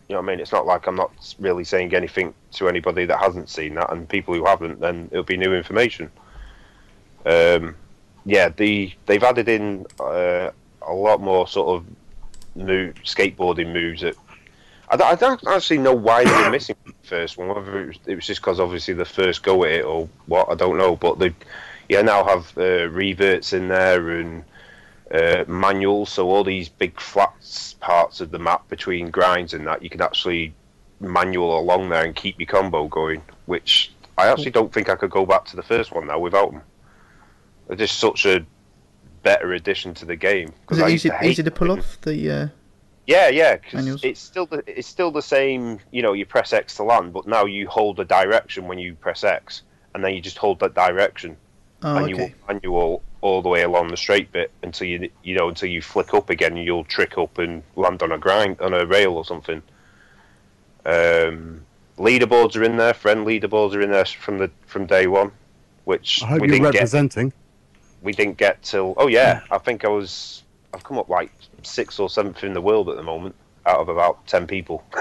you 0.08 0.14
know, 0.14 0.16
what 0.16 0.30
I 0.30 0.32
mean, 0.32 0.40
it's 0.40 0.52
not 0.52 0.64
like 0.64 0.86
I'm 0.86 0.96
not 0.96 1.34
really 1.38 1.64
saying 1.64 1.94
anything 1.94 2.32
to 2.52 2.70
anybody 2.70 3.04
that 3.04 3.18
hasn't 3.18 3.50
seen 3.50 3.74
that, 3.74 3.92
and 3.92 4.08
people 4.08 4.32
who 4.32 4.46
haven't, 4.46 4.80
then 4.80 5.10
it'll 5.12 5.24
be 5.24 5.36
new 5.36 5.54
information. 5.54 6.10
Um, 7.26 7.76
yeah, 8.24 8.48
the 8.48 8.94
they've 9.04 9.22
added 9.22 9.50
in 9.50 9.84
uh, 10.00 10.52
a 10.80 10.92
lot 10.94 11.20
more 11.20 11.46
sort 11.46 11.76
of 11.76 11.84
move, 12.54 12.94
skateboarding 13.04 13.72
moves 13.72 14.02
that. 14.02 14.16
I 14.92 14.96
don't, 14.96 15.06
I 15.06 15.14
don't 15.14 15.46
actually 15.46 15.78
know 15.78 15.94
why 15.94 16.24
they 16.24 16.32
were 16.32 16.50
missing 16.58 16.76
the 16.84 16.92
first 17.02 17.38
one. 17.38 17.48
Whether 17.48 17.82
it 17.82 17.86
was, 17.86 17.98
it 18.06 18.14
was 18.16 18.26
just 18.26 18.40
because 18.40 18.58
obviously 18.58 18.94
the 18.94 19.04
first 19.04 19.42
go 19.42 19.64
at 19.64 19.70
it 19.70 19.84
or 19.84 20.08
what, 20.26 20.50
I 20.50 20.54
don't 20.54 20.78
know. 20.78 20.96
But 20.96 21.18
they, 21.18 21.32
yeah, 21.88 22.02
now 22.02 22.24
have 22.24 22.56
uh, 22.58 22.88
reverts 22.88 23.52
in 23.52 23.68
there 23.68 24.10
and 24.10 24.44
uh, 25.12 25.44
manuals. 25.46 26.10
So 26.10 26.28
all 26.28 26.44
these 26.44 26.68
big 26.68 26.98
flat 27.00 27.32
parts 27.80 28.20
of 28.20 28.30
the 28.30 28.38
map 28.38 28.68
between 28.68 29.10
grinds 29.10 29.54
and 29.54 29.66
that, 29.66 29.82
you 29.82 29.90
can 29.90 30.02
actually 30.02 30.54
manual 30.98 31.58
along 31.58 31.88
there 31.88 32.04
and 32.04 32.14
keep 32.14 32.38
your 32.38 32.46
combo 32.46 32.88
going. 32.88 33.22
Which 33.46 33.92
I 34.18 34.28
actually 34.28 34.50
don't 34.50 34.72
think 34.72 34.88
I 34.88 34.96
could 34.96 35.10
go 35.10 35.24
back 35.24 35.44
to 35.46 35.56
the 35.56 35.62
first 35.62 35.92
one 35.92 36.08
now 36.08 36.18
without 36.18 36.50
them. 36.52 36.62
They're 37.68 37.76
just 37.76 37.98
such 37.98 38.26
a 38.26 38.44
better 39.22 39.52
addition 39.52 39.94
to 39.94 40.04
the 40.04 40.16
game. 40.16 40.52
'cause 40.66 40.78
Is 40.78 40.84
I 40.84 40.88
it 40.88 40.92
easy, 40.94 41.08
to 41.10 41.24
easy 41.24 41.42
to 41.42 41.50
pull 41.50 41.70
off 41.72 42.00
the? 42.02 42.30
Uh, 42.30 42.48
Yeah, 43.06 43.28
yeah, 43.28 43.56
'cause 43.56 43.74
Manuals. 43.74 44.04
it's 44.04 44.20
still 44.20 44.46
the 44.46 44.62
it's 44.66 44.86
still 44.86 45.10
the 45.10 45.22
same. 45.22 45.80
You 45.90 46.02
know, 46.02 46.12
you 46.12 46.26
press 46.26 46.52
X 46.52 46.76
to 46.76 46.84
land, 46.84 47.12
but 47.12 47.26
now 47.26 47.44
you 47.44 47.66
hold 47.68 47.96
the 47.96 48.04
direction 48.04 48.68
when 48.68 48.78
you 48.78 48.94
press 48.94 49.24
X, 49.24 49.62
and 49.94 50.04
then 50.04 50.14
you 50.14 50.20
just 50.20 50.38
hold 50.38 50.60
that 50.60 50.74
direction, 50.74 51.36
oh, 51.82 51.96
and 51.96 52.08
you 52.08 52.14
okay. 52.16 52.34
will 52.46 52.54
manual 52.54 53.02
all 53.22 53.42
the 53.42 53.48
way 53.48 53.62
along 53.62 53.88
the 53.88 53.96
straight 53.96 54.30
bit 54.32 54.50
until 54.62 54.86
you 54.86 55.10
you 55.24 55.34
know 55.34 55.48
until 55.48 55.68
you 55.68 55.82
flick 55.82 56.14
up 56.14 56.30
again, 56.30 56.56
you'll 56.56 56.84
trick 56.84 57.18
up 57.18 57.36
and 57.38 57.62
land 57.76 58.02
on 58.02 58.12
a 58.12 58.18
grind 58.18 58.60
on 58.60 58.72
a 58.74 58.86
rail 58.86 59.14
or 59.14 59.24
something. 59.24 59.62
Um, 60.86 61.64
leaderboards 61.98 62.56
are 62.56 62.62
in 62.64 62.76
there. 62.76 62.94
Friend 62.94 63.26
leaderboards 63.26 63.74
are 63.74 63.80
in 63.82 63.90
there 63.90 64.04
from 64.04 64.38
the 64.38 64.50
from 64.66 64.86
day 64.86 65.06
one, 65.06 65.32
which 65.84 66.22
I 66.22 66.26
hope 66.26 66.40
we 66.42 66.48
you're 66.48 66.56
didn't 66.58 66.72
get 66.72 66.78
representing. 66.78 67.32
We 68.02 68.12
didn't 68.12 68.36
get 68.38 68.62
till 68.62 68.94
oh 68.96 69.08
yeah, 69.08 69.42
I 69.50 69.58
think 69.58 69.84
I 69.84 69.88
was 69.88 70.42
I've 70.72 70.84
come 70.84 70.98
up 70.98 71.08
like 71.08 71.30
sixth 71.62 72.00
or 72.00 72.08
seventh 72.08 72.42
in 72.44 72.52
the 72.54 72.60
world 72.60 72.88
at 72.88 72.96
the 72.96 73.02
moment 73.02 73.34
out 73.66 73.80
of 73.80 73.88
about 73.88 74.26
ten 74.26 74.46
people. 74.46 74.84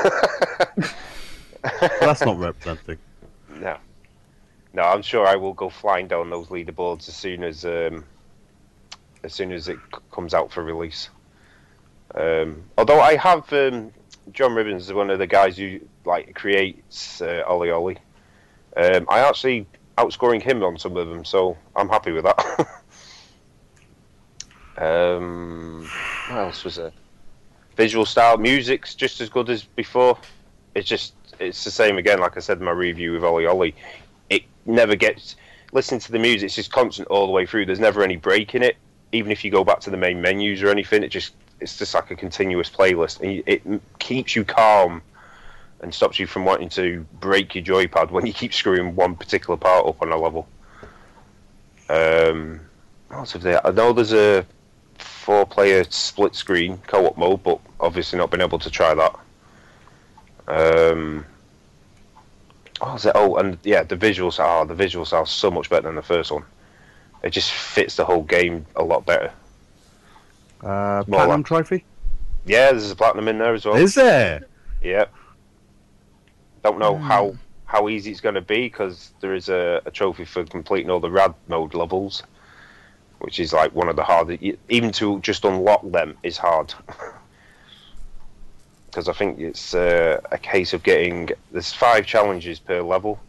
Well, 1.63 1.91
that's 2.01 2.21
not 2.21 2.37
representing. 2.39 2.97
no, 3.55 3.77
no, 4.73 4.83
I'm 4.83 5.01
sure 5.01 5.27
I 5.27 5.35
will 5.35 5.53
go 5.53 5.69
flying 5.69 6.07
down 6.07 6.29
those 6.29 6.47
leaderboards 6.47 7.09
as 7.09 7.15
soon 7.15 7.43
as 7.43 7.65
um, 7.65 8.05
as 9.25 9.33
soon 9.33 9.51
as 9.51 9.67
it 9.67 9.75
c- 9.93 9.99
comes 10.11 10.33
out 10.33 10.51
for 10.53 10.63
release. 10.63 11.09
Um, 12.15 12.63
although 12.77 13.01
I 13.01 13.17
have 13.17 13.51
um, 13.51 13.91
John 14.31 14.51
Ribbins 14.51 14.77
is 14.77 14.93
one 14.93 15.09
of 15.09 15.19
the 15.19 15.27
guys 15.27 15.57
who 15.57 15.81
like 16.05 16.33
creates 16.33 17.21
uh, 17.21 17.43
OlliOlli. 17.45 17.97
Um, 18.77 19.05
I 19.09 19.19
actually 19.19 19.67
outscoring 19.97 20.41
him 20.41 20.63
on 20.63 20.77
some 20.77 20.95
of 20.95 21.09
them, 21.09 21.25
so 21.25 21.57
I'm 21.75 21.89
happy 21.89 22.13
with 22.13 22.23
that. 22.23 22.67
um, 24.79 25.87
what 26.29 26.39
else 26.39 26.63
was 26.63 26.75
there? 26.77 26.91
Visual 27.75 28.05
style, 28.05 28.37
music's 28.37 28.95
just 28.95 29.21
as 29.21 29.29
good 29.29 29.49
as 29.49 29.63
before. 29.63 30.17
It's 30.75 30.87
just 30.87 31.13
it's 31.39 31.63
the 31.63 31.71
same 31.71 31.97
again. 31.97 32.19
Like 32.19 32.37
I 32.37 32.39
said 32.39 32.59
in 32.59 32.65
my 32.65 32.71
review 32.71 33.13
with 33.13 33.23
OlliOlli, 33.23 33.73
it 34.29 34.43
never 34.65 34.95
gets 34.95 35.35
listening 35.71 35.99
to 36.01 36.11
the 36.11 36.19
music. 36.19 36.47
It's 36.47 36.55
just 36.55 36.71
constant 36.71 37.07
all 37.09 37.25
the 37.25 37.31
way 37.31 37.45
through. 37.45 37.65
There's 37.65 37.79
never 37.79 38.03
any 38.03 38.15
break 38.15 38.55
in 38.55 38.63
it. 38.63 38.77
Even 39.11 39.31
if 39.31 39.43
you 39.43 39.51
go 39.51 39.63
back 39.63 39.79
to 39.81 39.89
the 39.89 39.97
main 39.97 40.21
menus 40.21 40.61
or 40.61 40.69
anything, 40.69 41.03
it 41.03 41.09
just 41.09 41.33
it's 41.59 41.77
just 41.77 41.93
like 41.93 42.11
a 42.11 42.15
continuous 42.15 42.69
playlist. 42.69 43.19
It 43.21 43.63
keeps 43.99 44.35
you 44.35 44.45
calm 44.45 45.01
and 45.81 45.93
stops 45.93 46.19
you 46.19 46.27
from 46.27 46.45
wanting 46.45 46.69
to 46.69 47.05
break 47.19 47.55
your 47.55 47.63
joypad 47.63 48.11
when 48.11 48.25
you 48.25 48.33
keep 48.33 48.53
screwing 48.53 48.95
one 48.95 49.15
particular 49.15 49.57
part 49.57 49.85
up 49.85 50.01
on 50.01 50.11
a 50.11 50.17
level. 50.17 50.47
Um, 51.89 52.61
what 53.07 53.17
else? 53.17 53.35
I 53.35 53.71
know 53.71 53.93
there's 53.93 54.13
a 54.13 54.45
four-player 55.29 55.83
split 55.91 56.33
screen 56.33 56.79
co-op 56.87 57.15
mode, 57.15 57.43
but 57.43 57.59
obviously 57.79 58.17
not 58.17 58.31
been 58.31 58.41
able 58.41 58.57
to 58.57 58.71
try 58.71 58.95
that. 58.95 59.13
Um, 60.47 61.23
what 62.79 62.93
was 62.93 63.05
it? 63.05 63.11
Oh, 63.13 63.35
and 63.35 63.59
yeah, 63.61 63.83
the 63.83 63.95
visuals 63.95 64.39
are 64.39 64.65
the 64.65 64.73
visuals 64.73 65.13
are 65.13 65.27
so 65.27 65.51
much 65.51 65.69
better 65.69 65.83
than 65.83 65.93
the 65.93 66.01
first 66.01 66.31
one. 66.31 66.45
It 67.21 67.29
just 67.29 67.51
fits 67.51 67.95
the 67.95 68.05
whole 68.05 68.23
game 68.23 68.65
a 68.75 68.83
lot 68.83 69.05
better. 69.05 69.31
Uh, 70.61 71.03
platinum 71.03 71.41
like- 71.41 71.45
trophy. 71.45 71.85
Yeah, 72.47 72.71
there's 72.71 72.89
a 72.89 72.95
platinum 72.95 73.27
in 73.27 73.37
there 73.37 73.53
as 73.53 73.65
well. 73.65 73.75
Is 73.75 73.93
there? 73.93 74.47
Yeah. 74.81 75.05
Don't 76.63 76.79
know 76.79 76.97
how 76.97 77.35
how 77.65 77.87
easy 77.87 78.09
it's 78.09 78.19
going 78.19 78.33
to 78.33 78.41
be 78.41 78.61
because 78.61 79.11
there 79.19 79.35
is 79.35 79.47
a, 79.47 79.79
a 79.85 79.91
trophy 79.91 80.25
for 80.25 80.43
completing 80.43 80.89
all 80.89 80.99
the 80.99 81.11
rad 81.11 81.35
mode 81.47 81.75
levels, 81.75 82.23
which 83.19 83.39
is 83.39 83.53
like 83.53 83.73
one 83.75 83.89
of 83.89 83.95
the 83.95 84.03
hardest. 84.03 84.43
Even 84.69 84.91
to 84.93 85.19
just 85.21 85.45
unlock 85.45 85.89
them 85.91 86.17
is 86.23 86.37
hard. 86.37 86.73
Because 88.85 89.07
I 89.07 89.13
think 89.13 89.39
it's 89.39 89.75
uh, 89.75 90.19
a 90.31 90.37
case 90.39 90.73
of 90.73 90.81
getting 90.81 91.29
there's 91.51 91.71
five 91.71 92.07
challenges 92.07 92.57
per 92.57 92.81
level, 92.81 93.19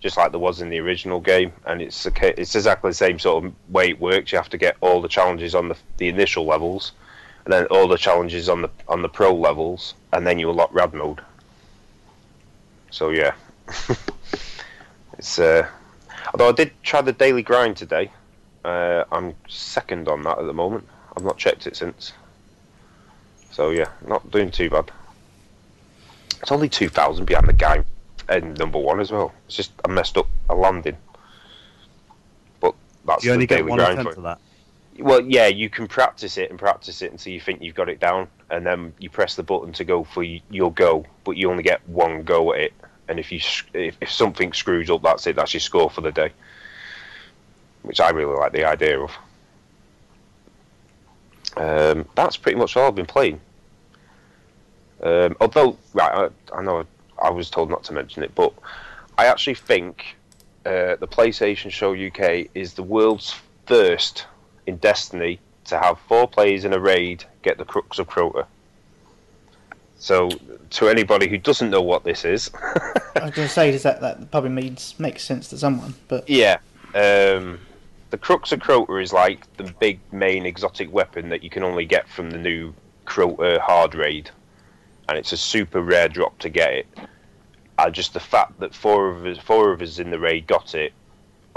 just 0.00 0.16
like 0.16 0.32
there 0.32 0.40
was 0.40 0.60
in 0.60 0.70
the 0.70 0.80
original 0.80 1.20
game, 1.20 1.52
and 1.66 1.80
it's 1.80 2.04
a, 2.04 2.40
it's 2.40 2.56
exactly 2.56 2.90
the 2.90 2.94
same 2.94 3.20
sort 3.20 3.44
of 3.44 3.52
way 3.68 3.90
it 3.90 4.00
works. 4.00 4.32
You 4.32 4.38
have 4.38 4.48
to 4.48 4.58
get 4.58 4.76
all 4.80 5.00
the 5.00 5.06
challenges 5.06 5.54
on 5.54 5.68
the 5.68 5.76
the 5.98 6.08
initial 6.08 6.46
levels, 6.46 6.90
and 7.44 7.52
then 7.52 7.66
all 7.66 7.86
the 7.86 7.96
challenges 7.96 8.48
on 8.48 8.62
the 8.62 8.70
on 8.88 9.02
the 9.02 9.08
pro 9.08 9.32
levels, 9.32 9.94
and 10.12 10.26
then 10.26 10.40
you 10.40 10.50
unlock 10.50 10.74
rad 10.74 10.92
mode. 10.92 11.20
So 12.90 13.10
yeah, 13.10 13.34
it's. 15.16 15.38
Uh, 15.38 15.68
although 16.34 16.48
I 16.48 16.52
did 16.52 16.72
try 16.82 17.02
the 17.02 17.12
daily 17.12 17.42
grind 17.42 17.76
today, 17.76 18.10
uh, 18.64 19.04
I'm 19.12 19.34
second 19.48 20.08
on 20.08 20.22
that 20.22 20.38
at 20.38 20.46
the 20.46 20.52
moment. 20.52 20.86
I've 21.16 21.24
not 21.24 21.38
checked 21.38 21.66
it 21.66 21.76
since. 21.76 22.12
So 23.50 23.70
yeah, 23.70 23.88
not 24.06 24.30
doing 24.30 24.50
too 24.50 24.70
bad. 24.70 24.90
It's 26.40 26.52
only 26.52 26.68
two 26.68 26.88
thousand 26.88 27.26
behind 27.26 27.46
the 27.46 27.52
guy 27.52 27.84
and 28.28 28.58
number 28.58 28.78
one 28.78 29.00
as 29.00 29.10
well. 29.10 29.32
It's 29.46 29.56
just 29.56 29.72
I 29.84 29.88
messed 29.88 30.16
up 30.16 30.26
a 30.48 30.54
landing. 30.54 30.96
But 32.60 32.74
that's 33.06 33.24
You 33.24 33.32
only 33.32 33.44
the 33.44 33.48
get 33.48 33.56
daily 33.58 33.70
one 33.70 33.78
grind 33.78 33.92
attempt 33.92 34.12
for 34.12 34.14
for 34.16 34.20
that. 34.22 34.38
Well, 34.98 35.22
yeah, 35.22 35.46
you 35.46 35.70
can 35.70 35.88
practice 35.88 36.36
it 36.36 36.50
and 36.50 36.58
practice 36.58 37.00
it 37.00 37.10
until 37.10 37.32
you 37.32 37.40
think 37.40 37.62
you've 37.62 37.74
got 37.74 37.88
it 37.88 37.98
down, 37.98 38.28
and 38.50 38.66
then 38.66 38.92
you 38.98 39.08
press 39.08 39.36
the 39.36 39.42
button 39.42 39.72
to 39.72 39.84
go 39.84 40.04
for 40.04 40.22
your 40.22 40.70
go, 40.72 41.06
but 41.24 41.36
you 41.36 41.50
only 41.50 41.62
get 41.62 41.86
one 41.88 42.22
go 42.24 42.52
at 42.52 42.60
it. 42.60 42.72
And 43.08 43.18
if 43.18 43.32
you 43.32 43.40
if, 43.74 43.96
if 44.00 44.10
something 44.10 44.52
screws 44.52 44.90
up, 44.90 45.02
that's 45.02 45.26
it. 45.26 45.36
That's 45.36 45.54
your 45.54 45.60
score 45.60 45.90
for 45.90 46.02
the 46.02 46.12
day. 46.12 46.32
Which 47.82 48.00
I 48.00 48.10
really 48.10 48.36
like 48.36 48.52
the 48.52 48.64
idea 48.64 49.00
of. 49.00 49.10
Um, 51.56 52.08
that's 52.14 52.36
pretty 52.36 52.58
much 52.58 52.76
all 52.76 52.88
I've 52.88 52.94
been 52.94 53.06
playing. 53.06 53.40
Um, 55.02 55.36
although, 55.40 55.76
right, 55.94 56.30
I, 56.52 56.56
I 56.56 56.62
know 56.62 56.86
I 57.20 57.30
was 57.30 57.50
told 57.50 57.70
not 57.70 57.84
to 57.84 57.92
mention 57.92 58.22
it, 58.22 58.34
but 58.34 58.52
I 59.18 59.26
actually 59.26 59.54
think 59.54 60.16
uh, 60.64 60.96
the 60.96 61.08
PlayStation 61.08 61.70
Show 61.70 61.94
UK 61.94 62.48
is 62.54 62.74
the 62.74 62.82
world's 62.82 63.34
first 63.66 64.26
in 64.66 64.76
Destiny 64.76 65.40
to 65.64 65.78
have 65.78 65.98
four 66.08 66.28
players 66.28 66.64
in 66.64 66.72
a 66.72 66.78
raid 66.78 67.24
get 67.42 67.58
the 67.58 67.64
Crux 67.64 67.98
of 67.98 68.08
Crota. 68.08 68.46
So, 69.98 70.30
to 70.70 70.88
anybody 70.88 71.28
who 71.28 71.38
doesn't 71.38 71.70
know 71.70 71.82
what 71.82 72.02
this 72.02 72.24
is, 72.24 72.50
I 72.54 73.26
was 73.26 73.30
going 73.30 73.46
to 73.46 73.48
say 73.48 73.70
does 73.70 73.84
that 73.84 74.00
that 74.00 74.30
probably 74.32 74.50
means 74.50 74.98
makes 74.98 75.22
sense 75.22 75.48
to 75.48 75.58
someone, 75.58 75.94
but 76.08 76.28
yeah, 76.28 76.58
um, 76.94 77.60
the 78.12 78.18
Crux 78.18 78.52
of 78.52 78.60
Crota 78.60 79.02
is 79.02 79.10
like 79.14 79.50
the 79.56 79.72
big 79.80 79.98
main 80.12 80.44
exotic 80.44 80.92
weapon 80.92 81.30
that 81.30 81.42
you 81.42 81.48
can 81.48 81.62
only 81.62 81.86
get 81.86 82.06
from 82.06 82.28
the 82.28 82.36
new 82.36 82.74
Crota 83.06 83.58
hard 83.58 83.94
raid, 83.94 84.28
and 85.08 85.16
it's 85.16 85.32
a 85.32 85.36
super 85.38 85.80
rare 85.80 86.10
drop 86.10 86.38
to 86.40 86.50
get 86.50 86.74
it. 86.74 86.86
And 87.78 87.94
just 87.94 88.12
the 88.12 88.20
fact 88.20 88.60
that 88.60 88.74
four 88.74 89.08
of 89.08 89.24
us, 89.24 89.38
four 89.38 89.72
of 89.72 89.80
us 89.80 89.98
in 89.98 90.10
the 90.10 90.18
raid 90.18 90.46
got 90.46 90.74
it, 90.74 90.92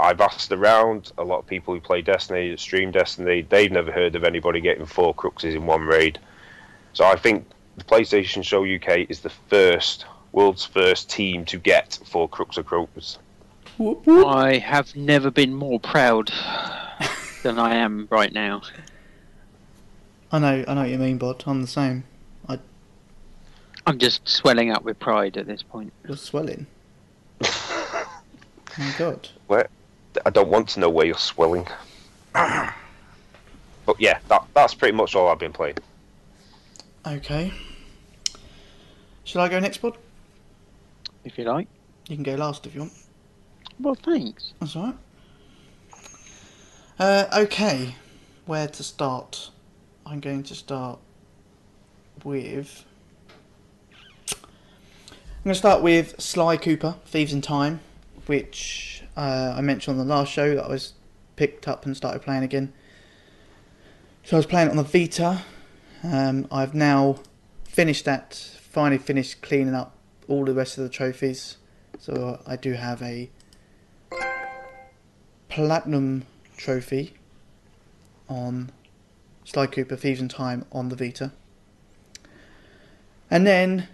I've 0.00 0.22
asked 0.22 0.50
around 0.50 1.12
a 1.18 1.24
lot 1.24 1.40
of 1.40 1.46
people 1.46 1.74
who 1.74 1.80
play 1.80 2.00
Destiny, 2.00 2.56
stream 2.56 2.90
Destiny, 2.90 3.42
they've 3.42 3.70
never 3.70 3.92
heard 3.92 4.16
of 4.16 4.24
anybody 4.24 4.62
getting 4.62 4.86
four 4.86 5.14
Cruxes 5.14 5.54
in 5.54 5.66
one 5.66 5.82
raid. 5.82 6.18
So 6.94 7.04
I 7.04 7.16
think 7.16 7.46
the 7.76 7.84
PlayStation 7.84 8.42
Show 8.42 8.64
UK 8.64 9.10
is 9.10 9.20
the 9.20 9.32
first, 9.50 10.06
world's 10.32 10.64
first 10.64 11.10
team 11.10 11.44
to 11.44 11.58
get 11.58 11.98
four 12.06 12.30
Crux 12.30 12.56
of. 12.56 13.18
Whoop, 13.78 14.06
whoop. 14.06 14.26
I 14.26 14.58
have 14.58 14.94
never 14.96 15.30
been 15.30 15.54
more 15.54 15.80
proud 15.80 16.32
than 17.42 17.58
I 17.58 17.76
am 17.76 18.08
right 18.10 18.32
now. 18.32 18.62
I 20.32 20.38
know 20.38 20.64
I 20.66 20.74
know 20.74 20.80
what 20.80 20.90
you 20.90 20.98
mean, 20.98 21.18
Bod. 21.18 21.44
I'm 21.46 21.62
the 21.62 21.68
same. 21.68 22.04
I'm 23.86 23.98
just 23.98 24.28
swelling 24.28 24.72
up 24.72 24.82
with 24.82 24.98
pride 24.98 25.36
at 25.36 25.46
this 25.46 25.62
point. 25.62 25.92
You're 26.06 26.16
swelling. 26.16 26.66
My 27.40 28.94
God. 28.98 29.28
Where? 29.46 29.68
I 30.24 30.30
don't 30.30 30.48
want 30.48 30.68
to 30.70 30.80
know 30.80 30.90
where 30.90 31.06
you're 31.06 31.16
swelling. 31.16 31.68
but 32.32 32.74
yeah, 34.00 34.18
that, 34.28 34.44
that's 34.54 34.74
pretty 34.74 34.96
much 34.96 35.14
all 35.14 35.28
I've 35.28 35.38
been 35.38 35.52
playing. 35.52 35.76
Okay. 37.06 37.52
Shall 39.22 39.42
I 39.42 39.48
go 39.48 39.60
next, 39.60 39.78
Bod? 39.78 39.96
If 41.24 41.38
you 41.38 41.44
like. 41.44 41.68
You 42.08 42.16
can 42.16 42.24
go 42.24 42.34
last 42.34 42.66
if 42.66 42.74
you 42.74 42.80
want. 42.80 42.92
Well, 43.78 43.94
thanks. 43.94 44.52
That's 44.60 44.74
all 44.76 44.84
right. 44.84 44.96
Uh, 46.98 47.26
okay, 47.42 47.94
where 48.46 48.68
to 48.68 48.82
start? 48.82 49.50
I'm 50.06 50.20
going 50.20 50.42
to 50.44 50.54
start 50.54 50.98
with. 52.24 52.84
I'm 54.30 55.44
going 55.44 55.54
to 55.54 55.58
start 55.58 55.82
with 55.82 56.20
Sly 56.20 56.56
Cooper, 56.56 56.96
Thieves 57.04 57.32
in 57.32 57.42
Time, 57.42 57.80
which 58.26 59.02
uh, 59.16 59.54
I 59.56 59.60
mentioned 59.60 60.00
on 60.00 60.06
the 60.06 60.14
last 60.14 60.32
show 60.32 60.54
that 60.54 60.64
I 60.64 60.68
was 60.68 60.94
picked 61.36 61.68
up 61.68 61.84
and 61.84 61.96
started 61.96 62.22
playing 62.22 62.42
again. 62.42 62.72
So 64.24 64.36
I 64.36 64.38
was 64.38 64.46
playing 64.46 64.68
it 64.68 64.70
on 64.70 64.76
the 64.76 64.82
Vita. 64.82 65.42
Um, 66.02 66.48
I've 66.50 66.74
now 66.74 67.20
finished 67.64 68.06
that, 68.06 68.34
finally 68.34 68.98
finished 68.98 69.42
cleaning 69.42 69.74
up 69.74 69.94
all 70.28 70.44
the 70.44 70.54
rest 70.54 70.78
of 70.78 70.84
the 70.84 70.90
trophies. 70.90 71.58
So 71.98 72.40
I 72.46 72.56
do 72.56 72.72
have 72.72 73.02
a 73.02 73.30
platinum 75.56 76.22
trophy 76.58 77.14
on 78.28 78.70
Sly 79.46 79.66
Cooper 79.66 79.96
Thieves 79.96 80.20
in 80.20 80.28
Time 80.28 80.66
on 80.70 80.90
the 80.90 80.96
Vita. 80.96 81.32
And 83.30 83.46
then 83.46 83.88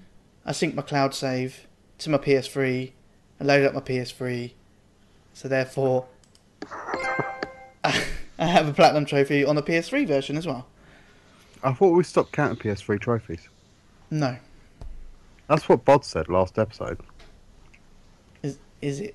I 0.45 0.51
sync 0.51 0.75
my 0.75 0.83
cloud 0.83 1.15
save 1.15 1.69
to 1.99 2.11
my 2.11 2.19
PS3 2.19 2.91
and 3.39 3.47
load 3.47 3.65
up 3.65 3.75
my 3.75 3.81
PS3. 3.81 4.51
So 5.35 5.47
therefore 5.47 6.07
I 7.85 7.95
have 8.39 8.67
a 8.67 8.73
platinum 8.73 9.05
trophy 9.05 9.45
on 9.45 9.55
the 9.55 9.63
PS3 9.63 10.05
version 10.05 10.37
as 10.37 10.49
well. 10.49 10.67
I 11.63 11.73
thought 11.75 11.93
we 11.93 12.03
stopped 12.03 12.33
counting 12.33 12.59
PS3 12.59 12.99
trophies. 12.99 13.49
No. 14.11 14.37
That's 15.47 15.69
what 15.69 15.85
Bod 15.85 16.05
said 16.05 16.29
last 16.29 16.59
episode. 16.59 16.99
Is 18.43 18.59
is 18.81 19.01
it? 19.01 19.15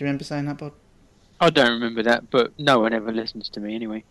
Do 0.00 0.04
you 0.04 0.06
remember 0.06 0.24
saying 0.24 0.46
that, 0.46 0.56
Bob? 0.56 0.72
I 1.42 1.50
don't 1.50 1.72
remember 1.72 2.02
that, 2.04 2.30
but 2.30 2.58
no 2.58 2.78
one 2.78 2.94
ever 2.94 3.12
listens 3.12 3.50
to 3.50 3.60
me 3.60 3.74
anyway. 3.74 4.02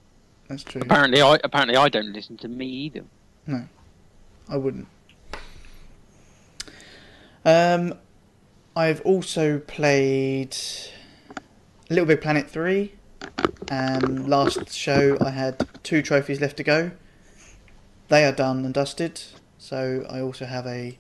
That's 0.48 0.62
true. 0.62 0.84
Apparently, 0.84 1.20
I 1.20 1.40
apparently 1.44 1.76
I 1.76 1.90
don't 1.90 2.14
listen 2.14 2.38
to 2.38 2.48
me 2.48 2.68
either. 2.68 3.06
No, 3.48 3.68
I 4.48 4.58
wouldn't. 4.58 4.88
Um, 7.44 7.96
I've 8.76 9.02
also 9.02 9.58
played 9.58 10.56
Little 11.90 12.06
Big 12.06 12.22
Planet 12.22 12.48
3. 12.48 12.94
Um, 13.72 14.28
last 14.28 14.72
show 14.72 15.18
I 15.20 15.32
had 15.32 15.68
two 15.82 16.04
trophies 16.04 16.40
left 16.40 16.58
to 16.58 16.64
go. 16.64 16.92
They 18.10 18.26
are 18.26 18.32
done 18.32 18.64
and 18.64 18.76
dusted. 18.76 19.24
So 19.58 20.06
I 20.08 20.22
also 20.22 20.46
have 20.46 20.68
a 20.68 21.00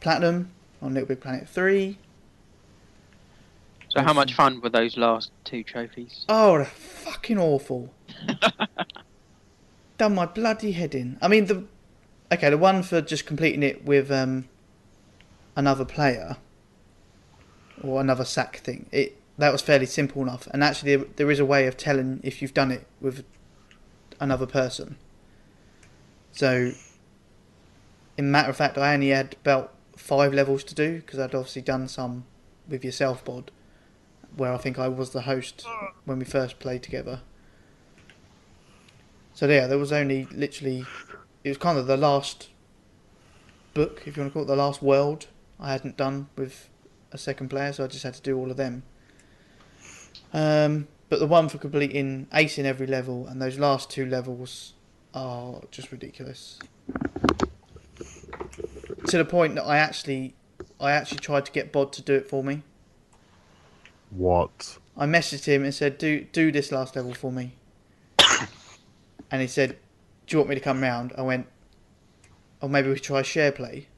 platinum 0.00 0.50
on 0.82 0.94
Little 0.94 1.06
Big 1.06 1.20
Planet 1.20 1.48
3. 1.48 1.98
So, 3.96 4.02
how 4.02 4.12
much 4.12 4.34
fun 4.34 4.60
were 4.60 4.68
those 4.68 4.98
last 4.98 5.30
two 5.44 5.62
trophies? 5.62 6.26
Oh, 6.28 6.58
they're 6.58 6.66
fucking 6.66 7.38
awful. 7.38 7.94
Done 9.98 10.14
my 10.14 10.26
bloody 10.26 10.72
head 10.72 10.94
in. 10.94 11.16
I 11.22 11.28
mean, 11.28 11.46
the 11.46 11.64
okay, 12.30 12.50
the 12.50 12.58
one 12.58 12.82
for 12.82 13.00
just 13.00 13.24
completing 13.24 13.62
it 13.62 13.86
with 13.86 14.10
um, 14.10 14.50
another 15.56 15.86
player 15.86 16.36
or 17.82 17.98
another 17.98 18.26
sack 18.26 18.58
thing. 18.58 18.84
It 18.92 19.18
that 19.38 19.50
was 19.50 19.62
fairly 19.62 19.86
simple 19.86 20.20
enough, 20.20 20.46
and 20.48 20.62
actually 20.62 20.96
there, 20.96 21.06
there 21.16 21.30
is 21.30 21.38
a 21.38 21.46
way 21.46 21.66
of 21.66 21.78
telling 21.78 22.20
if 22.22 22.42
you've 22.42 22.52
done 22.52 22.70
it 22.70 22.86
with 23.00 23.24
another 24.20 24.46
person. 24.46 24.96
So, 26.32 26.72
in 28.18 28.30
matter 28.30 28.50
of 28.50 28.58
fact, 28.58 28.76
I 28.76 28.92
only 28.92 29.08
had 29.08 29.36
about 29.40 29.72
five 29.96 30.34
levels 30.34 30.64
to 30.64 30.74
do 30.74 30.96
because 30.96 31.18
I'd 31.18 31.34
obviously 31.34 31.62
done 31.62 31.88
some 31.88 32.26
with 32.68 32.84
yourself, 32.84 33.24
Bod, 33.24 33.50
where 34.36 34.52
I 34.52 34.58
think 34.58 34.78
I 34.78 34.88
was 34.88 35.10
the 35.10 35.22
host 35.22 35.66
when 36.04 36.18
we 36.18 36.24
first 36.24 36.58
played 36.58 36.82
together. 36.82 37.20
So 39.34 39.46
yeah, 39.46 39.66
there 39.66 39.78
was 39.78 39.92
only 39.92 40.26
literally, 40.30 40.84
it 41.42 41.48
was 41.48 41.58
kind 41.58 41.78
of 41.78 41.86
the 41.86 41.96
last 41.96 42.50
book, 43.74 44.02
if 44.06 44.16
you 44.16 44.22
want 44.22 44.32
to 44.32 44.34
call 44.34 44.42
it, 44.42 44.46
the 44.46 44.56
last 44.56 44.82
world 44.82 45.26
I 45.58 45.72
hadn't 45.72 45.96
done 45.96 46.28
with 46.36 46.68
a 47.12 47.18
second 47.18 47.48
player, 47.48 47.72
so 47.72 47.84
I 47.84 47.86
just 47.86 48.02
had 48.02 48.14
to 48.14 48.22
do 48.22 48.38
all 48.38 48.50
of 48.50 48.56
them. 48.56 48.82
Um, 50.32 50.88
but 51.08 51.18
the 51.18 51.26
one 51.26 51.48
for 51.48 51.58
completing 51.58 52.26
ace 52.32 52.58
in 52.58 52.66
every 52.66 52.86
level 52.86 53.26
and 53.26 53.40
those 53.40 53.58
last 53.58 53.90
two 53.90 54.06
levels 54.06 54.74
are 55.14 55.60
just 55.70 55.92
ridiculous. 55.92 56.58
To 59.08 59.18
the 59.18 59.24
point 59.24 59.54
that 59.54 59.64
I 59.64 59.78
actually, 59.78 60.34
I 60.80 60.92
actually 60.92 61.18
tried 61.18 61.46
to 61.46 61.52
get 61.52 61.72
Bod 61.72 61.92
to 61.94 62.02
do 62.02 62.14
it 62.14 62.28
for 62.28 62.42
me. 62.42 62.62
What? 64.16 64.78
I 64.96 65.04
messaged 65.04 65.44
him 65.44 65.62
and 65.62 65.74
said, 65.74 65.98
"Do 65.98 66.22
do 66.32 66.50
this 66.50 66.72
last 66.72 66.96
level 66.96 67.12
for 67.12 67.30
me." 67.30 67.52
and 69.30 69.42
he 69.42 69.46
said, 69.46 69.76
"Do 70.26 70.34
you 70.34 70.38
want 70.38 70.48
me 70.48 70.54
to 70.54 70.60
come 70.60 70.80
round?" 70.80 71.12
I 71.18 71.22
went, 71.22 71.46
"Or 72.62 72.68
maybe 72.68 72.88
we 72.88 72.98
try 72.98 73.20
share 73.20 73.52
play." 73.52 73.88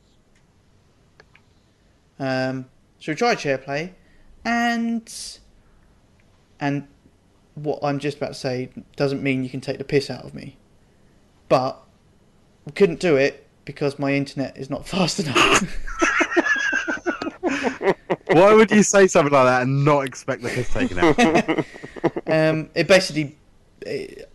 Um, 2.19 2.67
so 2.99 3.13
we 3.13 3.17
tried 3.17 3.39
share 3.39 3.59
play, 3.59 3.95
and 4.45 5.09
and 6.59 6.89
what 7.55 7.79
I'm 7.83 8.01
just 8.01 8.17
about 8.17 8.29
to 8.29 8.35
say 8.35 8.71
doesn't 8.97 9.23
mean 9.23 9.45
you 9.45 9.51
can 9.51 9.61
take 9.61 9.79
the 9.79 9.85
piss 9.85 10.11
out 10.11 10.25
of 10.25 10.35
me, 10.35 10.57
but 11.49 11.81
we 12.65 12.73
couldn't 12.73 12.99
do 12.99 13.15
it 13.15 13.47
because 13.65 14.01
my 14.01 14.15
internet 14.15 14.59
is 14.59 14.69
not 14.69 14.89
fast 14.89 15.21
enough. 15.21 15.65
Why 18.31 18.55
would 18.55 18.71
you 18.71 18.83
say 18.83 19.07
something 19.07 19.33
like 19.33 19.47
that 19.47 19.63
and 19.63 19.85
not 19.85 20.07
expect 20.07 20.43
the 20.43 20.49
piss 20.49 20.73
taken 20.73 20.99
out? 20.99 21.19
um, 22.27 22.71
it 22.75 22.87
basically, 22.87 23.37
it, 23.83 24.31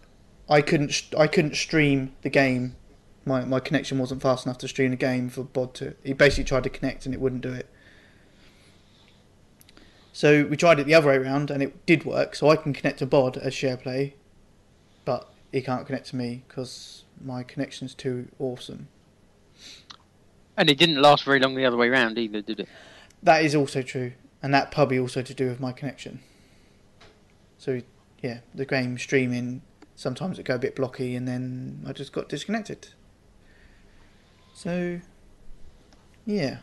I 0.50 0.62
couldn't 0.62 0.92
st- 0.92 1.20
I 1.20 1.28
couldn't 1.28 1.56
stream 1.56 2.14
the 2.22 2.30
game. 2.30 2.76
My 3.26 3.46
my 3.46 3.60
connection 3.60 4.00
wasn't 4.00 4.22
fast 4.22 4.46
enough 4.46 4.58
to 4.60 4.68
stream 4.68 4.92
the 4.92 4.98
game 4.98 5.30
for 5.30 5.44
Bod 5.44 5.74
to. 5.76 5.96
He 6.04 6.14
basically 6.14 6.46
tried 6.46 6.64
to 6.64 6.70
connect 6.70 7.06
and 7.06 7.14
it 7.14 7.22
wouldn't 7.22 7.42
do 7.42 7.54
it. 7.54 7.70
So 10.12 10.46
we 10.46 10.58
tried 10.58 10.80
it 10.80 10.86
the 10.86 10.94
other 10.94 11.08
way 11.08 11.18
around 11.18 11.50
and 11.50 11.64
it 11.64 11.86
did 11.86 12.06
work. 12.06 12.36
So 12.36 12.50
I 12.50 12.56
can 12.56 12.74
connect 12.74 13.00
to 13.00 13.06
Bod 13.08 13.36
as 13.38 13.54
SharePlay, 13.54 14.14
but 15.06 15.28
he 15.52 15.62
can't 15.62 15.88
connect 15.88 16.08
to 16.10 16.16
me 16.16 16.44
because 16.48 17.04
my 17.20 17.42
connection's 17.42 17.96
too 17.96 18.28
awesome. 18.38 18.90
And 20.56 20.70
it 20.70 20.78
didn't 20.78 21.02
last 21.02 21.24
very 21.24 21.40
long 21.40 21.56
the 21.56 21.66
other 21.66 21.78
way 21.78 21.90
round 21.90 22.20
either, 22.20 22.42
did 22.42 22.60
it? 22.60 22.70
That 23.24 23.44
is 23.44 23.56
also 23.56 23.82
true, 23.82 24.14
and 24.42 24.54
that 24.54 24.70
probably 24.72 25.00
also 25.00 25.22
to 25.22 25.34
do 25.34 25.48
with 25.48 25.60
my 25.60 25.72
connection. 25.72 26.20
So 27.58 27.82
yeah, 28.22 28.40
the 28.54 28.66
game 28.66 28.98
streaming 28.98 29.62
sometimes 29.96 30.38
it 30.40 30.44
go 30.44 30.56
a 30.56 30.60
bit 30.60 30.76
blocky, 30.76 31.16
and 31.16 31.26
then 31.28 31.84
I 31.88 31.94
just 31.94 32.12
got 32.12 32.28
disconnected. 32.30 32.90
So 34.54 35.00
yeah, 36.26 36.58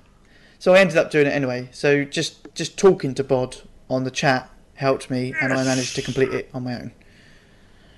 so 0.58 0.74
I 0.74 0.78
ended 0.80 0.96
up 0.98 1.10
doing 1.10 1.26
it 1.26 1.30
anyway. 1.30 1.68
So 1.72 2.04
just 2.04 2.54
just 2.54 2.78
talking 2.78 3.14
to 3.14 3.24
Bod 3.24 3.56
on 3.88 4.04
the 4.04 4.10
chat 4.10 4.50
helped 4.74 5.10
me, 5.10 5.34
and 5.40 5.52
I 5.52 5.64
managed 5.64 5.94
to 5.96 6.02
complete 6.02 6.32
it 6.34 6.50
on 6.52 6.64
my 6.64 6.74
own. 6.74 6.92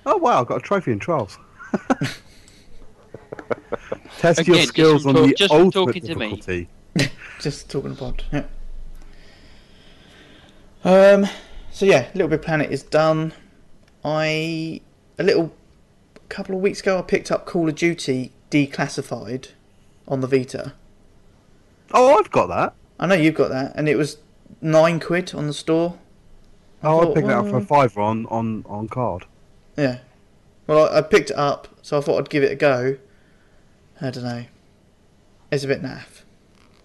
Oh 0.05 0.17
wow, 0.17 0.41
I've 0.41 0.47
got 0.47 0.57
a 0.57 0.61
trophy 0.61 0.91
in 0.93 0.99
trials. 0.99 1.37
Test 4.19 4.39
Again, 4.39 4.53
your 4.53 4.61
just 4.61 4.69
skills 4.69 5.01
from 5.03 5.09
on 5.09 5.15
talk- 5.15 5.27
the 5.27 5.33
just 5.35 5.53
from 5.53 5.65
ultimate 5.65 5.85
talking 5.87 6.01
to 6.03 6.15
me. 6.15 6.29
difficulty. 6.29 6.69
just 7.39 7.69
talking 7.69 7.95
to 7.95 7.99
Bod. 7.99 8.23
Yeah. 8.31 8.45
Um. 10.83 11.27
So 11.71 11.85
yeah, 11.85 12.09
Little 12.13 12.27
Big 12.27 12.41
Planet 12.41 12.71
is 12.71 12.83
done. 12.83 13.33
I 14.03 14.81
a 15.17 15.23
little 15.23 15.53
couple 16.29 16.55
of 16.55 16.61
weeks 16.61 16.81
ago 16.81 16.99
I 16.99 17.01
picked 17.01 17.31
up 17.31 17.45
Call 17.45 17.69
of 17.69 17.75
Duty 17.75 18.31
Declassified 18.49 19.49
on 20.07 20.21
the 20.21 20.27
Vita. 20.27 20.73
Oh, 21.91 22.17
I've 22.17 22.31
got 22.31 22.47
that. 22.47 22.73
I 22.99 23.07
know 23.07 23.15
you've 23.15 23.35
got 23.35 23.49
that, 23.49 23.73
and 23.75 23.87
it 23.87 23.95
was 23.95 24.17
nine 24.61 24.99
quid 24.99 25.33
on 25.33 25.47
the 25.47 25.53
store. 25.53 25.97
Oh, 26.83 26.99
I 26.99 27.03
thought, 27.03 27.15
picked 27.15 27.27
that 27.27 27.37
up 27.37 27.47
for 27.47 27.57
a 27.57 27.61
fiver 27.61 28.01
on, 28.01 28.25
on, 28.27 28.65
on 28.67 28.87
card. 28.87 29.25
Yeah. 29.77 29.99
Well, 30.67 30.87
I, 30.93 30.99
I 30.99 31.01
picked 31.01 31.31
it 31.31 31.37
up, 31.37 31.67
so 31.81 31.97
I 31.97 32.01
thought 32.01 32.19
I'd 32.19 32.29
give 32.29 32.43
it 32.43 32.51
a 32.51 32.55
go. 32.55 32.97
I 34.01 34.09
don't 34.09 34.23
know. 34.23 34.45
It's 35.51 35.63
a 35.63 35.67
bit 35.67 35.81
naff. 35.81 36.12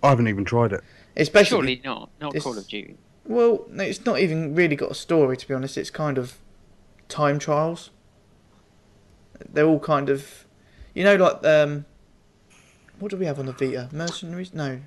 I 0.02 0.10
haven't 0.10 0.28
even 0.28 0.44
tried 0.44 0.72
it. 0.72 0.82
It's 1.16 1.28
basically 1.28 1.76
Surely 1.76 1.80
not. 1.84 2.10
Not 2.20 2.36
Call 2.36 2.56
of 2.56 2.66
Duty. 2.68 2.96
Well, 3.24 3.66
no, 3.68 3.84
it's 3.84 4.04
not 4.06 4.20
even 4.20 4.54
really 4.54 4.76
got 4.76 4.90
a 4.90 4.94
story 4.94 5.36
to 5.36 5.48
be 5.48 5.54
honest. 5.54 5.76
It's 5.76 5.90
kind 5.90 6.16
of 6.18 6.38
time 7.08 7.38
trials. 7.38 7.90
They're 9.52 9.66
all 9.66 9.80
kind 9.80 10.08
of, 10.08 10.46
you 10.94 11.04
know, 11.04 11.16
like 11.16 11.44
um, 11.44 11.84
what 12.98 13.10
do 13.10 13.16
we 13.16 13.26
have 13.26 13.38
on 13.38 13.46
the 13.46 13.52
Vita? 13.52 13.88
Mercenaries? 13.92 14.54
No, 14.54 14.80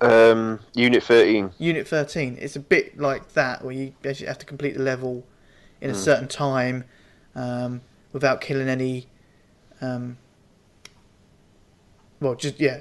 Um, 0.00 0.60
Unit 0.74 1.02
13. 1.02 1.52
Unit 1.58 1.86
Thirteen. 1.86 2.36
It's 2.40 2.56
a 2.56 2.60
bit 2.60 2.98
like 2.98 3.32
that, 3.34 3.64
where 3.64 3.72
you 3.74 3.94
basically 4.02 4.26
have 4.28 4.38
to 4.38 4.46
complete 4.46 4.76
the 4.76 4.82
level 4.82 5.24
in 5.80 5.90
a 5.90 5.94
certain 5.94 6.28
time, 6.28 6.84
um, 7.34 7.80
without 8.12 8.40
killing 8.40 8.68
any. 8.68 9.06
Um, 9.80 10.18
well, 12.20 12.34
just 12.34 12.60
yeah. 12.60 12.80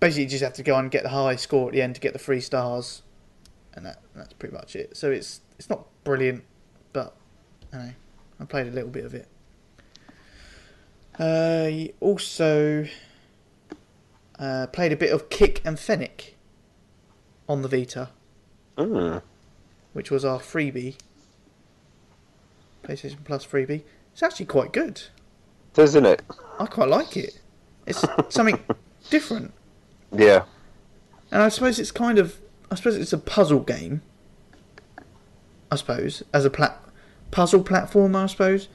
Basically, 0.00 0.24
you 0.24 0.28
just 0.28 0.44
have 0.44 0.52
to 0.54 0.62
go 0.62 0.76
and 0.76 0.90
get 0.90 1.02
the 1.02 1.08
high 1.08 1.36
score 1.36 1.66
at 1.68 1.72
the 1.72 1.82
end 1.82 1.94
to 1.96 2.00
get 2.00 2.12
the 2.12 2.18
three 2.18 2.40
stars, 2.40 3.02
and 3.74 3.84
that 3.84 4.00
that's 4.14 4.32
pretty 4.34 4.54
much 4.54 4.76
it. 4.76 4.96
So 4.96 5.10
it's 5.10 5.40
it's 5.58 5.68
not 5.68 5.86
brilliant, 6.04 6.44
but 6.92 7.14
I 7.72 7.76
know 7.76 7.90
I 8.40 8.44
played 8.44 8.68
a 8.68 8.70
little 8.70 8.90
bit 8.90 9.04
of 9.04 9.14
it. 9.14 9.28
Uh, 11.18 11.90
also 12.00 12.86
uh, 14.38 14.66
played 14.68 14.92
a 14.92 14.96
bit 14.96 15.12
of 15.12 15.28
Kick 15.30 15.60
and 15.64 15.78
Fennec 15.78 16.36
on 17.48 17.62
the 17.62 17.68
Vita, 17.68 18.10
Mm. 18.76 19.22
which 19.94 20.10
was 20.12 20.24
our 20.24 20.38
freebie. 20.38 20.94
PlayStation 22.84 23.24
Plus 23.24 23.44
freebie. 23.44 23.82
It's 24.12 24.22
actually 24.22 24.46
quite 24.46 24.72
good. 24.72 25.02
Isn't 25.76 26.06
it? 26.06 26.22
I 26.60 26.66
quite 26.66 26.88
like 26.88 27.16
it. 27.16 27.40
It's 27.86 28.04
something 28.28 28.58
different. 29.10 29.52
Yeah. 30.12 30.44
And 31.30 31.42
I 31.42 31.48
suppose 31.48 31.78
it's 31.78 31.90
kind 31.90 32.18
of, 32.18 32.38
I 32.70 32.74
suppose 32.74 32.96
it's 32.96 33.12
a 33.12 33.18
puzzle 33.18 33.60
game. 33.60 34.02
I 35.70 35.76
suppose 35.76 36.22
as 36.32 36.44
a 36.44 36.50
plat, 36.50 36.80
puzzle 37.30 37.62
platformer. 37.62 38.24
I 38.24 38.26
suppose. 38.26 38.68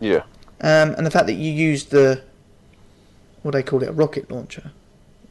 Yeah. 0.00 0.22
Um, 0.60 0.94
and 0.94 1.06
the 1.06 1.10
fact 1.10 1.26
that 1.26 1.34
you 1.34 1.52
use 1.52 1.86
the, 1.86 2.22
what 3.42 3.52
do 3.52 3.58
they 3.58 3.62
call 3.62 3.82
it, 3.82 3.88
a 3.88 3.92
rocket 3.92 4.30
launcher. 4.30 4.72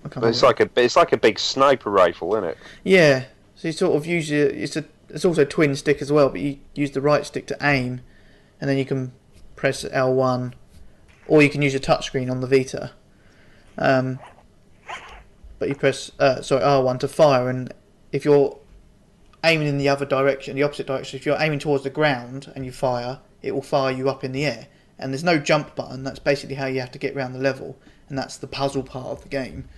It's 0.03 0.15
remember. 0.15 0.45
like 0.45 0.59
a 0.59 0.69
it's 0.77 0.95
like 0.95 1.11
a 1.11 1.17
big 1.17 1.39
sniper 1.39 1.89
rifle, 1.89 2.35
isn't 2.35 2.49
it? 2.49 2.57
Yeah. 2.83 3.25
So 3.55 3.67
you 3.67 3.71
sort 3.71 3.95
of 3.95 4.05
use 4.05 4.29
your, 4.29 4.47
it's 4.47 4.75
a, 4.75 4.85
it's 5.09 5.25
also 5.25 5.43
a 5.43 5.45
twin 5.45 5.75
stick 5.75 6.01
as 6.01 6.11
well, 6.11 6.29
but 6.29 6.41
you 6.41 6.57
use 6.73 6.91
the 6.91 7.01
right 7.01 7.25
stick 7.25 7.45
to 7.47 7.57
aim, 7.61 8.01
and 8.59 8.69
then 8.69 8.77
you 8.77 8.85
can 8.85 9.11
press 9.55 9.83
L1, 9.83 10.53
or 11.27 11.43
you 11.43 11.49
can 11.49 11.61
use 11.61 11.73
your 11.73 11.81
touchscreen 11.81 12.31
on 12.31 12.41
the 12.41 12.47
Vita. 12.47 12.91
Um, 13.77 14.19
but 15.61 15.69
you 15.69 15.75
press, 15.75 16.11
uh, 16.17 16.41
sorry, 16.41 16.63
R1 16.63 16.99
to 17.01 17.07
fire, 17.07 17.47
and 17.47 17.71
if 18.11 18.25
you're 18.25 18.57
aiming 19.43 19.67
in 19.67 19.77
the 19.77 19.87
other 19.87 20.07
direction, 20.07 20.55
the 20.55 20.63
opposite 20.63 20.87
direction, 20.87 21.19
if 21.19 21.25
you're 21.27 21.39
aiming 21.39 21.59
towards 21.59 21.83
the 21.83 21.89
ground 21.91 22.51
and 22.55 22.65
you 22.65 22.71
fire, 22.71 23.19
it 23.43 23.51
will 23.53 23.61
fire 23.61 23.91
you 23.91 24.09
up 24.09 24.23
in 24.23 24.31
the 24.31 24.43
air. 24.43 24.65
And 24.97 25.13
there's 25.13 25.23
no 25.23 25.37
jump 25.37 25.75
button. 25.75 26.03
That's 26.03 26.17
basically 26.17 26.55
how 26.55 26.65
you 26.65 26.79
have 26.79 26.89
to 26.93 26.97
get 26.97 27.15
around 27.15 27.33
the 27.33 27.39
level, 27.39 27.77
and 28.09 28.17
that's 28.17 28.37
the 28.37 28.47
puzzle 28.47 28.81
part 28.81 29.09
of 29.09 29.21
the 29.21 29.29
game. 29.29 29.69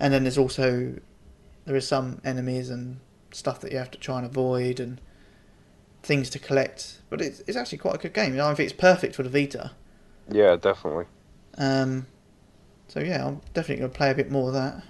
And 0.00 0.12
then 0.12 0.24
there's 0.24 0.36
also 0.36 0.98
there 1.64 1.76
is 1.76 1.86
some 1.86 2.20
enemies 2.24 2.68
and 2.68 2.98
stuff 3.30 3.60
that 3.60 3.70
you 3.70 3.78
have 3.78 3.92
to 3.92 3.98
try 3.98 4.16
and 4.16 4.26
avoid 4.26 4.80
and 4.80 5.00
things 6.02 6.28
to 6.30 6.40
collect. 6.40 7.02
But 7.08 7.20
it's, 7.20 7.38
it's 7.46 7.56
actually 7.56 7.78
quite 7.78 7.94
a 7.94 7.98
good 7.98 8.14
game. 8.14 8.40
I 8.40 8.52
think 8.54 8.68
it's 8.68 8.80
perfect 8.80 9.14
for 9.14 9.22
the 9.22 9.30
Vita. 9.30 9.70
Yeah, 10.28 10.56
definitely. 10.56 11.04
Um, 11.56 12.08
so 12.88 12.98
yeah, 12.98 13.26
I'm 13.26 13.40
definitely 13.54 13.76
going 13.76 13.92
to 13.92 13.96
play 13.96 14.10
a 14.10 14.14
bit 14.16 14.28
more 14.28 14.48
of 14.48 14.54
that. 14.54 14.82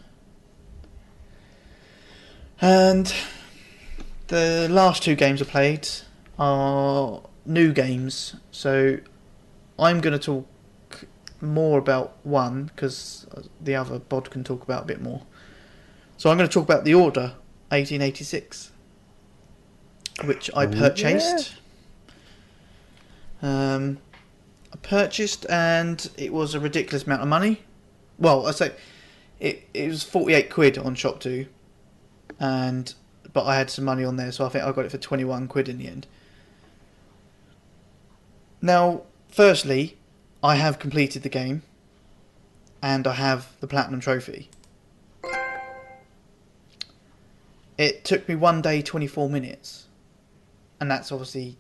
And 2.61 3.13
the 4.29 4.69
last 4.71 5.03
two 5.03 5.15
games 5.15 5.43
I 5.43 5.45
played 5.45 5.89
are 6.39 7.23
new 7.45 7.73
games. 7.73 8.37
So 8.51 8.99
I'm 9.79 10.01
going 10.01 10.19
to 10.19 10.25
talk 10.25 10.47
more 11.41 11.79
about 11.79 12.17
one 12.23 12.65
because 12.65 13.27
the 13.61 13.75
other 13.75 13.99
bod 13.99 14.31
can 14.31 14.45
talk 14.45 14.63
about 14.63 14.85
a 14.85 14.87
bit 14.87 15.03
more. 15.03 15.23
So 16.17 16.31
I'm 16.31 16.37
going 16.39 16.49
to 16.49 16.53
talk 16.53 16.65
about 16.65 16.85
the 16.85 16.95
Order 16.95 17.35
1886, 17.71 18.71
which 20.25 20.51
I 20.55 20.65
Oh, 20.65 20.69
purchased. 20.69 21.57
Um, 23.43 23.99
I 24.73 24.77
purchased, 24.77 25.45
and 25.51 26.09
it 26.17 26.33
was 26.33 26.55
a 26.55 26.61
ridiculous 26.61 27.05
amount 27.05 27.23
of 27.23 27.29
money. 27.29 27.63
Well, 28.19 28.47
I 28.47 28.53
say 28.53 28.73
it 29.41 29.69
it 29.75 29.89
was 29.89 30.03
forty 30.03 30.33
eight 30.35 30.51
quid 30.51 30.79
on 30.79 30.95
ShopTo, 30.95 31.47
and 32.39 32.95
but 33.33 33.45
I 33.45 33.57
had 33.57 33.71
some 33.71 33.85
money 33.85 34.05
on 34.05 34.17
there, 34.17 34.33
so 34.33 34.47
I 34.47 34.49
think 34.49 34.65
I 34.65 34.73
got 34.73 34.85
it 34.85 34.91
for 34.91 34.99
twenty 34.99 35.25
one 35.25 35.49
quid 35.49 35.69
in 35.69 35.79
the 35.79 35.89
end. 35.89 36.07
Now, 38.63 39.03
firstly, 39.29 39.99
I 40.43 40.57
have 40.57 40.79
completed 40.79 41.23
the 41.23 41.29
game, 41.29 41.63
and 42.83 43.07
I 43.07 43.15
have 43.15 43.49
the 43.61 43.67
platinum 43.67 44.01
trophy. 44.01 44.51
It 47.77 48.05
took 48.05 48.29
me 48.29 48.37
one 48.37 48.63
day, 48.63 48.83
twenty 48.83 49.07
four 49.07 49.29
minutes, 49.29 49.87
and 50.81 50.91
that's 50.91 51.11
obviously, 51.11 51.57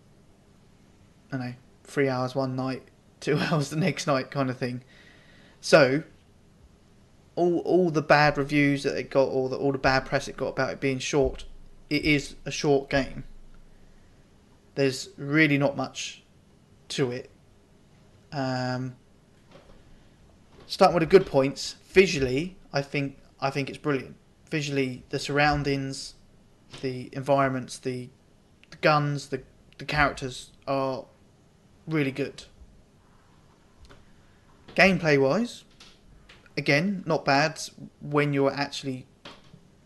I 1.33 1.37
don't 1.37 1.47
know, 1.47 1.55
three 1.83 2.09
hours 2.09 2.35
one 2.35 2.57
night, 2.57 2.83
two 3.21 3.39
hours 3.39 3.71
the 3.71 3.77
next 3.77 4.07
night, 4.07 4.31
kind 4.31 4.49
of 4.49 4.57
thing. 4.57 4.83
So, 5.61 6.05
all 7.37 7.59
all 7.61 7.91
the 7.91 8.03
bad 8.03 8.39
reviews 8.39 8.83
that 8.85 8.97
it 8.97 9.11
got, 9.11 9.29
all 9.29 9.49
the 9.49 9.57
all 9.57 9.73
the 9.73 9.79
bad 9.79 10.07
press 10.07 10.29
it 10.29 10.37
got 10.37 10.49
about 10.49 10.71
it 10.71 10.81
being 10.81 10.99
short, 10.99 11.45
it 11.91 12.05
is 12.05 12.37
a 12.45 12.51
short 12.51 12.91
game. 12.91 13.25
There's 14.75 15.11
really 15.17 15.59
not 15.59 15.77
much 15.77 16.23
to 16.89 17.11
it. 17.11 17.31
Um, 18.33 18.97
starting 20.67 20.95
with 20.95 21.03
the 21.09 21.19
good 21.19 21.27
points, 21.27 21.77
visually, 21.89 22.57
I 22.73 22.83
think 22.83 23.19
I 23.41 23.51
think 23.51 23.69
it's 23.69 23.79
brilliant. 23.79 24.17
Visually, 24.51 25.03
the 25.11 25.19
surroundings, 25.19 26.15
the 26.83 27.09
environments, 27.13 27.79
the 27.79 28.09
the 28.71 28.77
guns, 28.77 29.29
the 29.29 29.43
the 29.79 29.85
characters 29.85 30.51
are 30.67 31.05
really 31.87 32.13
good. 32.13 32.45
Gameplay 34.75 35.21
wise, 35.21 35.64
again, 36.57 37.03
not 37.07 37.25
bad 37.25 37.61
when 38.01 38.33
you're 38.33 38.53
actually 38.53 39.07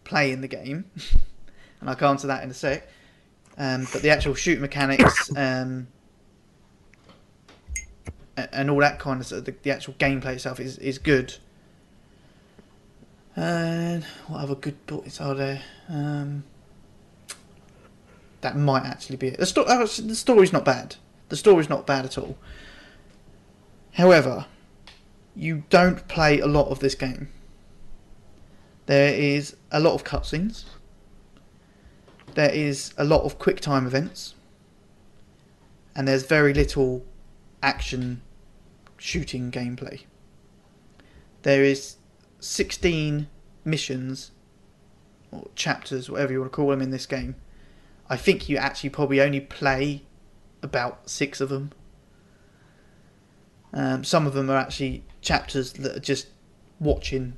playing 0.04 0.40
the 0.40 0.48
game, 0.48 0.84
and 1.80 1.88
I'll 1.88 1.96
come 1.96 2.16
to 2.18 2.26
that 2.28 2.42
in 2.42 2.50
a 2.50 2.54
sec. 2.54 2.88
Um, 3.56 3.88
but 3.92 4.02
the 4.02 4.10
actual 4.10 4.34
shoot 4.34 4.60
mechanics 4.60 5.36
um, 5.36 5.88
and 8.36 8.70
all 8.70 8.78
that 8.78 9.00
kind 9.00 9.20
of 9.20 9.26
stuff, 9.26 9.44
the, 9.44 9.54
the 9.62 9.70
actual 9.72 9.94
gameplay 9.94 10.34
itself 10.34 10.60
is, 10.60 10.78
is 10.78 10.98
good. 10.98 11.34
And 13.34 14.04
what 14.28 14.40
other 14.40 14.54
good 14.54 14.86
points 14.86 15.20
are 15.20 15.34
there? 15.34 15.62
Um, 15.88 16.44
that 18.40 18.56
might 18.56 18.84
actually 18.84 19.16
be 19.16 19.28
it. 19.28 19.38
The, 19.38 19.46
sto- 19.46 19.64
uh, 19.64 19.80
the 19.80 20.14
story's 20.14 20.52
not 20.52 20.64
bad. 20.64 20.96
The 21.28 21.36
story's 21.36 21.68
not 21.68 21.86
bad 21.86 22.04
at 22.04 22.16
all. 22.16 22.38
However, 23.94 24.46
you 25.38 25.62
don't 25.70 26.08
play 26.08 26.40
a 26.40 26.46
lot 26.46 26.66
of 26.68 26.80
this 26.80 26.96
game. 26.96 27.28
There 28.86 29.14
is 29.14 29.54
a 29.70 29.78
lot 29.78 29.94
of 29.94 30.02
cutscenes. 30.02 30.64
There 32.34 32.50
is 32.50 32.92
a 32.98 33.04
lot 33.04 33.22
of 33.22 33.38
quick 33.38 33.60
time 33.60 33.86
events. 33.86 34.34
And 35.94 36.08
there's 36.08 36.24
very 36.24 36.52
little 36.52 37.04
action 37.62 38.20
shooting 38.96 39.52
gameplay. 39.52 40.02
There 41.42 41.62
is 41.62 41.96
16 42.40 43.28
missions 43.64 44.32
or 45.30 45.48
chapters, 45.54 46.10
whatever 46.10 46.32
you 46.32 46.40
want 46.40 46.52
to 46.52 46.56
call 46.56 46.70
them 46.70 46.82
in 46.82 46.90
this 46.90 47.06
game. 47.06 47.36
I 48.10 48.16
think 48.16 48.48
you 48.48 48.56
actually 48.56 48.90
probably 48.90 49.20
only 49.20 49.40
play 49.40 50.02
about 50.62 51.08
six 51.08 51.40
of 51.40 51.48
them. 51.48 51.70
Um, 53.72 54.04
some 54.04 54.26
of 54.26 54.34
them 54.34 54.50
are 54.50 54.56
actually 54.56 55.04
chapters 55.20 55.72
that 55.74 55.96
are 55.96 56.00
just 56.00 56.28
watching 56.80 57.34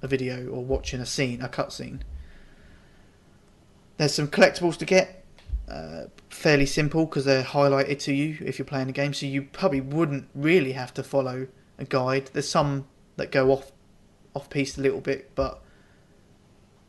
a 0.00 0.08
video 0.08 0.48
or 0.48 0.64
watching 0.64 1.00
a 1.00 1.06
scene, 1.06 1.40
a 1.40 1.48
cutscene. 1.48 2.00
There's 3.96 4.14
some 4.14 4.28
collectibles 4.28 4.76
to 4.78 4.84
get, 4.84 5.24
uh, 5.68 6.04
fairly 6.28 6.66
simple 6.66 7.06
because 7.06 7.24
they're 7.24 7.44
highlighted 7.44 7.98
to 8.00 8.12
you 8.12 8.36
if 8.44 8.58
you're 8.58 8.66
playing 8.66 8.88
the 8.88 8.92
game, 8.92 9.14
so 9.14 9.26
you 9.26 9.42
probably 9.42 9.80
wouldn't 9.80 10.28
really 10.34 10.72
have 10.72 10.92
to 10.94 11.02
follow 11.02 11.46
a 11.78 11.84
guide. 11.84 12.30
There's 12.32 12.48
some 12.48 12.86
that 13.16 13.30
go 13.30 13.50
off 13.50 13.72
off 14.34 14.48
piece 14.48 14.78
a 14.78 14.80
little 14.80 15.00
bit, 15.00 15.30
but 15.34 15.62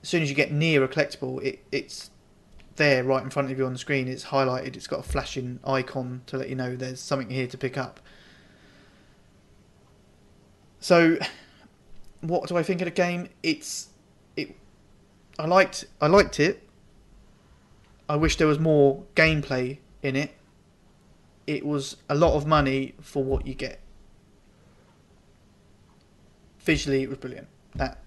as 0.01 0.09
soon 0.09 0.23
as 0.23 0.29
you 0.29 0.35
get 0.35 0.51
near 0.51 0.83
a 0.83 0.87
collectible, 0.87 1.43
it, 1.43 1.63
it's 1.71 2.09
there 2.77 3.03
right 3.03 3.23
in 3.23 3.29
front 3.29 3.51
of 3.51 3.57
you 3.57 3.65
on 3.65 3.73
the 3.73 3.79
screen. 3.79 4.07
It's 4.07 4.25
highlighted. 4.25 4.75
It's 4.75 4.87
got 4.87 4.99
a 4.99 5.03
flashing 5.03 5.59
icon 5.65 6.21
to 6.27 6.37
let 6.37 6.49
you 6.49 6.55
know 6.55 6.75
there's 6.75 6.99
something 6.99 7.29
here 7.29 7.47
to 7.47 7.57
pick 7.57 7.77
up. 7.77 7.99
So, 10.83 11.17
what 12.19 12.49
do 12.49 12.57
I 12.57 12.63
think 12.63 12.81
of 12.81 12.85
the 12.85 12.91
game? 12.91 13.29
It's 13.41 13.87
it. 14.35 14.53
I 15.39 15.45
liked 15.45 15.85
I 16.01 16.07
liked 16.07 16.41
it. 16.41 16.67
I 18.09 18.17
wish 18.17 18.35
there 18.35 18.47
was 18.47 18.59
more 18.59 19.05
gameplay 19.15 19.77
in 20.01 20.17
it. 20.17 20.33
It 21.47 21.65
was 21.65 21.95
a 22.09 22.15
lot 22.15 22.35
of 22.35 22.45
money 22.45 22.95
for 22.99 23.23
what 23.23 23.47
you 23.47 23.53
get. 23.53 23.79
Visually, 26.59 27.01
it 27.03 27.07
was 27.07 27.17
brilliant. 27.17 27.47
That 27.75 28.03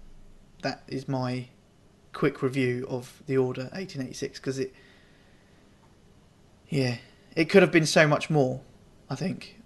that 0.61 0.83
is 0.87 1.07
my 1.07 1.47
quick 2.13 2.43
review 2.43 2.85
of 2.87 3.23
the 3.25 3.37
Order 3.37 3.63
1886 3.73 4.39
because 4.39 4.59
it, 4.59 4.71
yeah, 6.69 6.97
it 7.35 7.45
could 7.45 7.63
have 7.63 7.71
been 7.71 7.87
so 7.87 8.07
much 8.07 8.29
more. 8.29 8.61
I 9.09 9.15
think. 9.15 9.61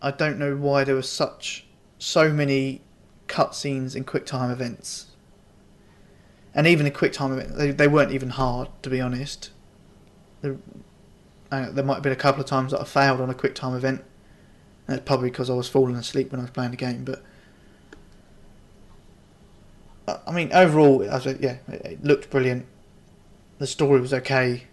I 0.00 0.12
don't 0.12 0.38
know 0.38 0.56
why 0.56 0.84
there 0.84 0.94
was 0.94 1.10
such 1.10 1.66
so 2.04 2.32
many 2.32 2.82
cutscenes 3.28 3.94
and 3.94 4.06
quick 4.06 4.26
time 4.26 4.50
events 4.50 5.06
and 6.54 6.66
even 6.66 6.84
the 6.84 6.90
quick 6.90 7.12
time 7.12 7.32
event, 7.32 7.56
they, 7.56 7.72
they 7.72 7.88
weren't 7.88 8.12
even 8.12 8.30
hard 8.30 8.68
to 8.82 8.90
be 8.90 9.00
honest. 9.00 9.50
There, 10.40 10.56
uh, 11.50 11.70
there 11.70 11.84
might 11.84 11.94
have 11.94 12.02
been 12.02 12.12
a 12.12 12.16
couple 12.16 12.40
of 12.40 12.46
times 12.46 12.72
that 12.72 12.80
I 12.80 12.84
failed 12.84 13.20
on 13.20 13.28
a 13.28 13.34
quick 13.34 13.54
time 13.54 13.74
event. 13.74 14.04
That's 14.86 15.02
probably 15.04 15.30
because 15.30 15.50
I 15.50 15.54
was 15.54 15.68
falling 15.68 15.96
asleep 15.96 16.30
when 16.30 16.40
I 16.40 16.44
was 16.44 16.50
playing 16.50 16.70
the 16.70 16.76
game. 16.76 17.04
But 17.04 17.22
I 20.26 20.30
mean, 20.32 20.52
overall, 20.52 21.02
I 21.08 21.14
was, 21.14 21.26
yeah, 21.40 21.56
it, 21.68 21.84
it 21.84 22.04
looked 22.04 22.30
brilliant. 22.30 22.66
The 23.58 23.66
story 23.66 24.00
was 24.00 24.12
okay. 24.12 24.64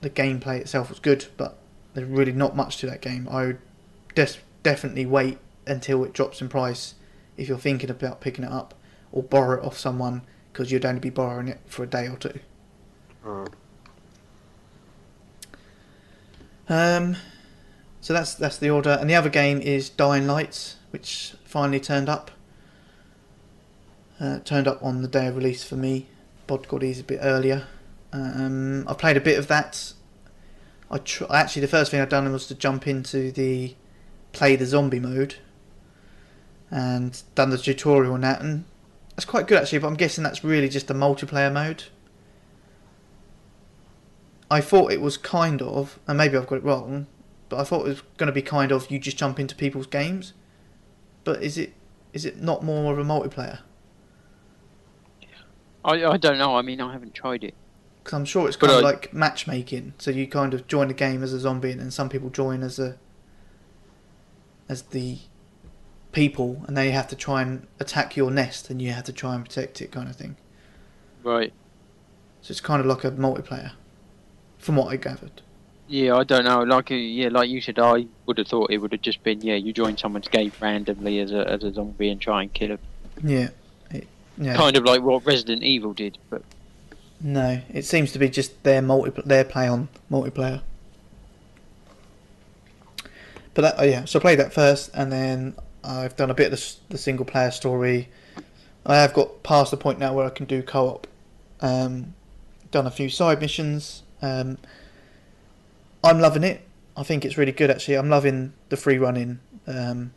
The 0.00 0.10
gameplay 0.10 0.60
itself 0.60 0.88
was 0.88 0.98
good, 0.98 1.26
but 1.36 1.58
there's 1.94 2.08
really 2.08 2.32
not 2.32 2.56
much 2.56 2.78
to 2.78 2.86
that 2.86 3.00
game. 3.02 3.28
I 3.30 3.46
would 3.46 3.58
des- 4.14 4.38
definitely 4.62 5.06
wait 5.06 5.38
until 5.66 6.04
it 6.04 6.12
drops 6.12 6.40
in 6.40 6.48
price 6.48 6.94
if 7.36 7.48
you're 7.48 7.58
thinking 7.58 7.90
about 7.90 8.20
picking 8.20 8.44
it 8.44 8.50
up 8.50 8.74
or 9.10 9.22
borrow 9.22 9.60
it 9.60 9.64
off 9.64 9.78
someone 9.78 10.22
because 10.52 10.70
you'd 10.70 10.84
only 10.84 11.00
be 11.00 11.10
borrowing 11.10 11.48
it 11.48 11.60
for 11.66 11.82
a 11.82 11.86
day 11.86 12.06
or 12.08 12.16
two. 12.16 12.38
Mm. 13.24 13.52
Um, 16.68 17.16
so 18.00 18.12
that's 18.12 18.34
that's 18.34 18.58
the 18.58 18.70
order, 18.70 18.96
and 19.00 19.08
the 19.08 19.14
other 19.14 19.28
game 19.28 19.60
is 19.60 19.88
Dying 19.88 20.26
Lights, 20.26 20.76
which 20.90 21.34
finally 21.44 21.80
turned 21.80 22.08
up. 22.08 22.30
Uh, 24.20 24.38
turned 24.40 24.68
up 24.68 24.82
on 24.82 25.02
the 25.02 25.08
day 25.08 25.26
of 25.26 25.36
release 25.36 25.64
for 25.64 25.76
me. 25.76 26.06
Bod 26.46 26.68
got 26.68 26.82
easy 26.82 27.00
a 27.00 27.04
bit 27.04 27.20
earlier. 27.22 27.66
Um, 28.12 28.86
I 28.88 28.94
played 28.94 29.16
a 29.16 29.20
bit 29.20 29.38
of 29.38 29.48
that. 29.48 29.92
I 30.90 30.98
tr- 30.98 31.24
actually 31.30 31.62
the 31.62 31.68
first 31.68 31.90
thing 31.90 32.00
I'd 32.00 32.08
done 32.08 32.30
was 32.32 32.46
to 32.48 32.54
jump 32.54 32.86
into 32.86 33.32
the 33.32 33.74
play 34.32 34.56
the 34.56 34.66
zombie 34.66 35.00
mode, 35.00 35.36
and 36.70 37.22
done 37.34 37.50
the 37.50 37.58
tutorial 37.58 38.14
on 38.14 38.22
that, 38.22 38.40
and 38.40 38.64
that's 39.10 39.24
quite 39.24 39.46
good 39.46 39.58
actually. 39.60 39.78
But 39.78 39.88
I'm 39.88 39.94
guessing 39.96 40.24
that's 40.24 40.42
really 40.44 40.68
just 40.68 40.88
the 40.88 40.94
multiplayer 40.94 41.52
mode. 41.52 41.84
I 44.50 44.60
thought 44.60 44.92
it 44.92 45.00
was 45.00 45.16
kind 45.16 45.62
of, 45.62 45.98
and 46.06 46.18
maybe 46.18 46.36
I've 46.36 46.46
got 46.46 46.56
it 46.56 46.64
wrong, 46.64 47.06
but 47.48 47.58
I 47.58 47.64
thought 47.64 47.86
it 47.86 47.88
was 47.88 48.02
going 48.18 48.26
to 48.26 48.32
be 48.32 48.42
kind 48.42 48.70
of 48.70 48.90
you 48.90 48.98
just 48.98 49.16
jump 49.16 49.40
into 49.40 49.54
people's 49.54 49.86
games. 49.86 50.34
But 51.24 51.42
is 51.42 51.56
it 51.56 51.74
is 52.12 52.24
it 52.26 52.42
not 52.42 52.62
more 52.62 52.92
of 52.92 52.98
a 52.98 53.04
multiplayer? 53.04 53.60
I, 55.84 56.04
I 56.04 56.16
don't 56.16 56.38
know. 56.38 56.56
I 56.56 56.62
mean, 56.62 56.80
I 56.80 56.92
haven't 56.92 57.14
tried 57.14 57.42
it. 57.44 57.54
Because 58.04 58.16
I'm 58.16 58.24
sure 58.24 58.46
it's 58.46 58.56
But 58.56 58.68
kind 58.68 58.78
of 58.80 58.84
I- 58.84 58.90
like 58.90 59.12
matchmaking. 59.14 59.94
So 59.98 60.10
you 60.10 60.26
kind 60.28 60.54
of 60.54 60.66
join 60.68 60.88
the 60.88 60.94
game 60.94 61.22
as 61.22 61.32
a 61.32 61.40
zombie, 61.40 61.70
and 61.72 61.80
then 61.80 61.90
some 61.90 62.08
people 62.08 62.30
join 62.30 62.62
as 62.62 62.78
a 62.78 62.98
as 64.72 64.82
the 64.82 65.18
people, 66.10 66.64
and 66.66 66.76
they 66.76 66.90
have 66.90 67.08
to 67.08 67.16
try 67.16 67.42
and 67.42 67.66
attack 67.78 68.16
your 68.16 68.30
nest, 68.30 68.70
and 68.70 68.80
you 68.82 68.90
have 68.90 69.04
to 69.04 69.12
try 69.12 69.34
and 69.34 69.44
protect 69.44 69.80
it, 69.80 69.92
kind 69.92 70.08
of 70.08 70.16
thing. 70.16 70.36
Right. 71.22 71.52
So 72.40 72.50
it's 72.50 72.60
kind 72.60 72.80
of 72.80 72.86
like 72.86 73.04
a 73.04 73.10
multiplayer, 73.12 73.72
from 74.58 74.76
what 74.76 74.92
I 74.92 74.96
gathered. 74.96 75.42
Yeah, 75.88 76.16
I 76.16 76.24
don't 76.24 76.44
know. 76.44 76.62
Like, 76.62 76.90
uh, 76.90 76.94
yeah, 76.94 77.28
like 77.28 77.50
you 77.50 77.60
said, 77.60 77.78
I 77.78 78.06
would 78.26 78.38
have 78.38 78.48
thought 78.48 78.70
it 78.70 78.78
would 78.78 78.92
have 78.92 79.02
just 79.02 79.22
been, 79.22 79.42
yeah, 79.42 79.56
you 79.56 79.72
join 79.72 79.96
someone's 79.96 80.28
game 80.28 80.52
randomly 80.60 81.18
as 81.20 81.32
a 81.32 81.46
as 81.48 81.62
a 81.64 81.72
zombie 81.72 82.08
and 82.08 82.20
try 82.20 82.42
and 82.42 82.52
kill 82.52 82.68
them. 82.68 82.78
Yeah, 83.22 83.48
it, 83.90 84.08
yeah. 84.38 84.56
Kind 84.56 84.76
of 84.76 84.84
like 84.84 85.02
what 85.02 85.26
Resident 85.26 85.62
Evil 85.62 85.92
did, 85.92 86.18
but 86.30 86.42
No, 87.20 87.60
it 87.72 87.84
seems 87.84 88.10
to 88.12 88.18
be 88.18 88.28
just 88.28 88.62
their 88.64 88.82
multi 88.82 89.12
their 89.24 89.44
play 89.44 89.68
on 89.68 89.88
multiplayer. 90.10 90.62
But 93.54 93.62
that, 93.62 93.74
oh 93.78 93.84
yeah, 93.84 94.04
so 94.04 94.18
I 94.18 94.22
played 94.22 94.38
that 94.38 94.52
first, 94.52 94.90
and 94.94 95.12
then 95.12 95.54
I've 95.84 96.16
done 96.16 96.30
a 96.30 96.34
bit 96.34 96.52
of 96.52 96.58
the, 96.88 96.98
single 96.98 97.24
player 97.24 97.50
story. 97.50 98.08
I 98.86 98.96
have 98.96 99.12
got 99.14 99.42
past 99.42 99.70
the 99.70 99.76
point 99.76 99.98
now 99.98 100.14
where 100.14 100.26
I 100.26 100.30
can 100.30 100.46
do 100.46 100.62
co 100.62 100.88
op. 100.88 101.06
Um, 101.60 102.14
done 102.70 102.86
a 102.86 102.90
few 102.90 103.08
side 103.08 103.40
missions. 103.40 104.02
Um, 104.20 104.58
I'm 106.02 106.18
loving 106.18 106.42
it. 106.42 106.66
I 106.96 107.02
think 107.02 107.24
it's 107.24 107.38
really 107.38 107.52
good 107.52 107.70
actually. 107.70 107.94
I'm 107.94 108.08
loving 108.08 108.54
the 108.68 108.76
free 108.76 108.98
running. 108.98 109.40
Um, 109.66 110.12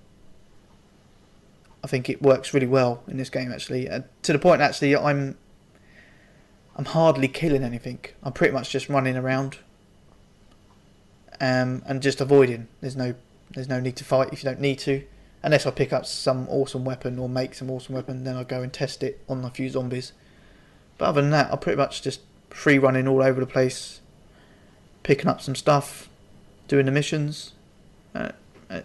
I 1.84 1.88
think 1.88 2.10
it 2.10 2.22
works 2.22 2.54
really 2.54 2.68
well 2.68 3.04
in 3.08 3.18
this 3.18 3.30
game 3.30 3.52
actually, 3.52 3.88
uh, 3.88 4.02
to 4.24 4.34
the 4.34 4.40
point 4.40 4.62
actually 4.62 4.96
I'm 4.98 5.38
I'm 6.76 6.86
hardly 6.86 7.28
killing 7.28 7.64
anything. 7.64 8.00
I'm 8.24 8.34
pretty 8.34 8.54
much 8.54 8.72
just 8.72 8.90
running 8.90 9.16
around 9.16 9.60
um, 11.40 11.84
and 11.86 12.02
just 12.02 12.20
avoiding. 12.20 12.68
There's 12.82 12.96
no 12.96 13.14
there's 13.56 13.70
no 13.70 13.80
need 13.80 13.96
to 13.96 14.04
fight 14.04 14.32
if 14.32 14.44
you 14.44 14.50
don't 14.50 14.60
need 14.60 14.80
to, 14.80 15.04
unless 15.42 15.66
I 15.66 15.72
pick 15.72 15.92
up 15.92 16.06
some 16.06 16.48
awesome 16.50 16.86
weapon 16.86 17.18
or 17.18 17.28
make 17.28 17.56
some 17.56 17.72
awesome 17.72 17.96
weapon. 17.96 18.24
Then 18.24 18.36
I 18.36 18.44
go 18.44 18.62
and 18.62 18.72
test 18.72 19.02
it 19.02 19.22
on 19.28 19.44
a 19.44 19.50
few 19.50 19.70
zombies. 19.70 20.14
But 20.98 21.06
other 21.06 21.22
than 21.22 21.32
that, 21.32 21.52
I'm 21.52 21.58
pretty 21.58 21.78
much 21.78 22.02
just 22.02 22.22
free 22.50 22.78
running 22.78 23.08
all 23.08 23.24
over 23.24 23.40
the 23.40 23.48
place, 23.48 24.02
picking 25.04 25.28
up 25.28 25.42
some 25.42 25.56
stuff, 25.56 26.10
doing 26.68 26.86
the 26.86 26.92
missions, 26.92 27.54
uh, 28.14 28.32
uh, 28.70 28.82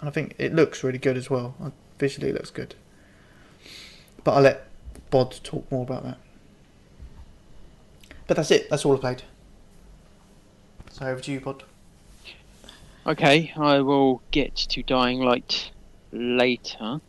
and 0.00 0.08
I 0.08 0.10
think 0.10 0.34
it 0.38 0.54
looks 0.54 0.84
really 0.84 0.98
good 0.98 1.16
as 1.16 1.30
well. 1.30 1.54
Uh, 1.62 1.70
Visually, 1.98 2.30
it 2.30 2.34
looks 2.34 2.50
good. 2.50 2.74
But 4.24 4.32
I'll 4.32 4.42
let 4.42 4.66
Bod 5.10 5.38
talk 5.44 5.70
more 5.70 5.84
about 5.84 6.02
that. 6.02 6.18
But 8.26 8.36
that's 8.36 8.50
it. 8.50 8.68
That's 8.68 8.84
all 8.84 8.96
I 8.96 9.00
played. 9.00 9.22
So 10.90 11.06
over 11.06 11.20
to 11.20 11.32
you, 11.32 11.40
Bod. 11.40 11.62
Okay, 13.06 13.52
I 13.56 13.80
will 13.80 14.22
get 14.30 14.56
to 14.56 14.82
Dying 14.82 15.20
Light 15.20 15.70
later. 16.10 17.00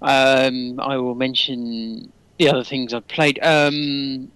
Um, 0.00 0.78
I 0.80 0.96
will 0.98 1.14
mention 1.16 2.12
the 2.38 2.48
other 2.48 2.64
things 2.64 2.94
I've 2.94 3.08
played. 3.08 3.40
Um, 3.42 4.30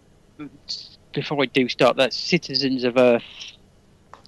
before 1.12 1.42
I 1.42 1.46
do 1.46 1.68
start, 1.68 1.96
that 1.98 2.12
Citizens 2.12 2.82
of 2.84 2.96
Earth 2.96 3.22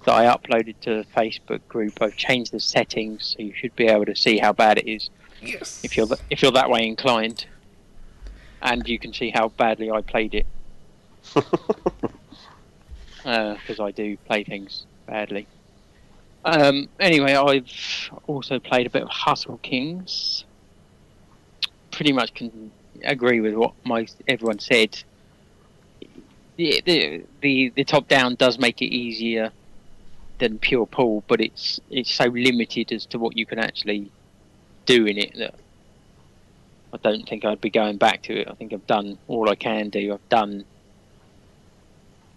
that 0.05 0.15
I 0.15 0.27
uploaded 0.27 0.77
to 0.83 1.03
the 1.03 1.05
Facebook 1.17 1.61
group. 1.69 2.01
I've 2.01 2.17
changed 2.17 2.53
the 2.53 2.61
settings, 2.61 3.35
so 3.37 3.43
you 3.43 3.53
should 3.55 3.75
be 3.75 3.87
able 3.87 4.07
to 4.07 4.15
see 4.15 4.39
how 4.39 4.53
bad 4.53 4.79
it 4.79 4.89
is 4.89 5.11
Yes. 5.43 5.85
if 5.85 5.97
you're 5.97 6.07
th- 6.07 6.21
if 6.31 6.43
you're 6.43 6.53
that 6.53 6.71
way 6.71 6.87
inclined, 6.87 7.47
and 8.63 8.89
you 8.89 8.99
can 9.01 9.13
see 9.13 9.31
how 9.31 9.49
badly 9.49 9.91
I 9.91 10.01
played 10.01 10.35
it 10.35 10.47
because 13.25 13.81
I 13.81 13.91
do 13.91 14.17
play 14.19 14.45
things 14.45 14.87
badly. 15.07 15.47
Um, 16.45 16.89
anyway, 17.01 17.35
I've 17.35 18.11
also 18.27 18.59
played 18.59 18.87
a 18.87 18.91
bit 18.91 19.03
of 19.03 19.09
Hustle 19.09 19.59
Kings. 19.59 20.45
Pretty 21.91 22.13
much 22.13 22.35
can 22.35 22.71
agree 23.05 23.41
with 23.41 23.55
what 23.55 23.75
most 23.85 24.17
everyone 24.27 24.59
said. 24.59 25.03
The 26.57 26.83
the 26.85 27.25
the, 27.41 27.73
the 27.77 27.85
top 27.85 28.09
down 28.09 28.35
does 28.35 28.59
make 28.59 28.83
it 28.83 28.93
easier 28.93 29.53
than 30.39 30.59
pure 30.59 30.87
pool, 30.87 31.25
but 31.29 31.41
it's 31.41 31.81
it's 31.91 32.13
so 32.13 32.25
limited 32.25 32.93
as 32.93 33.07
to 33.07 33.19
what 33.19 33.37
you 33.37 33.47
can 33.47 33.59
actually 33.59 34.11
do 34.87 35.07
in 35.07 35.19
it 35.19 35.37
that 35.37 35.55
I 36.93 36.97
don't 36.97 37.29
think 37.29 37.45
I'd 37.45 37.61
be 37.61 37.71
going 37.71 37.99
back 37.99 38.23
to 38.23 38.41
it. 38.41 38.49
I 38.49 38.55
think 38.55 38.73
I've 38.73 38.87
done 38.87 39.19
all 39.29 39.51
I 39.51 39.55
can 39.55 39.91
do. 39.91 40.15
I've 40.15 40.29
done 40.29 40.65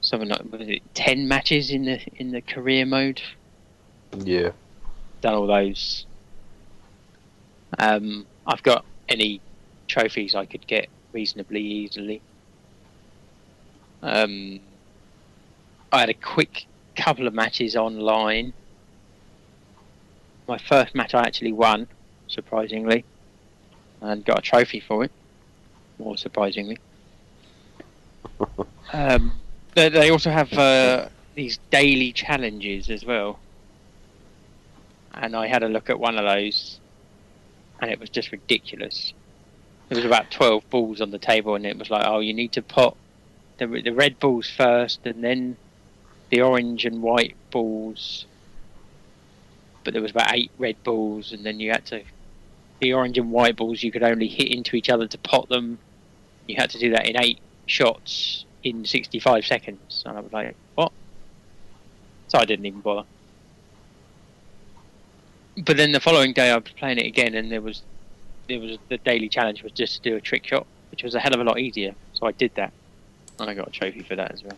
something 0.02 0.30
like 0.30 0.42
it 0.54 0.82
ten 0.94 1.28
matches 1.28 1.70
in 1.70 1.86
the 1.86 2.02
in 2.18 2.32
the 2.32 2.42
career 2.42 2.86
mode. 2.86 3.22
Yeah. 4.18 4.52
Done 5.22 5.34
all 5.34 5.48
those. 5.48 6.06
Um, 7.78 8.26
I've 8.46 8.64
got 8.64 8.86
any 9.08 9.42
trophies 9.88 10.36
I 10.36 10.46
could 10.46 10.66
get 10.68 10.90
reasonably 11.14 11.62
easily. 11.62 12.22
Um, 14.02 14.60
I 15.92 16.00
had 16.00 16.10
a 16.10 16.14
quick 16.14 16.66
couple 16.96 17.28
of 17.28 17.34
matches 17.34 17.76
online. 17.76 18.54
My 20.48 20.58
first 20.58 20.96
match 20.96 21.14
I 21.14 21.22
actually 21.22 21.54
won, 21.54 21.88
surprisingly, 22.28 23.06
and 24.02 24.26
got 24.26 24.40
a 24.40 24.42
trophy 24.42 24.80
for 24.80 25.04
it. 25.04 25.12
More 26.00 26.18
surprisingly. 26.18 26.78
um, 28.94 29.34
they, 29.76 29.90
they 29.90 30.10
also 30.10 30.32
have 30.32 30.52
uh, 30.54 31.10
these 31.36 31.60
daily 31.70 32.12
challenges 32.12 32.90
as 32.90 33.06
well. 33.06 33.40
And 35.14 35.36
I 35.36 35.48
had 35.48 35.64
a 35.64 35.68
look 35.68 35.90
at 35.90 36.00
one 36.00 36.18
of 36.18 36.26
those, 36.26 36.80
and 37.80 37.92
it 37.92 38.00
was 38.00 38.10
just 38.10 38.32
ridiculous. 38.32 39.14
There 39.90 39.98
was 39.98 40.06
about 40.06 40.32
twelve 40.32 40.68
balls 40.70 41.02
on 41.02 41.12
the 41.12 41.20
table, 41.20 41.56
and 41.56 41.66
it 41.66 41.78
was 41.78 41.90
like, 41.90 42.06
oh, 42.08 42.20
you 42.20 42.34
need 42.34 42.54
to 42.54 42.62
put 42.62 42.96
the 43.58 43.68
the 43.68 43.92
red 43.94 44.20
balls 44.20 44.50
first, 44.50 45.06
and 45.06 45.24
then 45.24 45.58
the 46.30 46.42
orange 46.42 46.86
and 46.86 47.02
white 47.04 47.36
balls. 47.52 48.26
But 49.84 49.94
there 49.94 50.02
was 50.02 50.12
about 50.12 50.34
eight 50.34 50.52
red 50.58 50.82
balls, 50.84 51.34
and 51.34 51.46
then 51.46 51.60
you 51.60 51.72
had 51.72 51.86
to 51.88 52.04
the 52.80 52.94
orange 52.94 53.18
and 53.18 53.32
white 53.32 53.58
balls. 53.58 53.84
You 53.84 53.92
could 53.92 54.04
only 54.04 54.28
hit 54.28 54.52
into 54.52 54.76
each 54.76 54.90
other 54.90 55.08
to 55.08 55.18
pot 55.18 55.50
them. 55.50 55.78
You 56.48 56.56
had 56.56 56.70
to 56.72 56.80
do 56.80 56.92
that 56.92 57.08
in 57.08 57.20
eight 57.22 57.40
shots 57.66 58.46
in 58.64 58.86
sixty-five 58.86 59.46
seconds, 59.46 60.04
and 60.06 60.18
I 60.18 60.22
was 60.22 60.32
like, 60.32 60.56
what? 60.76 60.92
So 62.30 62.40
I 62.40 62.46
didn't 62.46 62.66
even 62.66 62.80
bother. 62.80 63.08
But 65.58 65.78
then 65.78 65.92
the 65.92 66.00
following 66.00 66.34
day, 66.34 66.50
I 66.50 66.56
was 66.58 66.72
playing 66.78 66.98
it 66.98 67.06
again, 67.06 67.36
and 67.36 67.52
there 67.52 67.62
was 67.62 67.84
there 68.48 68.60
was 68.60 68.78
the 68.90 68.98
daily 68.98 69.30
challenge 69.30 69.64
was 69.64 69.72
just 69.72 70.04
to 70.04 70.10
do 70.10 70.16
a 70.16 70.22
trick 70.22 70.46
shot, 70.46 70.66
which 70.92 71.04
was 71.04 71.16
a 71.16 71.20
hell 71.20 71.34
of 71.34 71.40
a 71.40 71.44
lot 71.44 71.60
easier. 71.60 71.94
So 72.14 72.26
I 72.26 72.32
did 72.32 72.56
that, 72.56 72.72
and 73.40 73.50
I 73.50 73.54
got 73.54 73.68
a 73.68 73.72
trophy 73.72 74.04
for 74.04 74.16
that 74.16 74.32
as 74.32 74.44
well. 74.44 74.58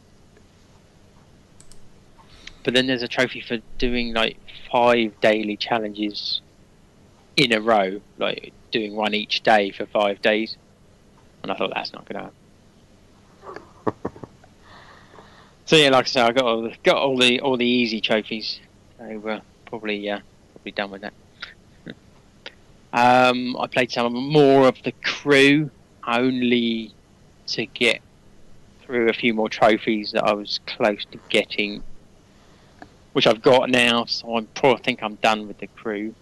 But 2.63 2.73
then 2.73 2.87
there's 2.87 3.03
a 3.03 3.07
trophy 3.07 3.41
for 3.41 3.57
doing 3.77 4.13
like 4.13 4.37
five 4.71 5.19
daily 5.19 5.57
challenges 5.57 6.41
in 7.35 7.51
a 7.51 7.59
row, 7.59 7.99
like 8.17 8.53
doing 8.71 8.95
one 8.95 9.13
each 9.13 9.41
day 9.41 9.71
for 9.71 9.85
five 9.85 10.21
days. 10.21 10.55
And 11.41 11.51
I 11.51 11.55
thought 11.55 11.71
that's 11.73 11.91
not 11.91 12.07
going 12.07 12.31
to 13.43 13.53
happen. 13.95 13.95
so 15.65 15.75
yeah, 15.75 15.89
like 15.89 16.05
I 16.05 16.07
said, 16.07 16.25
I 16.25 16.31
got 16.31 16.45
all 16.45 16.61
the, 16.61 16.75
got 16.83 16.97
all 16.97 17.17
the 17.17 17.41
all 17.41 17.57
the 17.57 17.65
easy 17.65 17.99
trophies. 17.99 18.59
So 18.97 19.17
we're 19.17 19.41
probably 19.65 20.09
uh, 20.09 20.19
probably 20.63 20.71
done 20.71 20.91
with 20.91 21.01
that. 21.01 21.13
Um, 22.95 23.57
I 23.57 23.65
played 23.65 23.91
some 23.91 24.13
more 24.13 24.67
of 24.67 24.75
the 24.83 24.91
crew, 24.91 25.71
only 26.07 26.93
to 27.47 27.65
get 27.65 28.01
through 28.83 29.09
a 29.09 29.13
few 29.13 29.33
more 29.33 29.49
trophies 29.49 30.11
that 30.11 30.23
I 30.23 30.33
was 30.33 30.59
close 30.67 31.03
to 31.05 31.17
getting, 31.27 31.81
which 33.13 33.25
I've 33.25 33.41
got 33.41 33.71
now. 33.71 34.05
So 34.05 34.37
I'm 34.37 34.45
probably 34.53 34.83
think 34.83 35.01
I'm 35.01 35.15
done 35.15 35.47
with 35.47 35.57
the 35.57 35.65
crew. 35.65 36.13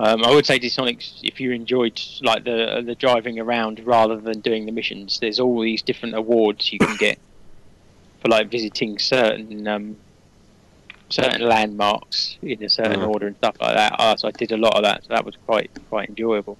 Um, 0.00 0.24
I 0.24 0.30
would 0.30 0.46
say 0.46 0.58
Disonics, 0.58 1.20
if 1.22 1.38
you 1.38 1.52
enjoyed 1.52 2.00
like 2.22 2.44
the 2.44 2.82
the 2.86 2.94
driving 2.94 3.38
around 3.38 3.82
rather 3.84 4.16
than 4.16 4.40
doing 4.40 4.64
the 4.64 4.72
missions, 4.72 5.20
there's 5.20 5.40
all 5.40 5.60
these 5.60 5.82
different 5.82 6.14
awards 6.14 6.72
you 6.72 6.78
can 6.78 6.96
get 6.96 7.18
for 8.22 8.28
like 8.28 8.50
visiting 8.50 8.98
certain 8.98 9.68
um, 9.68 9.98
certain 11.08 11.48
landmarks 11.48 12.36
in 12.42 12.62
a 12.62 12.68
certain 12.68 13.00
Mm. 13.00 13.08
order 13.08 13.26
and 13.28 13.36
stuff 13.36 13.56
like 13.60 13.76
that. 13.76 13.94
Uh, 13.98 14.16
so 14.16 14.28
I 14.28 14.30
did 14.32 14.52
a 14.52 14.56
lot 14.56 14.74
of 14.74 14.82
that. 14.82 15.04
So 15.04 15.08
that 15.10 15.24
was 15.24 15.36
quite 15.46 15.70
quite 15.88 16.08
enjoyable. 16.08 16.58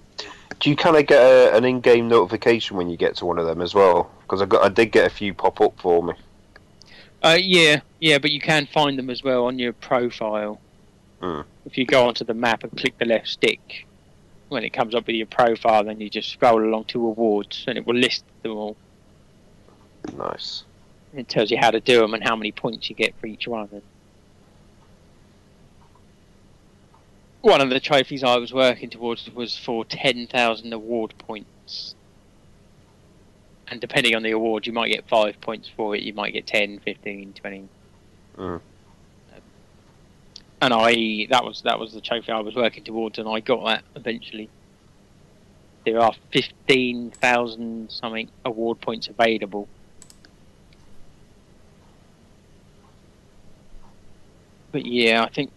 Do 0.61 0.71
you 0.71 0.77
kind 0.77 0.97
of 0.97 1.07
get 1.07 1.21
a, 1.21 1.55
an 1.55 1.65
in-game 1.65 2.09
notification 2.09 2.77
when 2.77 2.89
you 2.89 2.97
get 2.97 3.17
to 3.17 3.27
one 3.27 3.39
of 3.39 3.47
them 3.47 3.61
as 3.61 3.75
well? 3.75 4.11
Because 4.23 4.41
I 4.41 4.47
got, 4.47 4.65
I 4.65 4.69
did 4.69 4.93
get 4.93 5.07
a 5.07 5.11
few 5.11 5.35
pop 5.35 5.61
up 5.61 5.79
for 5.79 6.03
me. 6.03 6.15
Uh, 7.23 7.37
yeah, 7.39 7.81
yeah, 8.01 8.19
but 8.19 8.31
you 8.31 8.41
can 8.41 8.67
find 8.67 8.99
them 8.99 9.11
as 9.11 9.23
well 9.23 9.45
on 9.47 9.59
your 9.59 9.73
profile. 9.73 10.61
Mm. 11.21 11.45
If 11.67 11.77
you 11.77 11.85
go 11.85 12.07
onto 12.07 12.25
the 12.25 12.35
map 12.35 12.63
and 12.63 12.75
click 12.77 12.97
the 12.99 13.05
left 13.05 13.29
stick, 13.29 13.87
when 14.49 14.65
it 14.65 14.71
comes 14.71 14.95
up 14.95 15.07
with 15.07 15.17
your 15.17 15.27
profile, 15.27 15.85
then 15.85 16.01
you 16.01 16.09
just 16.09 16.31
scroll 16.31 16.63
along 16.63 16.85
to 16.85 17.05
awards, 17.05 17.65
and 17.67 17.77
it 17.77 17.87
will 17.87 17.97
list 17.97 18.25
them 18.43 18.53
all. 18.53 18.77
Nice. 20.17 20.65
It 21.15 21.29
tells 21.29 21.51
you 21.51 21.59
how 21.59 21.71
to 21.71 21.81
do 21.81 22.01
them 22.01 22.15
and 22.15 22.23
how 22.23 22.37
many 22.37 22.53
points 22.53 22.89
you 22.89 22.95
get 22.95 23.15
for 23.19 23.27
each 23.27 23.49
one. 23.49 23.69
And 23.73 23.83
one 27.47 27.61
of 27.61 27.71
the 27.71 27.81
trophies 27.81 28.23
I 28.25 28.37
was 28.37 28.53
working 28.53 28.91
towards 28.91 29.31
was 29.31 29.57
for 29.57 29.85
10,000 29.85 30.73
award 30.73 31.15
points. 31.19 31.95
And 33.69 33.81
depending 33.81 34.15
on 34.15 34.23
the 34.23 34.33
award, 34.33 34.67
you 34.67 34.73
might 34.73 34.93
get 34.93 35.09
5 35.09 35.41
points 35.41 35.71
for 35.75 35.95
it, 35.97 36.03
you 36.03 36.13
might 36.13 36.33
get 36.33 36.47
10, 36.47 36.81
15, 36.81 37.33
20. 37.33 37.69
Mm. 38.37 38.61
And 40.63 40.73
I 40.75 41.27
that 41.31 41.45
was 41.45 41.63
that 41.63 41.79
was 41.79 41.93
the 41.93 42.01
trophy 42.01 42.33
I 42.33 42.41
was 42.41 42.55
working 42.55 42.83
towards 42.83 43.19
and 43.19 43.29
I 43.29 43.41
got 43.41 43.65
that 43.65 43.85
eventually. 43.95 44.49
There 45.85 46.01
are 46.01 46.15
15,000 46.33 47.91
something 47.91 48.29
award 48.45 48.81
points 48.81 49.07
available. 49.09 49.69
but 54.77 54.85
yeah, 54.85 55.25
I 55.25 55.31
think, 55.31 55.51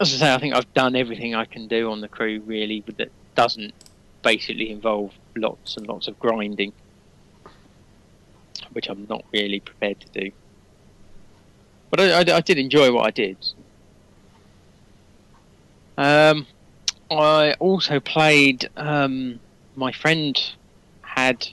as 0.00 0.14
I 0.14 0.16
say, 0.16 0.34
I 0.34 0.38
think 0.38 0.54
I've 0.54 0.72
done 0.72 0.96
everything 0.96 1.34
I 1.34 1.44
can 1.44 1.68
do 1.68 1.90
on 1.90 2.00
the 2.00 2.08
crew 2.08 2.42
really, 2.46 2.82
that 2.96 3.10
doesn't 3.34 3.74
basically 4.22 4.70
involve 4.70 5.12
lots 5.36 5.76
and 5.76 5.86
lots 5.86 6.08
of 6.08 6.18
grinding, 6.18 6.72
which 8.72 8.88
I'm 8.88 9.06
not 9.08 9.24
really 9.32 9.60
prepared 9.60 10.00
to 10.00 10.20
do. 10.20 10.30
But 11.90 12.00
I, 12.00 12.12
I, 12.12 12.36
I 12.36 12.40
did 12.40 12.58
enjoy 12.58 12.92
what 12.92 13.06
I 13.06 13.10
did. 13.10 13.36
Um, 15.98 16.46
I 17.10 17.54
also 17.58 18.00
played. 18.00 18.70
Um, 18.76 19.38
my 19.76 19.92
friend 19.92 20.40
had 21.02 21.46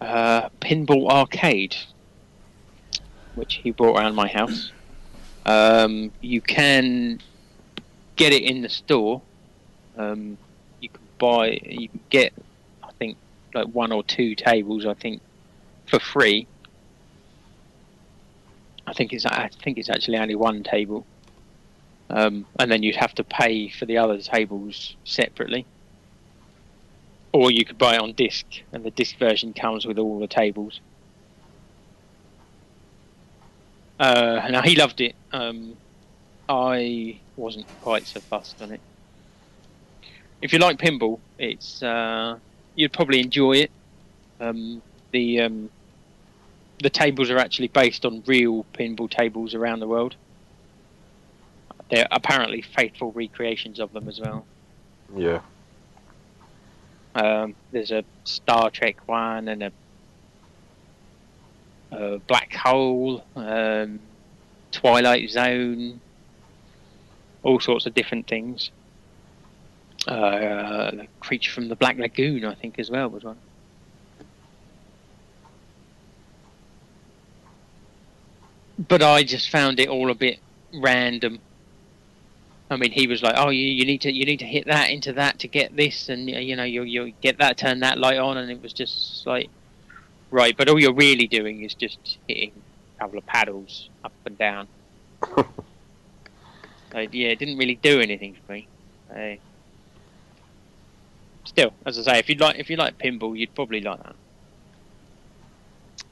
uh, 0.00 0.50
Pinball 0.60 1.08
Arcade, 1.08 1.74
which 3.34 3.54
he 3.54 3.70
brought 3.70 3.96
around 3.96 4.14
my 4.14 4.28
house. 4.28 4.72
Um, 5.48 6.12
you 6.20 6.42
can 6.42 7.20
get 8.16 8.34
it 8.34 8.42
in 8.42 8.60
the 8.60 8.68
store. 8.68 9.22
Um, 9.96 10.36
you 10.82 10.90
can 10.90 11.00
buy. 11.16 11.58
You 11.64 11.88
can 11.88 12.00
get. 12.10 12.34
I 12.82 12.90
think 12.98 13.16
like 13.54 13.68
one 13.68 13.90
or 13.90 14.02
two 14.02 14.34
tables. 14.34 14.84
I 14.84 14.92
think 14.92 15.22
for 15.86 15.98
free. 15.98 16.46
I 18.86 18.92
think 18.92 19.14
it's. 19.14 19.24
I 19.24 19.48
think 19.64 19.78
it's 19.78 19.88
actually 19.88 20.18
only 20.18 20.34
one 20.34 20.62
table. 20.62 21.06
Um, 22.10 22.44
and 22.58 22.70
then 22.70 22.82
you'd 22.82 22.96
have 22.96 23.14
to 23.14 23.24
pay 23.24 23.70
for 23.70 23.86
the 23.86 23.96
other 23.96 24.18
tables 24.18 24.96
separately. 25.04 25.64
Or 27.32 27.50
you 27.50 27.64
could 27.64 27.78
buy 27.78 27.94
it 27.94 28.02
on 28.02 28.12
disc, 28.12 28.44
and 28.72 28.84
the 28.84 28.90
disc 28.90 29.16
version 29.16 29.54
comes 29.54 29.86
with 29.86 29.98
all 29.98 30.18
the 30.18 30.26
tables. 30.26 30.82
Uh, 33.98 34.48
now 34.50 34.62
he 34.62 34.76
loved 34.76 35.00
it. 35.00 35.14
Um, 35.32 35.76
I 36.48 37.18
wasn't 37.36 37.66
quite 37.82 38.06
so 38.06 38.20
fussed 38.20 38.62
on 38.62 38.72
it. 38.72 38.80
If 40.40 40.52
you 40.52 40.58
like 40.60 40.78
pinball, 40.78 41.18
it's 41.38 41.82
uh, 41.82 42.38
you'd 42.74 42.92
probably 42.92 43.20
enjoy 43.20 43.52
it. 43.52 43.70
Um, 44.40 44.82
the 45.10 45.40
um, 45.40 45.70
the 46.80 46.90
tables 46.90 47.28
are 47.30 47.38
actually 47.38 47.68
based 47.68 48.04
on 48.04 48.22
real 48.26 48.64
pinball 48.72 49.10
tables 49.10 49.54
around 49.54 49.80
the 49.80 49.88
world. 49.88 50.14
They're 51.90 52.06
apparently 52.10 52.62
faithful 52.62 53.12
recreations 53.12 53.80
of 53.80 53.92
them 53.92 54.08
as 54.08 54.20
well. 54.20 54.46
Yeah. 55.16 55.40
Um, 57.14 57.54
there's 57.72 57.90
a 57.90 58.04
Star 58.24 58.70
Trek 58.70 58.96
one 59.06 59.48
and 59.48 59.62
a, 59.64 59.72
a 61.90 62.18
black 62.18 62.54
hole, 62.54 63.24
um, 63.36 64.00
Twilight 64.72 65.30
Zone, 65.30 66.00
all 67.42 67.60
sorts 67.60 67.86
of 67.86 67.94
different 67.94 68.26
things. 68.26 68.70
Uh, 70.06 70.90
the 70.92 71.06
creature 71.20 71.50
from 71.50 71.68
the 71.68 71.76
Black 71.76 71.98
Lagoon, 71.98 72.44
I 72.44 72.54
think, 72.54 72.78
as 72.78 72.90
well 72.90 73.08
was 73.10 73.24
one. 73.24 73.36
But 78.78 79.02
I 79.02 79.24
just 79.24 79.50
found 79.50 79.80
it 79.80 79.88
all 79.88 80.10
a 80.10 80.14
bit 80.14 80.38
random. 80.72 81.40
I 82.70 82.76
mean, 82.76 82.92
he 82.92 83.06
was 83.06 83.22
like, 83.22 83.34
"Oh, 83.36 83.50
you, 83.50 83.64
you 83.64 83.84
need 83.84 84.02
to 84.02 84.12
you 84.12 84.24
need 84.24 84.38
to 84.38 84.46
hit 84.46 84.66
that 84.66 84.90
into 84.90 85.12
that 85.14 85.38
to 85.40 85.48
get 85.48 85.74
this, 85.74 86.08
and 86.08 86.28
you 86.30 86.54
know 86.54 86.64
you 86.64 86.82
you 86.82 87.12
get 87.20 87.38
that, 87.38 87.58
turn 87.58 87.80
that 87.80 87.98
light 87.98 88.18
on," 88.18 88.36
and 88.36 88.50
it 88.50 88.62
was 88.62 88.72
just 88.72 89.26
like, 89.26 89.50
right. 90.30 90.56
But 90.56 90.68
all 90.68 90.78
you're 90.78 90.94
really 90.94 91.26
doing 91.26 91.62
is 91.62 91.74
just 91.74 92.18
hitting 92.26 92.52
a 92.96 93.00
couple 93.00 93.18
of 93.18 93.26
paddles 93.26 93.88
up 94.04 94.12
and 94.24 94.38
down. 94.38 94.68
so 95.36 95.46
yeah, 96.92 97.28
it 97.28 97.38
didn't 97.38 97.58
really 97.58 97.76
do 97.76 98.00
anything 98.00 98.36
for 98.46 98.52
me. 98.52 98.68
Uh, 99.14 99.36
still, 101.44 101.72
as 101.86 101.98
I 101.98 102.02
say, 102.02 102.18
if 102.18 102.28
you 102.28 102.36
like 102.36 102.58
if 102.58 102.70
you 102.70 102.76
like 102.76 102.98
pinball, 102.98 103.36
you'd 103.36 103.54
probably 103.54 103.80
like 103.80 104.00
that. 104.02 104.14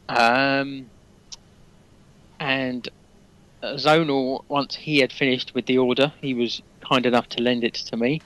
Um, 0.08 0.88
and 2.38 2.88
Zonal, 3.62 4.44
once 4.48 4.76
he 4.76 4.98
had 4.98 5.12
finished 5.12 5.54
with 5.54 5.66
the 5.66 5.78
order, 5.78 6.12
he 6.20 6.34
was 6.34 6.62
kind 6.80 7.06
enough 7.06 7.28
to 7.30 7.42
lend 7.42 7.64
it 7.64 7.74
to 7.74 7.96
me. 7.96 8.20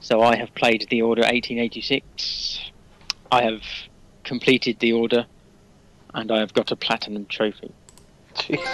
So 0.00 0.22
I 0.22 0.36
have 0.36 0.54
played 0.54 0.86
the 0.88 1.02
order 1.02 1.22
1886. 1.22 2.70
I 3.30 3.42
have 3.42 3.62
completed 4.24 4.78
the 4.80 4.92
order, 4.92 5.26
and 6.14 6.30
I 6.30 6.38
have 6.40 6.52
got 6.52 6.70
a 6.70 6.76
platinum 6.76 7.26
trophy. 7.26 7.72
Jeez. 8.34 8.66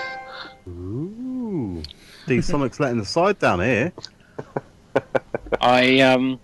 Ooh. 0.68 1.82
D 2.26 2.40
Sonic's 2.40 2.78
letting 2.78 2.98
the 2.98 3.04
side 3.04 3.38
down 3.38 3.60
here. 3.60 3.92
I 5.60 6.00
um, 6.00 6.40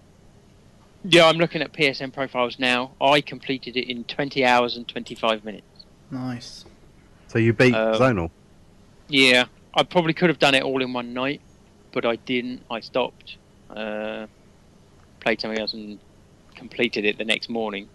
yeah, 1.05 1.27
I'm 1.27 1.37
looking 1.37 1.63
at 1.63 1.73
PSN 1.73 2.13
profiles 2.13 2.59
now. 2.59 2.93
I 3.01 3.21
completed 3.21 3.77
it 3.77 3.89
in 3.89 4.05
20 4.05 4.45
hours 4.45 4.77
and 4.77 4.87
25 4.89 5.45
minutes. 5.45 5.65
Nice. 6.11 6.65
So 7.29 7.39
you 7.39 7.53
beat 7.53 7.75
Um, 7.75 7.95
Zonal. 7.95 8.31
Yeah, 9.09 9.47
I 9.75 9.83
probably 9.85 10.15
could 10.15 10.29
have 10.29 10.39
done 10.39 10.55
it 10.55 10.63
all 10.63 10.83
in 10.83 10.93
one 10.93 11.15
night, 11.15 11.41
but 11.93 12.05
I 12.05 12.17
didn't. 12.17 12.63
I 12.71 12.81
stopped, 12.81 13.37
uh, 13.71 14.27
played 15.21 15.41
something 15.41 15.59
else, 15.59 15.75
and 15.75 15.99
completed 16.55 17.05
it 17.05 17.19
the 17.19 17.25
next 17.25 17.49
morning. 17.49 17.89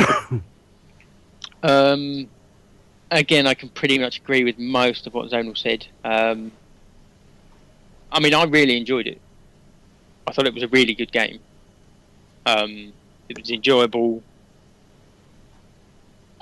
um, 1.62 2.28
again, 3.10 3.46
I 3.46 3.54
can 3.54 3.68
pretty 3.68 3.98
much 3.98 4.18
agree 4.18 4.44
with 4.44 4.58
most 4.58 5.06
of 5.06 5.14
what 5.14 5.30
Zonal 5.30 5.56
said. 5.56 5.86
Um, 6.04 6.52
I 8.12 8.20
mean, 8.20 8.34
I 8.34 8.44
really 8.44 8.76
enjoyed 8.76 9.06
it. 9.06 9.20
I 10.26 10.32
thought 10.32 10.46
it 10.46 10.54
was 10.54 10.62
a 10.62 10.68
really 10.68 10.94
good 10.94 11.12
game. 11.12 11.40
Um, 12.46 12.92
it 13.28 13.38
was 13.38 13.50
enjoyable 13.50 14.22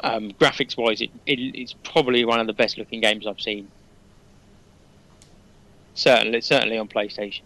um, 0.02 0.32
graphics 0.32 0.76
wise, 0.76 1.00
it, 1.00 1.10
it, 1.26 1.38
it's 1.38 1.74
probably 1.84 2.24
one 2.24 2.40
of 2.40 2.46
the 2.46 2.52
best 2.52 2.78
looking 2.78 3.00
games 3.00 3.26
I've 3.26 3.40
seen. 3.40 3.68
Certainly, 5.94 6.40
certainly 6.42 6.78
on 6.78 6.88
PlayStation. 6.88 7.40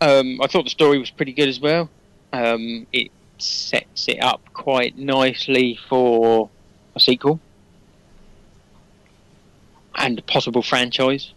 Um, 0.00 0.40
I 0.40 0.46
thought 0.46 0.64
the 0.64 0.70
story 0.70 0.98
was 0.98 1.10
pretty 1.10 1.32
good 1.32 1.48
as 1.48 1.60
well. 1.60 1.90
Um, 2.32 2.86
it 2.92 3.10
sets 3.38 4.08
it 4.08 4.22
up 4.22 4.40
quite 4.52 4.96
nicely 4.96 5.78
for 5.88 6.50
a 6.94 7.00
sequel 7.00 7.40
and 9.96 10.18
a 10.18 10.22
possible 10.22 10.62
franchise. 10.62 11.32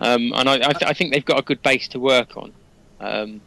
Um, 0.00 0.32
and 0.34 0.48
I, 0.48 0.54
I, 0.54 0.72
th- 0.72 0.82
I 0.84 0.92
think 0.92 1.12
they've 1.12 1.24
got 1.24 1.38
a 1.38 1.42
good 1.42 1.62
base 1.62 1.88
to 1.88 2.00
work 2.00 2.36
on. 2.36 2.52
Um, 3.00 3.40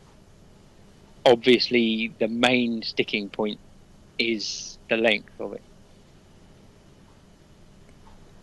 obviously 1.26 2.14
the 2.20 2.28
main 2.28 2.82
sticking 2.84 3.30
point 3.30 3.60
is 4.20 4.78
the 4.90 4.98
length 4.98 5.40
of 5.40 5.54
it. 5.54 5.62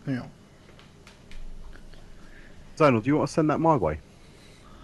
Yeah. 0.07 0.27
Zonal, 2.77 3.03
do 3.03 3.09
you 3.11 3.17
want 3.17 3.29
to 3.29 3.35
send 3.35 3.51
that 3.51 3.59
my 3.59 3.77
way? 3.77 4.01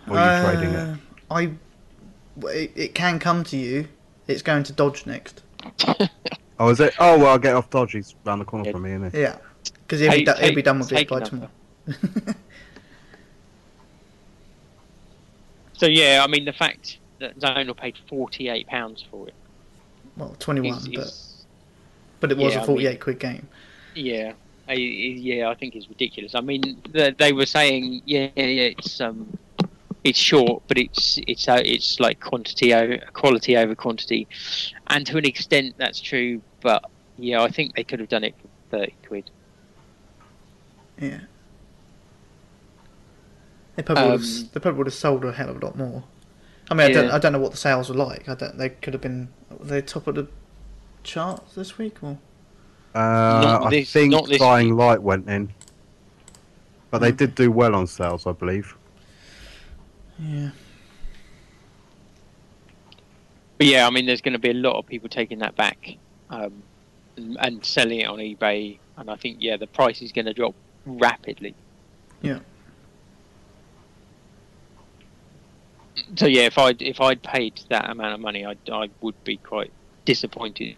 Or 0.08 0.18
are 0.18 0.36
you 0.36 0.44
trading 0.44 0.74
it? 0.74 0.98
Uh, 1.30 1.34
I. 1.34 1.50
w- 2.38 2.56
It, 2.64 2.72
it 2.76 2.94
can 2.94 3.18
come 3.18 3.44
to 3.44 3.56
you. 3.56 3.88
It's 4.26 4.42
going 4.42 4.62
to 4.64 4.72
Dodge 4.72 5.06
next. 5.06 5.42
Oh, 6.58 6.70
is 6.70 6.80
it? 6.80 6.94
Oh, 6.98 7.18
well, 7.18 7.26
I'll 7.28 7.38
get 7.38 7.54
off 7.54 7.68
Dodge. 7.68 7.92
He's 7.92 8.14
round 8.24 8.40
the 8.40 8.46
corner 8.46 8.64
Yeah. 8.64 8.72
from 8.72 8.82
me, 8.84 8.92
isn't 8.94 9.14
he? 9.14 9.20
Yeah. 9.20 9.36
Because 9.82 10.00
he'll, 10.00 10.10
be 10.10 10.24
do- 10.24 10.32
he'll 10.40 10.54
be 10.54 10.62
done 10.62 10.78
with 10.78 10.90
it 10.90 10.94
take 10.94 11.10
by 11.10 11.20
tomorrow. 11.20 11.50
So 15.74 15.86
yeah, 15.86 16.22
I 16.24 16.26
mean 16.26 16.44
the 16.44 16.52
fact 16.52 16.98
that 17.20 17.38
Zonal 17.38 17.76
paid 17.76 17.96
forty 18.08 18.48
eight 18.48 18.66
pounds 18.66 19.04
for 19.10 19.28
it 19.28 19.34
well, 20.16 20.34
21, 20.38 20.78
is, 20.78 20.88
but, 20.88 20.98
is 21.04 21.44
but 22.20 22.32
it 22.32 22.38
was 22.38 22.54
yeah, 22.54 22.60
I 22.60 22.64
a 22.64 22.66
mean- 22.66 22.76
48 22.76 23.00
quid 23.00 23.18
game. 23.20 23.48
yeah, 23.94 24.32
I, 24.68 24.72
yeah, 24.72 25.50
I 25.50 25.54
think 25.54 25.74
it's 25.76 25.88
ridiculous. 25.88 26.34
I 26.34 26.40
mean, 26.40 26.80
they, 26.90 27.10
they 27.10 27.32
were 27.34 27.44
saying 27.46 28.00
yeah, 28.06 28.28
yeah, 28.34 28.44
it's 28.78 29.00
um, 29.02 29.36
it's 30.06 30.18
short, 30.18 30.62
but 30.68 30.78
it's 30.78 31.18
it's 31.26 31.48
uh, 31.48 31.60
it's 31.64 31.98
like 32.00 32.20
quantity 32.20 32.72
over 32.72 32.98
quality 33.12 33.56
over 33.56 33.74
quantity, 33.74 34.26
and 34.86 35.06
to 35.06 35.18
an 35.18 35.24
extent 35.26 35.74
that's 35.78 36.00
true. 36.00 36.40
But 36.60 36.84
yeah, 37.18 37.42
I 37.42 37.48
think 37.50 37.74
they 37.74 37.84
could 37.84 38.00
have 38.00 38.08
done 38.08 38.24
it 38.24 38.34
for 38.40 38.48
thirty 38.70 38.94
quid. 39.06 39.30
Yeah. 41.00 41.20
They 43.74 43.82
probably, 43.82 44.04
would 44.04 44.14
Um, 44.14 44.20
have, 44.20 44.52
they 44.52 44.60
probably 44.60 44.78
would 44.78 44.86
have 44.86 44.94
sold 44.94 45.24
a 45.26 45.32
hell 45.32 45.50
of 45.50 45.62
a 45.62 45.66
lot 45.66 45.76
more. 45.76 46.04
I 46.70 46.74
mean, 46.74 46.86
I 46.88 46.92
don't, 46.92 47.10
I 47.10 47.18
don't 47.18 47.32
know 47.32 47.38
what 47.38 47.50
the 47.50 47.58
sales 47.58 47.90
were 47.90 47.94
like. 47.94 48.28
I 48.28 48.34
don't. 48.34 48.56
They 48.56 48.70
could 48.70 48.94
have 48.94 49.02
been. 49.02 49.28
Were 49.50 49.66
they 49.66 49.82
top 49.82 50.06
of 50.06 50.14
the 50.14 50.28
charts 51.04 51.54
this 51.54 51.76
week, 51.78 52.02
or 52.02 52.18
Uh, 52.94 52.98
Not 53.60 53.74
I 53.74 53.84
think 53.84 54.12
not 54.12 54.28
this 54.28 54.40
Light 54.40 55.02
went 55.02 55.28
in. 55.28 55.52
But 56.90 57.00
they 57.00 57.12
Mm. 57.12 57.16
did 57.18 57.34
do 57.34 57.50
well 57.50 57.74
on 57.74 57.86
sales, 57.86 58.26
I 58.26 58.32
believe. 58.32 58.74
Yeah. 60.18 60.50
But 63.58 63.66
yeah, 63.66 63.86
I 63.86 63.90
mean, 63.90 64.06
there's 64.06 64.20
going 64.20 64.34
to 64.34 64.38
be 64.38 64.50
a 64.50 64.54
lot 64.54 64.76
of 64.76 64.86
people 64.86 65.08
taking 65.08 65.38
that 65.38 65.56
back 65.56 65.96
um, 66.30 66.62
and, 67.16 67.36
and 67.40 67.64
selling 67.64 68.00
it 68.00 68.06
on 68.06 68.18
eBay, 68.18 68.78
and 68.96 69.10
I 69.10 69.16
think 69.16 69.38
yeah, 69.40 69.56
the 69.56 69.66
price 69.66 70.02
is 70.02 70.12
going 70.12 70.26
to 70.26 70.34
drop 70.34 70.54
rapidly. 70.84 71.54
Yeah. 72.22 72.40
So 76.16 76.26
yeah, 76.26 76.42
if 76.42 76.58
I 76.58 76.74
if 76.78 77.00
I'd 77.00 77.22
paid 77.22 77.60
that 77.70 77.90
amount 77.90 78.14
of 78.14 78.20
money, 78.20 78.44
I 78.44 78.56
I 78.70 78.88
would 79.00 79.22
be 79.24 79.38
quite 79.38 79.72
disappointed. 80.04 80.76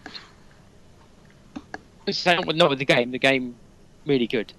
With 2.07 2.27
not 2.27 2.71
with 2.71 2.79
the 2.79 2.85
game. 2.85 3.11
The 3.11 3.19
game 3.19 3.57
really 4.07 4.27
good. 4.27 4.53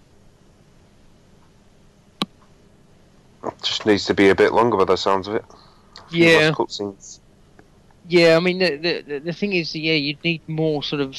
Just 3.63 3.85
needs 3.85 4.05
to 4.05 4.13
be 4.13 4.29
a 4.29 4.35
bit 4.35 4.53
longer 4.53 4.77
by 4.77 4.85
the 4.85 4.95
sounds 4.97 5.27
of 5.27 5.35
it. 5.35 5.45
A 5.97 6.09
few 6.09 6.25
less 6.25 6.33
Yeah, 6.41 6.51
Cutscenes. 6.51 7.19
yeah. 8.07 8.35
I 8.35 8.39
mean, 8.39 8.59
the, 8.59 8.75
the 9.05 9.19
the- 9.19 9.33
thing 9.33 9.53
is, 9.53 9.73
yeah, 9.75 9.93
you'd 9.93 10.23
need 10.23 10.41
more 10.47 10.83
sort 10.83 11.01
of 11.01 11.17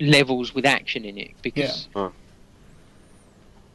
levels 0.00 0.54
with 0.54 0.64
action 0.66 1.04
in 1.04 1.18
it 1.18 1.32
because, 1.42 1.88
Yeah. 1.94 2.02
Mm. 2.02 2.12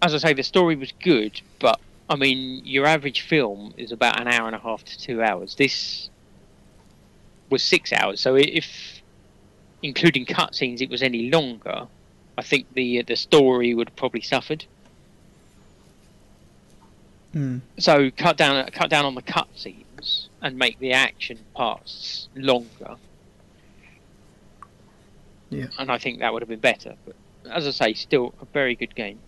as 0.02 0.14
I 0.16 0.18
say, 0.18 0.34
the 0.34 0.44
story 0.44 0.76
was 0.76 0.91
good, 1.04 1.40
but 1.60 1.80
I 2.10 2.16
mean, 2.16 2.66
your 2.66 2.86
average 2.86 3.22
film 3.22 3.74
is 3.78 3.91
about 3.91 4.20
an 4.20 4.28
hour 4.28 4.48
and 4.48 4.56
a 4.56 4.60
half 4.60 4.84
to 4.86 4.98
two 4.99 5.22
hours. 5.22 5.56
This 5.56 6.10
was 7.49 7.62
six 7.64 7.94
hours, 7.94 8.20
so 8.22 8.36
if 8.36 9.02
including 9.84 10.26
cutscenes, 10.26 10.82
it 10.82 10.90
was 10.90 11.04
any 11.04 11.30
longer, 11.30 11.88
I 12.38 12.41
think 12.41 12.74
the 12.74 13.04
the 13.04 13.16
story 13.16 13.74
would 13.74 13.90
have 13.90 13.95
probably 13.95 14.22
suffered. 14.22 14.66
Mm. 17.34 17.62
So 17.78 18.10
cut 18.12 18.38
down 18.38 18.66
cut 18.72 18.90
down 18.90 19.06
on 19.06 19.16
the 19.16 19.22
cutscenes 19.22 20.28
and 20.41 20.58
make 20.58 20.80
the 20.80 20.94
action 20.94 21.40
parts 21.54 22.30
longer. 22.36 22.95
Yeah. 25.49 25.68
And 25.80 25.91
I 25.91 25.98
think 25.98 26.20
that 26.20 26.34
would 26.34 26.41
have 26.41 26.49
been 26.49 26.60
better. 26.60 26.95
But 27.06 27.16
as 27.52 27.68
I 27.68 27.72
say, 27.72 27.94
still 27.94 28.34
a 28.41 28.45
very 28.45 28.76
good 28.76 28.95
game. 28.95 29.20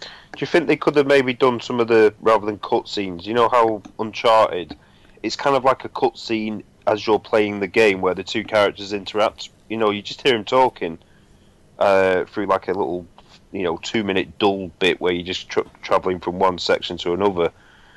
Do 0.00 0.40
you 0.40 0.46
think 0.46 0.66
they 0.66 0.76
could 0.76 0.96
have 0.96 1.06
maybe 1.06 1.32
done 1.32 1.60
some 1.60 1.80
of 1.80 1.88
the 1.88 2.12
rather 2.20 2.44
than 2.44 2.58
cutscenes? 2.58 3.24
You 3.24 3.34
know 3.34 3.48
how 3.48 3.82
Uncharted, 3.98 4.76
it's 5.22 5.36
kind 5.36 5.56
of 5.56 5.64
like 5.64 5.84
a 5.84 5.88
cutscene 5.88 6.62
as 6.86 7.06
you're 7.06 7.18
playing 7.18 7.60
the 7.60 7.66
game 7.66 8.00
where 8.00 8.14
the 8.14 8.22
two 8.22 8.44
characters 8.44 8.92
interact. 8.92 9.48
You 9.68 9.76
know, 9.76 9.90
you 9.90 10.02
just 10.02 10.22
hear 10.22 10.32
them 10.32 10.44
talking 10.44 10.98
uh, 11.78 12.24
through 12.26 12.46
like 12.46 12.68
a 12.68 12.72
little, 12.72 13.06
you 13.56 13.64
know, 13.64 13.76
two 13.78 14.04
minute 14.04 14.38
dull 14.38 14.68
bit 14.78 15.00
where 15.00 15.12
you're 15.12 15.24
just 15.24 15.48
tra- 15.48 15.64
traveling 15.82 16.20
from 16.20 16.38
one 16.38 16.58
section 16.58 16.96
to 16.98 17.12
another. 17.12 17.50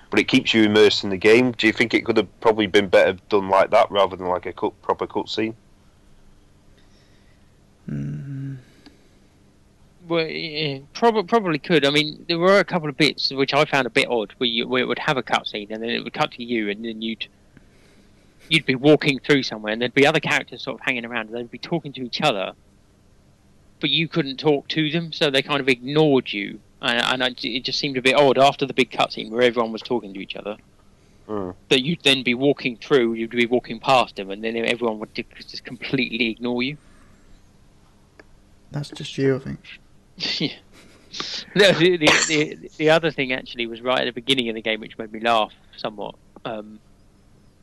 But 0.10 0.20
it 0.20 0.28
keeps 0.28 0.54
you 0.54 0.64
immersed 0.64 1.04
in 1.04 1.12
the 1.12 1.18
game. 1.18 1.52
Do 1.52 1.68
you 1.68 1.74
think 1.74 1.94
it 1.94 2.04
could 2.04 2.18
have 2.18 2.40
probably 2.42 2.66
been 2.66 2.88
better 2.88 3.18
done 3.30 3.50
like 3.50 3.70
that 3.72 3.92
rather 3.92 4.16
than 4.16 4.28
like 4.28 4.48
a 4.48 4.54
cut, 4.54 4.80
proper 4.82 5.06
cutscene? 5.06 5.54
Mm. 7.88 8.58
Well, 10.08 10.26
yeah, 10.26 10.80
probably 10.94 11.24
probably 11.24 11.60
could. 11.60 11.86
I 11.86 11.92
mean, 11.92 12.26
there 12.28 12.40
were 12.40 12.60
a 12.60 12.64
couple 12.64 12.90
of 12.90 12.98
bits 12.98 13.32
which 13.32 13.54
I 13.54 13.66
found 13.66 13.86
a 13.86 13.92
bit 13.92 14.08
odd, 14.10 14.34
where, 14.38 14.50
you, 14.50 14.68
where 14.68 14.82
it 14.82 14.88
would 14.88 15.00
have 15.00 15.18
a 15.18 15.24
cutscene 15.24 15.70
and 15.70 15.84
then 15.84 15.92
it 15.92 16.04
would 16.04 16.14
cut 16.14 16.32
to 16.32 16.44
you, 16.44 16.70
and 16.70 16.84
then 16.84 17.02
you'd 17.04 17.28
you'd 18.50 18.66
be 18.66 18.76
walking 18.76 19.20
through 19.20 19.44
somewhere, 19.44 19.74
and 19.74 19.82
there'd 19.82 19.94
be 19.94 20.08
other 20.08 20.20
characters 20.20 20.64
sort 20.64 20.80
of 20.80 20.86
hanging 20.86 21.06
around, 21.06 21.30
and 21.30 21.38
they'd 21.38 21.52
be 21.52 21.60
talking 21.60 21.94
to 21.94 22.02
each 22.02 22.22
other, 22.22 22.54
but 23.80 23.90
you 23.90 24.08
couldn't 24.08 24.38
talk 24.38 24.68
to 24.70 24.90
them, 24.90 25.12
so 25.12 25.30
they 25.30 25.42
kind 25.42 25.62
of 25.62 25.70
ignored 25.70 26.32
you, 26.32 26.60
and, 26.82 27.02
and 27.02 27.24
I, 27.24 27.36
it 27.42 27.64
just 27.64 27.80
seemed 27.80 27.98
a 27.98 28.02
bit 28.02 28.16
odd 28.16 28.38
after 28.38 28.66
the 28.66 28.74
big 28.74 28.92
cutscene 28.92 29.30
where 29.30 29.42
everyone 29.42 29.72
was 29.72 29.82
talking 29.82 30.14
to 30.14 30.20
each 30.20 30.36
other. 30.36 30.58
Hmm. 31.28 31.52
That 31.70 31.84
you'd 31.84 32.02
then 32.04 32.24
be 32.24 32.34
walking 32.34 32.78
through, 32.78 33.14
you'd 33.14 33.30
be 33.30 33.46
walking 33.46 33.80
past 33.80 34.16
them, 34.16 34.32
and 34.32 34.44
then 34.44 34.56
everyone 34.58 35.00
would 35.00 35.14
just 35.14 35.64
completely 35.64 36.30
ignore 36.30 36.64
you. 36.64 36.78
That's 38.72 38.90
just 38.90 39.18
you, 39.18 39.36
I 39.36 39.40
think. 39.40 39.60
yeah. 40.40 40.56
No, 41.56 41.72
the, 41.72 41.98
the, 41.98 42.12
the, 42.28 42.70
the 42.78 42.90
other 42.90 43.12
thing 43.12 43.34
actually 43.34 43.66
was 43.66 43.82
right 43.82 44.00
at 44.00 44.06
the 44.06 44.12
beginning 44.12 44.50
of 44.50 44.56
the 44.56 44.62
game, 44.62 44.80
which 44.80 44.98
made 44.98 45.12
me 45.12 45.20
laugh 45.20 45.54
somewhat, 45.76 46.16
um, 46.46 46.80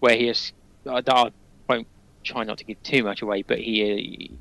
where 0.01 0.17
he 0.17 0.29
is. 0.29 0.53
I, 0.89 1.03
I 1.07 1.31
won't 1.69 1.87
try 2.25 2.45
not 2.45 2.59
to 2.59 2.65
give 2.65 2.83
too 2.83 3.05
much 3.05 3.23
away, 3.23 3.43
but 3.43 3.59
he 3.59 4.37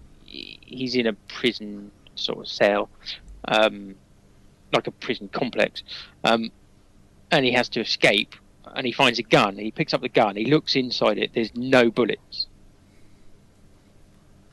he's 0.66 0.96
in 0.96 1.08
a 1.08 1.14
prison 1.14 1.92
sort 2.16 2.40
of 2.40 2.48
cell, 2.48 2.90
um, 3.48 3.96
like 4.74 4.88
a 4.88 4.92
prison 4.92 5.30
complex, 5.30 5.84
um, 6.24 6.52
and 7.32 7.46
he 7.46 7.52
has 7.52 7.70
to 7.70 7.82
escape. 7.82 8.36
And 8.76 8.86
he 8.86 8.92
finds 8.92 9.20
a 9.20 9.24
gun. 9.24 9.58
He 9.58 9.72
picks 9.72 9.94
up 9.94 10.02
the 10.02 10.10
gun. 10.10 10.36
He 10.36 10.46
looks 10.46 10.76
inside 10.76 11.18
it. 11.18 11.32
There's 11.34 11.56
no 11.56 11.90
bullets. 11.90 12.48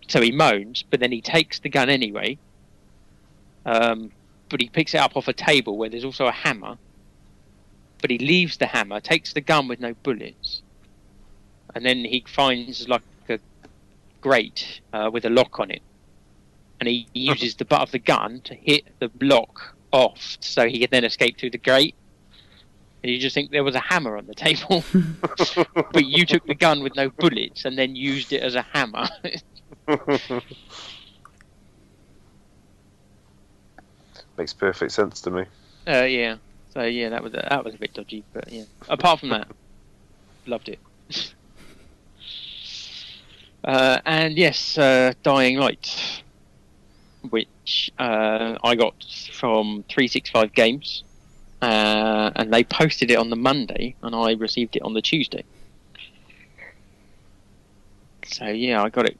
So 0.06 0.20
he 0.20 0.30
moans, 0.30 0.84
but 0.88 1.00
then 1.00 1.10
he 1.10 1.20
takes 1.20 1.58
the 1.58 1.68
gun 1.68 1.88
anyway. 1.88 2.38
Um, 3.64 4.12
but 4.48 4.60
he 4.60 4.68
picks 4.68 4.94
it 4.94 4.98
up 4.98 5.16
off 5.16 5.26
a 5.28 5.32
table 5.32 5.76
where 5.76 5.88
there's 5.88 6.04
also 6.04 6.26
a 6.26 6.32
hammer. 6.32 6.76
But 8.00 8.10
he 8.10 8.18
leaves 8.18 8.58
the 8.58 8.66
hammer, 8.66 9.00
takes 9.00 9.32
the 9.32 9.40
gun 9.40 9.66
with 9.66 9.80
no 9.80 9.94
bullets, 10.02 10.62
and 11.74 11.84
then 11.84 12.04
he 12.04 12.24
finds 12.28 12.88
like 12.88 13.02
a 13.28 13.38
grate 14.20 14.80
uh, 14.92 15.08
with 15.12 15.24
a 15.24 15.30
lock 15.30 15.58
on 15.60 15.70
it, 15.70 15.82
and 16.82 16.88
he 16.88 17.06
uses 17.14 17.54
the 17.54 17.64
butt 17.64 17.82
of 17.82 17.92
the 17.92 18.00
gun 18.00 18.40
to 18.42 18.54
hit 18.54 18.84
the 18.98 19.08
lock 19.20 19.76
off, 19.92 20.36
so 20.40 20.68
he 20.68 20.80
can 20.80 20.88
then 20.90 21.04
escape 21.04 21.38
through 21.38 21.50
the 21.50 21.58
grate. 21.58 21.94
And 23.02 23.12
you 23.12 23.18
just 23.20 23.34
think 23.34 23.52
there 23.52 23.62
was 23.64 23.76
a 23.76 23.80
hammer 23.80 24.16
on 24.16 24.26
the 24.26 24.34
table, 24.34 24.82
but 25.92 26.06
you 26.06 26.26
took 26.26 26.44
the 26.46 26.54
gun 26.54 26.82
with 26.82 26.96
no 26.96 27.08
bullets 27.10 27.64
and 27.64 27.78
then 27.78 27.94
used 27.94 28.32
it 28.32 28.42
as 28.42 28.56
a 28.56 28.62
hammer. 28.62 29.08
Makes 34.36 34.54
perfect 34.54 34.90
sense 34.92 35.20
to 35.20 35.30
me. 35.30 35.44
Uh, 35.86 36.02
yeah. 36.02 36.36
So 36.74 36.82
yeah, 36.82 37.10
that 37.10 37.22
was 37.22 37.32
that 37.32 37.64
was 37.64 37.74
a 37.74 37.78
bit 37.78 37.94
dodgy, 37.94 38.24
but 38.32 38.50
yeah. 38.50 38.64
Apart 38.88 39.20
from 39.20 39.28
that, 39.28 39.46
loved 40.46 40.68
it. 40.68 40.80
uh, 43.64 44.00
and 44.06 44.36
yes, 44.38 44.78
uh, 44.78 45.12
Dying 45.22 45.58
Light, 45.58 46.22
which 47.30 47.90
uh, 47.98 48.56
I 48.62 48.74
got 48.74 48.94
from 49.32 49.84
Three 49.88 50.08
Six 50.08 50.30
Five 50.30 50.52
Games, 50.52 51.04
uh, 51.60 52.30
and 52.36 52.52
they 52.52 52.64
posted 52.64 53.10
it 53.10 53.18
on 53.18 53.30
the 53.30 53.36
Monday, 53.36 53.94
and 54.02 54.14
I 54.14 54.32
received 54.32 54.76
it 54.76 54.82
on 54.82 54.94
the 54.94 55.02
Tuesday. 55.02 55.44
So 58.26 58.46
yeah, 58.46 58.82
I 58.82 58.88
got 58.88 59.06
it 59.06 59.16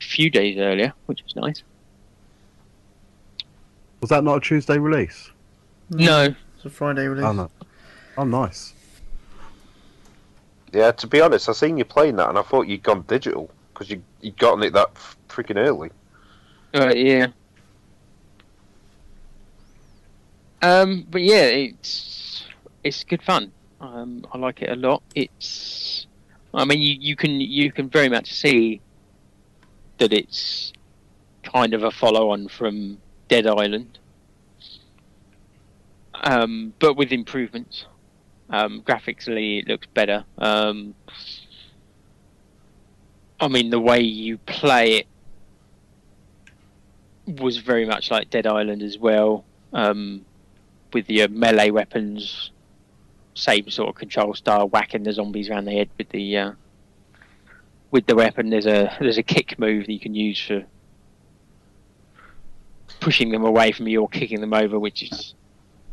a 0.00 0.04
few 0.04 0.30
days 0.30 0.58
earlier, 0.58 0.92
which 1.06 1.22
was 1.22 1.36
nice. 1.36 1.62
Was 4.00 4.10
that 4.10 4.24
not 4.24 4.36
a 4.36 4.40
Tuesday 4.40 4.78
release? 4.78 5.30
No, 5.90 6.34
It's 6.56 6.64
a 6.64 6.70
Friday 6.70 7.06
release. 7.06 7.24
Oh 7.24 7.32
no. 7.32 7.50
Oh, 8.18 8.24
nice. 8.24 8.72
Yeah, 10.72 10.90
to 10.92 11.06
be 11.06 11.20
honest, 11.20 11.48
I 11.48 11.52
seen 11.52 11.76
you 11.76 11.84
playing 11.84 12.16
that 12.16 12.28
and 12.28 12.38
I 12.38 12.42
thought 12.42 12.66
you'd 12.66 12.82
gone 12.82 13.02
digital 13.02 13.50
because 13.72 13.90
you 13.90 14.02
you'd 14.20 14.38
gotten 14.38 14.62
it 14.64 14.72
that 14.72 14.94
freaking 15.28 15.56
early. 15.56 15.90
Uh, 16.74 16.92
yeah. 16.94 17.28
Um, 20.66 21.06
but 21.08 21.22
yeah, 21.22 21.44
it's 21.44 22.44
it's 22.82 23.04
good 23.04 23.22
fun. 23.22 23.52
Um, 23.80 24.26
I 24.32 24.38
like 24.38 24.62
it 24.62 24.70
a 24.70 24.74
lot. 24.74 25.00
It's, 25.14 26.08
I 26.52 26.64
mean, 26.64 26.80
you, 26.80 26.96
you 26.98 27.14
can 27.14 27.40
you 27.40 27.70
can 27.70 27.88
very 27.88 28.08
much 28.08 28.32
see 28.32 28.80
that 29.98 30.12
it's 30.12 30.72
kind 31.44 31.72
of 31.72 31.84
a 31.84 31.92
follow-on 31.92 32.48
from 32.48 32.98
Dead 33.28 33.46
Island, 33.46 34.00
um, 36.14 36.74
but 36.80 36.96
with 36.96 37.12
improvements. 37.12 37.86
Um, 38.50 38.82
graphically, 38.84 39.58
it 39.58 39.68
looks 39.68 39.86
better. 39.94 40.24
Um, 40.38 40.94
I 43.38 43.48
mean, 43.48 43.70
the 43.70 43.80
way 43.80 44.00
you 44.00 44.38
play 44.38 44.98
it 44.98 45.06
was 47.40 47.58
very 47.58 47.84
much 47.84 48.10
like 48.10 48.30
Dead 48.30 48.46
Island 48.46 48.82
as 48.82 48.98
well, 48.98 49.44
um, 49.72 50.25
with 50.96 51.10
your 51.10 51.28
melee 51.28 51.68
weapons, 51.68 52.50
same 53.34 53.68
sort 53.68 53.90
of 53.90 53.96
control 53.96 54.32
style, 54.32 54.66
whacking 54.66 55.02
the 55.02 55.12
zombies 55.12 55.50
around 55.50 55.66
the 55.66 55.72
head 55.72 55.90
with 55.98 56.08
the 56.08 56.38
uh, 56.38 56.52
with 57.90 58.06
the 58.06 58.14
weapon. 58.14 58.48
There's 58.48 58.64
a 58.64 58.96
there's 58.98 59.18
a 59.18 59.22
kick 59.22 59.58
move 59.58 59.84
that 59.84 59.92
you 59.92 60.00
can 60.00 60.14
use 60.14 60.42
for 60.42 60.64
pushing 62.98 63.30
them 63.30 63.44
away 63.44 63.72
from 63.72 63.88
you 63.88 64.00
or 64.00 64.08
kicking 64.08 64.40
them 64.40 64.54
over, 64.54 64.78
which 64.78 65.02
is 65.02 65.34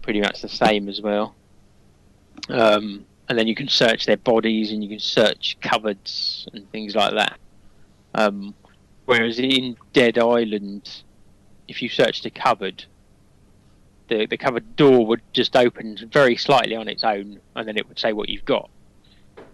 pretty 0.01 0.21
much 0.21 0.41
the 0.41 0.47
same 0.47 0.87
as 0.87 1.01
well. 1.01 1.35
Um, 2.47 3.05
and 3.27 3.37
then 3.37 3.47
you 3.47 3.55
can 3.55 3.67
search 3.67 4.05
their 4.05 4.15
bodies 4.15 4.71
and 4.71 4.81
you 4.81 4.89
can 4.89 4.99
search 4.99 5.57
cupboards 5.59 6.47
and 6.53 6.71
things 6.71 6.95
like 6.95 7.13
that. 7.13 7.37
Um, 8.15 8.55
whereas 9.03 9.37
in 9.37 9.75
Dead 9.91 10.17
Island, 10.17 11.03
if 11.67 11.81
you 11.81 11.89
searched 11.89 12.25
a 12.25 12.29
cupboard, 12.29 12.85
the 14.07 14.25
the 14.25 14.37
cupboard 14.37 14.75
door 14.75 15.05
would 15.07 15.21
just 15.33 15.55
open 15.55 15.97
very 16.11 16.35
slightly 16.35 16.75
on 16.75 16.87
its 16.87 17.03
own, 17.03 17.39
and 17.55 17.67
then 17.67 17.77
it 17.77 17.87
would 17.87 17.99
say 17.99 18.13
what 18.13 18.29
you've 18.29 18.45
got. 18.45 18.69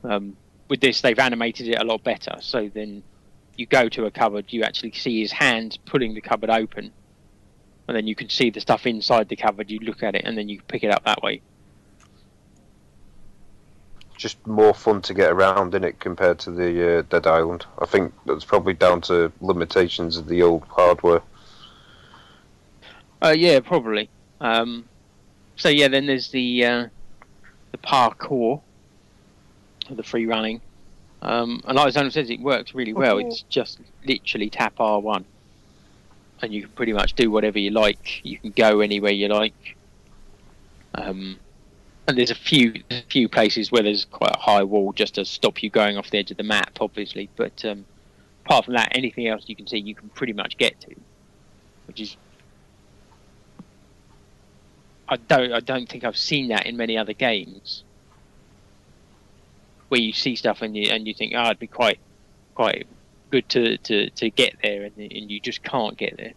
Um, 0.03 0.35
with 0.69 0.81
this, 0.81 1.01
they've 1.01 1.19
animated 1.19 1.67
it 1.67 1.79
a 1.79 1.83
lot 1.83 2.03
better. 2.03 2.37
So 2.41 2.69
then 2.73 3.03
you 3.57 3.65
go 3.65 3.89
to 3.89 4.05
a 4.05 4.11
cupboard, 4.11 4.45
you 4.49 4.63
actually 4.63 4.91
see 4.93 5.19
his 5.19 5.31
hands 5.31 5.77
pulling 5.77 6.13
the 6.13 6.21
cupboard 6.21 6.49
open, 6.49 6.91
and 7.87 7.97
then 7.97 8.07
you 8.07 8.15
can 8.15 8.29
see 8.29 8.49
the 8.49 8.61
stuff 8.61 8.85
inside 8.85 9.29
the 9.29 9.35
cupboard. 9.35 9.69
You 9.69 9.79
look 9.79 10.03
at 10.03 10.15
it, 10.15 10.23
and 10.25 10.37
then 10.37 10.47
you 10.47 10.61
pick 10.67 10.83
it 10.83 10.91
up 10.91 11.03
that 11.05 11.21
way. 11.21 11.41
Just 14.15 14.45
more 14.45 14.73
fun 14.73 15.01
to 15.03 15.13
get 15.13 15.31
around 15.31 15.73
in 15.75 15.83
it 15.83 15.99
compared 15.99 16.39
to 16.39 16.51
the 16.51 16.99
uh, 16.99 17.01
Dead 17.03 17.25
Island. 17.25 17.65
I 17.79 17.85
think 17.85 18.13
that's 18.25 18.43
probably 18.45 18.73
down 18.73 19.01
to 19.01 19.31
limitations 19.39 20.17
of 20.17 20.27
the 20.27 20.43
old 20.43 20.63
hardware. 20.67 21.21
Uh, 23.21 23.35
yeah, 23.37 23.59
probably. 23.59 24.09
Um, 24.41 24.85
so 25.55 25.69
yeah, 25.69 25.87
then 25.87 26.05
there's 26.05 26.29
the 26.29 26.65
uh, 26.65 26.87
the 27.71 27.77
parkour, 27.77 28.61
the 29.89 30.03
free 30.03 30.25
running, 30.25 30.61
um, 31.21 31.61
and 31.65 31.75
like 31.75 31.93
Zonal 31.93 32.11
says, 32.11 32.29
it 32.29 32.39
works 32.39 32.73
really 32.73 32.93
well. 32.93 33.17
It's 33.17 33.41
just 33.43 33.79
literally 34.05 34.49
tap 34.49 34.77
R1, 34.77 35.25
and 36.41 36.53
you 36.53 36.61
can 36.63 36.71
pretty 36.71 36.93
much 36.93 37.13
do 37.13 37.29
whatever 37.29 37.59
you 37.59 37.71
like. 37.71 38.23
You 38.25 38.37
can 38.37 38.51
go 38.51 38.79
anywhere 38.79 39.11
you 39.11 39.27
like. 39.27 39.75
Um, 40.95 41.37
and 42.07 42.17
there's 42.17 42.31
a 42.31 42.35
few 42.35 42.81
a 42.89 43.01
few 43.03 43.27
places 43.27 43.71
where 43.71 43.83
there's 43.83 44.05
quite 44.05 44.35
a 44.35 44.39
high 44.39 44.63
wall 44.63 44.93
just 44.93 45.15
to 45.15 45.25
stop 45.25 45.61
you 45.61 45.69
going 45.69 45.97
off 45.97 46.09
the 46.09 46.17
edge 46.17 46.31
of 46.31 46.37
the 46.37 46.43
map, 46.43 46.77
obviously. 46.79 47.29
But 47.35 47.63
um, 47.65 47.85
apart 48.45 48.65
from 48.65 48.75
that, 48.75 48.93
anything 48.93 49.27
else 49.27 49.43
you 49.47 49.55
can 49.55 49.67
see, 49.67 49.77
you 49.77 49.93
can 49.93 50.09
pretty 50.09 50.33
much 50.33 50.57
get 50.57 50.79
to, 50.81 50.95
which 51.85 51.99
is 51.99 52.15
I 55.09 55.17
don't 55.17 55.51
I 55.51 55.59
don't 55.59 55.89
think 55.89 56.03
I've 56.03 56.17
seen 56.17 56.49
that 56.49 56.65
in 56.65 56.77
many 56.77 56.97
other 56.97 57.13
games 57.13 57.83
where 59.89 59.99
you 59.99 60.13
see 60.13 60.35
stuff 60.35 60.61
and 60.61 60.77
you 60.77 60.91
and 60.91 61.07
you 61.07 61.13
think 61.13 61.33
oh 61.35 61.45
it'd 61.45 61.59
be 61.59 61.67
quite 61.67 61.99
quite 62.53 62.87
good 63.29 63.47
to, 63.49 63.77
to, 63.77 64.09
to 64.11 64.29
get 64.29 64.55
there 64.61 64.83
and, 64.83 64.97
and 64.97 65.31
you 65.31 65.39
just 65.39 65.63
can't 65.63 65.97
get 65.97 66.17
there. 66.17 66.33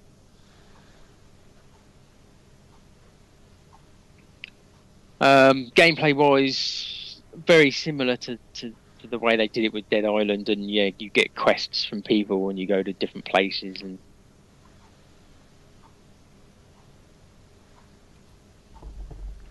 Um, 5.21 5.71
gameplay 5.75 6.15
wise, 6.15 7.23
very 7.47 7.71
similar 7.71 8.17
to, 8.17 8.39
to, 8.55 8.73
to 9.01 9.07
the 9.07 9.19
way 9.19 9.37
they 9.37 9.47
did 9.47 9.65
it 9.65 9.73
with 9.73 9.89
Dead 9.89 10.05
Island, 10.05 10.49
and 10.49 10.69
yeah, 10.69 10.91
you 10.99 11.11
get 11.11 11.35
quests 11.37 11.85
from 11.85 12.03
people 12.03 12.49
and 12.49 12.59
you 12.59 12.67
go 12.67 12.83
to 12.83 12.93
different 12.93 13.25
places 13.25 13.83
and 13.83 13.99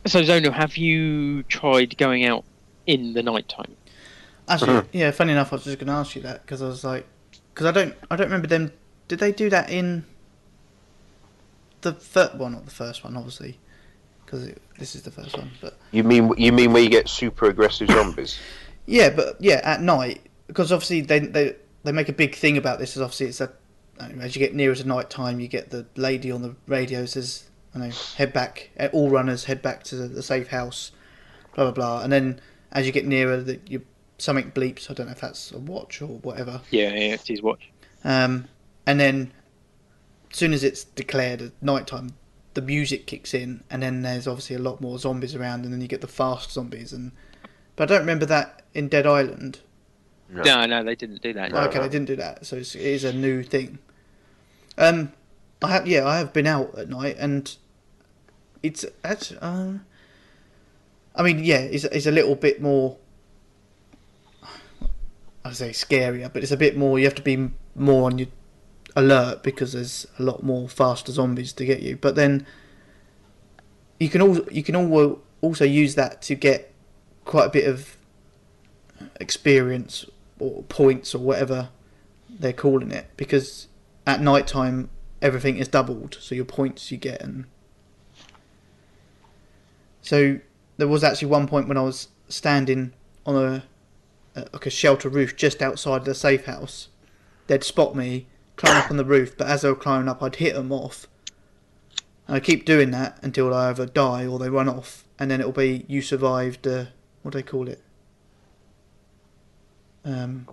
So 0.06 0.22
Zonal, 0.22 0.53
have 0.53 0.78
you 0.78 1.44
tried 1.44 1.98
going 1.98 2.26
out 2.26 2.44
in 2.88 3.14
the 3.14 3.22
night 3.23 3.48
time? 3.48 3.76
Actually, 4.48 4.72
uh-huh. 4.72 4.84
yeah. 4.91 5.11
Funny 5.11 5.32
enough, 5.32 5.53
I 5.53 5.57
was 5.57 5.65
just 5.65 5.78
going 5.78 5.88
to 5.88 5.94
ask 5.94 6.15
you 6.15 6.22
that 6.23 6.41
because 6.41 6.61
I 6.61 6.68
was 6.68 6.84
like, 6.84 7.06
because 7.53 7.68
I 7.68 7.72
don't, 7.72 7.95
I 8.10 8.15
don't 8.15 8.28
remember 8.28 8.48
them. 8.48 8.72
Did 9.07 9.19
they 9.19 9.32
do 9.32 9.49
that 9.49 9.69
in 9.69 10.06
the 11.82 11.94
third 11.94 12.38
one, 12.40 12.56
or 12.56 12.61
the 12.61 12.72
first 12.72 13.03
one, 13.03 13.15
obviously, 13.15 13.60
because 14.26 14.49
this 14.80 14.95
is 14.95 15.03
the 15.03 15.11
first 15.11 15.38
one. 15.38 15.52
But 15.61 15.78
You 15.91 16.03
mean 16.03 16.34
you 16.38 16.52
mean 16.52 16.73
where 16.73 16.82
you 16.82 16.90
get 16.90 17.07
super 17.07 17.45
aggressive 17.48 17.90
zombies? 17.91 18.40
yeah, 18.86 19.10
but 19.10 19.38
yeah, 19.40 19.61
at 19.64 19.82
night 19.82 20.22
because 20.48 20.72
obviously 20.72 21.02
they 21.02 21.19
they 21.19 21.56
they 21.84 21.91
make 21.91 22.10
a 22.10 22.14
big 22.14 22.36
thing 22.36 22.57
about 22.57 22.80
this. 22.80 22.95
Is 22.95 23.02
obviously 23.02 23.28
it's 23.28 23.41
a 23.41 23.52
as 24.19 24.36
you 24.36 24.40
get 24.40 24.56
nearer 24.56 24.76
to 24.76 24.88
night 24.88 25.10
time, 25.10 25.40
you 25.40 25.48
get 25.48 25.69
the 25.69 25.86
lady 25.95 26.32
on 26.32 26.41
the 26.41 26.56
radio 26.68 27.06
says, 27.06 27.44
"I 27.76 27.80
know, 27.80 27.91
head 28.18 28.34
back. 28.34 28.69
eh, 28.77 28.89
All 28.93 29.10
runners 29.10 29.45
head 29.45 29.61
back 29.61 29.84
to 29.85 29.95
the, 29.95 30.07
the 30.07 30.23
safe 30.23 30.48
house." 30.49 30.91
Blah 31.56 31.65
blah 31.65 31.72
blah. 31.73 32.03
And 32.03 32.14
then 32.14 32.39
as 32.72 32.85
you 32.85 32.91
get 32.91 33.06
nearer, 33.06 33.38
that 33.41 33.69
you 33.69 33.84
something 34.18 34.52
bleeps. 34.52 34.89
I 34.89 34.93
don't 34.93 35.07
know 35.07 35.11
if 35.14 35.22
that's 35.22 35.52
a 35.52 35.57
watch 35.60 36.02
or 36.02 36.07
whatever. 36.07 36.61
Yeah, 36.69 36.89
yeah, 36.93 37.14
it's 37.15 37.27
his 37.27 37.41
watch. 37.41 37.69
Um, 38.03 38.48
and 38.85 38.99
then, 38.99 39.31
as 40.31 40.38
soon 40.38 40.53
as 40.53 40.64
it's 40.64 40.84
declared 40.84 41.41
at 41.41 41.52
night 41.61 41.88
time, 41.88 42.14
the 42.53 42.61
music 42.61 43.06
kicks 43.06 43.34
in, 43.34 43.64
and 43.69 43.84
then 43.84 44.02
there's 44.02 44.27
obviously 44.27 44.56
a 44.56 44.60
lot 44.60 44.81
more 44.81 44.98
zombies 44.98 45.35
around, 45.35 45.65
and 45.65 45.73
then 45.73 45.81
you 45.81 45.88
get 45.88 46.02
the 46.02 46.07
fast 46.07 46.52
zombies. 46.52 46.93
And 46.93 47.11
but 47.76 47.89
I 47.89 47.95
don't 47.95 48.02
remember 48.02 48.26
that 48.27 48.64
in 48.73 48.88
Dead 48.88 49.06
Island. 49.06 49.60
No. 50.30 50.43
No, 50.43 50.65
no, 50.65 50.84
they 50.84 50.95
didn't 50.95 51.22
do 51.22 51.34
that. 51.34 51.52
No. 51.52 51.60
okay, 51.64 51.80
they 51.80 51.89
didn't 51.89 52.07
do 52.07 52.15
that, 52.15 52.45
so 52.45 52.56
it's, 52.56 52.73
it 52.76 52.81
is 52.81 53.03
a 53.03 53.11
new 53.11 53.43
thing. 53.43 53.80
Um, 54.77 55.11
I 55.61 55.68
have 55.72 55.88
yeah, 55.88 56.07
I 56.07 56.18
have 56.19 56.31
been 56.31 56.48
out 56.48 56.77
at 56.77 56.88
night, 56.89 57.18
and 57.19 57.56
it's 58.63 58.85
that's 59.01 59.33
um. 59.41 59.85
I 61.13 61.23
mean, 61.23 61.43
yeah, 61.43 61.57
it's, 61.57 61.83
it's 61.83 62.05
a 62.05 62.11
little 62.11 62.35
bit 62.35 62.61
more. 62.61 62.97
I 65.43 65.51
say 65.51 65.71
scarier, 65.71 66.31
but 66.31 66.43
it's 66.43 66.51
a 66.51 66.57
bit 66.57 66.77
more. 66.77 66.99
You 66.99 67.05
have 67.05 67.15
to 67.15 67.21
be 67.21 67.49
more 67.75 68.05
on 68.05 68.17
your 68.17 68.27
alert 68.95 69.43
because 69.43 69.73
there's 69.73 70.07
a 70.19 70.23
lot 70.23 70.43
more 70.43 70.69
faster 70.69 71.11
zombies 71.11 71.53
to 71.53 71.65
get 71.65 71.81
you. 71.81 71.97
But 71.97 72.15
then 72.15 72.45
you 73.99 74.09
can 74.09 74.21
also 74.21 74.45
you 74.51 74.63
can 74.63 74.75
al- 74.75 75.19
also 75.41 75.65
use 75.65 75.95
that 75.95 76.21
to 76.23 76.35
get 76.35 76.73
quite 77.25 77.45
a 77.45 77.49
bit 77.49 77.67
of 77.67 77.97
experience 79.19 80.05
or 80.39 80.63
points 80.63 81.13
or 81.13 81.19
whatever 81.19 81.69
they're 82.29 82.53
calling 82.53 82.91
it 82.91 83.07
because 83.15 83.67
at 84.07 84.21
night 84.21 84.47
time 84.47 84.89
everything 85.21 85.57
is 85.57 85.67
doubled 85.67 86.17
so 86.19 86.33
your 86.33 86.45
points 86.45 86.91
you 86.91 86.97
get 86.97 87.21
and 87.21 87.45
so 90.02 90.40
there 90.78 90.88
was 90.88 91.03
actually 91.03 91.28
one 91.28 91.48
point 91.48 91.68
when 91.68 91.78
I 91.78 91.82
was 91.84 92.07
standing 92.28 92.94
on 93.26 93.36
a, 93.36 93.64
a 94.36 94.48
like 94.53 94.65
a 94.65 94.69
shelter 94.69 95.10
roof 95.10 95.36
just 95.36 95.61
outside 95.61 96.06
the 96.06 96.15
safe 96.15 96.45
house 96.45 96.88
they'd 97.48 97.64
spot 97.64 97.95
me 97.95 98.28
climb 98.56 98.78
up 98.78 98.90
on 98.90 98.98
the 98.98 99.06
roof 99.06 99.36
but 99.38 99.48
as 99.48 99.61
they 99.61 99.69
were 99.69 99.76
climbing 99.76 100.07
up 100.10 100.23
I'd 100.23 100.36
hit 100.38 100.56
them 100.56 100.72
off 100.72 101.07
and 102.28 102.36
I 102.38 102.40
keep 102.40 102.65
doing 102.65 102.91
that 102.91 103.19
until 103.22 103.53
I 103.53 103.69
either 103.69 103.86
die 103.86 104.26
or 104.26 104.40
they 104.40 104.49
run 104.49 104.69
off 104.69 105.03
and 105.19 105.30
then 105.30 105.40
it'll 105.40 105.52
be 105.52 105.86
you 105.88 106.02
survived 106.02 106.65
uh, 106.65 106.86
what 107.22 107.32
do 107.32 107.38
they 107.40 107.44
call 107.44 107.68
it 107.68 107.82
um, 110.03 110.48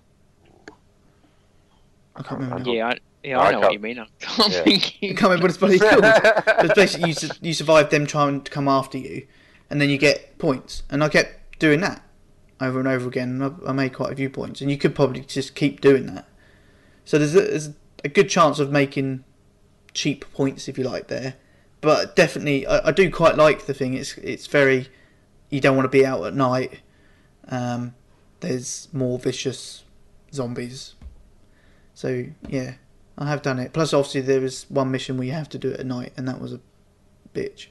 I 2.17 2.23
can't 2.23 2.41
remember 2.41 2.65
now. 2.65 2.73
Yeah, 2.73 2.87
I, 2.89 2.99
yeah, 3.23 3.39
I 3.41 3.47
I 3.49 3.53
know 3.53 3.59
what 3.61 3.63
can't- 3.65 3.73
you 3.75 3.79
mean. 3.81 3.99
I 3.99 4.07
can't 4.19 4.53
Yeah. 4.53 4.63
think. 4.63 4.95
I 5.03 5.07
can't 5.07 5.23
remember 5.23 5.43
what 5.45 5.51
it's 5.51 5.59
bloody 5.59 5.79
called. 5.79 6.03
But 6.59 6.65
it's 6.67 6.75
basically 6.75 7.09
you, 7.11 7.15
su- 7.15 7.29
you 7.41 7.55
survive 7.55 7.91
them 7.91 8.07
trying 8.07 8.43
to 8.43 8.51
come 8.51 8.69
after 8.69 8.99
you, 8.99 9.27
and 9.71 9.81
then 9.81 9.91
you 9.91 9.99
get 9.99 10.39
points. 10.39 10.83
And 10.91 11.03
I 11.03 11.09
kept 11.09 11.59
doing 11.59 11.81
that 11.81 12.03
over 12.61 12.79
and 12.79 12.89
over 12.89 13.09
again. 13.09 13.43
I, 13.43 13.71
I 13.71 13.73
made 13.73 13.93
quite 13.95 14.13
a 14.13 14.17
few 14.17 14.31
points, 14.31 14.61
and 14.61 14.71
you 14.71 14.79
could 14.79 14.95
probably 14.95 15.21
just 15.21 15.55
keep 15.55 15.81
doing 15.81 16.07
that. 16.07 16.27
So 17.05 17.19
there's 17.19 17.35
a, 17.35 17.41
there's 17.41 17.71
a 18.05 18.09
good 18.09 18.29
chance 18.29 18.59
of 18.59 18.71
making 18.71 19.25
cheap 19.95 20.31
points 20.33 20.69
if 20.69 20.79
you 20.79 20.85
like 20.85 21.09
there. 21.09 21.35
But 21.81 22.17
definitely, 22.17 22.67
I, 22.67 22.89
I 22.89 22.91
do 22.93 23.11
quite 23.11 23.37
like 23.37 23.67
the 23.67 23.75
thing. 23.75 23.95
It's 23.95 24.17
it's 24.19 24.47
very 24.47 24.89
you 25.51 25.61
don't 25.61 25.77
want 25.77 25.85
to 25.85 25.97
be 25.97 26.05
out 26.05 26.25
at 26.25 26.35
night. 26.35 26.81
Um, 27.49 27.95
there's 28.41 28.89
more 28.93 29.19
vicious 29.19 29.85
zombies. 30.33 30.95
So 31.95 32.27
yeah, 32.49 32.75
I 33.17 33.29
have 33.29 33.43
done 33.43 33.59
it. 33.59 33.73
Plus, 33.73 33.93
obviously, 33.93 34.21
there 34.21 34.41
was 34.41 34.67
one 34.69 34.91
mission 34.91 35.17
where 35.17 35.27
you 35.27 35.33
have 35.33 35.49
to 35.51 35.59
do 35.59 35.71
it 35.71 35.81
at 35.81 35.87
night, 35.87 36.13
and 36.17 36.29
that 36.29 36.41
was 36.41 36.53
a 36.53 36.61
bitch. 37.35 37.69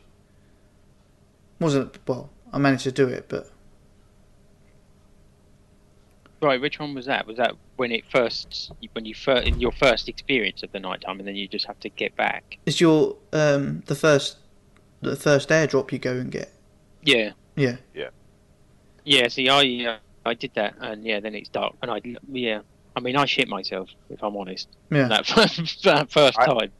Wasn't 1.59 1.97
well. 2.07 2.29
I 2.53 2.57
managed 2.59 2.83
to 2.83 2.91
do 2.91 3.07
it, 3.07 3.25
but 3.29 3.49
Right, 6.39 6.61
which 6.61 6.79
one 6.79 6.93
was 6.93 7.07
that? 7.07 7.25
Was 7.25 7.37
that 7.37 7.53
when 7.77 7.91
it 7.91 8.03
first, 8.11 8.71
when 8.93 9.05
you 9.05 9.15
first, 9.15 9.47
in 9.47 9.59
your 9.59 9.71
first 9.71 10.07
experience 10.07 10.61
of 10.61 10.71
the 10.71 10.79
night 10.79 11.01
time, 11.01 11.17
and 11.17 11.27
then 11.27 11.35
you 11.35 11.47
just 11.47 11.65
have 11.65 11.79
to 11.79 11.89
get 11.89 12.15
back? 12.15 12.57
it's 12.65 12.79
your 12.79 13.17
um 13.33 13.81
the 13.87 13.95
first 13.95 14.37
the 15.01 15.15
first 15.15 15.49
airdrop 15.49 15.91
you 15.91 15.97
go 15.97 16.13
and 16.13 16.31
get. 16.31 16.51
Yeah. 17.01 17.31
Yeah, 17.55 17.77
Yeah, 17.95 18.09
yeah. 19.03 19.27
See, 19.29 19.49
I 19.49 19.93
uh, 19.93 19.97
I 20.27 20.35
did 20.35 20.51
that, 20.53 20.75
and 20.79 21.03
yeah, 21.03 21.19
then 21.19 21.33
it's 21.33 21.49
dark, 21.49 21.75
and 21.81 21.89
I 21.89 22.01
yeah. 22.31 22.61
I 22.95 22.99
mean, 22.99 23.15
I 23.15 23.25
shit 23.25 23.47
myself 23.47 23.89
if 24.11 24.23
I'm 24.23 24.35
honest. 24.37 24.67
yeah. 24.91 25.07
That 25.07 25.25
first, 25.25 25.83
that 25.85 26.11
first 26.11 26.37
I- 26.39 26.45
time. 26.45 26.71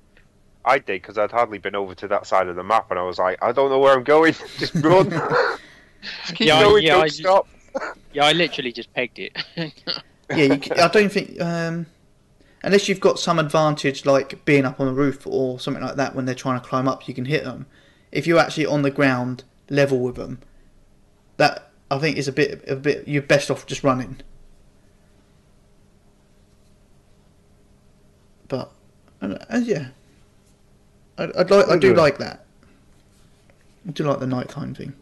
I 0.67 0.79
did 0.79 1.01
because 1.01 1.17
I'd 1.17 1.31
hardly 1.31 1.57
been 1.57 1.75
over 1.75 1.95
to 1.95 2.07
that 2.09 2.27
side 2.27 2.47
of 2.47 2.55
the 2.55 2.63
map, 2.63 2.91
and 2.91 2.99
I 2.99 3.03
was 3.03 3.17
like, 3.17 3.41
I 3.41 3.51
don't 3.51 3.69
know 3.69 3.79
where 3.79 3.93
I'm 3.93 4.03
going. 4.03 4.33
Just 4.57 4.75
run. 4.75 5.09
just 6.01 6.35
keep 6.35 6.47
Yeah, 6.47 6.57
I- 6.57 6.63
going. 6.63 6.83
yeah, 6.83 6.91
don't 6.93 7.03
I 7.03 7.07
just- 7.07 7.19
stop. 7.19 7.47
Yeah, 8.13 8.25
I 8.25 8.31
literally 8.33 8.71
just 8.71 8.91
pegged 8.93 9.19
it. 9.19 9.37
yeah, 9.55 9.65
you, 10.35 10.61
c- 10.61 10.71
I 10.71 10.87
don't 10.87 11.11
think 11.11 11.39
um, 11.39 11.85
unless 12.63 12.89
you've 12.89 12.99
got 12.99 13.19
some 13.19 13.37
advantage 13.37 14.05
like 14.07 14.43
being 14.45 14.65
up 14.65 14.79
on 14.79 14.87
the 14.87 14.93
roof 14.93 15.27
or 15.27 15.59
something 15.59 15.83
like 15.83 15.97
that 15.97 16.15
when 16.15 16.25
they're 16.25 16.33
trying 16.33 16.59
to 16.59 16.65
climb 16.65 16.87
up, 16.87 17.07
you 17.07 17.13
can 17.13 17.25
hit 17.25 17.43
them. 17.43 17.67
If 18.11 18.25
you're 18.25 18.39
actually 18.39 18.65
on 18.65 18.81
the 18.81 18.89
ground 18.89 19.43
level 19.69 19.99
with 19.99 20.15
them, 20.15 20.39
that 21.35 21.69
I 21.91 21.99
think 21.99 22.17
is 22.17 22.27
a 22.27 22.31
bit 22.31 22.63
a 22.67 22.75
bit. 22.75 23.07
You're 23.07 23.21
best 23.21 23.51
off 23.51 23.67
just 23.67 23.83
running. 23.83 24.21
But 28.47 28.71
and, 29.21 29.33
uh, 29.49 29.59
yeah, 29.61 29.89
I'd, 31.17 31.35
I'd 31.35 31.51
like 31.51 31.67
I 31.67 31.77
do 31.77 31.93
like 31.93 32.17
that. 32.19 32.45
I 33.87 33.91
do 33.91 34.03
like 34.03 34.19
the 34.19 34.27
nighttime 34.27 34.73
thing. 34.73 34.93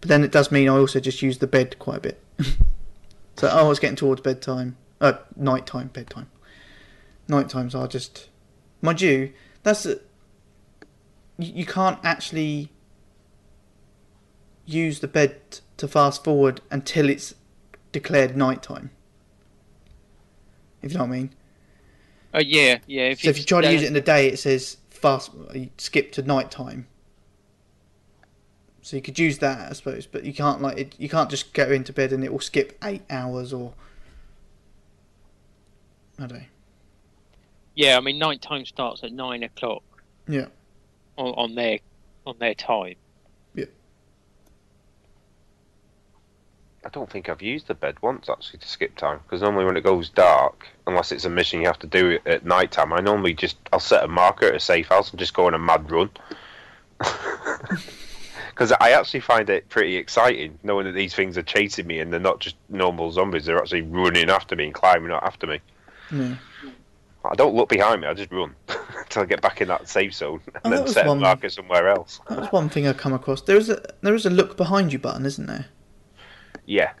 But 0.00 0.08
then 0.08 0.22
it 0.22 0.32
does 0.32 0.52
mean 0.52 0.68
I 0.68 0.76
also 0.76 1.00
just 1.00 1.22
use 1.22 1.38
the 1.38 1.46
bed 1.46 1.78
quite 1.78 1.96
a 1.96 2.00
bit. 2.00 2.22
so 3.36 3.48
oh, 3.50 3.70
it's 3.70 3.80
getting 3.80 3.96
towards 3.96 4.20
bedtime. 4.20 4.76
Uh, 5.00 5.14
night 5.34 5.66
time, 5.66 5.88
bedtime. 5.88 6.30
Night 7.26 7.48
times 7.48 7.74
are 7.74 7.88
just, 7.88 8.28
mind 8.82 9.00
you, 9.00 9.32
that's 9.62 9.86
a, 9.86 9.94
you, 11.38 11.52
you 11.54 11.66
can't 11.66 11.98
actually 12.04 12.70
use 14.66 15.00
the 15.00 15.08
bed 15.08 15.40
to 15.78 15.88
fast 15.88 16.22
forward 16.22 16.60
until 16.70 17.08
it's 17.08 17.34
declared 17.92 18.36
nighttime. 18.36 18.90
If 20.82 20.92
you 20.92 20.98
know 20.98 21.04
what 21.04 21.14
I 21.14 21.16
mean. 21.16 21.30
Uh, 22.34 22.42
yeah, 22.44 22.78
yeah. 22.86 23.10
If 23.10 23.20
So 23.20 23.28
if 23.28 23.38
you 23.38 23.44
try 23.44 23.60
to 23.60 23.72
use 23.72 23.82
it 23.82 23.86
in 23.86 23.92
the 23.92 24.00
day, 24.00 24.28
it 24.28 24.38
says 24.38 24.78
fast. 24.90 25.30
Skip 25.78 26.12
to 26.12 26.22
night 26.22 26.50
time. 26.50 26.88
So 28.82 28.96
you 28.96 29.02
could 29.02 29.18
use 29.18 29.38
that, 29.38 29.70
I 29.70 29.72
suppose, 29.72 30.04
but 30.04 30.24
you 30.24 30.34
can't 30.34 30.60
like 30.60 30.76
it, 30.76 30.94
you 30.98 31.08
can't 31.08 31.30
just 31.30 31.54
go 31.54 31.70
into 31.70 31.90
bed 31.90 32.12
and 32.12 32.22
it 32.22 32.30
will 32.30 32.40
skip 32.40 32.76
eight 32.84 33.00
hours 33.08 33.50
or 33.50 33.72
I 36.18 36.26
don't 36.26 36.38
know. 36.38 36.44
Yeah, 37.74 37.96
I 37.96 38.00
mean, 38.00 38.18
night 38.18 38.42
time 38.42 38.66
starts 38.66 39.02
at 39.02 39.12
nine 39.12 39.42
o'clock. 39.42 39.82
Yeah. 40.28 40.46
On, 41.16 41.32
on 41.34 41.54
their 41.54 41.78
on 42.26 42.36
their 42.38 42.54
time. 42.54 42.96
I 46.84 46.90
don't 46.90 47.10
think 47.10 47.28
I've 47.28 47.40
used 47.42 47.66
the 47.66 47.74
bed 47.74 47.96
once 48.02 48.28
actually 48.28 48.58
to 48.58 48.68
skip 48.68 48.94
time 48.96 49.20
because 49.24 49.40
normally 49.40 49.64
when 49.64 49.76
it 49.76 49.84
goes 49.84 50.10
dark, 50.10 50.66
unless 50.86 51.12
it's 51.12 51.24
a 51.24 51.30
mission 51.30 51.60
you 51.60 51.66
have 51.66 51.78
to 51.78 51.86
do 51.86 52.10
it 52.10 52.26
at 52.26 52.44
night 52.44 52.72
time, 52.72 52.92
I 52.92 53.00
normally 53.00 53.32
just 53.34 53.56
I'll 53.72 53.80
set 53.80 54.04
a 54.04 54.08
marker 54.08 54.46
at 54.46 54.54
a 54.54 54.60
safe 54.60 54.88
house 54.88 55.10
and 55.10 55.18
just 55.18 55.34
go 55.34 55.46
on 55.46 55.54
a 55.54 55.58
mad 55.58 55.90
run. 55.90 56.10
Because 58.50 58.72
I 58.80 58.92
actually 58.92 59.18
find 59.18 59.50
it 59.50 59.68
pretty 59.68 59.96
exciting 59.96 60.56
knowing 60.62 60.86
that 60.86 60.92
these 60.92 61.12
things 61.12 61.36
are 61.36 61.42
chasing 61.42 61.88
me 61.88 61.98
and 61.98 62.12
they're 62.12 62.20
not 62.20 62.38
just 62.38 62.54
normal 62.68 63.10
zombies; 63.10 63.46
they're 63.46 63.58
actually 63.58 63.82
running 63.82 64.30
after 64.30 64.54
me 64.54 64.66
and 64.66 64.72
climbing 64.72 65.10
up 65.10 65.24
after 65.24 65.48
me. 65.48 65.58
Yeah. 66.12 66.36
I 67.24 67.34
don't 67.34 67.56
look 67.56 67.68
behind 67.68 68.02
me; 68.02 68.06
I 68.06 68.14
just 68.14 68.30
run 68.30 68.54
until 68.96 69.22
I 69.22 69.26
get 69.26 69.40
back 69.42 69.60
in 69.60 69.66
that 69.66 69.88
safe 69.88 70.14
zone 70.14 70.40
oh, 70.46 70.60
and 70.62 70.72
Oh, 70.72 70.76
then 70.76 70.86
set 70.86 71.04
a 71.04 71.14
marker 71.16 71.48
somewhere 71.48 71.88
else. 71.88 72.20
That 72.28 72.38
was 72.38 72.52
one 72.52 72.68
thing 72.68 72.86
I've 72.86 72.96
come 72.96 73.12
across. 73.12 73.40
There 73.40 73.56
is 73.56 73.68
a 73.70 73.82
there 74.02 74.14
is 74.14 74.24
a 74.24 74.30
look 74.30 74.56
behind 74.56 74.92
you 74.92 75.00
button, 75.00 75.26
isn't 75.26 75.46
there? 75.46 75.66
Yeah, 76.66 76.92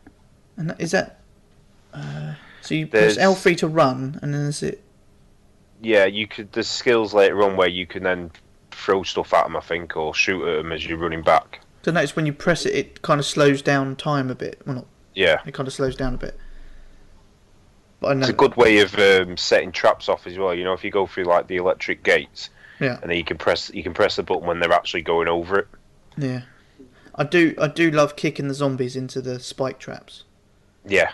And 0.56 0.70
that, 0.70 0.80
is 0.80 0.90
that 0.92 1.20
uh, 1.92 2.34
so 2.60 2.74
you 2.74 2.86
press 2.86 3.16
L 3.18 3.34
three 3.34 3.54
to 3.56 3.68
run 3.68 4.18
and 4.22 4.34
then 4.34 4.42
is 4.46 4.62
it 4.62 4.82
yeah. 5.82 6.04
You 6.06 6.26
could 6.26 6.50
there's 6.52 6.66
skills 6.68 7.12
later 7.14 7.42
on 7.42 7.56
where 7.56 7.68
you 7.68 7.86
can 7.86 8.02
then 8.04 8.30
throw 8.70 9.02
stuff 9.02 9.32
at 9.34 9.44
them, 9.44 9.56
I 9.56 9.60
think, 9.60 9.96
or 9.96 10.14
shoot 10.14 10.46
at 10.46 10.56
them 10.56 10.72
as 10.72 10.86
you're 10.86 10.98
running 10.98 11.22
back. 11.22 11.60
so 11.84 11.90
notice 11.92 12.16
when 12.16 12.26
you 12.26 12.32
press 12.32 12.64
it 12.66 12.74
it 12.74 13.02
kind 13.02 13.20
of 13.20 13.26
slows 13.26 13.62
down 13.62 13.96
time 13.96 14.30
a 14.30 14.34
bit. 14.34 14.60
Well 14.66 14.76
not 14.76 14.86
Yeah. 15.14 15.40
it 15.46 15.52
kind 15.54 15.66
of 15.66 15.72
slows 15.74 15.96
down 15.96 16.14
a 16.14 16.18
bit. 16.18 16.38
But 18.00 18.08
I 18.10 18.14
know 18.14 18.20
It's 18.20 18.28
a 18.30 18.32
good 18.32 18.56
way 18.56 18.78
of 18.80 18.94
um, 18.98 19.36
setting 19.36 19.72
traps 19.72 20.08
off 20.08 20.26
as 20.26 20.36
well. 20.36 20.54
You 20.54 20.64
know, 20.64 20.72
if 20.74 20.84
you 20.84 20.90
go 20.90 21.06
through 21.06 21.24
like 21.24 21.46
the 21.46 21.56
electric 21.56 22.02
gates, 22.02 22.50
Yeah. 22.80 22.98
and 23.00 23.10
then 23.10 23.16
you 23.16 23.24
can 23.24 23.38
press 23.38 23.70
you 23.72 23.82
can 23.82 23.94
press 23.94 24.16
the 24.16 24.22
button 24.22 24.46
when 24.46 24.60
they're 24.60 24.72
actually 24.72 25.02
going 25.02 25.28
over 25.28 25.60
it. 25.60 25.68
Yeah. 26.18 26.42
I 27.16 27.24
do 27.24 27.54
I 27.60 27.68
do 27.68 27.90
love 27.90 28.16
kicking 28.16 28.48
the 28.48 28.54
zombies 28.54 28.96
into 28.96 29.20
the 29.20 29.38
spike 29.40 29.78
traps. 29.78 30.24
Yeah, 30.86 31.12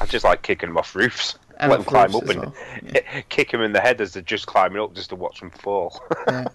I 0.00 0.06
just 0.06 0.24
like 0.24 0.42
kicking 0.42 0.70
them 0.70 0.78
off 0.78 0.94
roofs, 0.94 1.38
And 1.58 1.70
let 1.70 1.78
them 1.78 1.84
climb 1.84 2.14
up 2.14 2.28
and 2.28 2.40
well. 2.40 2.54
Yeah. 2.82 3.20
kick 3.28 3.50
them 3.50 3.62
in 3.62 3.72
the 3.72 3.80
head 3.80 4.00
as 4.00 4.14
they're 4.14 4.22
just 4.22 4.46
climbing 4.46 4.80
up, 4.82 4.94
just 4.94 5.10
to 5.10 5.16
watch 5.16 5.40
them 5.40 5.50
fall. 5.50 6.00
yeah. 6.26 6.46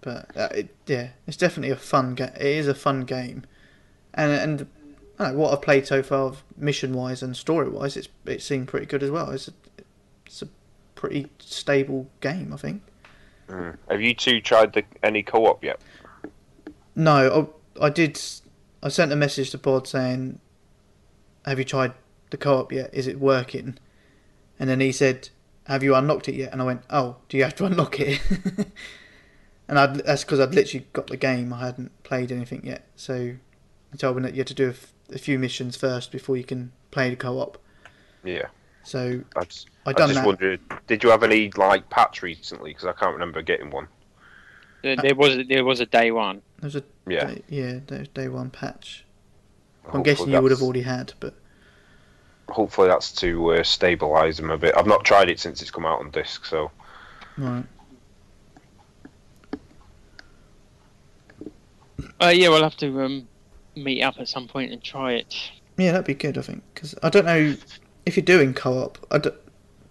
But 0.00 0.36
uh, 0.36 0.48
it, 0.54 0.74
yeah, 0.86 1.10
it's 1.26 1.36
definitely 1.36 1.70
a 1.70 1.76
fun 1.76 2.14
game. 2.14 2.30
It 2.36 2.46
is 2.46 2.68
a 2.68 2.74
fun 2.74 3.02
game, 3.02 3.44
and 4.14 4.32
and 4.32 4.66
I 5.18 5.24
don't 5.24 5.32
know, 5.34 5.38
what 5.40 5.52
I've 5.52 5.62
played 5.62 5.86
so 5.86 6.02
far, 6.02 6.34
mission 6.56 6.92
wise 6.92 7.22
and 7.22 7.36
story 7.36 7.68
wise, 7.68 7.96
it's 7.96 8.08
it 8.24 8.40
seemed 8.40 8.68
pretty 8.68 8.86
good 8.86 9.02
as 9.02 9.10
well. 9.10 9.30
It's 9.30 9.48
a, 9.48 9.52
it's 10.26 10.42
a 10.42 10.48
pretty 10.94 11.26
stable 11.40 12.08
game, 12.20 12.52
I 12.52 12.56
think. 12.56 12.82
Mm. 13.48 13.76
Have 13.90 14.00
you 14.00 14.14
two 14.14 14.40
tried 14.40 14.72
the, 14.74 14.84
any 15.02 15.22
co-op 15.22 15.64
yet? 15.64 15.80
No, 16.98 17.50
I, 17.80 17.86
I 17.86 17.90
did. 17.90 18.20
I 18.82 18.88
sent 18.88 19.12
a 19.12 19.16
message 19.16 19.50
to 19.52 19.58
Bod 19.58 19.86
saying, 19.86 20.40
"Have 21.46 21.58
you 21.58 21.64
tried 21.64 21.92
the 22.30 22.36
co-op 22.36 22.72
yet? 22.72 22.90
Is 22.92 23.06
it 23.06 23.18
working?" 23.20 23.78
And 24.58 24.68
then 24.68 24.80
he 24.80 24.90
said, 24.92 25.28
"Have 25.66 25.82
you 25.84 25.94
unlocked 25.94 26.28
it 26.28 26.34
yet?" 26.34 26.52
And 26.52 26.60
I 26.60 26.64
went, 26.64 26.82
"Oh, 26.90 27.16
do 27.28 27.36
you 27.36 27.44
have 27.44 27.54
to 27.56 27.64
unlock 27.70 28.00
it?" 28.00 28.20
and 29.68 29.78
I'd, 29.78 29.94
that's 30.04 30.24
because 30.24 30.40
I'd 30.40 30.54
literally 30.54 30.86
got 30.92 31.06
the 31.06 31.16
game. 31.16 31.52
I 31.52 31.60
hadn't 31.66 32.02
played 32.02 32.32
anything 32.32 32.66
yet, 32.66 32.86
so 32.96 33.34
he 33.92 33.98
told 33.98 34.16
me 34.16 34.22
that 34.22 34.34
you 34.34 34.40
had 34.40 34.48
to 34.48 34.54
do 34.54 34.66
a, 34.66 34.70
f- 34.70 34.92
a 35.12 35.18
few 35.18 35.38
missions 35.38 35.76
first 35.76 36.10
before 36.10 36.36
you 36.36 36.44
can 36.44 36.72
play 36.90 37.10
the 37.10 37.16
co-op. 37.16 37.58
Yeah, 38.24 38.48
So 38.82 39.20
I 39.36 39.44
just, 39.44 39.68
I 39.86 39.90
I 39.90 39.92
just 39.92 40.14
that. 40.14 40.26
wondered, 40.26 40.60
did 40.88 41.04
you 41.04 41.10
have 41.10 41.22
any 41.22 41.50
like 41.52 41.88
patch 41.88 42.22
recently? 42.22 42.70
Because 42.70 42.84
I 42.86 42.92
can't 42.92 43.12
remember 43.12 43.40
getting 43.40 43.70
one. 43.70 43.86
There, 44.82 44.96
there 44.96 45.14
was 45.14 45.46
there 45.48 45.64
was 45.64 45.80
a 45.80 45.86
day 45.86 46.10
one. 46.10 46.42
There's 46.60 46.76
a 46.76 46.84
Yeah, 47.06 47.26
day, 47.26 47.42
yeah, 47.48 47.80
there's 47.86 48.08
day 48.08 48.28
one 48.28 48.50
patch. 48.50 49.04
I'm 49.84 49.90
Hopefully 49.90 50.04
guessing 50.04 50.32
you 50.32 50.40
would 50.42 50.50
have 50.50 50.62
already 50.62 50.82
had, 50.82 51.14
but 51.20 51.34
Hopefully 52.48 52.88
that's 52.88 53.12
to 53.12 53.52
uh, 53.52 53.58
stabilise 53.60 54.36
them 54.36 54.50
a 54.50 54.56
bit. 54.58 54.74
I've 54.76 54.86
not 54.86 55.04
tried 55.04 55.28
it 55.28 55.38
since 55.38 55.60
it's 55.60 55.70
come 55.70 55.84
out 55.84 56.00
on 56.00 56.10
disc, 56.10 56.44
so 56.46 56.70
right. 57.36 57.64
Uh, 62.20 62.32
yeah, 62.34 62.48
we'll 62.48 62.62
have 62.62 62.76
to 62.78 63.02
um, 63.02 63.28
meet 63.76 64.02
up 64.02 64.16
at 64.18 64.28
some 64.28 64.48
point 64.48 64.72
and 64.72 64.82
try 64.82 65.12
it. 65.12 65.34
Yeah, 65.76 65.92
that'd 65.92 66.06
be 66.06 66.14
good, 66.14 66.38
I 66.38 66.42
think. 66.42 66.62
Because 66.74 66.94
I 67.02 67.10
don't 67.10 67.24
know 67.26 67.54
if 68.06 68.16
you're 68.16 68.24
doing 68.24 68.54
co-op. 68.54 68.98
I 69.10 69.18
don't, 69.18 69.36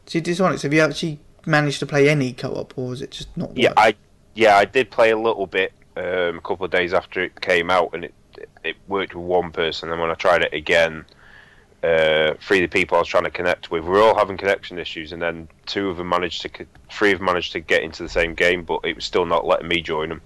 see, 0.06 0.20
Dishonest, 0.20 0.64
have 0.64 0.74
you 0.74 0.82
actually 0.82 1.20
managed 1.46 1.80
to 1.80 1.86
play 1.86 2.10
any 2.10 2.34
co-op, 2.34 2.78
or 2.78 2.94
is 2.94 3.02
it 3.02 3.12
just 3.12 3.36
not? 3.38 3.56
yeah, 3.56 3.70
work? 3.70 3.78
I 3.78 3.96
yeah 4.38 4.56
I 4.56 4.66
did 4.66 4.90
play 4.90 5.10
a 5.12 5.18
little 5.18 5.48
bit 5.48 5.74
um, 5.98 6.38
a 6.38 6.42
couple 6.42 6.64
of 6.64 6.72
days 6.72 6.94
after 6.94 7.22
it 7.22 7.42
came 7.42 7.70
out, 7.70 7.90
and 7.94 8.06
it 8.06 8.14
it 8.64 8.76
worked 8.88 9.16
with 9.16 9.26
one 9.26 9.52
person. 9.52 9.92
And 9.92 10.00
when 10.00 10.12
I 10.12 10.14
tried 10.14 10.44
it 10.44 10.54
again, 10.54 11.06
uh, 11.84 12.36
three 12.40 12.64
of 12.64 12.70
the 12.70 12.80
people 12.80 12.98
I 12.98 13.00
was 13.00 13.08
trying 13.08 13.24
to 13.24 13.32
connect 13.32 13.72
with 13.72 13.84
were 13.84 14.00
all 14.00 14.16
having 14.16 14.38
connection 14.38 14.78
issues, 14.78 15.12
and 15.12 15.22
then 15.22 15.48
two 15.66 15.90
of 15.90 15.98
them 15.98 16.10
managed 16.10 16.42
to, 16.44 16.50
three 16.92 17.12
of 17.14 17.20
them 17.20 17.26
managed 17.26 17.52
to 17.54 17.60
get 17.60 17.82
into 17.82 18.04
the 18.04 18.10
same 18.10 18.36
game, 18.36 18.64
but 18.64 18.82
it 18.84 18.96
was 18.96 19.06
still 19.06 19.26
not 19.26 19.46
letting 19.46 19.68
me 19.68 19.82
join 19.82 20.10
them. 20.10 20.22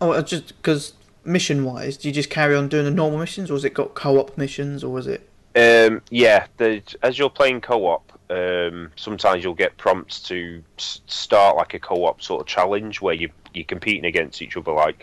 Oh, 0.00 0.20
just 0.22 0.56
because 0.56 0.94
mission-wise, 1.24 1.96
do 1.98 2.08
you 2.08 2.14
just 2.14 2.30
carry 2.30 2.54
on 2.54 2.68
doing 2.68 2.84
the 2.84 2.90
normal 2.90 3.18
missions, 3.18 3.50
or 3.50 3.54
has 3.54 3.64
it 3.64 3.74
got 3.74 3.94
co-op 3.94 4.38
missions, 4.38 4.82
or 4.82 4.98
is 4.98 5.06
it? 5.06 5.27
Um, 5.58 6.02
yeah, 6.10 6.46
the, 6.58 6.82
as 7.02 7.18
you're 7.18 7.30
playing 7.30 7.62
co-op, 7.62 8.12
um, 8.30 8.92
sometimes 8.94 9.42
you'll 9.42 9.54
get 9.54 9.76
prompts 9.76 10.20
to 10.28 10.62
s- 10.78 11.00
start 11.06 11.56
like 11.56 11.74
a 11.74 11.80
co-op 11.80 12.22
sort 12.22 12.42
of 12.42 12.46
challenge 12.46 13.00
where 13.00 13.14
you 13.14 13.30
you're 13.54 13.64
competing 13.64 14.04
against 14.04 14.40
each 14.40 14.56
other, 14.56 14.70
like, 14.70 15.02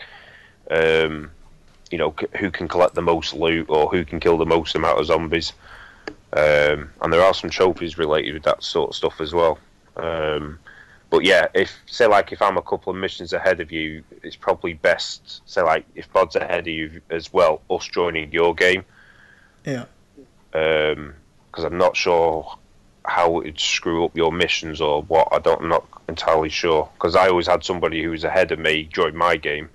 um, 0.72 1.32
you 1.92 1.98
know, 1.98 2.14
c- 2.18 2.28
who 2.38 2.52
can 2.52 2.68
collect 2.70 2.96
the 2.96 3.02
most 3.02 3.34
loot 3.34 3.66
or 3.70 3.90
who 3.90 4.06
can 4.06 4.20
kill 4.20 4.38
the 4.38 4.46
most 4.46 4.76
amount 4.76 5.00
of 5.00 5.06
zombies. 5.08 5.52
Um, 6.32 6.92
and 7.02 7.12
there 7.12 7.24
are 7.24 7.34
some 7.34 7.50
trophies 7.50 7.98
related 7.98 8.34
with 8.36 8.44
that 8.44 8.64
sort 8.64 8.92
of 8.92 8.96
stuff 8.96 9.20
as 9.20 9.34
well. 9.34 9.58
Um, 9.98 10.60
but 11.10 11.26
yeah, 11.26 11.48
if 11.54 11.72
say 11.88 12.06
like 12.08 12.32
if 12.32 12.42
I'm 12.42 12.58
a 12.58 12.62
couple 12.62 12.94
of 12.94 13.00
missions 13.00 13.34
ahead 13.34 13.60
of 13.60 13.72
you, 13.72 14.04
it's 14.24 14.36
probably 14.38 14.74
best. 14.74 15.42
Say 15.50 15.64
like 15.64 15.86
if 15.96 16.12
Bod's 16.14 16.36
ahead 16.38 16.62
of 16.62 16.68
you 16.68 17.02
as 17.10 17.34
well, 17.34 17.62
us 17.70 17.88
joining 17.88 18.32
your 18.32 18.54
game 18.54 18.86
Yeah. 19.66 19.86
Because 20.56 21.64
I'm 21.64 21.78
not 21.78 21.98
sure 21.98 22.58
how 23.04 23.40
it 23.40 23.46
would 23.46 23.60
screw 23.60 24.06
up 24.06 24.16
your 24.16 24.32
missions 24.32 24.82
or 24.82 25.04
what. 25.04 25.28
I 25.32 25.40
don't, 25.40 25.62
I'm 25.62 25.70
not 25.70 25.86
entirely 26.08 26.50
sure 26.50 26.90
because 26.94 27.16
I 27.16 27.28
always 27.28 27.48
had 27.48 27.64
somebody 27.64 28.02
who 28.02 28.12
was 28.12 28.24
ahead 28.24 28.52
of 28.52 28.60
me 28.60 28.84
join 28.84 29.16
my 29.16 29.36
game. 29.36 29.70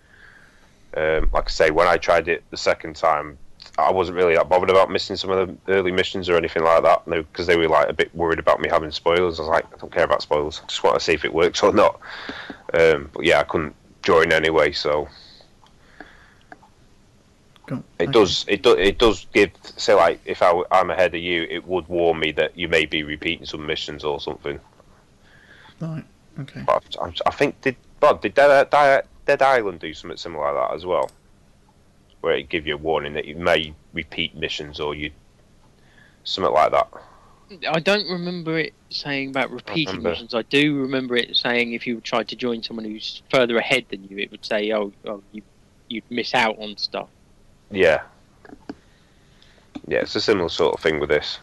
Um, 0.96 1.30
like 1.32 1.46
I 1.46 1.50
say, 1.50 1.70
when 1.70 1.86
I 1.86 1.96
tried 1.96 2.28
it 2.28 2.42
the 2.50 2.56
second 2.56 2.96
time, 2.96 3.38
I 3.78 3.92
wasn't 3.92 4.16
really 4.16 4.34
that 4.34 4.48
bothered 4.48 4.70
about 4.70 4.90
missing 4.90 5.16
some 5.16 5.30
of 5.30 5.48
the 5.48 5.72
early 5.72 5.92
missions 5.92 6.28
or 6.28 6.36
anything 6.36 6.64
like 6.64 6.82
that 6.82 7.04
because 7.06 7.46
they 7.46 7.56
were 7.56 7.68
like 7.68 7.88
a 7.88 7.92
bit 7.92 8.14
worried 8.14 8.38
about 8.38 8.60
me 8.60 8.68
having 8.68 8.90
spoilers. 8.90 9.38
I 9.38 9.42
was 9.42 9.48
like, 9.48 9.66
I 9.72 9.76
don't 9.76 9.92
care 9.92 10.04
about 10.04 10.22
spoilers. 10.22 10.60
I 10.62 10.66
just 10.66 10.82
want 10.82 10.98
to 10.98 11.04
see 11.04 11.12
if 11.12 11.24
it 11.24 11.32
works 11.32 11.62
or 11.62 11.72
not. 11.72 12.00
Um, 12.74 13.10
but 13.12 13.24
yeah, 13.24 13.40
I 13.40 13.44
couldn't 13.44 13.74
join 14.02 14.32
anyway, 14.32 14.72
so 14.72 15.08
Cool. 17.70 17.84
it 18.00 18.08
Okay. 18.08 18.12
does. 18.12 18.44
It 18.48 18.62
does. 18.62 18.76
It 18.78 18.98
does 18.98 19.26
give. 19.32 19.52
Say, 19.76 19.94
like, 19.94 20.20
if 20.24 20.42
I, 20.42 20.60
am 20.72 20.90
ahead 20.90 21.14
of 21.14 21.20
you, 21.20 21.46
it 21.48 21.64
would 21.68 21.86
warn 21.86 22.18
me 22.18 22.32
that 22.32 22.58
you 22.58 22.66
may 22.66 22.84
be 22.84 23.04
repeating 23.04 23.46
some 23.46 23.64
missions 23.64 24.02
or 24.02 24.20
something. 24.20 24.58
Right. 25.78 26.04
Okay. 26.40 26.64
But 26.66 26.96
I, 27.00 27.12
I 27.26 27.30
think 27.30 27.60
did 27.60 27.76
Bod 28.00 28.22
did 28.22 28.34
Dead, 28.34 28.70
Dead, 28.70 29.06
Dead 29.24 29.40
Island 29.40 29.78
do 29.78 29.94
something 29.94 30.16
similar 30.16 30.52
like 30.52 30.68
that 30.68 30.74
as 30.74 30.84
well, 30.84 31.12
where 32.22 32.34
it 32.34 32.48
give 32.48 32.66
you 32.66 32.74
a 32.74 32.76
warning 32.76 33.12
that 33.12 33.26
you 33.26 33.36
may 33.36 33.72
repeat 33.92 34.34
missions 34.34 34.80
or 34.80 34.96
you 34.96 35.12
something 36.24 36.52
like 36.52 36.72
that. 36.72 36.88
I 37.68 37.78
don't 37.78 38.10
remember 38.10 38.58
it 38.58 38.74
saying 38.88 39.30
about 39.30 39.52
repeating 39.52 39.94
remember. 39.94 40.10
missions. 40.10 40.34
I 40.34 40.42
do 40.42 40.80
remember 40.80 41.14
it 41.14 41.36
saying 41.36 41.72
if 41.72 41.86
you 41.86 42.00
tried 42.00 42.26
to 42.28 42.36
join 42.36 42.64
someone 42.64 42.84
who's 42.84 43.22
further 43.30 43.58
ahead 43.58 43.86
than 43.90 44.02
you, 44.08 44.18
it 44.18 44.32
would 44.32 44.44
say, 44.44 44.72
"Oh, 44.72 44.92
oh 45.04 45.22
you 45.30 45.42
you'd 45.88 46.10
miss 46.10 46.34
out 46.34 46.58
on 46.58 46.76
stuff." 46.76 47.08
Yeah. 47.70 48.02
yeah, 49.86 49.98
it's 49.98 50.16
a 50.16 50.20
similar 50.20 50.48
sort 50.48 50.74
of 50.74 50.80
thing 50.80 50.98
with 51.00 51.08
this, 51.08 51.38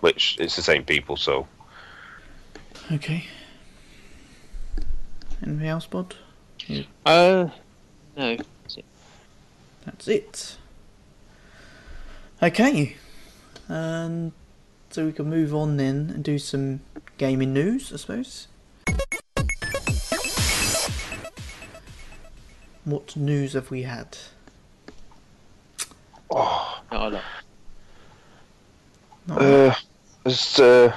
which 0.00 0.36
it's 0.40 0.56
the 0.56 0.62
same 0.62 0.84
people, 0.84 1.16
so 1.16 1.46
Okay. 2.92 3.24
Anything 5.44 5.68
else, 5.68 5.86
Bod? 5.86 6.16
Uh, 7.06 7.48
no. 8.16 8.36
That's 9.86 10.08
it. 10.08 10.56
Okay. 12.42 12.96
And 13.68 14.32
so 14.90 15.06
we 15.06 15.12
can 15.12 15.30
move 15.30 15.54
on 15.54 15.76
then 15.76 16.10
and 16.12 16.24
do 16.24 16.38
some 16.38 16.80
gaming 17.16 17.52
news, 17.52 17.92
I 17.92 17.96
suppose. 17.96 18.48
What 22.84 23.14
news 23.14 23.52
have 23.52 23.70
we 23.70 23.82
had? 23.82 24.18
Oh, 26.30 26.82
Not 26.90 27.12
a 27.12 27.14
lot. 27.14 27.24
Not 29.26 29.42
uh, 29.42 29.74
there's 30.24 30.58
uh, 30.58 30.94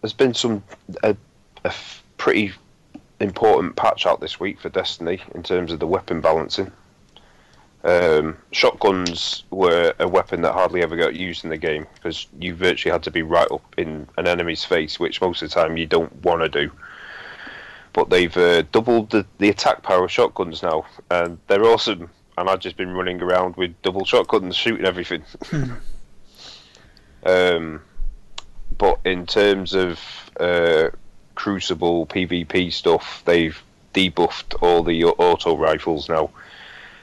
there's 0.00 0.12
been 0.12 0.34
some 0.34 0.62
a, 1.02 1.16
a 1.64 1.68
f- 1.68 2.02
pretty 2.18 2.52
important 3.20 3.76
patch 3.76 4.06
out 4.06 4.20
this 4.20 4.38
week 4.38 4.60
for 4.60 4.68
Destiny 4.68 5.20
in 5.34 5.42
terms 5.42 5.72
of 5.72 5.80
the 5.80 5.86
weapon 5.86 6.20
balancing. 6.20 6.70
Um, 7.84 8.38
shotguns 8.50 9.44
were 9.50 9.92
a 9.98 10.08
weapon 10.08 10.40
that 10.42 10.52
hardly 10.52 10.82
ever 10.82 10.96
got 10.96 11.14
used 11.14 11.44
in 11.44 11.50
the 11.50 11.58
game 11.58 11.86
because 11.94 12.26
you 12.38 12.54
virtually 12.54 12.92
had 12.92 13.02
to 13.02 13.10
be 13.10 13.22
right 13.22 13.50
up 13.50 13.74
in 13.76 14.08
an 14.16 14.26
enemy's 14.26 14.64
face, 14.64 14.98
which 14.98 15.20
most 15.20 15.42
of 15.42 15.50
the 15.50 15.54
time 15.54 15.76
you 15.76 15.84
don't 15.84 16.22
want 16.22 16.40
to 16.40 16.48
do. 16.48 16.72
But 17.92 18.08
they've 18.08 18.34
uh, 18.36 18.62
doubled 18.72 19.10
the, 19.10 19.26
the 19.38 19.50
attack 19.50 19.82
power 19.82 20.04
of 20.04 20.10
shotguns 20.10 20.62
now, 20.62 20.86
and 21.10 21.38
they're 21.46 21.64
awesome. 21.64 22.08
And 22.36 22.48
I've 22.48 22.60
just 22.60 22.76
been 22.76 22.90
running 22.90 23.22
around 23.22 23.56
with 23.56 23.80
double 23.82 24.04
shotguns, 24.04 24.56
shooting 24.56 24.86
everything. 24.86 25.24
um, 27.24 27.80
but 28.76 29.00
in 29.04 29.26
terms 29.26 29.74
of 29.74 30.00
uh, 30.40 30.90
Crucible 31.34 32.06
PvP 32.06 32.72
stuff, 32.72 33.22
they've 33.24 33.60
debuffed 33.92 34.60
all 34.62 34.82
the 34.82 35.04
auto 35.04 35.56
rifles 35.56 36.08
now 36.08 36.30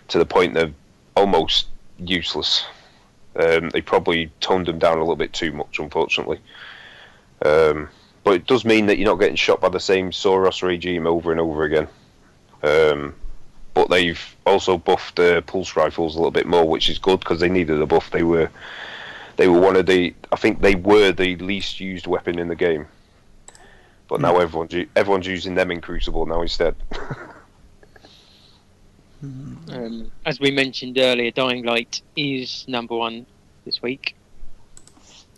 to 0.10 0.18
the 0.18 0.26
point 0.26 0.54
they're 0.54 0.74
almost 1.16 1.68
useless. 1.98 2.66
Um, 3.36 3.70
they 3.70 3.82
probably 3.82 4.32
toned 4.42 4.66
them 4.66 4.80
down 4.80 4.98
a 4.98 5.02
little 5.02 5.16
bit 5.16 5.32
too 5.32 5.54
much, 5.54 5.80
unfortunately. 5.80 6.40
Um, 7.44 7.90
but 8.24 8.36
it 8.36 8.46
does 8.46 8.66
mean 8.66 8.88
that 8.88 8.98
you're 8.98 9.10
not 9.10 9.20
getting 9.20 9.36
shot 9.36 9.62
by 9.62 9.70
the 9.70 9.80
same 9.80 10.12
Suros 10.12 10.62
Regime 10.62 11.08
over 11.08 11.32
and 11.32 11.40
over 11.40 11.64
again. 11.64 11.88
Um, 12.62 13.16
but 13.74 13.90
they've 13.90 14.36
also 14.46 14.78
buffed 14.78 15.20
uh, 15.20 15.42
pulse 15.42 15.76
rifles 15.76 16.16
a 16.16 16.18
little 16.18 16.32
bit 16.32 16.48
more, 16.48 16.68
which 16.68 16.90
is 16.90 16.98
good 16.98 17.20
because 17.20 17.40
they 17.40 17.50
needed 17.50 17.82
a 17.82 17.86
buff. 17.86 18.12
They 18.12 18.24
were 18.24 18.50
they 19.38 19.48
were 19.48 19.60
one 19.60 19.76
of 19.76 19.86
the 19.86 20.14
I 20.32 20.36
think 20.36 20.62
they 20.62 20.76
were 20.76 21.12
the 21.12 21.36
least 21.38 21.80
used 21.80 22.08
weapon 22.08 22.40
in 22.40 22.48
the 22.48 22.56
game. 22.56 22.88
But 24.08 24.22
now 24.22 24.38
everyone's 24.38 24.74
everyone's 24.96 25.28
using 25.28 25.56
them 25.56 25.72
in 25.72 25.82
Crucible 25.82 26.26
now 26.26 26.42
instead. 26.42 26.76
Um, 29.24 30.12
as 30.26 30.40
we 30.40 30.50
mentioned 30.50 30.98
earlier, 30.98 31.30
Dying 31.30 31.64
Light 31.64 32.02
is 32.16 32.66
number 32.68 32.96
one 32.96 33.28
this 33.66 33.80
week. 33.82 34.16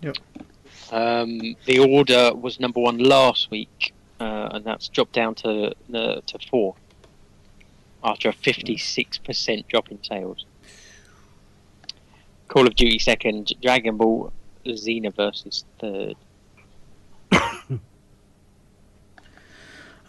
Yep. 0.02 0.16
Um, 0.92 1.56
the 1.66 1.80
Order 1.80 2.34
was 2.34 2.62
number 2.62 2.80
one 2.80 2.98
last 3.00 3.52
week, 3.52 3.94
uh, 4.22 4.50
and 4.54 4.64
that's 4.64 4.88
dropped 4.88 5.12
down 5.12 5.36
to 5.36 5.74
uh, 5.94 6.22
to 6.26 6.40
four 6.50 6.76
after 8.04 8.30
a 8.30 8.34
fifty-six 8.34 9.18
percent 9.18 9.68
drop 9.68 9.90
in 9.90 10.04
sales. 10.04 10.46
Call 12.48 12.68
of 12.68 12.76
Duty 12.76 13.00
second, 13.00 13.54
Dragon 13.62 13.98
Ball 13.98 14.32
Xenoverse 14.66 15.48
is 15.48 15.66
third. 15.80 16.16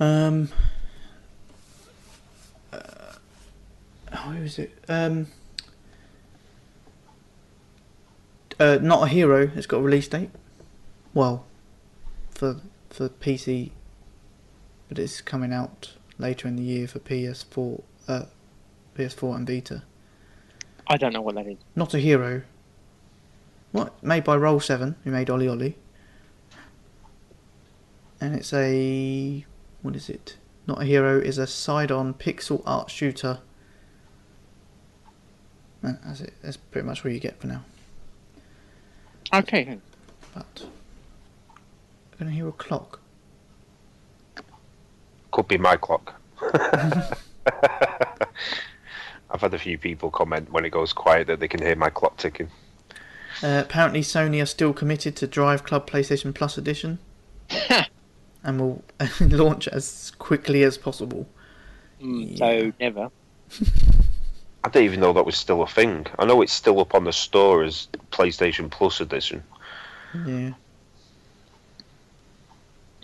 Um. 0.00 0.48
Uh, 2.72 3.12
who 4.10 4.42
is 4.42 4.58
it? 4.58 4.76
Um. 4.88 5.28
Uh, 8.58 8.78
not 8.80 9.04
a 9.04 9.08
hero. 9.08 9.50
It's 9.54 9.66
got 9.66 9.78
a 9.78 9.82
release 9.82 10.08
date. 10.08 10.30
Well, 11.12 11.44
for 12.30 12.60
for 12.90 13.08
PC, 13.08 13.70
but 14.88 14.98
it's 14.98 15.20
coming 15.20 15.52
out 15.52 15.92
later 16.18 16.48
in 16.48 16.56
the 16.56 16.62
year 16.62 16.86
for 16.86 16.98
PS4, 17.00 17.82
uh, 18.08 18.22
PS4 18.96 19.36
and 19.36 19.46
Vita. 19.46 19.82
I 20.86 20.96
don't 20.96 21.12
know 21.12 21.22
what 21.22 21.34
that 21.36 21.46
is. 21.46 21.58
Not 21.74 21.94
a 21.94 21.98
hero. 21.98 22.42
What? 23.72 24.02
Made 24.02 24.24
by 24.24 24.36
Roll7, 24.36 24.94
who 25.02 25.10
made 25.10 25.28
OlliOlli. 25.28 25.74
And 28.20 28.34
it's 28.34 28.52
a 28.52 29.44
what 29.82 29.96
is 29.96 30.08
it? 30.08 30.36
Not 30.66 30.80
a 30.80 30.84
hero 30.84 31.18
is 31.20 31.36
a 31.36 31.46
side-on 31.46 32.14
pixel 32.14 32.62
art 32.64 32.90
shooter. 32.90 33.40
And 35.82 35.98
that's 36.04 36.20
it. 36.22 36.32
That's 36.42 36.56
pretty 36.56 36.86
much 36.86 37.04
what 37.04 37.12
you 37.12 37.20
get 37.20 37.38
for 37.38 37.48
now. 37.48 37.64
Okay, 39.34 39.78
But 40.32 40.64
I'm 40.64 42.18
gonna 42.18 42.30
hear 42.30 42.48
a 42.48 42.52
clock. 42.52 43.00
Could 45.34 45.48
be 45.48 45.58
my 45.58 45.74
clock. 45.76 46.14
I've 49.30 49.40
had 49.40 49.52
a 49.52 49.58
few 49.58 49.76
people 49.76 50.08
comment 50.12 50.52
when 50.52 50.64
it 50.64 50.70
goes 50.70 50.92
quiet 50.92 51.26
that 51.26 51.40
they 51.40 51.48
can 51.48 51.60
hear 51.60 51.74
my 51.74 51.90
clock 51.90 52.16
ticking. 52.18 52.48
Uh, 53.42 53.60
apparently, 53.66 54.00
Sony 54.00 54.40
are 54.40 54.46
still 54.46 54.72
committed 54.72 55.16
to 55.16 55.26
Driveclub 55.26 55.88
PlayStation 55.88 56.32
Plus 56.32 56.56
Edition, 56.56 57.00
and 58.44 58.60
will 58.60 58.84
launch 59.20 59.66
as 59.66 60.12
quickly 60.20 60.62
as 60.62 60.78
possible. 60.78 61.26
Mm, 62.00 62.30
Yeah. 62.30 62.36
so 62.36 62.72
never. 62.78 63.10
I 64.62 64.68
didn't 64.68 64.84
even 64.84 65.00
know 65.00 65.12
that 65.14 65.26
was 65.26 65.36
still 65.36 65.62
a 65.62 65.66
thing. 65.66 66.06
I 66.16 66.26
know 66.26 66.42
it's 66.42 66.52
still 66.52 66.78
up 66.78 66.94
on 66.94 67.02
the 67.02 67.12
store 67.12 67.64
as 67.64 67.88
PlayStation 68.12 68.70
Plus 68.70 69.00
edition. 69.00 69.42
Yeah. 70.24 70.52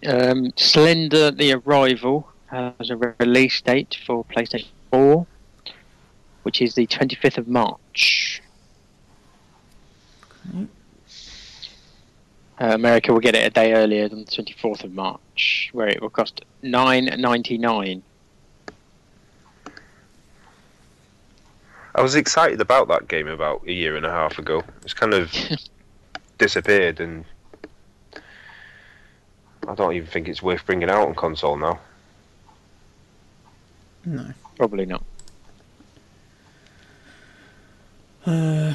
Um, 0.07 0.53
Slender: 0.57 1.31
The 1.31 1.55
Arrival 1.55 2.29
has 2.47 2.91
a 2.91 2.97
release 2.97 3.61
date 3.61 3.99
for 4.07 4.25
PlayStation 4.25 4.69
4, 4.91 5.27
which 6.43 6.63
is 6.63 6.75
the 6.75 6.87
25th 6.87 7.39
of 7.39 7.49
March. 7.49 8.43
Okay. 10.49 10.67
Uh, 12.61 12.75
America 12.75 13.13
will 13.13 13.21
get 13.21 13.35
it 13.35 13.47
a 13.47 13.51
day 13.51 13.73
earlier 13.73 14.07
than 14.09 14.25
the 14.25 14.31
24th 14.31 14.85
of 14.85 14.93
March, 14.93 15.71
where 15.73 15.89
it 15.89 16.03
will 16.03 16.11
cost 16.11 16.45
9.99. 16.63 18.03
I 21.95 22.03
was 22.03 22.15
excited 22.15 22.61
about 22.61 22.89
that 22.89 23.09
game 23.09 23.29
about 23.29 23.67
a 23.67 23.73
year 23.73 23.97
and 23.97 24.05
a 24.05 24.11
half 24.11 24.39
ago. 24.39 24.63
It's 24.83 24.93
kind 24.93 25.15
of 25.15 25.35
disappeared, 26.39 27.01
and 27.01 27.25
I 29.71 29.75
don't 29.77 29.93
even 29.93 30.09
think 30.09 30.27
it's 30.27 30.43
worth 30.43 30.67
bringing 30.67 30.91
out 30.91 31.07
on 31.07 31.15
console 31.15 31.57
now. 31.57 31.79
No. 34.05 34.27
Probably 34.57 34.85
not. 34.85 35.05
Uh, 38.27 38.75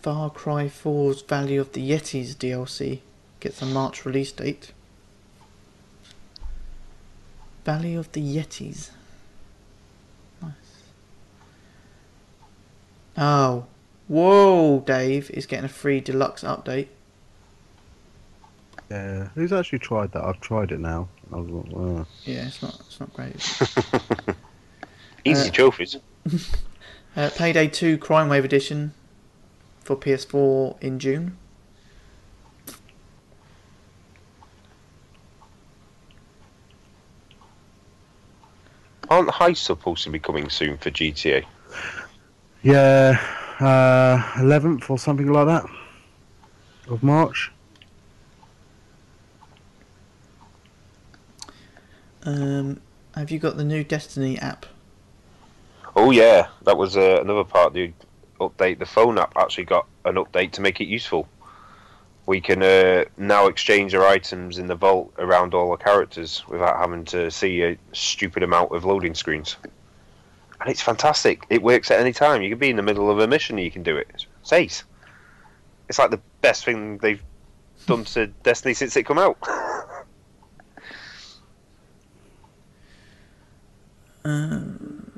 Far 0.00 0.30
Cry 0.30 0.66
4's 0.66 1.22
Valley 1.22 1.56
of 1.56 1.72
the 1.72 1.90
Yetis 1.90 2.36
DLC 2.36 3.00
gets 3.40 3.60
a 3.60 3.66
March 3.66 4.06
release 4.06 4.30
date. 4.30 4.70
Valley 7.64 7.96
of 7.96 8.12
the 8.12 8.20
Yetis. 8.22 8.90
Nice. 10.40 10.52
Oh. 13.16 13.66
Whoa, 14.08 14.80
Dave 14.86 15.30
is 15.30 15.46
getting 15.46 15.64
a 15.64 15.68
free 15.68 16.00
deluxe 16.00 16.42
update. 16.44 16.88
Yeah, 18.90 19.28
who's 19.34 19.52
actually 19.52 19.80
tried 19.80 20.12
that? 20.12 20.22
I've 20.22 20.40
tried 20.40 20.70
it 20.70 20.78
now. 20.78 21.08
I 21.32 21.36
was 21.36 21.48
like, 21.48 21.74
wow. 21.74 22.06
Yeah, 22.24 22.46
it's 22.46 22.62
not 22.62 22.78
it's 22.80 23.00
not 23.00 23.12
great. 23.12 23.34
it? 23.34 24.36
Easy 25.24 25.48
Uh, 25.48 25.52
trophies. 25.52 25.96
Uh, 27.16 27.30
Payday 27.34 27.66
2 27.68 27.96
Crime 27.96 28.28
Wave 28.28 28.44
Edition 28.44 28.92
for 29.80 29.96
PS4 29.96 30.78
in 30.82 30.98
June. 30.98 31.38
Aren't 39.08 39.30
heists 39.30 39.64
supposed 39.64 40.04
to 40.04 40.10
be 40.10 40.18
coming 40.18 40.50
soon 40.50 40.76
for 40.78 40.90
GTA? 40.90 41.46
Yeah, 42.66 43.20
uh, 43.60 44.20
11th 44.40 44.90
or 44.90 44.98
something 44.98 45.30
like 45.32 45.46
that 45.46 45.66
of 46.88 47.00
March. 47.00 47.52
Um, 52.24 52.80
have 53.14 53.30
you 53.30 53.38
got 53.38 53.56
the 53.56 53.62
new 53.62 53.84
Destiny 53.84 54.36
app? 54.40 54.66
Oh 55.94 56.10
yeah, 56.10 56.48
that 56.64 56.76
was 56.76 56.96
uh, 56.96 57.20
another 57.20 57.44
part 57.44 57.68
of 57.68 57.74
the 57.74 57.92
update. 58.40 58.80
The 58.80 58.84
phone 58.84 59.16
app 59.16 59.36
actually 59.36 59.66
got 59.66 59.86
an 60.04 60.16
update 60.16 60.50
to 60.54 60.60
make 60.60 60.80
it 60.80 60.88
useful. 60.88 61.28
We 62.26 62.40
can 62.40 62.64
uh, 62.64 63.04
now 63.16 63.46
exchange 63.46 63.94
our 63.94 64.04
items 64.04 64.58
in 64.58 64.66
the 64.66 64.74
vault 64.74 65.12
around 65.18 65.54
all 65.54 65.70
our 65.70 65.76
characters 65.76 66.42
without 66.48 66.78
having 66.78 67.04
to 67.04 67.30
see 67.30 67.62
a 67.62 67.78
stupid 67.92 68.42
amount 68.42 68.72
of 68.72 68.84
loading 68.84 69.14
screens. 69.14 69.56
And 70.66 70.72
it's 70.72 70.82
fantastic. 70.82 71.46
It 71.48 71.62
works 71.62 71.92
at 71.92 72.00
any 72.00 72.12
time. 72.12 72.42
You 72.42 72.48
can 72.48 72.58
be 72.58 72.70
in 72.70 72.74
the 72.74 72.82
middle 72.82 73.08
of 73.08 73.20
a 73.20 73.28
mission, 73.28 73.56
and 73.56 73.64
you 73.64 73.70
can 73.70 73.84
do 73.84 73.96
it. 73.96 74.26
It's 74.40 74.52
ace. 74.52 74.82
It's 75.88 75.96
like 75.96 76.10
the 76.10 76.18
best 76.40 76.64
thing 76.64 76.98
they've 76.98 77.22
done 77.86 78.02
to 78.02 78.26
Destiny 78.26 78.74
since 78.74 78.96
it 78.96 79.04
come 79.04 79.16
out. 79.16 79.38
Um, 84.24 85.12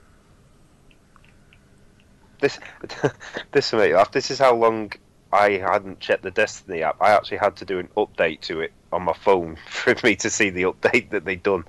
this 2.40 2.58
this 3.52 3.72
mate 3.72 3.94
laugh. 3.94 4.12
This 4.12 4.30
is 4.30 4.38
how 4.38 4.54
long 4.54 4.92
I 5.32 5.52
hadn't 5.52 6.00
checked 6.00 6.24
the 6.24 6.30
Destiny 6.30 6.82
app. 6.82 6.96
I 7.00 7.12
actually 7.12 7.38
had 7.38 7.56
to 7.56 7.64
do 7.64 7.78
an 7.78 7.88
update 7.96 8.42
to 8.42 8.60
it 8.60 8.72
on 8.92 9.04
my 9.04 9.14
phone 9.14 9.56
for 9.66 9.96
me 10.04 10.14
to 10.16 10.28
see 10.28 10.50
the 10.50 10.64
update 10.64 11.08
that 11.08 11.24
they'd 11.24 11.42
done. 11.42 11.64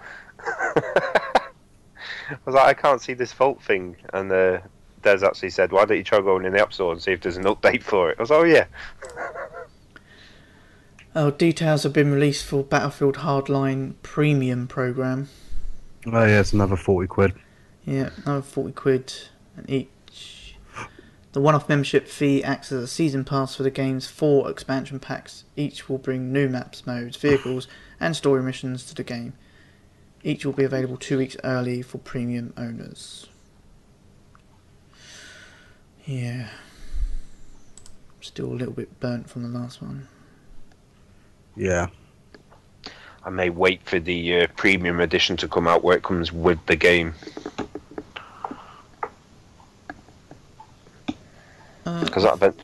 I 2.30 2.38
was 2.46 2.56
like, 2.56 2.66
I 2.66 2.74
can't 2.74 3.02
see 3.02 3.14
this 3.14 3.32
fault 3.32 3.62
thing, 3.62 3.96
and 4.14 4.32
uh, 4.32 4.60
Des 5.02 5.26
actually 5.26 5.50
said, 5.50 5.72
"Why 5.72 5.86
don't 5.86 5.98
you 5.98 6.04
try 6.04 6.20
going 6.20 6.46
in 6.46 6.54
the 6.54 6.62
app 6.62 6.74
store 6.74 6.92
and 6.92 7.02
see 7.02 7.12
if 7.12 7.22
there's 7.22 7.38
an 7.38 7.46
update 7.46 7.84
for 7.84 8.12
it?" 8.12 8.18
I 8.20 8.22
was, 8.22 8.30
like, 8.30 8.40
"Oh 8.40 8.44
yeah." 8.44 8.66
oh, 11.16 11.32
details 11.32 11.84
have 11.84 11.94
been 11.94 12.12
released 12.12 12.46
for 12.46 12.64
Battlefield 12.64 13.18
Hardline 13.18 13.96
Premium 14.04 14.68
program. 14.68 15.30
Oh 16.06 16.26
yeah, 16.26 16.40
it's 16.40 16.54
another 16.54 16.76
forty 16.76 17.08
quid. 17.08 17.34
Yeah, 17.86 18.12
another 18.24 18.44
40 18.44 18.74
quid 18.74 19.14
and 19.58 19.70
each. 19.70 20.56
The 21.32 21.42
one 21.42 21.56
off 21.56 21.70
membership 21.70 22.08
fee 22.08 22.44
acts 22.44 22.72
as 22.72 22.84
a 22.84 22.88
season 22.88 23.24
pass 23.24 23.56
for 23.56 23.64
the 23.64 23.72
game's 23.72 24.08
four 24.08 24.50
expansion 24.50 25.00
packs. 25.00 25.44
Each 25.56 25.90
will 25.90 25.98
bring 25.98 26.32
new 26.32 26.50
maps, 26.50 26.86
modes, 26.86 27.18
vehicles, 27.18 27.68
and 28.00 28.16
story 28.16 28.44
missions 28.44 28.86
to 28.86 28.96
the 28.96 29.04
game. 29.04 29.34
Each 30.24 30.46
will 30.46 30.54
be 30.54 30.64
available 30.64 30.98
two 30.98 31.18
weeks 31.18 31.38
early 31.44 31.82
for 31.82 31.98
premium 31.98 32.54
owners. 32.58 33.28
Yeah. 36.06 36.50
Still 38.22 38.48
a 38.48 38.56
little 38.56 38.74
bit 38.74 39.00
burnt 39.00 39.30
from 39.30 39.44
the 39.44 39.60
last 39.60 39.82
one. 39.82 40.08
Yeah. 41.56 41.88
I 43.24 43.30
may 43.30 43.50
wait 43.50 43.82
for 43.84 44.00
the 44.00 44.42
uh, 44.42 44.48
premium 44.56 45.00
edition 45.00 45.38
to 45.38 45.48
come 45.48 45.68
out 45.68 45.84
where 45.84 45.96
it 45.96 46.04
comes 46.04 46.32
with 46.32 46.66
the 46.66 46.76
game 46.76 47.14
Uh, 51.90 52.04
because 52.04 52.24
that 52.24 52.36
event 52.36 52.64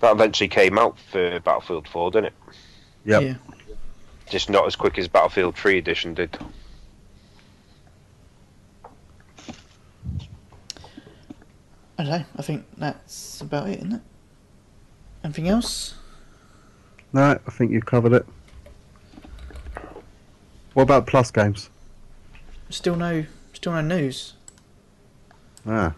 that 0.00 0.12
eventually 0.12 0.48
came 0.48 0.78
out 0.78 0.98
for 1.10 1.40
Battlefield 1.40 1.88
4, 1.88 2.10
didn't 2.10 2.26
it? 2.26 2.32
Yep. 3.04 3.22
Yeah. 3.22 3.34
Just 4.28 4.50
not 4.50 4.66
as 4.66 4.76
quick 4.76 4.98
as 4.98 5.08
Battlefield 5.08 5.56
3 5.56 5.78
edition 5.78 6.14
did. 6.14 6.38
I 11.98 12.04
don't 12.04 12.12
know. 12.12 12.24
I 12.36 12.42
think 12.42 12.64
that's 12.76 13.40
about 13.40 13.68
it, 13.68 13.78
isn't 13.78 13.92
it? 13.94 14.00
Anything 15.24 15.48
else? 15.48 15.94
No, 17.12 17.38
I 17.44 17.50
think 17.50 17.72
you've 17.72 17.86
covered 17.86 18.12
it. 18.12 18.26
What 20.74 20.84
about 20.84 21.06
plus 21.06 21.30
games? 21.30 21.70
Still 22.70 22.94
no, 22.94 23.24
still 23.52 23.72
no 23.72 23.80
news. 23.80 24.34
Ah, 25.66 25.94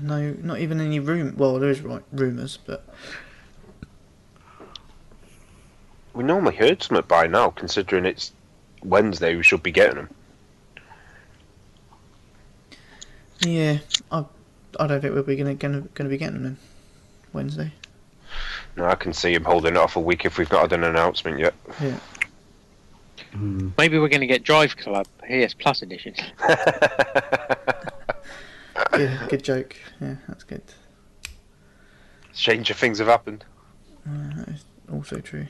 No, 0.00 0.34
not 0.42 0.58
even 0.58 0.80
any 0.80 0.98
room. 0.98 1.34
Well, 1.38 1.58
there 1.58 1.70
is 1.70 1.80
right 1.80 2.02
rumors, 2.12 2.58
but 2.58 2.84
We 6.12 6.24
normally 6.24 6.56
heard 6.56 6.82
something 6.82 7.06
by 7.08 7.26
now, 7.26 7.50
considering 7.50 8.04
it's 8.04 8.32
Wednesday. 8.82 9.36
We 9.36 9.42
should 9.42 9.62
be 9.62 9.70
getting 9.70 9.96
them. 9.96 10.10
Yeah, 13.40 13.78
I, 14.10 14.24
I 14.78 14.86
don't 14.86 15.00
think 15.00 15.14
we'll 15.14 15.22
be 15.22 15.36
gonna 15.36 15.54
gonna, 15.54 15.82
gonna 15.94 16.10
be 16.10 16.18
getting 16.18 16.42
them 16.42 16.58
Wednesday. 17.32 17.72
No, 18.76 18.86
I 18.86 18.94
can 18.94 19.12
see 19.12 19.32
him 19.32 19.44
holding 19.44 19.74
it 19.74 19.78
off 19.78 19.96
a 19.96 20.00
week 20.00 20.24
if 20.24 20.38
we've 20.38 20.50
not 20.50 20.62
had 20.62 20.72
an 20.72 20.84
announcement 20.84 21.38
yet. 21.38 21.54
Yeah. 21.80 21.98
hmm. 23.32 23.70
Maybe 23.78 23.98
we're 23.98 24.08
going 24.08 24.20
to 24.20 24.26
get 24.26 24.42
Driveclub 24.42 25.06
PS 25.22 25.54
Plus 25.54 25.80
edition. 25.80 26.14
Yeah, 28.98 29.26
good 29.28 29.44
joke. 29.44 29.76
Yeah, 30.00 30.16
that's 30.28 30.44
good. 30.44 30.62
Stranger 32.32 32.74
things 32.74 32.98
have 32.98 33.08
happened. 33.08 33.44
Uh, 34.08 34.36
that 34.36 34.48
is 34.48 34.64
also 34.92 35.20
true. 35.20 35.46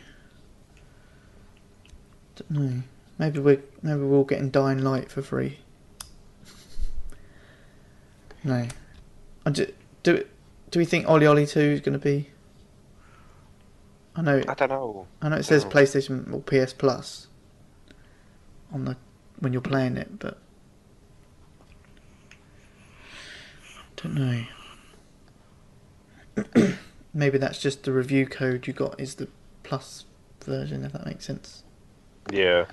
Don't 2.37 2.51
know. 2.51 2.83
Maybe 3.19 3.41
we 3.41 3.59
maybe 3.83 4.01
we're 4.01 4.17
all 4.17 4.25
getting 4.25 4.51
Dying 4.51 4.83
Light 4.83 5.11
for 5.11 5.23
free. 5.23 5.59
No. 8.47 8.67
I 9.45 9.51
do, 9.51 9.67
do 10.05 10.25
do 10.71 10.79
we 10.79 10.85
think 10.85 11.07
OlliOlli 11.07 11.49
2 11.49 11.61
is 11.61 11.81
going 11.81 11.93
to 11.95 11.99
be? 11.99 12.31
I 14.15 14.23
know. 14.23 14.43
I 14.49 14.55
don't 14.55 14.69
know. 14.71 15.07
I 15.21 15.29
know 15.29 15.37
it 15.37 15.43
says 15.43 15.65
Oh. 15.65 15.69
PlayStation 15.69 16.33
or 16.33 16.41
PS 16.41 16.73
Plus 16.73 17.27
on 18.73 18.85
the 18.85 18.97
when 19.41 19.53
you're 19.53 19.61
playing 19.63 19.97
it, 19.97 20.19
but 20.19 20.39
I 23.79 23.83
don't 23.97 24.15
know. 24.15 24.45
Maybe 27.15 27.39
that's 27.39 27.59
just 27.61 27.83
the 27.85 27.93
review 27.93 28.27
code 28.27 28.67
you 28.67 28.73
got 28.73 28.99
is 29.01 29.17
the 29.17 29.29
Plus 29.63 30.05
version, 30.45 30.85
if 30.85 30.93
that 30.93 31.05
makes 31.07 31.25
sense, 31.25 31.65
Yeah. 32.31 32.67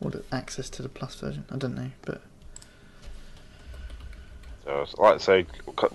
or 0.00 0.10
the 0.10 0.22
access 0.30 0.70
to 0.70 0.82
the 0.82 0.88
Plus 0.88 1.14
version. 1.16 1.44
I 1.50 1.56
don't 1.56 1.74
know, 1.74 1.90
but 2.02 2.22
So, 4.68 4.86
like 4.98 5.14
I 5.14 5.16
say, 5.18 5.46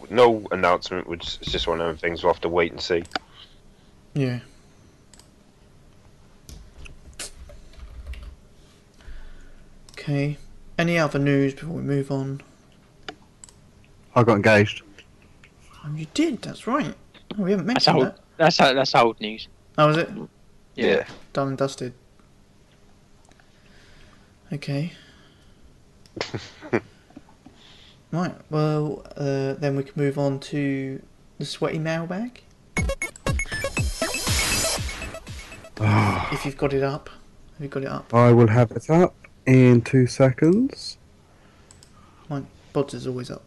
no 0.09 0.47
announcement. 0.49 1.05
Which 1.05 1.37
is 1.41 1.51
just 1.51 1.67
one 1.67 1.79
of 1.79 1.85
them 1.85 1.97
things 1.97 2.23
we'll 2.23 2.33
have 2.33 2.41
to 2.41 2.49
wait 2.49 2.71
and 2.71 2.81
see. 2.81 3.03
yeah. 4.15 4.39
Okay. 9.91 10.37
Any 10.79 10.97
other 10.97 11.19
news 11.19 11.53
before 11.53 11.75
we 11.75 11.83
move 11.83 12.09
on? 12.11 12.41
I 14.15 14.23
got 14.23 14.37
engaged. 14.37 14.81
Oh, 15.85 15.93
you 15.95 16.07
did. 16.15 16.41
That's 16.41 16.65
right. 16.65 16.95
Oh, 17.37 17.43
we 17.43 17.51
haven't 17.51 17.67
That's 17.67 17.85
mentioned 17.85 18.07
old. 18.07 18.15
that. 18.15 18.19
That's 18.37 18.57
that's 18.57 18.95
old 18.95 19.21
news. 19.21 19.47
Oh, 19.77 19.85
was 19.87 19.97
it? 19.97 20.09
Yeah. 20.73 21.05
Done 21.31 21.49
and 21.49 21.57
dusted. 21.59 21.93
Okay. 24.51 24.93
right. 28.13 28.35
Well, 28.49 29.05
uh, 29.17 29.53
then 29.53 29.75
we 29.75 29.83
can 29.83 29.93
move 29.95 30.17
on 30.17 30.39
to 30.39 31.01
the 31.39 31.45
sweaty 31.45 31.79
mailbag. 31.79 32.41
if 36.31 36.45
you've 36.45 36.57
got 36.57 36.73
it 36.73 36.83
up, 36.83 37.09
have 37.09 37.61
you 37.61 37.67
got 37.67 37.83
it 37.83 37.89
up? 37.89 38.13
I 38.13 38.31
will 38.31 38.47
have 38.47 38.71
it 38.71 38.89
up 38.89 39.15
in 39.45 39.81
two 39.81 40.07
seconds. 40.07 40.97
Mine, 42.29 42.47
Bod's 42.71 42.93
is 42.93 43.07
always 43.07 43.29
up. 43.31 43.43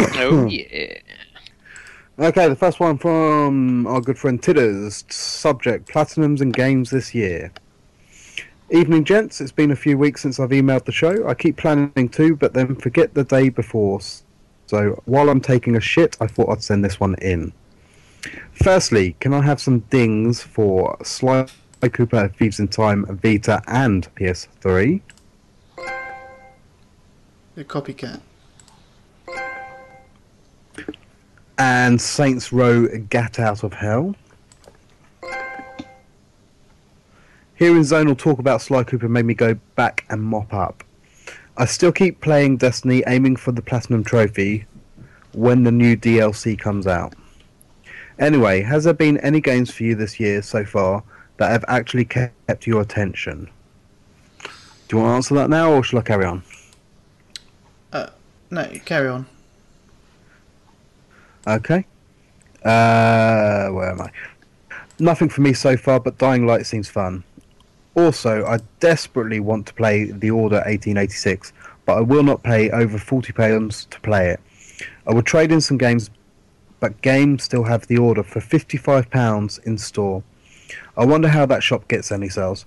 oh 0.00 0.46
yeah. 0.50 0.98
Okay, 2.18 2.48
the 2.48 2.56
first 2.56 2.78
one 2.78 2.98
from 2.98 3.86
our 3.86 4.00
good 4.00 4.18
friend 4.18 4.42
Tidders. 4.42 5.04
Subject 5.08 5.88
Platinums 5.88 6.40
and 6.40 6.52
games 6.52 6.90
this 6.90 7.14
year. 7.14 7.50
Evening, 8.72 9.04
gents. 9.04 9.42
It's 9.42 9.52
been 9.52 9.70
a 9.70 9.76
few 9.76 9.98
weeks 9.98 10.22
since 10.22 10.40
I've 10.40 10.48
emailed 10.48 10.86
the 10.86 10.92
show. 10.92 11.28
I 11.28 11.34
keep 11.34 11.58
planning 11.58 12.08
to, 12.08 12.34
but 12.34 12.54
then 12.54 12.74
forget 12.74 13.12
the 13.12 13.22
day 13.22 13.50
before. 13.50 14.00
So 14.66 15.02
while 15.04 15.28
I'm 15.28 15.42
taking 15.42 15.76
a 15.76 15.80
shit, 15.80 16.16
I 16.22 16.26
thought 16.26 16.48
I'd 16.48 16.62
send 16.62 16.82
this 16.82 16.98
one 16.98 17.14
in. 17.16 17.52
Firstly, 18.52 19.14
can 19.20 19.34
I 19.34 19.42
have 19.42 19.60
some 19.60 19.80
dings 19.90 20.42
for 20.42 20.96
Sly 21.02 21.46
Cooper, 21.82 22.32
Thieves 22.38 22.60
in 22.60 22.68
Time, 22.68 23.04
Vita, 23.22 23.60
and 23.66 24.08
PS3? 24.14 25.02
The 27.54 27.64
copycat. 27.66 28.22
and 31.58 32.00
Saints 32.00 32.54
Row 32.54 32.88
Gat 33.10 33.38
Out 33.38 33.64
of 33.64 33.74
Hell. 33.74 34.16
Hearing 37.62 37.82
Zonal 37.82 38.18
talk 38.18 38.40
about 38.40 38.60
Sly 38.60 38.82
Cooper 38.82 39.08
made 39.08 39.24
me 39.24 39.34
go 39.34 39.54
back 39.76 40.04
and 40.10 40.20
mop 40.20 40.52
up. 40.52 40.82
I 41.56 41.64
still 41.64 41.92
keep 41.92 42.20
playing 42.20 42.56
Destiny, 42.56 43.04
aiming 43.06 43.36
for 43.36 43.52
the 43.52 43.62
Platinum 43.62 44.02
Trophy 44.02 44.66
when 45.32 45.62
the 45.62 45.70
new 45.70 45.96
DLC 45.96 46.58
comes 46.58 46.88
out. 46.88 47.14
Anyway, 48.18 48.62
has 48.62 48.82
there 48.82 48.92
been 48.92 49.16
any 49.18 49.40
games 49.40 49.70
for 49.70 49.84
you 49.84 49.94
this 49.94 50.18
year 50.18 50.42
so 50.42 50.64
far 50.64 51.04
that 51.36 51.52
have 51.52 51.64
actually 51.68 52.04
kept 52.04 52.66
your 52.66 52.80
attention? 52.80 53.48
Do 54.88 54.96
you 54.96 54.98
want 54.98 55.12
to 55.12 55.14
answer 55.14 55.34
that 55.36 55.48
now, 55.48 55.72
or 55.72 55.84
shall 55.84 56.00
I 56.00 56.02
carry 56.02 56.24
on? 56.24 56.42
No, 58.50 58.68
carry 58.84 59.06
on. 59.06 59.24
Okay. 61.46 61.86
Uh, 62.64 63.68
where 63.68 63.90
am 63.92 64.00
I? 64.00 64.10
Nothing 64.98 65.28
for 65.28 65.42
me 65.42 65.52
so 65.52 65.76
far, 65.76 66.00
but 66.00 66.18
Dying 66.18 66.44
Light 66.44 66.66
seems 66.66 66.88
fun. 66.88 67.22
Also, 67.94 68.44
I 68.46 68.58
desperately 68.80 69.38
want 69.38 69.66
to 69.66 69.74
play 69.74 70.10
The 70.10 70.30
Order 70.30 70.56
1886, 70.56 71.52
but 71.84 71.98
I 71.98 72.00
will 72.00 72.22
not 72.22 72.42
pay 72.42 72.70
over 72.70 72.96
forty 72.98 73.32
pounds 73.32 73.86
to 73.90 74.00
play 74.00 74.30
it. 74.30 74.40
I 75.06 75.12
will 75.12 75.22
trade 75.22 75.52
in 75.52 75.60
some 75.60 75.76
games, 75.76 76.10
but 76.80 77.02
games 77.02 77.44
still 77.44 77.64
have 77.64 77.86
The 77.86 77.98
Order 77.98 78.22
for 78.22 78.40
fifty-five 78.40 79.10
pounds 79.10 79.58
in 79.58 79.76
store. 79.76 80.22
I 80.96 81.04
wonder 81.04 81.28
how 81.28 81.44
that 81.46 81.62
shop 81.62 81.86
gets 81.88 82.10
any 82.10 82.30
sales. 82.30 82.64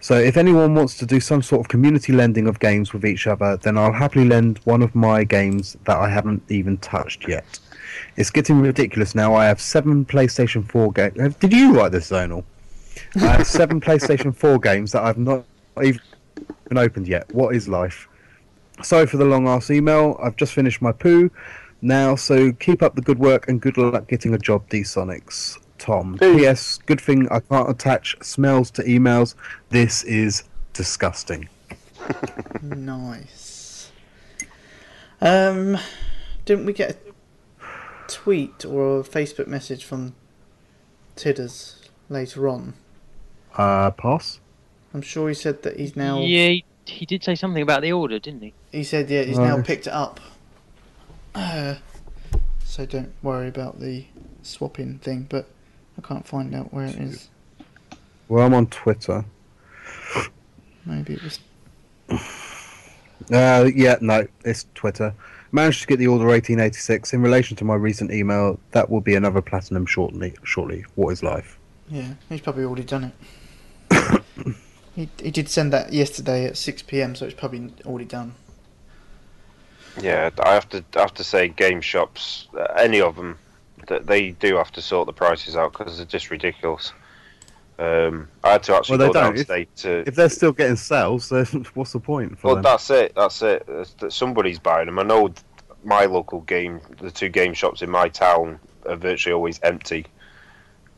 So, 0.00 0.16
if 0.16 0.36
anyone 0.36 0.74
wants 0.74 0.98
to 0.98 1.06
do 1.06 1.20
some 1.20 1.40
sort 1.40 1.60
of 1.60 1.68
community 1.68 2.12
lending 2.12 2.48
of 2.48 2.58
games 2.58 2.92
with 2.92 3.06
each 3.06 3.26
other, 3.28 3.56
then 3.56 3.78
I'll 3.78 3.92
happily 3.92 4.26
lend 4.26 4.58
one 4.64 4.82
of 4.82 4.94
my 4.94 5.22
games 5.24 5.76
that 5.84 5.96
I 5.96 6.08
haven't 6.08 6.42
even 6.50 6.78
touched 6.78 7.28
yet. 7.28 7.60
It's 8.16 8.30
getting 8.30 8.60
ridiculous 8.60 9.14
now. 9.14 9.34
I 9.34 9.46
have 9.46 9.60
seven 9.60 10.04
PlayStation 10.04 10.68
4 10.68 10.92
games. 10.92 11.36
Did 11.36 11.52
you 11.52 11.74
write 11.74 11.92
this, 11.92 12.10
Zonal? 12.10 12.44
I 13.16 13.26
have 13.26 13.46
seven 13.46 13.80
PlayStation 13.80 14.34
4 14.34 14.58
games 14.58 14.92
that 14.92 15.02
I've 15.02 15.18
not 15.18 15.44
even 15.82 16.00
opened 16.76 17.08
yet. 17.08 17.32
What 17.34 17.54
is 17.54 17.68
life? 17.68 18.08
Sorry 18.82 19.06
for 19.06 19.16
the 19.16 19.24
long 19.24 19.46
ass 19.46 19.70
email. 19.70 20.18
I've 20.22 20.36
just 20.36 20.52
finished 20.52 20.82
my 20.82 20.92
poo 20.92 21.30
now, 21.80 22.16
so 22.16 22.52
keep 22.52 22.82
up 22.82 22.94
the 22.94 23.02
good 23.02 23.18
work 23.18 23.48
and 23.48 23.60
good 23.60 23.76
luck 23.76 24.08
getting 24.08 24.34
a 24.34 24.38
job, 24.38 24.68
Disonics. 24.68 25.58
Tom. 25.78 26.16
Poo. 26.18 26.38
P.S. 26.38 26.78
Good 26.86 27.00
thing 27.00 27.28
I 27.30 27.40
can't 27.40 27.68
attach 27.68 28.16
smells 28.22 28.70
to 28.72 28.82
emails. 28.82 29.34
This 29.70 30.02
is 30.04 30.44
disgusting. 30.72 31.48
Nice. 32.62 33.90
Um, 35.20 35.78
didn't 36.44 36.66
we 36.66 36.72
get 36.72 36.90
a 37.60 37.66
tweet 38.08 38.64
or 38.64 39.00
a 39.00 39.02
Facebook 39.02 39.46
message 39.46 39.84
from 39.84 40.14
Tidders 41.16 41.82
later 42.08 42.48
on? 42.48 42.74
Uh, 43.56 43.90
pass. 43.92 44.40
I'm 44.92 45.02
sure 45.02 45.28
he 45.28 45.34
said 45.34 45.62
that 45.62 45.78
he's 45.78 45.96
now. 45.96 46.20
Yeah, 46.20 46.48
he, 46.48 46.64
he 46.84 47.06
did 47.06 47.22
say 47.24 47.34
something 47.34 47.62
about 47.62 47.82
the 47.82 47.92
order, 47.92 48.18
didn't 48.18 48.42
he? 48.42 48.54
He 48.72 48.84
said 48.84 49.10
yeah, 49.10 49.22
he's 49.22 49.38
now 49.38 49.60
picked 49.62 49.86
it 49.86 49.92
up. 49.92 50.20
Uh, 51.34 51.76
so 52.64 52.86
don't 52.86 53.12
worry 53.22 53.48
about 53.48 53.80
the 53.80 54.06
swapping 54.42 54.98
thing, 54.98 55.26
but 55.28 55.48
I 55.98 56.02
can't 56.02 56.26
find 56.26 56.54
out 56.54 56.72
where 56.72 56.86
it 56.86 56.96
is. 56.96 57.28
Well, 58.28 58.44
I'm 58.44 58.54
on 58.54 58.66
Twitter. 58.66 59.24
Maybe 60.84 61.14
it 61.14 61.22
was. 61.22 61.40
Uh, 63.32 63.70
yeah, 63.74 63.96
no, 64.02 64.26
it's 64.44 64.66
Twitter. 64.74 65.14
Managed 65.50 65.80
to 65.80 65.86
get 65.86 65.98
the 65.98 66.08
order 66.08 66.26
1886. 66.26 67.14
In 67.14 67.22
relation 67.22 67.56
to 67.56 67.64
my 67.64 67.74
recent 67.74 68.12
email, 68.12 68.60
that 68.72 68.90
will 68.90 69.00
be 69.00 69.14
another 69.14 69.40
platinum 69.40 69.86
shortly. 69.86 70.34
Shortly, 70.42 70.84
what 70.96 71.10
is 71.10 71.22
life? 71.22 71.58
Yeah, 71.88 72.14
he's 72.28 72.42
probably 72.42 72.64
already 72.64 72.84
done 72.84 73.04
it. 73.04 73.12
He 74.94 75.08
he 75.20 75.30
did 75.30 75.48
send 75.48 75.72
that 75.72 75.92
yesterday 75.92 76.46
at 76.46 76.56
six 76.56 76.82
p.m., 76.82 77.14
so 77.14 77.26
it's 77.26 77.34
probably 77.34 77.72
already 77.84 78.04
done. 78.04 78.34
Yeah, 80.00 80.30
I 80.42 80.54
have 80.54 80.68
to 80.70 80.84
I 80.96 81.00
have 81.00 81.14
to 81.14 81.24
say, 81.24 81.48
game 81.48 81.80
shops, 81.80 82.48
uh, 82.58 82.64
any 82.76 83.00
of 83.00 83.16
them, 83.16 83.38
that 83.86 84.06
they 84.06 84.30
do 84.32 84.56
have 84.56 84.72
to 84.72 84.82
sort 84.82 85.06
the 85.06 85.12
prices 85.12 85.56
out 85.56 85.72
because 85.72 85.96
they're 85.96 86.06
just 86.06 86.30
ridiculous. 86.30 86.92
Um, 87.78 88.28
I 88.44 88.52
had 88.52 88.62
to 88.64 88.76
actually 88.76 88.98
Well, 88.98 89.08
go 89.08 89.12
down 89.12 89.24
don't. 89.32 89.40
If- 89.40 89.46
today 89.46 89.66
to. 89.76 90.04
If 90.06 90.14
they're 90.14 90.28
still 90.28 90.52
getting 90.52 90.76
sales, 90.76 91.28
then 91.28 91.46
what's 91.74 91.92
the 91.92 92.00
point 92.00 92.38
for 92.38 92.48
well, 92.48 92.54
them? 92.56 92.62
that's 92.62 92.90
it. 92.90 93.12
That's 93.14 93.42
it. 93.42 93.66
That 93.98 94.12
somebody's 94.12 94.58
buying 94.58 94.86
them. 94.86 94.98
I 94.98 95.02
know 95.02 95.32
my 95.84 96.06
local 96.06 96.40
game, 96.42 96.80
the 97.00 97.10
two 97.10 97.28
game 97.28 97.52
shops 97.52 97.82
in 97.82 97.90
my 97.90 98.08
town, 98.08 98.58
are 98.86 98.96
virtually 98.96 99.32
always 99.32 99.60
empty 99.62 100.06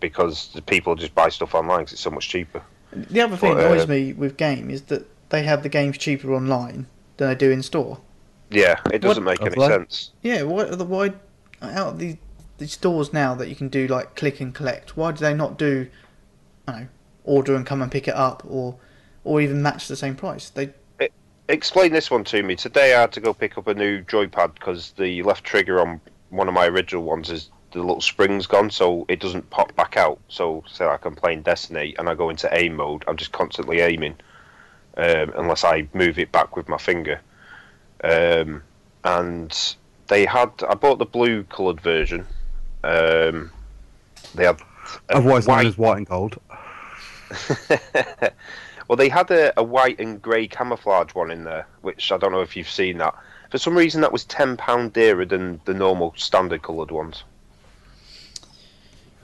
because 0.00 0.52
the 0.52 0.62
people 0.62 0.94
just 0.94 1.14
buy 1.14 1.28
stuff 1.28 1.54
online 1.54 1.80
because 1.80 1.94
it's 1.94 2.02
so 2.02 2.10
much 2.10 2.28
cheaper. 2.28 2.62
The 2.96 3.20
other 3.20 3.36
thing 3.36 3.54
But, 3.54 3.60
that 3.60 3.72
annoys 3.72 3.84
uh, 3.84 3.88
me 3.88 4.12
with 4.12 4.36
game 4.36 4.70
is 4.70 4.82
that 4.82 5.06
they 5.30 5.42
have 5.42 5.62
the 5.62 5.68
games 5.68 5.98
cheaper 5.98 6.32
online 6.32 6.86
than 7.16 7.28
they 7.28 7.34
do 7.34 7.50
in 7.50 7.62
store. 7.62 8.00
Yeah, 8.50 8.80
it 8.92 9.00
doesn't 9.00 9.24
make 9.24 9.40
any 9.42 9.56
right. 9.56 9.70
sense. 9.70 10.12
Yeah, 10.22 10.42
why 10.42 10.64
are 10.64 10.76
the 10.76 10.84
why 10.84 11.12
out 11.62 11.94
of 11.94 11.98
the 11.98 12.16
the 12.58 12.66
stores 12.66 13.12
now 13.12 13.34
that 13.34 13.48
you 13.48 13.56
can 13.56 13.68
do 13.68 13.86
like 13.86 14.14
click 14.14 14.40
and 14.40 14.54
collect? 14.54 14.96
Why 14.96 15.12
do 15.12 15.18
they 15.18 15.34
not 15.34 15.58
do, 15.58 15.88
I 16.66 16.72
don't 16.72 16.80
know, 16.82 16.88
order 17.24 17.54
and 17.54 17.66
come 17.66 17.82
and 17.82 17.90
pick 17.90 18.06
it 18.08 18.14
up, 18.14 18.42
or 18.46 18.76
or 19.24 19.40
even 19.40 19.62
match 19.62 19.88
the 19.88 19.96
same 19.96 20.14
price? 20.14 20.50
They 20.50 20.70
Explain 21.48 21.92
this 21.92 22.10
one 22.10 22.24
to 22.24 22.42
me. 22.42 22.56
Today 22.56 22.94
I 22.94 23.02
had 23.02 23.12
to 23.12 23.20
go 23.20 23.32
pick 23.32 23.56
up 23.56 23.68
a 23.68 23.74
new 23.74 24.02
joypad 24.02 24.54
because 24.54 24.92
the 24.92 25.22
left 25.22 25.44
trigger 25.44 25.80
on 25.80 26.00
one 26.30 26.48
of 26.48 26.54
my 26.54 26.66
original 26.66 27.04
ones 27.04 27.30
is 27.30 27.50
the 27.76 27.82
little 27.82 28.00
spring's 28.00 28.46
gone, 28.46 28.70
so 28.70 29.04
it 29.08 29.20
doesn't 29.20 29.50
pop 29.50 29.74
back 29.76 29.96
out. 29.96 30.18
So, 30.28 30.64
say 30.66 30.86
like 30.86 31.04
I'm 31.04 31.14
playing 31.14 31.42
Destiny 31.42 31.94
and 31.98 32.08
I 32.08 32.14
go 32.14 32.30
into 32.30 32.48
aim 32.52 32.76
mode, 32.76 33.04
I'm 33.06 33.16
just 33.16 33.32
constantly 33.32 33.80
aiming, 33.80 34.16
um, 34.96 35.32
unless 35.36 35.62
I 35.62 35.86
move 35.92 36.18
it 36.18 36.32
back 36.32 36.56
with 36.56 36.68
my 36.68 36.78
finger. 36.78 37.20
Um, 38.02 38.62
and 39.04 39.76
they 40.08 40.24
had, 40.24 40.50
I 40.68 40.74
bought 40.74 40.98
the 40.98 41.04
blue 41.04 41.44
coloured 41.44 41.80
version. 41.80 42.26
Um, 42.82 43.52
they 44.34 44.46
had 44.46 44.60
Otherwise 45.10 45.46
known 45.46 45.56
white 45.56 45.66
as 45.66 45.78
white 45.78 45.96
and 45.98 46.06
gold. 46.06 46.40
well, 48.88 48.96
they 48.96 49.08
had 49.08 49.30
a, 49.30 49.52
a 49.58 49.62
white 49.62 50.00
and 50.00 50.22
grey 50.22 50.48
camouflage 50.48 51.14
one 51.14 51.30
in 51.30 51.44
there, 51.44 51.66
which 51.82 52.10
I 52.10 52.16
don't 52.16 52.32
know 52.32 52.40
if 52.40 52.56
you've 52.56 52.70
seen 52.70 52.98
that. 52.98 53.14
For 53.50 53.58
some 53.58 53.76
reason, 53.76 54.00
that 54.00 54.12
was 54.12 54.24
ten 54.24 54.56
pound 54.56 54.94
dearer 54.94 55.26
than 55.26 55.60
the 55.66 55.74
normal 55.74 56.14
standard 56.16 56.62
coloured 56.62 56.90
ones. 56.90 57.22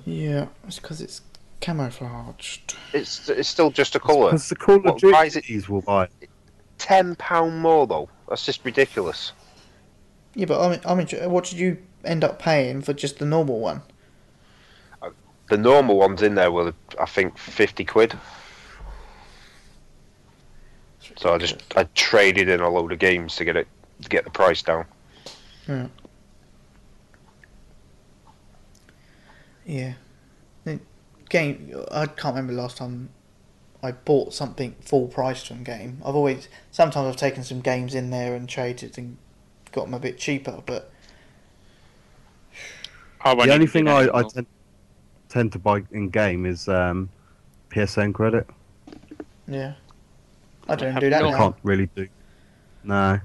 Yeah, 0.04 0.46
it's 0.66 0.78
because 0.78 1.00
it's 1.00 1.20
camouflaged. 1.60 2.76
It's 2.92 3.28
it's 3.28 3.48
still 3.48 3.70
just 3.70 3.94
a 3.94 4.00
colour. 4.00 4.30
Because 4.30 4.48
the 4.48 4.56
Call 4.56 4.76
of 4.76 4.84
What, 4.84 5.02
why 5.02 5.24
is 5.26 5.36
it- 5.36 5.44
Duties 5.44 5.68
will 5.68 5.82
buy. 5.82 6.08
Ten 6.78 7.14
pound 7.16 7.60
more 7.60 7.86
though. 7.86 8.08
That's 8.28 8.44
just 8.44 8.64
ridiculous. 8.64 9.32
Yeah, 10.34 10.46
but 10.46 10.60
I 10.60 10.70
mean, 10.70 10.80
I 10.86 10.94
mean, 10.94 11.30
what 11.30 11.44
did 11.44 11.58
you 11.58 11.78
end 12.04 12.24
up 12.24 12.38
paying 12.38 12.82
for 12.82 12.92
just 12.92 13.18
the 13.18 13.26
normal 13.26 13.60
one? 13.60 13.82
Uh, 15.00 15.10
the 15.48 15.58
normal 15.58 15.96
ones 15.98 16.22
in 16.22 16.34
there 16.34 16.50
were, 16.50 16.72
I 16.98 17.04
think, 17.06 17.38
fifty 17.38 17.84
quid. 17.84 18.18
So 21.16 21.34
I 21.34 21.38
just 21.38 21.62
I 21.76 21.84
traded 21.94 22.48
in 22.48 22.60
a 22.60 22.68
load 22.68 22.90
of 22.92 22.98
games 22.98 23.36
to 23.36 23.44
get 23.44 23.56
it 23.56 23.68
to 24.02 24.08
get 24.08 24.24
the 24.24 24.30
price 24.30 24.62
down. 24.62 24.86
Yeah. 25.68 25.86
The 30.64 30.78
game. 31.28 31.74
I 31.90 32.06
can't 32.06 32.34
remember 32.36 32.52
last 32.52 32.76
time 32.76 33.08
I 33.82 33.92
bought 33.92 34.32
something 34.34 34.74
full 34.80 35.08
price 35.08 35.42
from 35.42 35.64
game. 35.64 36.00
I've 36.04 36.14
always 36.14 36.48
sometimes 36.70 37.08
I've 37.08 37.16
taken 37.16 37.42
some 37.42 37.60
games 37.60 37.94
in 37.94 38.10
there 38.10 38.34
and 38.34 38.48
traded 38.48 38.98
and 38.98 39.16
got 39.72 39.86
them 39.86 39.94
a 39.94 39.98
bit 39.98 40.18
cheaper, 40.18 40.62
but 40.66 40.90
The 43.46 43.54
only 43.54 43.66
thing 43.66 43.88
I, 43.88 44.08
I 44.12 44.22
tend, 44.22 44.46
tend 45.28 45.52
to 45.52 45.58
buy 45.58 45.82
in 45.92 46.10
game 46.10 46.44
is 46.46 46.68
um, 46.68 47.08
PSN 47.70 48.12
credit. 48.14 48.46
yeah, 49.48 49.74
I 50.68 50.76
don't 50.76 50.92
have 50.92 51.00
do 51.00 51.10
that 51.10 51.24
I 51.24 51.36
can't 51.36 51.56
really 51.62 51.86
do. 51.94 52.08
No. 52.84 53.18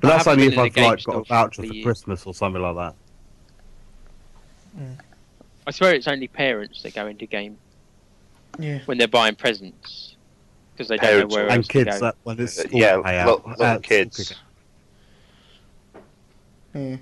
But 0.00 0.12
I 0.12 0.16
that's 0.16 0.26
only 0.26 0.46
if 0.46 0.52
in 0.54 0.58
a 0.58 0.62
I've 0.62 0.76
like 0.76 1.04
got 1.04 1.16
a 1.16 1.24
for 1.24 1.24
voucher 1.24 1.62
a 1.62 1.66
for 1.66 1.72
year. 1.74 1.84
Christmas 1.84 2.26
or 2.26 2.34
something 2.34 2.62
like 2.62 2.76
that. 2.76 2.94
I 5.66 5.70
swear 5.72 5.94
it's 5.94 6.08
only 6.08 6.28
parents 6.28 6.82
that 6.82 6.94
go 6.94 7.06
into 7.06 7.26
game 7.26 7.58
Yeah, 8.58 8.80
when 8.86 8.98
they're 8.98 9.08
buying 9.08 9.34
presents 9.36 10.16
because 10.72 10.88
they 10.88 10.96
don't 10.96 11.28
know 11.28 11.34
where 11.36 11.44
and 11.48 11.58
else 11.58 11.68
kids 11.68 11.84
to 11.94 12.00
go. 12.00 12.06
that 12.06 12.16
when 12.24 12.40
it's 12.40 12.58
Uh, 12.58 12.64
yeah, 12.72 12.94
payout, 12.96 13.26
little, 13.26 13.50
uh, 13.50 13.54
little 13.58 13.80
kids. 13.80 14.34
yeah. 16.74 16.96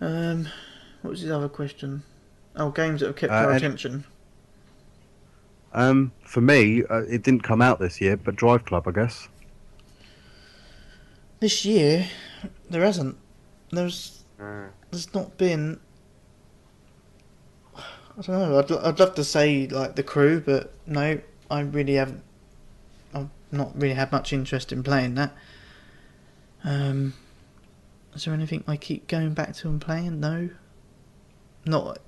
Um, 0.00 0.48
what 1.02 1.10
was 1.12 1.20
his 1.20 1.30
other 1.30 1.48
question? 1.48 2.02
Oh, 2.56 2.70
games 2.70 3.00
that 3.00 3.06
have 3.06 3.16
kept 3.16 3.32
Uh, 3.32 3.36
our 3.36 3.50
any- 3.52 3.56
attention. 3.58 4.04
Um, 5.72 6.12
for 6.24 6.40
me, 6.42 6.82
uh, 6.84 7.02
it 7.08 7.22
didn't 7.22 7.42
come 7.42 7.62
out 7.62 7.78
this 7.80 8.00
year, 8.00 8.16
but 8.16 8.36
Driveclub, 8.36 8.86
I 8.86 8.90
guess. 8.92 9.28
This 11.40 11.64
year, 11.64 12.08
there 12.68 12.82
hasn't. 12.84 13.16
There's 13.70 14.22
Mm. 14.38 14.68
There's 14.92 15.12
not 15.14 15.36
been. 15.38 15.80
I 17.74 18.20
don't 18.20 18.28
know. 18.28 18.58
I'd, 18.58 18.70
I'd 18.70 19.00
love 19.00 19.14
to 19.16 19.24
say 19.24 19.66
like 19.66 19.96
the 19.96 20.02
crew, 20.02 20.40
but 20.40 20.72
no, 20.86 21.18
I 21.50 21.60
really 21.60 21.94
haven't. 21.94 22.22
I've 23.14 23.30
not 23.50 23.72
really 23.74 23.94
had 23.94 24.12
much 24.12 24.32
interest 24.32 24.70
in 24.70 24.82
playing 24.82 25.14
that. 25.16 25.34
Um, 26.62 27.14
is 28.14 28.26
there 28.26 28.34
anything 28.34 28.62
I 28.68 28.76
keep 28.76 29.08
going 29.08 29.32
back 29.34 29.54
to 29.56 29.68
and 29.68 29.80
playing? 29.80 30.20
No. 30.20 30.50
Not 31.64 31.98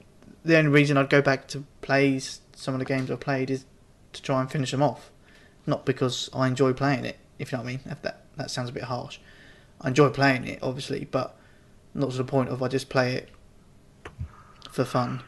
the 0.44 0.56
only 0.56 0.70
reason 0.70 0.98
I'd 0.98 1.08
go 1.08 1.22
back 1.22 1.48
to 1.48 1.64
play 1.80 2.18
some 2.18 2.74
of 2.74 2.80
the 2.80 2.84
games 2.84 3.10
I 3.10 3.16
played 3.16 3.50
is 3.50 3.64
to 4.12 4.20
try 4.20 4.42
and 4.42 4.50
finish 4.50 4.72
them 4.72 4.82
off, 4.82 5.10
not 5.66 5.86
because 5.86 6.28
I 6.34 6.46
enjoy 6.46 6.74
playing 6.74 7.06
it. 7.06 7.16
If 7.38 7.50
you 7.50 7.58
know 7.58 7.64
what 7.64 7.70
I 7.70 7.72
mean. 7.72 7.80
If 7.86 8.02
that 8.02 8.24
that 8.36 8.50
sounds 8.50 8.68
a 8.68 8.72
bit 8.72 8.84
harsh. 8.84 9.18
I 9.80 9.88
enjoy 9.88 10.10
playing 10.10 10.46
it, 10.46 10.58
obviously, 10.62 11.08
but 11.10 11.36
not 11.94 12.10
to 12.10 12.16
the 12.16 12.24
point 12.24 12.48
of 12.48 12.62
I 12.62 12.68
just 12.68 12.88
play 12.88 13.14
it 13.14 13.28
for 14.70 14.84
fun. 14.84 15.22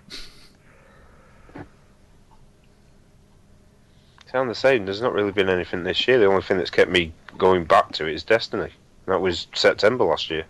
Sound 4.30 4.50
the 4.50 4.54
same. 4.54 4.84
There's 4.84 5.00
not 5.00 5.12
really 5.12 5.30
been 5.30 5.48
anything 5.48 5.84
this 5.84 6.06
year. 6.08 6.18
The 6.18 6.26
only 6.26 6.42
thing 6.42 6.58
that's 6.58 6.70
kept 6.70 6.90
me 6.90 7.12
going 7.38 7.64
back 7.64 7.92
to 7.92 8.06
it 8.06 8.14
is 8.14 8.24
Destiny. 8.24 8.70
That 9.06 9.20
was 9.20 9.46
September 9.54 10.04
last 10.04 10.30
year. 10.30 10.44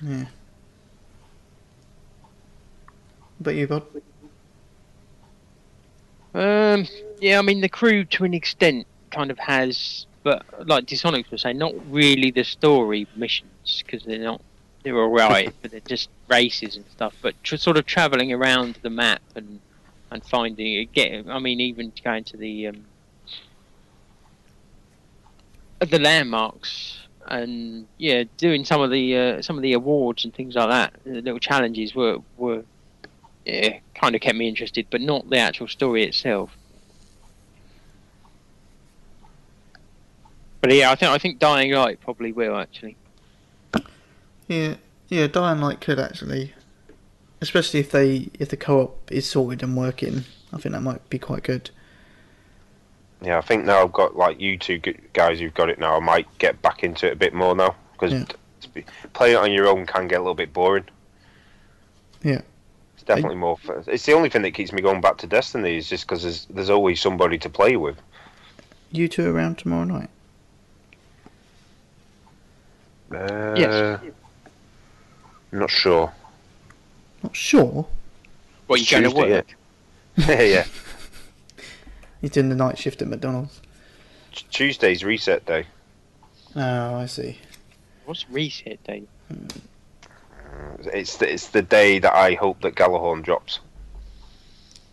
Yeah. 0.00 0.26
But 3.40 3.56
you, 3.56 3.66
Bod? 3.66 3.82
Um, 6.34 6.86
yeah, 7.20 7.38
I 7.38 7.42
mean 7.42 7.60
the 7.60 7.68
crew 7.68 8.04
to 8.04 8.24
an 8.24 8.34
extent 8.34 8.86
kind 9.10 9.30
of 9.30 9.38
has, 9.38 10.06
but 10.22 10.44
like 10.68 10.86
Disonics 10.86 11.30
was 11.30 11.42
saying, 11.42 11.58
not 11.58 11.74
really 11.90 12.30
the 12.30 12.44
story 12.44 13.08
missions 13.16 13.82
because 13.84 14.04
they're 14.04 14.18
not 14.18 14.40
they're 14.92 15.02
all 15.02 15.08
right, 15.08 15.52
but 15.62 15.70
they're 15.70 15.80
just 15.80 16.08
races 16.28 16.76
and 16.76 16.84
stuff. 16.90 17.14
But 17.22 17.42
tr- 17.42 17.56
sort 17.56 17.76
of 17.76 17.86
traveling 17.86 18.32
around 18.32 18.78
the 18.82 18.90
map 18.90 19.22
and 19.34 19.60
and 20.10 20.24
finding 20.24 20.74
it. 20.74 20.92
Get, 20.92 21.28
I 21.28 21.38
mean, 21.38 21.60
even 21.60 21.92
going 22.02 22.24
to 22.24 22.36
the 22.36 22.68
um, 22.68 22.84
the 25.80 25.98
landmarks 25.98 26.98
and 27.28 27.86
yeah, 27.98 28.24
doing 28.36 28.64
some 28.64 28.80
of 28.80 28.90
the 28.90 29.16
uh, 29.16 29.42
some 29.42 29.56
of 29.56 29.62
the 29.62 29.74
awards 29.74 30.24
and 30.24 30.34
things 30.34 30.54
like 30.54 30.68
that. 30.68 30.94
The 31.04 31.20
little 31.20 31.38
challenges 31.38 31.94
were 31.94 32.18
were 32.36 32.64
yeah, 33.44 33.78
kind 33.94 34.14
of 34.14 34.20
kept 34.20 34.36
me 34.36 34.48
interested, 34.48 34.86
but 34.90 35.00
not 35.00 35.28
the 35.30 35.38
actual 35.38 35.68
story 35.68 36.04
itself. 36.04 36.56
But 40.60 40.74
yeah, 40.74 40.90
I 40.90 40.96
think 40.96 41.12
I 41.12 41.18
think 41.18 41.38
Dying 41.38 41.72
Light 41.72 42.00
probably 42.00 42.32
will 42.32 42.56
actually. 42.56 42.96
Yeah, 44.48 44.76
yeah. 45.08 45.26
Dying 45.26 45.60
Light 45.60 45.80
could 45.80 45.98
actually, 46.00 46.54
especially 47.40 47.80
if 47.80 47.90
they 47.90 48.30
if 48.38 48.48
the 48.48 48.56
co-op 48.56 49.10
is 49.12 49.28
sorted 49.28 49.62
and 49.62 49.76
working. 49.76 50.24
I 50.52 50.56
think 50.58 50.72
that 50.74 50.80
might 50.82 51.08
be 51.10 51.18
quite 51.18 51.42
good. 51.42 51.70
Yeah, 53.20 53.38
I 53.38 53.42
think 53.42 53.64
now 53.64 53.82
I've 53.82 53.92
got 53.92 54.16
like 54.16 54.40
you 54.40 54.56
two 54.58 54.78
guys 55.12 55.38
who've 55.40 55.52
got 55.54 55.68
it 55.68 55.78
now. 55.78 55.96
I 55.96 56.00
might 56.00 56.26
get 56.38 56.60
back 56.62 56.82
into 56.82 57.06
it 57.06 57.12
a 57.12 57.16
bit 57.16 57.34
more 57.34 57.54
now 57.54 57.74
because 57.92 58.12
Yeah. 58.12 58.82
playing 59.12 59.34
it 59.34 59.38
on 59.40 59.52
your 59.52 59.66
own 59.66 59.84
can 59.86 60.08
get 60.08 60.16
a 60.16 60.20
little 60.22 60.34
bit 60.34 60.52
boring. 60.52 60.84
Yeah. 62.22 62.40
It's 62.94 63.02
definitely 63.04 63.36
more. 63.36 63.58
Fun. 63.58 63.84
It's 63.86 64.06
the 64.06 64.12
only 64.12 64.28
thing 64.30 64.42
that 64.42 64.52
keeps 64.52 64.72
me 64.72 64.80
going 64.82 65.00
back 65.00 65.18
to 65.18 65.26
Destiny 65.26 65.76
is 65.76 65.88
just 65.88 66.06
because 66.06 66.22
there's 66.22 66.46
there's 66.48 66.70
always 66.70 67.00
somebody 67.00 67.38
to 67.38 67.50
play 67.50 67.76
with. 67.76 67.96
You 68.92 69.08
two 69.08 69.28
around 69.34 69.58
tomorrow 69.58 69.84
night? 69.84 70.08
Uh, 73.12 73.54
Yes. 73.56 74.00
I'm 75.52 75.58
not 75.60 75.70
sure. 75.70 76.12
Not 77.22 77.34
sure. 77.36 77.86
What 78.66 78.80
you 78.80 78.86
going 78.86 79.04
to 79.04 79.10
Tuesday, 79.10 79.30
work? 79.32 79.46
yeah, 80.16 80.42
yeah. 80.42 80.64
He's 82.20 82.30
doing 82.30 82.48
the 82.48 82.54
night 82.54 82.78
shift 82.78 83.00
at 83.02 83.08
McDonald's. 83.08 83.60
T- 84.34 84.44
Tuesday's 84.50 85.04
reset 85.04 85.46
day. 85.46 85.64
Oh, 86.56 86.94
I 86.96 87.06
see. 87.06 87.38
What's 88.04 88.28
reset 88.28 88.82
day? 88.84 89.04
It's 90.92 91.16
the, 91.18 91.32
it's 91.32 91.48
the 91.48 91.62
day 91.62 91.98
that 91.98 92.14
I 92.14 92.34
hope 92.34 92.60
that 92.62 92.74
Gjallarhorn 92.74 93.22
drops. 93.22 93.60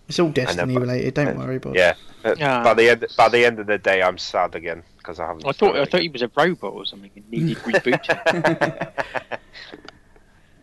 It's 0.07 0.19
all 0.19 0.30
Destiny 0.30 0.73
but- 0.76 0.82
related. 0.82 1.14
Don't 1.15 1.38
worry, 1.38 1.57
Bod. 1.60 1.76
Yeah. 1.76 1.95
Uh, 2.23 2.36
Ah. 2.41 2.64
By 2.64 2.73
the 2.73 2.90
end 2.90 3.06
by 3.18 3.30
the 3.30 3.45
end 3.45 3.60
of 3.60 3.68
the 3.68 3.77
day, 3.77 4.02
I'm 4.02 4.18
sad 4.18 4.56
again 4.56 4.82
because 4.98 5.19
I 5.19 5.27
haven't. 5.27 5.44
I 5.45 5.49
thought 5.49 5.56
started 5.56 5.82
I 5.82 5.86
thought 5.86 6.02
he 6.02 6.10
was 6.10 6.23
a 6.23 6.32
robot 6.36 6.73
or 6.73 6.84
something 6.86 7.11
and 7.15 7.30
needed 7.30 7.57
rebooting. 7.64 9.40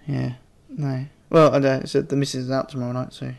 Yeah. 0.06 0.34
No. 0.68 1.06
Well, 1.30 1.54
I 1.54 1.58
know. 1.58 1.82
So 1.84 2.02
the 2.02 2.16
missus 2.16 2.44
is 2.44 2.50
out 2.50 2.68
tomorrow 2.68 2.92
night, 2.92 3.12
so 3.12 3.32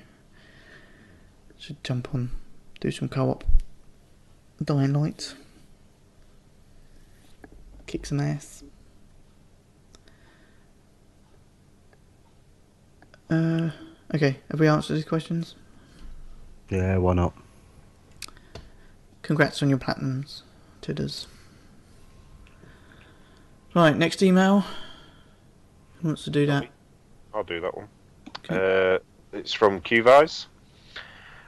should 1.57 1.83
jump 1.83 2.13
on, 2.13 2.29
do 2.81 2.91
some 2.91 3.07
co-op. 3.07 3.43
Dying 4.61 4.93
Light. 4.93 5.33
Kick 7.87 8.05
some 8.05 8.19
ass. 8.19 8.63
Uh, 13.29 13.71
okay. 14.13 14.37
Have 14.51 14.59
we 14.59 14.67
answered 14.67 14.95
these 14.95 15.05
questions? 15.05 15.55
Yeah, 16.69 16.97
why 16.97 17.13
not? 17.13 17.33
Congrats 19.21 19.63
on 19.63 19.69
your 19.69 19.77
platinums, 19.79 20.41
Tidders. 20.81 21.27
Right, 23.73 23.95
next 23.95 24.21
email. 24.21 24.65
Who 26.03 26.09
wants 26.09 26.25
to 26.25 26.29
do 26.29 26.45
that? 26.47 26.67
I'll 27.33 27.45
do 27.45 27.61
that 27.61 27.75
one. 27.75 27.87
Uh, 28.49 28.99
it's 29.31 29.53
from 29.53 29.79
QVise. 29.79 30.47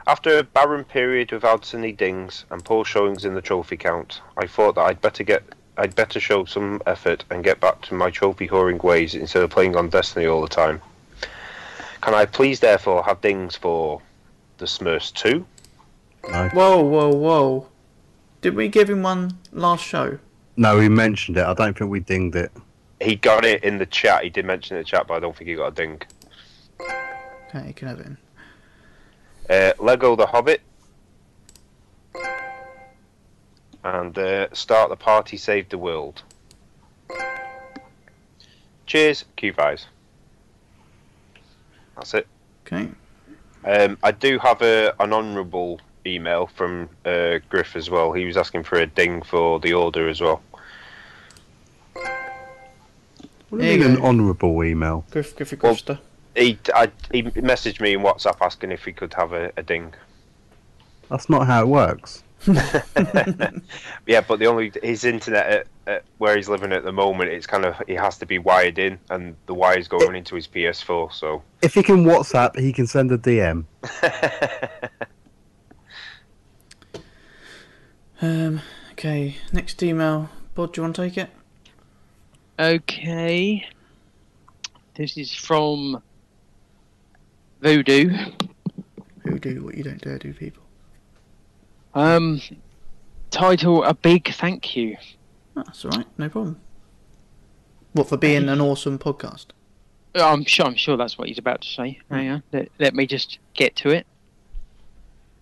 After 0.07 0.37
a 0.39 0.43
barren 0.43 0.85
period 0.85 1.33
without 1.33 1.73
any 1.73 1.91
dings 1.91 2.45
and 2.49 2.63
poor 2.63 2.85
showings 2.85 3.25
in 3.25 3.33
the 3.33 3.41
trophy 3.41 3.75
count, 3.75 4.21
I 4.37 4.47
thought 4.47 4.75
that 4.75 4.85
I'd 4.85 5.01
better 5.01 5.25
get 5.25 5.43
I'd 5.77 5.93
better 5.93 6.21
show 6.21 6.45
some 6.45 6.81
effort 6.85 7.25
and 7.29 7.43
get 7.43 7.59
back 7.59 7.81
to 7.81 7.95
my 7.95 8.09
trophy 8.09 8.47
whoring 8.47 8.81
ways 8.81 9.13
instead 9.13 9.43
of 9.43 9.49
playing 9.49 9.75
on 9.75 9.89
Destiny 9.89 10.25
all 10.25 10.41
the 10.41 10.47
time. 10.47 10.81
Can 11.99 12.13
I 12.13 12.25
please 12.25 12.61
therefore 12.61 13.03
have 13.03 13.19
dings 13.19 13.57
for 13.57 14.01
the 14.57 14.65
Smurfs 14.67 15.13
2? 15.15 15.45
No. 16.31 16.49
Whoa, 16.53 16.81
whoa, 16.81 17.09
whoa. 17.09 17.67
Did 18.39 18.55
we 18.55 18.69
give 18.69 18.89
him 18.89 19.03
one 19.03 19.37
last 19.51 19.83
show? 19.83 20.17
No, 20.55 20.79
he 20.79 20.87
mentioned 20.87 21.35
it. 21.35 21.45
I 21.45 21.53
don't 21.53 21.77
think 21.77 21.91
we 21.91 21.99
dinged 21.99 22.37
it. 22.37 22.53
He 23.01 23.15
got 23.15 23.45
it 23.45 23.63
in 23.63 23.77
the 23.77 23.85
chat. 23.85 24.23
He 24.23 24.29
did 24.29 24.45
mention 24.45 24.75
it 24.75 24.79
in 24.79 24.83
the 24.83 24.89
chat, 24.89 25.07
but 25.07 25.15
I 25.15 25.19
don't 25.19 25.35
think 25.35 25.49
he 25.49 25.55
got 25.55 25.67
a 25.67 25.71
ding. 25.71 26.01
Okay, 27.49 27.67
you 27.67 27.73
can 27.73 27.87
have 27.87 27.99
it 27.99 28.05
in. 28.05 28.17
Uh, 29.49 29.73
Lego 29.79 30.15
The 30.15 30.25
Hobbit. 30.25 30.61
And 33.83 34.17
uh, 34.17 34.47
Start 34.53 34.89
the 34.89 34.95
Party 34.95 35.37
Save 35.37 35.69
the 35.69 35.77
World. 35.77 36.23
Cheers, 38.87 39.25
Q-Vise. 39.35 39.85
That's 41.95 42.13
it. 42.13 42.27
Okay. 42.65 42.89
Um, 43.63 43.97
I 44.03 44.11
do 44.11 44.39
have 44.39 44.61
a, 44.61 44.93
an 44.99 45.13
honourable 45.13 45.79
email 46.05 46.47
from 46.47 46.89
uh, 47.05 47.39
Griff 47.49 47.75
as 47.75 47.89
well. 47.89 48.11
He 48.11 48.25
was 48.25 48.37
asking 48.37 48.63
for 48.63 48.79
a 48.79 48.85
ding 48.87 49.21
for 49.21 49.59
the 49.59 49.73
order 49.73 50.07
as 50.07 50.21
well. 50.21 50.41
What 53.55 53.61
do 53.61 53.67
There 53.67 53.77
you 53.77 53.83
you 53.83 53.87
mean 53.89 53.97
an 53.97 54.03
honourable 54.03 54.63
email? 54.65 55.05
Griff, 55.11 55.33
Griffy 55.35 55.55
Well- 55.55 55.75
Grifter. 55.75 55.99
He, 56.35 56.59
I, 56.73 56.91
he 57.13 57.23
messaged 57.23 57.79
me 57.79 57.93
in 57.93 58.01
WhatsApp 58.01 58.35
asking 58.41 58.73
if 58.73 58.83
he 58.83 58.91
could 58.91 59.13
have 59.13 59.31
a, 59.31 59.53
a 59.55 59.63
ding. 59.63 59.93
That's 61.09 61.29
not 61.29 61.47
how 61.47 61.61
it 61.61 61.67
works. 61.69 62.23
Yeah, 64.05 64.19
but 64.19 64.39
the 64.39 64.47
only 64.47 64.73
his 64.83 65.05
internet 65.05 65.45
at, 65.47 65.67
at 65.87 66.03
where 66.17 66.35
he's 66.35 66.49
living 66.49 66.73
at 66.73 66.83
the 66.83 66.91
moment, 66.91 67.31
it's 67.31 67.47
kind 67.47 67.63
of 67.63 67.81
he 67.87 67.93
has 67.93 68.17
to 68.17 68.25
be 68.25 68.37
wired 68.37 68.77
in, 68.77 68.99
and 69.09 69.37
the 69.45 69.53
wire's 69.53 69.87
going 69.87 70.15
into 70.17 70.35
his 70.35 70.45
PS4. 70.47 71.13
So 71.13 71.41
If 71.61 71.73
he 71.75 71.81
can 71.83 72.03
WhatsApp, 72.03 72.59
he 72.59 72.73
can 72.73 72.85
send 72.87 73.11
a 73.13 73.17
DM. 73.17 73.63
Um, 78.21 78.61
okay, 78.93 79.35
next 79.51 79.83
email. 79.83 80.29
Bod, 80.53 80.73
do 80.73 80.79
you 80.79 80.83
want 80.83 80.95
to 80.95 81.01
take 81.03 81.17
it? 81.17 81.29
Okay. 82.57 83.67
This 84.95 85.17
is 85.17 85.33
from 85.33 86.01
Voodoo. 87.61 88.15
Voodoo, 89.25 89.63
what 89.63 89.75
you 89.75 89.83
don't 89.83 90.01
dare 90.01 90.17
do, 90.17 90.33
people. 90.33 90.63
Um, 91.93 92.41
title 93.29 93.83
A 93.83 93.93
Big 93.93 94.33
Thank 94.33 94.75
You. 94.75 94.97
Oh, 95.57 95.63
that's 95.65 95.83
alright, 95.83 96.07
no 96.17 96.29
problem. 96.29 96.59
What, 97.93 98.07
for 98.07 98.17
being 98.17 98.49
an 98.49 98.61
awesome 98.61 98.99
podcast? 98.99 99.47
I'm 100.13 100.45
sure. 100.45 100.65
I'm 100.65 100.75
sure 100.75 100.95
that's 100.95 101.17
what 101.17 101.27
he's 101.27 101.37
about 101.37 101.61
to 101.61 101.67
say. 101.67 101.99
Hang 102.09 102.29
on. 102.29 102.43
Let, 102.53 102.69
let 102.79 102.93
me 102.93 103.05
just 103.05 103.39
get 103.53 103.75
to 103.77 103.89
it. 103.89 104.07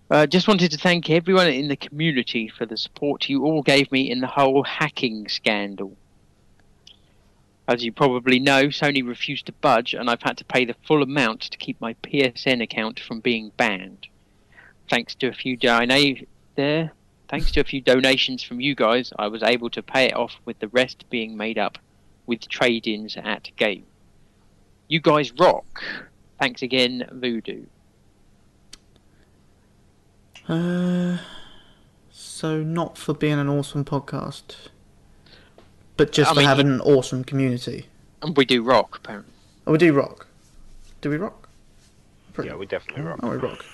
Uh, 0.09 0.25
just 0.27 0.47
wanted 0.47 0.71
to 0.71 0.77
thank 0.77 1.09
everyone 1.09 1.47
in 1.47 1.67
the 1.67 1.75
community 1.75 2.47
for 2.47 2.65
the 2.65 2.77
support 2.77 3.29
you 3.29 3.45
all 3.45 3.61
gave 3.61 3.91
me 3.91 4.09
in 4.09 4.19
the 4.19 4.27
whole 4.27 4.63
hacking 4.63 5.27
scandal. 5.27 5.95
As 7.67 7.83
you 7.83 7.91
probably 7.93 8.39
know, 8.39 8.65
Sony 8.65 9.07
refused 9.07 9.45
to 9.45 9.53
budge, 9.53 9.93
and 9.93 10.09
I've 10.09 10.21
had 10.21 10.37
to 10.37 10.45
pay 10.45 10.65
the 10.65 10.75
full 10.85 11.01
amount 11.01 11.41
to 11.43 11.57
keep 11.57 11.79
my 11.79 11.93
PSN 11.95 12.61
account 12.61 12.99
from 12.99 13.21
being 13.21 13.51
banned. 13.55 14.07
Thanks 14.89 15.15
to 15.15 15.27
a 15.27 15.33
few 15.33 15.55
dona- 15.55 16.25
there, 16.55 16.91
thanks 17.29 17.51
to 17.51 17.61
a 17.61 17.63
few 17.63 17.79
donations 17.79 18.43
from 18.43 18.59
you 18.59 18.75
guys, 18.75 19.13
I 19.17 19.27
was 19.27 19.41
able 19.43 19.69
to 19.71 19.81
pay 19.81 20.07
it 20.07 20.15
off, 20.15 20.35
with 20.43 20.59
the 20.59 20.67
rest 20.67 21.05
being 21.09 21.37
made 21.37 21.57
up 21.57 21.77
with 22.25 22.47
trade-ins 22.49 23.15
at 23.17 23.49
game. 23.55 23.85
You 24.89 24.99
guys 24.99 25.31
rock. 25.39 25.81
Thanks 26.39 26.61
again, 26.61 27.07
Voodoo. 27.11 27.65
Uh, 30.47 31.17
So 32.11 32.61
not 32.61 32.97
for 32.97 33.13
being 33.13 33.39
an 33.39 33.47
awesome 33.47 33.85
podcast, 33.85 34.67
but 35.97 36.11
just 36.11 36.31
I 36.31 36.33
for 36.33 36.39
mean, 36.39 36.47
having 36.47 36.67
an 36.67 36.81
awesome 36.81 37.23
community. 37.23 37.87
And 38.21 38.35
we 38.35 38.45
do 38.45 38.63
rock, 38.63 38.97
apparently. 38.97 39.33
Oh, 39.67 39.71
we 39.73 39.77
do 39.77 39.93
rock. 39.93 40.27
Do 41.01 41.09
we 41.09 41.17
rock? 41.17 41.49
Pretty- 42.33 42.49
Yeah, 42.49 42.55
we 42.55 42.65
definitely 42.65 43.03
rock. 43.03 43.19
Oh, 43.21 43.29
we 43.29 43.37
rock. 43.37 43.65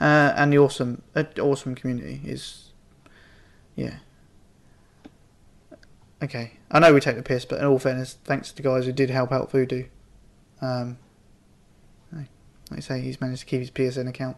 Uh, 0.00 0.32
and 0.36 0.52
the 0.52 0.58
awesome, 0.58 1.02
uh, 1.14 1.24
awesome 1.40 1.74
community 1.74 2.20
is, 2.24 2.70
yeah. 3.74 3.96
Okay, 6.22 6.52
I 6.70 6.78
know 6.78 6.92
we 6.94 7.00
take 7.00 7.16
the 7.16 7.22
piss, 7.22 7.44
but 7.44 7.58
in 7.60 7.66
all 7.66 7.78
fairness, 7.78 8.16
thanks 8.24 8.50
to 8.50 8.56
the 8.56 8.62
guys 8.62 8.84
who 8.86 8.92
did 8.92 9.10
help 9.10 9.32
out 9.32 9.50
Voodoo. 9.50 9.84
Um, 10.60 10.98
like 12.12 12.78
I 12.78 12.80
say, 12.80 13.00
he's 13.00 13.20
managed 13.20 13.40
to 13.40 13.46
keep 13.46 13.60
his 13.60 13.70
PSN 13.70 14.08
account. 14.08 14.36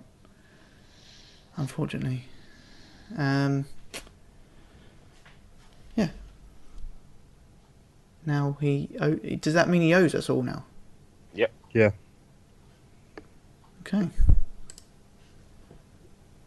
Unfortunately, 1.56 2.24
um, 3.16 3.64
yeah. 5.96 6.10
Now 8.26 8.56
he 8.60 8.90
oh, 9.00 9.14
does 9.14 9.54
that 9.54 9.68
mean 9.68 9.82
he 9.82 9.94
owes 9.94 10.14
us 10.14 10.28
all 10.28 10.42
now? 10.42 10.64
Yep. 11.34 11.52
Yeah. 11.72 11.90
Okay. 13.80 14.08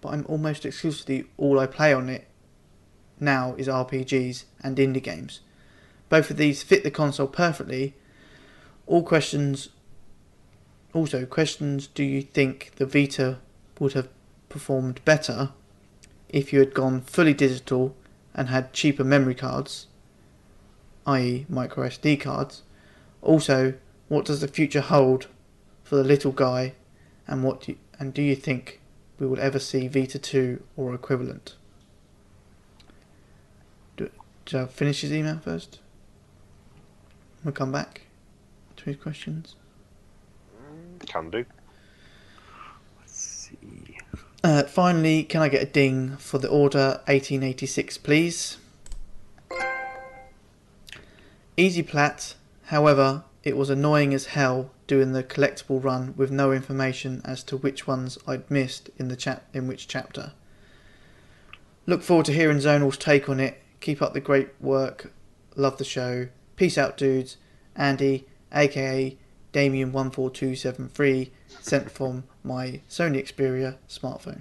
but 0.01 0.11
I'm 0.11 0.25
almost 0.29 0.65
exclusively 0.65 1.25
all 1.37 1.59
I 1.59 1.67
play 1.67 1.93
on 1.93 2.09
it 2.09 2.29
now 3.19 3.57
is 3.59 3.67
RPGs 3.67 4.45
and 4.63 4.77
indie 4.77 5.03
games. 5.03 5.41
Both 6.09 6.31
of 6.31 6.37
these 6.37 6.63
fit 6.63 6.85
the 6.85 6.93
console 6.93 7.27
perfectly. 7.27 7.95
All 8.87 9.03
questions 9.03 9.71
also 10.95 11.27
questions 11.27 11.89
do 11.89 12.05
you 12.05 12.23
think 12.23 12.73
the 12.77 12.87
Vita 12.87 13.39
would 13.81 13.95
have 13.95 14.09
performed 14.49 15.05
better 15.05 15.51
if 16.29 16.53
you 16.53 16.61
had 16.61 16.73
gone 16.73 17.01
fully 17.01 17.35
digital 17.35 17.97
and 18.33 18.49
had 18.49 18.73
cheaper 18.73 19.05
memory 19.05 19.35
cards, 19.35 19.89
i.e. 21.07 21.47
micro 21.49 21.89
SD 21.89 22.21
cards? 22.21 22.63
Also, 23.23 23.75
what 24.09 24.25
does 24.25 24.41
the 24.41 24.49
future 24.49 24.81
hold 24.81 25.27
for 25.83 25.97
the 25.97 26.05
little 26.05 26.33
guy 26.33 26.75
and 27.27 27.43
what 27.43 27.63
do 27.63 27.73
you, 27.73 27.79
and 27.99 28.15
do 28.15 28.23
you 28.23 28.37
think 28.37 28.81
we 29.19 29.27
will 29.27 29.41
ever 29.41 29.59
see 29.59 29.89
Vita 29.89 30.19
2 30.19 30.63
or 30.77 30.95
equivalent? 30.95 31.57
Do, 33.97 34.11
should 34.47 34.61
I 34.61 34.67
finish 34.67 35.01
his 35.01 35.13
email 35.13 35.39
first? 35.39 35.81
We'll 37.43 37.53
come 37.53 37.73
back 37.73 38.04
to 38.85 38.91
his 38.91 39.01
questions. 39.01 39.57
Can 41.07 41.31
do. 41.31 41.45
Let's 43.01 43.13
see. 43.13 43.99
Uh, 44.43 44.65
finally, 44.65 45.25
can 45.25 45.43
I 45.43 45.49
get 45.49 45.63
a 45.63 45.67
ding 45.67 46.17
for 46.19 46.39
the 46.39 46.49
order 46.49 47.01
1886, 47.07 47.99
please? 47.99 48.59
Easy 51.57 51.83
plat, 51.83 52.35
however, 52.65 53.25
it 53.43 53.57
was 53.57 53.71
annoying 53.71 54.13
as 54.13 54.27
hell 54.27 54.71
doing 54.87 55.13
the 55.13 55.23
collectible 55.23 55.83
run 55.83 56.15
with 56.17 56.31
no 56.31 56.53
information 56.53 57.23
as 57.25 57.43
to 57.45 57.57
which 57.57 57.87
ones 57.87 58.19
I'd 58.27 58.51
missed 58.51 58.91
in 58.99 59.09
the 59.09 59.17
chap 59.17 59.45
in 59.55 59.67
which 59.67 59.89
chapter. 59.89 60.33
Look 61.87 62.03
forward 62.03 62.27
to 62.27 62.33
hearing 62.33 62.59
Zonal's 62.59 62.97
take 62.97 63.29
on 63.29 63.41
it. 63.41 63.63
Keep 63.81 64.03
up 64.03 64.15
the 64.15 64.21
great 64.21 64.49
work. 64.61 65.13
Love 65.55 65.79
the 65.79 65.85
show. 65.85 66.29
Peace 66.57 66.77
out, 66.77 66.97
dudes. 66.97 67.37
Andy, 67.77 68.27
aka 68.55 69.17
Damien14273, 69.53 71.31
sent 71.61 71.91
from 71.91 72.25
my 72.43 72.81
Sony 72.89 73.19
Xperia 73.23 73.77
smartphone. 73.89 74.41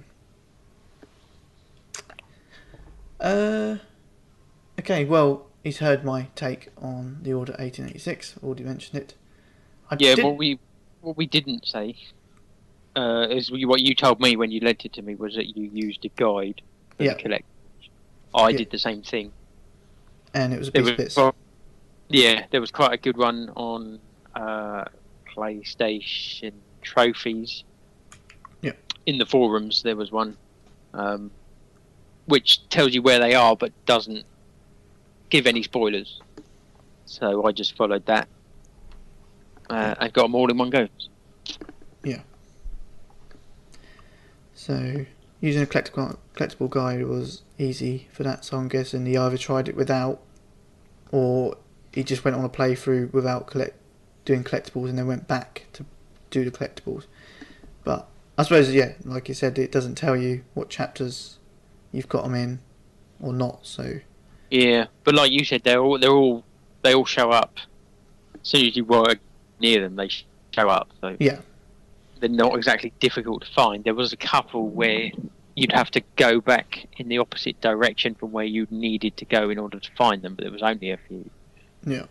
Uh, 3.20 3.76
okay, 4.78 5.04
well, 5.04 5.46
he's 5.62 5.78
heard 5.78 6.04
my 6.04 6.28
take 6.34 6.68
on 6.80 7.18
the 7.22 7.32
Order 7.32 7.52
1886. 7.52 8.34
Already 8.42 8.64
mentioned 8.64 9.00
it. 9.00 9.14
I 9.90 9.96
Yeah, 9.98 10.14
did- 10.16 10.24
what 10.24 10.36
we 10.36 10.58
what 11.00 11.16
we 11.18 11.26
didn't 11.26 11.66
say 11.66 11.96
uh, 12.96 13.26
is 13.30 13.50
what 13.52 13.80
you 13.82 13.94
told 13.94 14.20
me 14.20 14.36
when 14.36 14.50
you 14.50 14.60
lent 14.60 14.84
it 14.86 14.92
to 14.94 15.02
me 15.02 15.14
was 15.14 15.34
that 15.34 15.54
you 15.54 15.64
used 15.72 16.02
a 16.04 16.08
guide 16.16 16.62
for 16.96 17.04
Yeah. 17.04 17.12
the 17.14 17.22
collect. 17.22 17.44
I 18.34 18.48
Yeah. 18.50 18.56
did 18.58 18.70
the 18.70 18.78
same 18.78 19.02
thing. 19.02 19.32
and 20.36 20.52
it 20.52 20.58
was 20.58 20.66
a 20.68 20.70
There 20.72 20.82
yeah, 22.08 22.46
there 22.50 22.60
was 22.60 22.70
quite 22.70 22.92
a 22.92 22.96
good 22.96 23.16
one 23.16 23.50
on 23.56 23.98
uh, 24.34 24.84
PlayStation 25.34 26.52
trophies. 26.82 27.64
Yeah. 28.62 28.72
In 29.06 29.18
the 29.18 29.26
forums, 29.26 29.82
there 29.82 29.96
was 29.96 30.12
one, 30.12 30.36
um, 30.92 31.30
which 32.26 32.68
tells 32.68 32.94
you 32.94 33.02
where 33.02 33.18
they 33.18 33.34
are, 33.34 33.56
but 33.56 33.72
doesn't 33.86 34.24
give 35.30 35.46
any 35.46 35.62
spoilers. 35.62 36.20
So 37.06 37.44
I 37.46 37.52
just 37.52 37.76
followed 37.76 38.06
that. 38.06 38.28
Uh, 39.70 39.94
and 39.98 40.12
got 40.12 40.22
them 40.22 40.34
all 40.34 40.50
in 40.50 40.58
one 40.58 40.70
go. 40.70 40.88
Yeah. 42.02 42.20
So 44.54 45.06
using 45.40 45.62
a 45.62 45.66
collectible 45.66 46.18
collectible 46.34 46.70
guide 46.70 47.06
was 47.06 47.42
easy 47.58 48.08
for 48.12 48.22
that. 48.24 48.44
So 48.44 48.58
I'm 48.58 48.68
guessing 48.68 49.06
he 49.06 49.16
either 49.16 49.38
tried 49.38 49.68
it 49.68 49.76
without, 49.76 50.20
or 51.12 51.56
he 51.94 52.02
just 52.02 52.24
went 52.24 52.36
on 52.36 52.44
a 52.44 52.48
playthrough 52.48 53.12
without 53.12 53.46
collect 53.46 53.76
doing 54.24 54.42
collectibles 54.42 54.88
and 54.88 54.98
then 54.98 55.06
went 55.06 55.28
back 55.28 55.66
to 55.74 55.84
do 56.30 56.44
the 56.44 56.50
collectibles. 56.50 57.04
But 57.84 58.08
I 58.36 58.42
suppose 58.42 58.72
yeah, 58.72 58.92
like 59.04 59.28
you 59.28 59.34
said, 59.34 59.58
it 59.58 59.70
doesn't 59.70 59.94
tell 59.94 60.16
you 60.16 60.44
what 60.54 60.70
chapters 60.70 61.38
you've 61.92 62.08
got 62.08 62.24
them 62.24 62.34
in 62.34 62.60
or 63.20 63.32
not. 63.32 63.66
So 63.66 64.00
Yeah, 64.50 64.86
but 65.04 65.14
like 65.14 65.30
you 65.30 65.44
said, 65.44 65.62
they're 65.64 65.80
all 65.80 65.98
they're 65.98 66.10
all 66.10 66.44
they 66.82 66.94
all 66.94 67.04
show 67.04 67.30
up 67.30 67.58
as 68.40 68.48
soon 68.48 68.66
as 68.66 68.76
you 68.76 68.84
were 68.84 69.16
near 69.60 69.80
them. 69.80 69.96
They 69.96 70.08
show 70.08 70.68
up, 70.68 70.90
so 71.00 71.16
yeah, 71.20 71.38
they're 72.20 72.28
not 72.28 72.56
exactly 72.56 72.92
difficult 73.00 73.44
to 73.44 73.52
find. 73.52 73.84
There 73.84 73.94
was 73.94 74.12
a 74.12 74.16
couple 74.16 74.68
where 74.68 75.10
you'd 75.54 75.72
have 75.72 75.90
to 75.92 76.02
go 76.16 76.40
back 76.40 76.86
in 76.96 77.08
the 77.08 77.18
opposite 77.18 77.60
direction 77.60 78.14
from 78.14 78.32
where 78.32 78.44
you 78.44 78.66
needed 78.70 79.16
to 79.18 79.24
go 79.24 79.50
in 79.50 79.58
order 79.58 79.78
to 79.78 79.90
find 79.96 80.22
them, 80.22 80.34
but 80.34 80.42
there 80.42 80.52
was 80.52 80.62
only 80.62 80.90
a 80.90 80.98
few. 81.08 81.30
Yeah. 81.86 82.04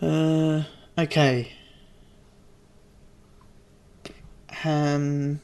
Uh, 0.00 0.64
okay. 0.98 1.52
Um, 4.64 5.40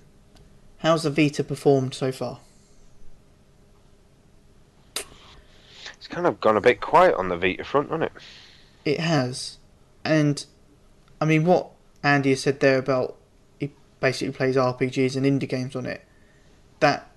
how's 0.79 1.03
the 1.03 1.11
Vita 1.11 1.45
performed 1.45 1.95
so 1.95 2.11
far? 2.13 2.41
It's 4.95 6.09
kind 6.09 6.27
of 6.27 6.41
gone 6.41 6.57
a 6.57 6.61
bit 6.61 6.81
quiet 6.81 7.15
on 7.15 7.29
the 7.29 7.37
Vita 7.37 7.65
front, 7.65 7.91
hasn't 7.91 8.05
it? 8.05 8.13
It 8.85 9.01
has, 9.01 9.59
and 10.05 10.45
I 11.21 11.27
mean 11.27 11.45
what 11.45 11.71
Andy 12.03 12.31
has 12.31 12.41
said 12.41 12.61
there 12.61 12.79
about 12.79 13.17
he 13.59 13.73
basically 14.01 14.33
plays 14.33 14.57
RPGs 14.57 15.17
and 15.17 15.27
indie 15.27 15.49
games 15.49 15.77
on 15.77 15.85
it. 15.85 16.03
That 16.81 17.10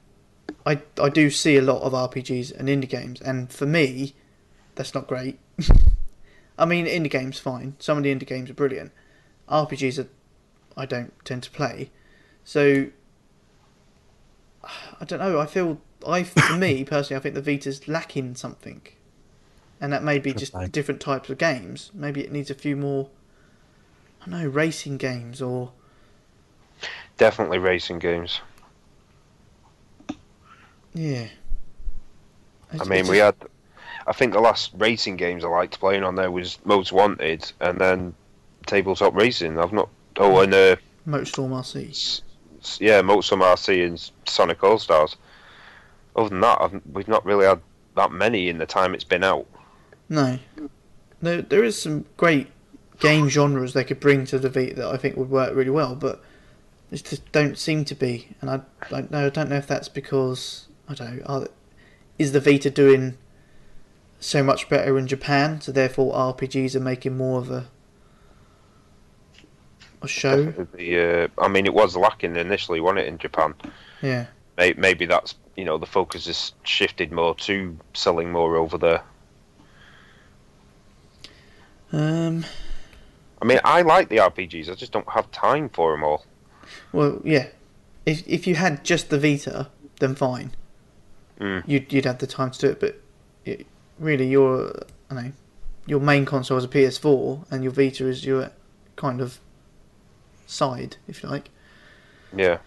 I 0.65 0.81
I 1.01 1.09
do 1.09 1.29
see 1.29 1.57
a 1.57 1.61
lot 1.61 1.81
of 1.81 1.93
RPGs 1.93 2.57
and 2.57 2.67
indie 2.67 2.89
games, 2.89 3.21
and 3.21 3.51
for 3.51 3.65
me, 3.65 4.15
that's 4.75 4.93
not 4.93 5.07
great. 5.07 5.39
I 6.57 6.65
mean, 6.65 6.85
indie 6.85 7.09
games 7.09 7.39
fine. 7.39 7.75
Some 7.79 7.97
of 7.97 8.03
the 8.03 8.13
indie 8.13 8.27
games 8.27 8.49
are 8.49 8.53
brilliant. 8.53 8.91
RPGs 9.49 9.99
are 9.99 10.07
I 10.75 10.85
don't 10.85 11.13
tend 11.25 11.43
to 11.43 11.51
play, 11.51 11.91
so 12.43 12.87
I 14.63 15.05
don't 15.05 15.19
know. 15.19 15.39
I 15.39 15.45
feel 15.45 15.81
I 16.07 16.23
for 16.23 16.55
me 16.55 16.83
personally, 16.85 17.19
I 17.19 17.21
think 17.21 17.35
the 17.35 17.41
Vita's 17.41 17.87
lacking 17.87 18.35
something, 18.35 18.81
and 19.81 19.91
that 19.91 20.03
may 20.03 20.19
be 20.19 20.33
just 20.33 20.53
different 20.71 21.01
types 21.01 21.29
of 21.29 21.37
games. 21.37 21.91
Maybe 21.93 22.21
it 22.21 22.31
needs 22.31 22.49
a 22.49 22.55
few 22.55 22.75
more. 22.75 23.09
I 24.21 24.29
don't 24.29 24.39
know 24.39 24.47
racing 24.47 24.97
games 24.97 25.41
or 25.41 25.73
Definitely 27.17 27.59
racing 27.59 27.99
games. 27.99 28.41
Yeah. 30.93 31.27
I 32.79 32.83
mean, 32.85 33.07
we 33.07 33.17
had. 33.17 33.35
I 34.05 34.13
think 34.13 34.33
the 34.33 34.39
last 34.39 34.71
racing 34.77 35.15
games 35.15 35.45
I 35.45 35.47
liked 35.47 35.79
playing 35.79 36.03
on 36.03 36.15
there 36.15 36.31
was 36.31 36.57
Most 36.65 36.91
Wanted, 36.91 37.51
and 37.61 37.79
then 37.79 38.13
Tabletop 38.65 39.15
Racing. 39.15 39.59
I've 39.59 39.73
not. 39.73 39.89
Oh, 40.17 40.39
and 40.41 40.53
uh, 40.53 40.75
Motorstorm 41.07 41.49
RC. 41.49 42.21
yeah, 42.79 43.01
Motorstorm 43.01 43.41
RC 43.41 43.87
and 43.87 44.11
Sonic 44.27 44.63
All 44.63 44.79
Stars. 44.79 45.15
Other 46.15 46.29
than 46.29 46.41
that, 46.41 46.61
I've, 46.61 46.81
we've 46.91 47.07
not 47.07 47.25
really 47.25 47.45
had 47.45 47.61
that 47.95 48.11
many 48.11 48.49
in 48.49 48.57
the 48.57 48.65
time 48.65 48.93
it's 48.93 49.03
been 49.03 49.23
out. 49.23 49.47
No, 50.09 50.37
there 51.21 51.41
there 51.41 51.63
is 51.63 51.81
some 51.81 52.05
great 52.17 52.47
game 52.99 53.29
genres 53.29 53.73
they 53.73 53.83
could 53.83 53.99
bring 53.99 54.25
to 54.25 54.39
the 54.39 54.49
Vita 54.49 54.75
that 54.75 54.87
I 54.87 54.97
think 54.97 55.17
would 55.17 55.29
work 55.29 55.55
really 55.55 55.69
well, 55.69 55.95
but 55.95 56.23
it 56.91 57.03
just 57.03 57.29
don't 57.31 57.57
seem 57.57 57.85
to 57.85 57.95
be. 57.95 58.29
And 58.41 58.49
I 58.49 58.61
don't 58.89 59.11
know. 59.11 59.27
I 59.27 59.29
don't 59.29 59.49
know 59.49 59.57
if 59.57 59.67
that's 59.67 59.89
because 59.89 60.67
I 60.89 60.93
don't 60.93 61.17
know. 61.17 61.23
Are, 61.25 61.47
is 62.19 62.31
the 62.31 62.39
Vita 62.39 62.69
doing 62.69 63.17
so 64.19 64.43
much 64.43 64.69
better 64.69 64.97
in 64.97 65.07
Japan, 65.07 65.61
so 65.61 65.71
therefore 65.71 66.13
RPGs 66.13 66.75
are 66.75 66.79
making 66.79 67.17
more 67.17 67.39
of 67.39 67.49
a 67.51 67.65
a 70.01 70.07
show? 70.07 70.45
The, 70.45 71.29
uh, 71.37 71.41
I 71.43 71.47
mean, 71.47 71.65
it 71.65 71.73
was 71.73 71.95
lacking 71.95 72.35
initially, 72.35 72.81
wasn't 72.81 72.99
it, 72.99 73.07
in 73.07 73.17
Japan? 73.17 73.53
Yeah. 74.01 74.25
May- 74.57 74.73
Maybe 74.73 75.05
that's 75.05 75.35
you 75.55 75.65
know 75.65 75.77
the 75.77 75.85
focus 75.85 76.25
has 76.25 76.53
shifted 76.63 77.11
more 77.11 77.35
to 77.35 77.77
selling 77.93 78.31
more 78.31 78.55
over 78.57 78.77
there. 78.77 79.01
Um. 81.91 82.45
I 83.41 83.45
mean, 83.45 83.59
I 83.65 83.81
like 83.81 84.07
the 84.09 84.17
RPGs. 84.17 84.69
I 84.69 84.75
just 84.75 84.91
don't 84.93 85.09
have 85.09 85.29
time 85.31 85.67
for 85.69 85.91
them 85.91 86.03
all. 86.03 86.25
Well, 86.91 87.21
yeah. 87.23 87.47
If 88.05 88.27
if 88.27 88.47
you 88.47 88.55
had 88.55 88.83
just 88.83 89.09
the 89.09 89.19
Vita, 89.19 89.69
then 89.99 90.15
fine. 90.15 90.51
Mm. 91.39 91.63
You'd 91.65 91.91
you'd 91.91 92.05
have 92.05 92.19
the 92.19 92.27
time 92.27 92.51
to 92.51 92.59
do 92.59 92.67
it, 92.69 92.79
but 92.79 93.01
it, 93.45 93.65
really, 93.99 94.27
your 94.27 94.83
I 95.09 95.13
know 95.15 95.31
your 95.85 95.99
main 95.99 96.25
console 96.25 96.57
is 96.57 96.63
a 96.63 96.67
PS4, 96.67 97.45
and 97.51 97.63
your 97.63 97.73
Vita 97.73 98.07
is 98.07 98.25
your 98.25 98.51
kind 98.95 99.21
of 99.21 99.39
side, 100.47 100.97
if 101.07 101.23
you 101.23 101.29
like. 101.29 101.49
Yeah. 102.35 102.59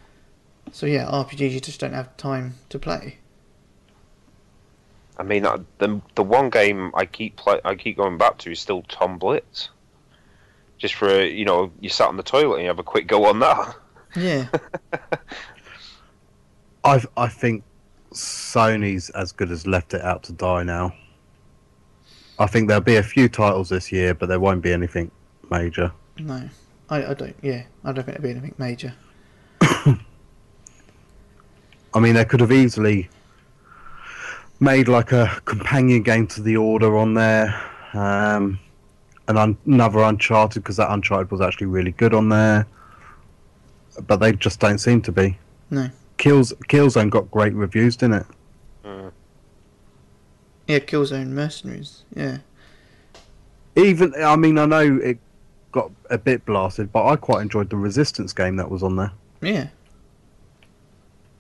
So 0.72 0.86
yeah, 0.86 1.06
RPGs 1.06 1.52
you 1.52 1.60
just 1.60 1.80
don't 1.80 1.92
have 1.92 2.16
time 2.16 2.54
to 2.68 2.78
play. 2.78 3.18
I 5.18 5.22
mean, 5.22 5.46
uh, 5.46 5.58
the 5.78 6.00
the 6.14 6.22
one 6.22 6.50
game 6.50 6.90
I 6.94 7.06
keep 7.06 7.36
play, 7.36 7.60
I 7.64 7.74
keep 7.74 7.96
going 7.96 8.18
back 8.18 8.38
to 8.38 8.52
is 8.52 8.60
still 8.60 8.82
Tom 8.82 9.18
Blitz. 9.18 9.70
Just 10.78 10.94
for 10.94 11.22
you 11.22 11.44
know, 11.44 11.72
you 11.80 11.88
sat 11.88 12.08
on 12.08 12.16
the 12.16 12.22
toilet 12.22 12.56
and 12.56 12.62
you 12.62 12.68
have 12.68 12.78
a 12.78 12.84
quick 12.84 13.06
go 13.06 13.24
on 13.24 13.38
that. 13.38 13.76
Yeah, 14.14 14.48
I 16.84 17.02
I 17.16 17.28
think 17.28 17.64
Sony's 18.16 19.10
as 19.10 19.32
good 19.32 19.50
as 19.50 19.66
left 19.66 19.94
it 19.94 20.02
out 20.02 20.22
to 20.24 20.32
die 20.32 20.62
now. 20.62 20.94
I 22.38 22.46
think 22.46 22.68
there'll 22.68 22.82
be 22.82 22.96
a 22.96 23.02
few 23.02 23.28
titles 23.28 23.68
this 23.68 23.90
year, 23.92 24.14
but 24.14 24.26
there 24.28 24.40
won't 24.40 24.62
be 24.62 24.72
anything 24.72 25.10
major. 25.50 25.92
no, 26.18 26.48
I, 26.90 27.06
I 27.06 27.14
don't. 27.14 27.36
Yeah, 27.42 27.64
I 27.84 27.92
don't 27.92 28.04
think 28.04 28.18
it'd 28.18 28.22
be 28.22 28.30
anything 28.30 28.54
major. 28.58 28.94
I 29.60 29.98
mean, 32.00 32.14
they 32.14 32.24
could 32.24 32.40
have 32.40 32.52
easily 32.52 33.08
made 34.60 34.88
like 34.88 35.12
a 35.12 35.40
companion 35.44 36.02
game 36.02 36.26
to 36.28 36.42
the 36.42 36.56
Order 36.56 36.96
on 36.96 37.14
there, 37.14 37.54
um, 37.94 38.58
and 39.28 39.38
un- 39.38 39.58
another 39.66 40.00
Uncharted 40.00 40.62
because 40.62 40.76
that 40.76 40.90
Uncharted 40.90 41.30
was 41.30 41.40
actually 41.40 41.68
really 41.68 41.92
good 41.92 42.12
on 42.14 42.28
there, 42.28 42.66
but 44.06 44.16
they 44.16 44.32
just 44.32 44.60
don't 44.60 44.78
seem 44.78 45.00
to 45.02 45.12
be. 45.12 45.38
No. 45.70 45.90
Kills 46.18 46.52
Killzone 46.68 47.10
got 47.10 47.30
great 47.30 47.52
reviews, 47.54 47.96
didn't 47.96 48.14
it? 48.22 48.26
Uh, 48.84 49.10
yeah, 50.66 50.78
Killzone 50.78 51.28
Mercenaries. 51.28 52.04
Yeah, 52.14 52.38
Even 53.76 54.14
I 54.22 54.36
mean, 54.36 54.58
I 54.58 54.66
know 54.66 54.98
it 55.02 55.18
got 55.72 55.90
a 56.10 56.18
bit 56.18 56.44
blasted, 56.46 56.90
but 56.92 57.06
I 57.06 57.16
quite 57.16 57.42
enjoyed 57.42 57.70
the 57.70 57.76
Resistance 57.76 58.32
game 58.32 58.56
that 58.56 58.70
was 58.70 58.82
on 58.82 58.96
there. 58.96 59.12
yeah. 59.40 59.68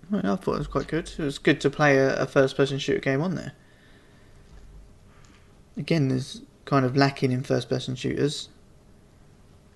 Well, 0.08 0.20
I 0.24 0.36
thought 0.36 0.54
it 0.54 0.58
was 0.58 0.68
quite 0.68 0.86
good. 0.86 1.10
It 1.18 1.22
was 1.22 1.38
good 1.38 1.60
to 1.62 1.70
play 1.70 1.96
a, 1.98 2.14
a 2.14 2.26
first-person 2.26 2.78
shooter 2.78 3.00
game 3.00 3.20
on 3.20 3.34
there. 3.34 3.52
Again, 5.76 6.06
there's 6.06 6.42
kind 6.64 6.84
of 6.84 6.96
lacking 6.96 7.32
in 7.32 7.42
first-person 7.42 7.96
shooters. 7.96 8.48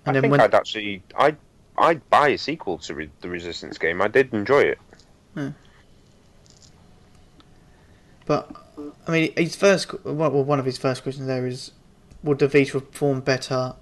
And 0.05 0.17
I 0.17 0.21
think 0.21 0.39
I'd 0.39 0.55
actually, 0.55 1.03
I, 1.17 1.35
I'd 1.77 2.09
buy 2.09 2.29
a 2.29 2.37
sequel 2.37 2.77
to 2.77 2.95
Re- 2.95 3.09
the 3.19 3.27
Resistance 3.27 3.77
game. 3.77 4.01
I 4.01 4.07
did 4.07 4.33
enjoy 4.33 4.61
it. 4.61 4.79
But 8.25 8.51
I 9.07 9.11
mean, 9.11 9.33
his 9.35 9.55
first 9.55 9.93
well, 10.03 10.31
one 10.31 10.59
of 10.59 10.65
his 10.65 10.77
first 10.77 11.03
questions 11.03 11.27
there 11.27 11.45
is, 11.45 11.71
would 12.23 12.39
the 12.39 12.47
Vita 12.47 12.79
perform 12.79 13.21
better 13.21 13.75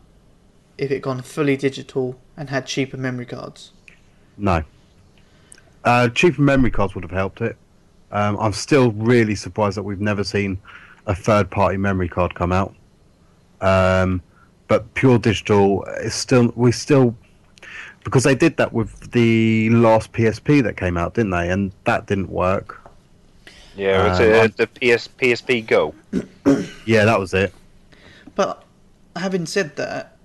if 0.78 0.92
it 0.92 1.02
gone 1.02 1.22
fully 1.22 1.58
digital 1.58 2.20
and 2.38 2.50
had 2.50 2.66
cheaper 2.66 2.98
memory 2.98 3.26
cards? 3.26 3.72
No. 4.38 4.64
Uh, 5.84 6.10
cheaper 6.10 6.42
memory 6.42 6.72
cards 6.72 6.96
would 6.96 7.04
have 7.04 7.12
helped 7.12 7.42
it. 7.42 7.58
Um, 8.12 8.38
I'm 8.40 8.54
still 8.54 8.92
really 8.94 9.36
surprised 9.36 9.78
that 9.78 9.84
we've 9.84 10.02
never 10.02 10.24
seen 10.24 10.60
a 11.06 11.14
third 11.14 11.50
party 11.52 11.78
memory 11.78 12.10
card 12.10 12.34
come 12.34 12.52
out. 12.52 12.74
Um, 13.62 14.22
but 14.68 14.94
pure 14.94 15.20
digital 15.20 15.84
is 16.02 16.14
still, 16.14 16.54
we 16.56 16.72
still, 16.72 17.16
because 18.04 18.24
they 18.24 18.36
did 18.36 18.58
that 18.58 18.74
with 18.74 19.12
the 19.12 19.70
last 19.72 20.12
PSP 20.14 20.64
that 20.64 20.78
came 20.78 20.98
out, 20.98 21.14
didn't 21.14 21.32
they? 21.32 21.50
And 21.50 21.72
that 21.86 22.08
didn't 22.08 22.30
work. 22.30 22.82
Yeah, 23.76 24.12
it's 24.12 24.20
Um, 24.20 24.26
uh, 24.26 24.38
I'm- 24.38 24.54
the 24.58 24.68
PS 24.68 25.08
PSP 25.08 25.62
Go. 25.62 25.94
Yeah, 26.86 27.06
that 27.06 27.20
was 27.20 27.34
it. 27.34 27.54
But 28.36 28.64
having 29.16 29.46
said 29.46 29.76
that, 29.76 30.18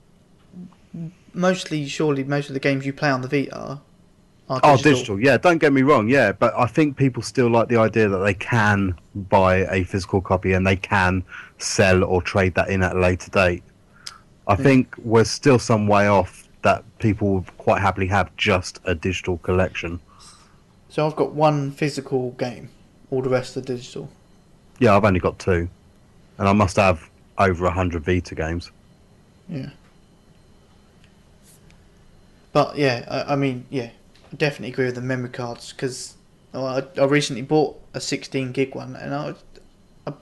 mostly, 1.35 1.87
surely, 1.87 2.25
most 2.25 2.49
of 2.49 2.55
the 2.55 2.61
games 2.61 2.87
you 2.87 2.93
play 2.93 3.11
on 3.11 3.21
the 3.21 3.29
VR 3.29 3.81
are 4.49 4.61
Oh, 4.63 4.77
digital. 4.77 4.93
digital. 4.93 5.21
Yeah, 5.21 5.37
don't 5.37 5.59
get 5.59 5.73
me 5.73 5.83
wrong. 5.83 6.09
Yeah, 6.09 6.33
but 6.33 6.55
I 6.57 6.67
think 6.67 6.97
people 6.97 7.23
still 7.23 7.49
like 7.51 7.69
the 7.69 7.77
idea 7.77 8.09
that 8.09 8.19
they 8.19 8.35
can 8.35 8.95
buy 9.15 9.67
a 9.71 9.85
physical 9.85 10.21
copy 10.21 10.53
and 10.53 10.67
they 10.67 10.77
can 10.77 11.23
sell 11.59 12.03
or 12.05 12.23
trade 12.23 12.55
that 12.55 12.69
in 12.69 12.83
at 12.83 12.97
a 12.97 12.99
later 12.99 13.31
date. 13.31 13.63
I 14.47 14.57
think 14.57 14.95
we're 15.03 15.25
still 15.25 15.59
some 15.59 15.87
way 15.87 16.07
off 16.07 16.44
that 16.65 16.83
people 16.99 17.35
would 17.35 17.59
quite 17.59 17.81
happily 17.81 18.07
have 18.09 18.35
just 18.37 18.81
a 18.85 18.95
digital 18.95 19.39
collection. 19.39 20.01
So 20.89 21.07
I've 21.07 21.15
got 21.15 21.33
one 21.33 21.71
physical 21.71 22.33
game. 22.33 22.71
All 23.11 23.23
the 23.23 23.29
rest 23.29 23.57
are 23.57 23.61
digital. 23.61 24.09
Yeah, 24.81 24.97
I've 24.97 25.05
only 25.05 25.21
got 25.21 25.39
two, 25.39 25.69
and 26.39 26.49
I 26.49 26.53
must 26.53 26.77
have 26.77 27.09
over 27.39 27.67
a 27.67 27.71
hundred 27.71 28.05
Vita 28.05 28.35
games. 28.35 28.71
Yeah. 29.49 29.71
But 32.53 32.79
yeah, 32.79 33.05
I, 33.11 33.35
I 33.35 33.37
mean, 33.37 33.67
yeah, 33.69 33.91
I 34.33 34.37
definitely 34.37 34.73
agree 34.73 34.87
with 34.87 34.95
the 34.95 35.01
memory 35.01 35.29
cards 35.29 35.73
because 35.73 36.15
I, 36.55 36.83
I 36.97 37.05
recently 37.05 37.43
bought 37.43 37.79
a 37.93 38.01
16 38.01 38.53
gig 38.53 38.75
one 38.75 38.97
and 38.97 39.15
I, 39.15 39.35
I 40.07 40.13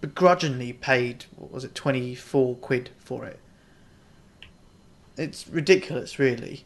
begrudgingly 0.00 0.74
paid 0.74 1.24
what 1.36 1.52
was 1.52 1.64
it 1.64 1.74
24 1.74 2.56
quid 2.56 2.90
for 2.98 3.24
it. 3.24 3.38
It's 5.16 5.48
ridiculous, 5.48 6.18
really, 6.18 6.64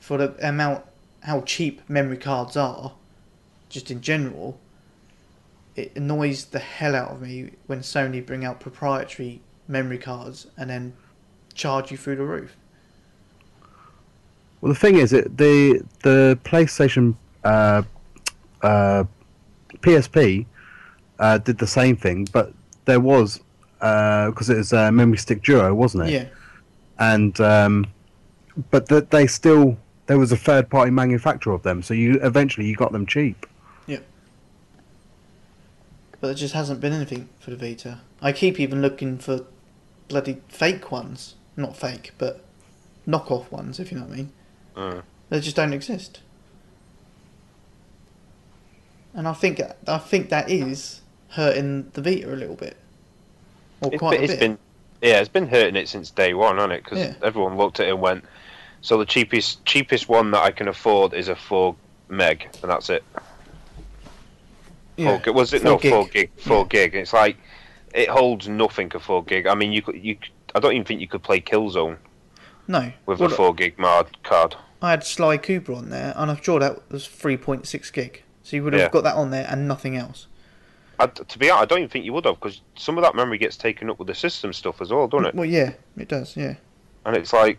for 0.00 0.18
the 0.18 0.36
amount 0.46 0.84
how 1.22 1.40
cheap 1.40 1.82
memory 1.88 2.16
cards 2.16 2.56
are, 2.56 2.92
just 3.68 3.90
in 3.90 4.00
general. 4.00 4.58
It 5.74 5.94
annoys 5.96 6.46
the 6.46 6.58
hell 6.58 6.94
out 6.94 7.10
of 7.10 7.20
me 7.20 7.50
when 7.66 7.80
Sony 7.80 8.24
bring 8.24 8.44
out 8.44 8.60
proprietary 8.60 9.40
memory 9.68 9.98
cards 9.98 10.46
and 10.56 10.70
then 10.70 10.94
charge 11.54 11.90
you 11.90 11.96
through 11.96 12.16
the 12.16 12.24
roof. 12.24 12.56
Well, 14.60 14.72
the 14.72 14.78
thing 14.78 14.96
is, 14.96 15.12
it 15.12 15.36
the 15.36 15.82
the 16.02 16.38
PlayStation 16.44 17.16
uh, 17.44 17.82
uh, 18.62 19.04
PSP 19.80 20.46
uh, 21.18 21.38
did 21.38 21.58
the 21.58 21.66
same 21.66 21.96
thing, 21.96 22.26
but 22.32 22.52
there 22.84 23.00
was 23.00 23.40
because 23.78 24.48
it 24.48 24.56
was 24.56 24.72
uh, 24.72 24.90
Memory 24.90 25.18
Stick 25.18 25.42
Duo, 25.42 25.74
wasn't 25.74 26.08
it? 26.08 26.12
Yeah, 26.12 26.24
and 26.98 27.38
um, 27.40 27.86
but 28.70 28.88
that 28.88 29.10
they 29.10 29.26
still 29.26 29.76
there 30.06 30.18
was 30.18 30.32
a 30.32 30.36
third 30.36 30.70
party 30.70 30.90
manufacturer 30.90 31.52
of 31.52 31.62
them, 31.62 31.82
so 31.82 31.94
you 31.94 32.18
eventually 32.22 32.66
you 32.66 32.76
got 32.76 32.92
them 32.92 33.06
cheap. 33.06 33.46
Yeah. 33.86 33.98
but 36.12 36.28
there 36.28 36.34
just 36.34 36.54
hasn't 36.54 36.80
been 36.80 36.92
anything 36.92 37.28
for 37.40 37.50
the 37.50 37.56
Vita. 37.56 38.00
I 38.22 38.32
keep 38.32 38.58
even 38.58 38.80
looking 38.82 39.18
for 39.18 39.44
bloody 40.08 40.40
fake 40.48 40.90
ones, 40.90 41.34
not 41.56 41.76
fake, 41.76 42.12
but 42.18 42.44
knockoff 43.06 43.50
ones, 43.50 43.78
if 43.80 43.90
you 43.90 43.98
know 43.98 44.04
what 44.04 44.12
I 44.12 44.16
mean. 44.16 44.32
Mm. 44.76 45.02
They 45.28 45.40
just 45.40 45.56
don't 45.56 45.72
exist. 45.72 46.20
And 49.14 49.26
I 49.26 49.32
think 49.32 49.60
I 49.86 49.98
think 49.98 50.28
that 50.28 50.50
is 50.50 51.00
hurting 51.30 51.90
the 51.94 52.02
Vita 52.02 52.32
a 52.32 52.36
little 52.36 52.54
bit, 52.56 52.76
or 53.80 53.92
It's, 53.92 53.98
quite 53.98 54.12
been, 54.12 54.20
a 54.20 54.24
it's 54.24 54.32
bit. 54.34 54.40
been 54.40 54.58
yeah, 55.02 55.20
it's 55.20 55.28
been 55.28 55.48
hurting 55.48 55.76
it 55.76 55.88
since 55.88 56.10
day 56.10 56.34
one, 56.34 56.56
hasn't 56.56 56.72
it? 56.72 56.84
Because 56.84 56.98
Yeah. 56.98 57.14
everyone 57.22 57.56
looked 57.56 57.80
at 57.80 57.86
it 57.86 57.90
and 57.90 58.00
went, 58.00 58.24
"So 58.80 58.98
the 58.98 59.04
cheapest 59.06 59.64
cheapest 59.64 60.08
one 60.08 60.30
that 60.32 60.42
I 60.42 60.50
can 60.50 60.68
afford 60.68 61.14
is 61.14 61.28
a 61.28 61.36
four 61.36 61.76
meg, 62.08 62.48
and 62.62 62.70
that's 62.70 62.90
it." 62.90 63.04
yeah. 64.96 65.18
Four, 65.22 65.32
was 65.34 65.52
it 65.52 65.62
four 65.62 65.70
no 65.72 65.78
gig. 65.78 65.92
four 65.92 66.06
gig? 66.08 66.30
Four 66.38 66.58
Yeah. 66.62 66.64
gig. 66.68 66.94
It's 66.94 67.12
like 67.12 67.36
it 67.94 68.08
holds 68.08 68.48
nothing 68.48 68.90
for 68.90 68.98
four 68.98 69.24
gig. 69.24 69.46
I 69.46 69.54
mean, 69.54 69.72
you 69.72 69.82
could 69.82 69.96
you. 70.02 70.16
I 70.54 70.60
don't 70.60 70.72
even 70.72 70.84
think 70.84 71.00
you 71.00 71.08
could 71.08 71.22
play 71.22 71.40
Killzone 71.40 71.98
No, 72.68 72.92
with 73.04 73.20
Well, 73.20 73.32
a 73.32 73.34
four 73.36 73.54
gig 73.54 73.78
mod 73.78 74.22
card. 74.22 74.56
I 74.82 74.90
had 74.90 75.04
Sly 75.04 75.36
Cooper 75.38 75.72
on 75.72 75.90
there, 75.90 76.12
and 76.16 76.30
I'm 76.30 76.40
sure 76.42 76.60
that 76.60 76.90
was 76.90 77.06
3.6 77.06 77.90
gig. 77.92 78.22
So 78.42 78.56
you 78.56 78.64
would 78.64 78.72
have 78.72 78.82
Yeah. 78.82 78.88
got 78.88 79.04
that 79.04 79.14
on 79.16 79.30
there 79.30 79.46
and 79.48 79.66
nothing 79.66 79.96
else. 79.96 80.26
I, 80.98 81.06
to 81.06 81.38
be 81.38 81.50
honest, 81.50 81.62
I 81.62 81.66
don't 81.66 81.78
even 81.78 81.90
think 81.90 82.04
you 82.04 82.12
would 82.12 82.24
have 82.24 82.36
because 82.36 82.60
some 82.76 82.96
of 82.98 83.04
that 83.04 83.14
memory 83.14 83.38
gets 83.38 83.56
taken 83.56 83.90
up 83.90 83.98
with 83.98 84.08
the 84.08 84.14
system 84.14 84.52
stuff 84.52 84.80
as 84.80 84.90
well, 84.90 85.08
doesn't 85.08 85.26
it? 85.26 85.34
Well, 85.34 85.44
yeah, 85.44 85.74
it 85.96 86.08
does. 86.08 86.36
Yeah, 86.36 86.54
And 87.04 87.16
it's 87.16 87.32
like 87.32 87.58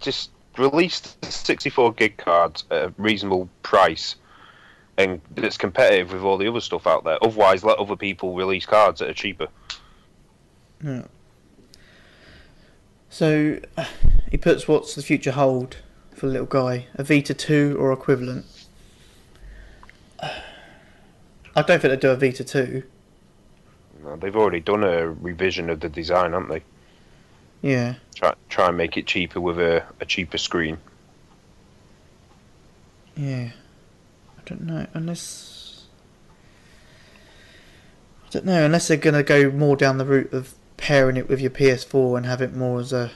just 0.00 0.30
release 0.58 1.00
the 1.00 1.26
64 1.26 1.92
gig 1.94 2.16
cards 2.16 2.64
at 2.70 2.84
a 2.84 2.94
reasonable 2.98 3.48
price 3.62 4.16
and 4.98 5.20
that's 5.34 5.56
competitive 5.56 6.12
with 6.12 6.22
all 6.22 6.36
the 6.36 6.46
other 6.46 6.60
stuff 6.60 6.86
out 6.86 7.04
there. 7.04 7.18
Otherwise, 7.22 7.64
let 7.64 7.78
other 7.78 7.96
people 7.96 8.34
release 8.34 8.66
cards 8.66 9.00
that 9.00 9.08
are 9.08 9.14
cheaper. 9.14 9.46
yeah. 10.84 11.06
So 13.08 13.58
uh, 13.76 13.86
he 14.30 14.36
puts 14.36 14.68
what's 14.68 14.94
the 14.94 15.02
future 15.02 15.32
hold 15.32 15.78
for 16.14 16.26
the 16.26 16.32
little 16.32 16.46
guy? 16.46 16.86
A 16.94 17.02
Vita 17.02 17.34
2 17.34 17.76
or 17.80 17.92
equivalent? 17.92 18.46
I 21.54 21.62
don't 21.62 21.80
think 21.80 21.92
they 21.92 21.96
do 21.96 22.10
a 22.10 22.16
Vita 22.16 22.44
2. 22.44 22.82
No, 24.02 24.16
They've 24.16 24.36
already 24.36 24.60
done 24.60 24.84
a 24.84 25.10
revision 25.10 25.68
of 25.68 25.80
the 25.80 25.88
design, 25.88 26.32
haven't 26.32 26.48
they? 26.48 26.62
Yeah. 27.62 27.96
Try 28.14 28.34
try 28.48 28.68
and 28.68 28.76
make 28.76 28.96
it 28.96 29.06
cheaper 29.06 29.40
with 29.40 29.58
a, 29.58 29.84
a 30.00 30.06
cheaper 30.06 30.38
screen. 30.38 30.78
Yeah. 33.16 33.50
I 34.38 34.42
don't 34.46 34.62
know. 34.62 34.86
Unless. 34.94 35.86
I 38.26 38.30
don't 38.30 38.46
know. 38.46 38.64
Unless 38.64 38.88
they're 38.88 38.96
going 38.96 39.14
to 39.14 39.22
go 39.22 39.50
more 39.50 39.76
down 39.76 39.98
the 39.98 40.06
route 40.06 40.32
of 40.32 40.54
pairing 40.76 41.16
it 41.18 41.28
with 41.28 41.40
your 41.40 41.50
PS4 41.50 42.16
and 42.16 42.26
have 42.26 42.40
it 42.40 42.54
more 42.54 42.80
as 42.80 42.92
a. 42.92 43.10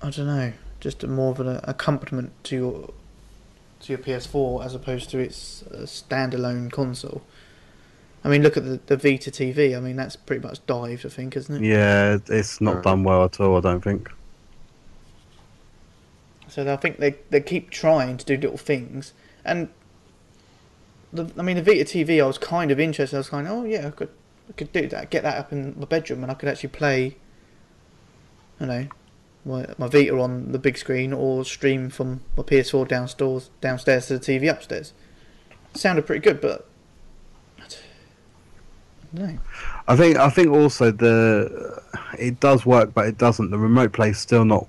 I 0.00 0.10
don't 0.10 0.26
know. 0.26 0.52
Just 0.80 1.02
a 1.04 1.08
more 1.08 1.32
of 1.32 1.40
an 1.40 1.60
accompaniment 1.64 2.32
to 2.44 2.56
your 2.56 2.90
to 3.80 3.92
your 3.92 3.98
PS4 3.98 4.64
as 4.64 4.74
opposed 4.74 5.10
to 5.10 5.18
its 5.18 5.62
uh, 5.62 5.78
standalone 5.82 6.70
console. 6.70 7.22
I 8.24 8.28
mean, 8.28 8.42
look 8.42 8.56
at 8.56 8.64
the, 8.64 8.80
the 8.86 8.96
Vita 8.96 9.30
TV. 9.30 9.76
I 9.76 9.80
mean, 9.80 9.96
that's 9.96 10.16
pretty 10.16 10.46
much 10.46 10.64
dived, 10.66 11.06
I 11.06 11.08
think, 11.08 11.36
isn't 11.36 11.62
it? 11.62 11.66
Yeah, 11.66 12.18
it's 12.28 12.60
not 12.60 12.82
done 12.82 13.04
well 13.04 13.24
at 13.24 13.38
all. 13.40 13.56
I 13.56 13.60
don't 13.60 13.80
think. 13.80 14.10
So 16.48 16.72
I 16.72 16.76
think 16.76 16.98
they 16.98 17.16
they 17.30 17.40
keep 17.40 17.70
trying 17.70 18.16
to 18.16 18.24
do 18.24 18.36
little 18.36 18.56
things, 18.56 19.12
and 19.44 19.68
the, 21.12 21.30
I 21.38 21.42
mean 21.42 21.56
the 21.56 21.62
Vita 21.62 21.84
TV. 21.84 22.22
I 22.22 22.26
was 22.26 22.38
kind 22.38 22.70
of 22.70 22.80
interested. 22.80 23.16
I 23.16 23.20
was 23.20 23.28
kind 23.28 23.46
of, 23.46 23.52
oh 23.52 23.64
yeah, 23.64 23.88
I 23.88 23.90
could 23.90 24.08
I 24.48 24.52
could 24.52 24.72
do 24.72 24.88
that. 24.88 25.10
Get 25.10 25.22
that 25.22 25.36
up 25.36 25.52
in 25.52 25.78
my 25.78 25.84
bedroom, 25.84 26.22
and 26.22 26.32
I 26.32 26.34
could 26.34 26.48
actually 26.48 26.70
play. 26.70 27.16
You 28.58 28.66
know, 28.66 28.88
my 29.44 29.66
my 29.78 29.86
Vita 29.88 30.18
on 30.18 30.52
the 30.52 30.58
big 30.58 30.76
screen 30.78 31.12
or 31.12 31.44
stream 31.44 31.90
from 31.90 32.20
my 32.36 32.42
PS4 32.42 32.86
downstairs 32.88 33.50
downstairs 33.60 34.06
to 34.08 34.18
the 34.18 34.24
TV 34.24 34.50
upstairs. 34.50 34.92
sounded 35.74 36.06
pretty 36.06 36.20
good, 36.22 36.40
but 36.40 36.66
I 37.58 37.64
don't 39.14 39.32
know. 39.32 39.38
I 39.86 39.96
think 39.96 40.16
I 40.18 40.28
think 40.30 40.50
also 40.50 40.90
the 40.90 41.82
it 42.18 42.40
does 42.40 42.66
work, 42.66 42.92
but 42.94 43.06
it 43.06 43.18
doesn't. 43.18 43.50
The 43.50 43.58
remote 43.58 43.92
play 43.92 44.10
is 44.10 44.18
still 44.18 44.44
not 44.44 44.66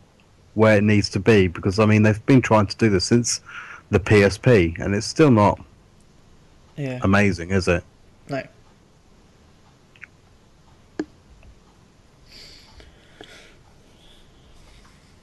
where 0.56 0.78
it 0.78 0.84
needs 0.84 1.10
to 1.10 1.20
be 1.20 1.48
because 1.48 1.80
I 1.80 1.86
mean 1.86 2.04
they've 2.04 2.26
been 2.26 2.42
trying 2.42 2.68
to 2.68 2.78
do 2.78 2.90
this 2.90 3.06
since 3.06 3.42
the 3.92 4.00
PSP, 4.00 4.78
and 4.80 4.94
it's 4.94 5.08
still 5.08 5.32
not 5.32 5.60
Yeah. 6.78 7.00
amazing, 7.02 7.50
is 7.52 7.68
it? 7.68 7.84
No. 8.30 8.44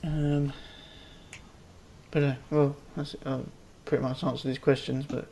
Um, 0.07 0.53
but 2.12 2.23
uh, 2.23 2.35
well, 2.51 2.77
that's 2.97 3.16
uh, 3.27 3.41
pretty 3.85 4.03
much 4.03 4.23
answered 4.23 4.49
these 4.49 4.59
questions. 4.59 5.05
But 5.05 5.28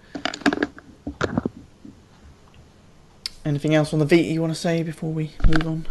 anything 3.45 3.75
else 3.75 3.93
on 3.93 4.01
the 4.01 4.05
Vita 4.05 4.25
you 4.25 4.41
want 4.41 4.53
to 4.53 4.59
say 4.59 4.83
before 4.83 5.13
we 5.13 5.31
move 5.47 5.67
on? 5.67 5.87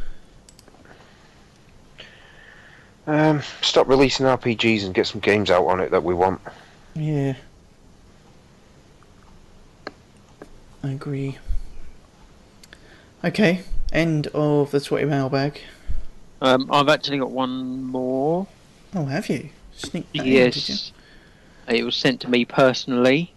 Um, 3.06 3.42
stop 3.62 3.88
releasing 3.88 4.26
RPGs 4.26 4.86
and 4.86 4.94
get 4.94 5.08
some 5.08 5.20
games 5.22 5.50
out 5.50 5.66
on 5.66 5.80
it 5.80 5.92
that 5.92 6.04
we 6.04 6.14
want. 6.14 6.42
Yeah, 6.96 7.36
I 10.84 10.92
agree. 10.92 11.38
Okay, 13.24 13.62
end 13.94 14.28
of 14.28 14.72
the 14.72 14.80
sweaty 14.80 15.06
mailbag. 15.06 15.62
Um, 16.42 16.70
I've 16.70 16.90
actually 16.90 17.20
got 17.20 17.32
one 17.32 17.84
more. 17.84 18.48
Oh, 18.96 19.06
have 19.06 19.30
you? 19.30 19.50
Sneak 19.76 20.12
that 20.14 20.20
in, 20.20 20.26
you? 20.26 20.34
Yes. 20.40 20.92
It 21.68 21.84
was 21.84 21.96
sent 21.96 22.22
to 22.22 22.30
me 22.30 22.46
personally. 22.46 23.34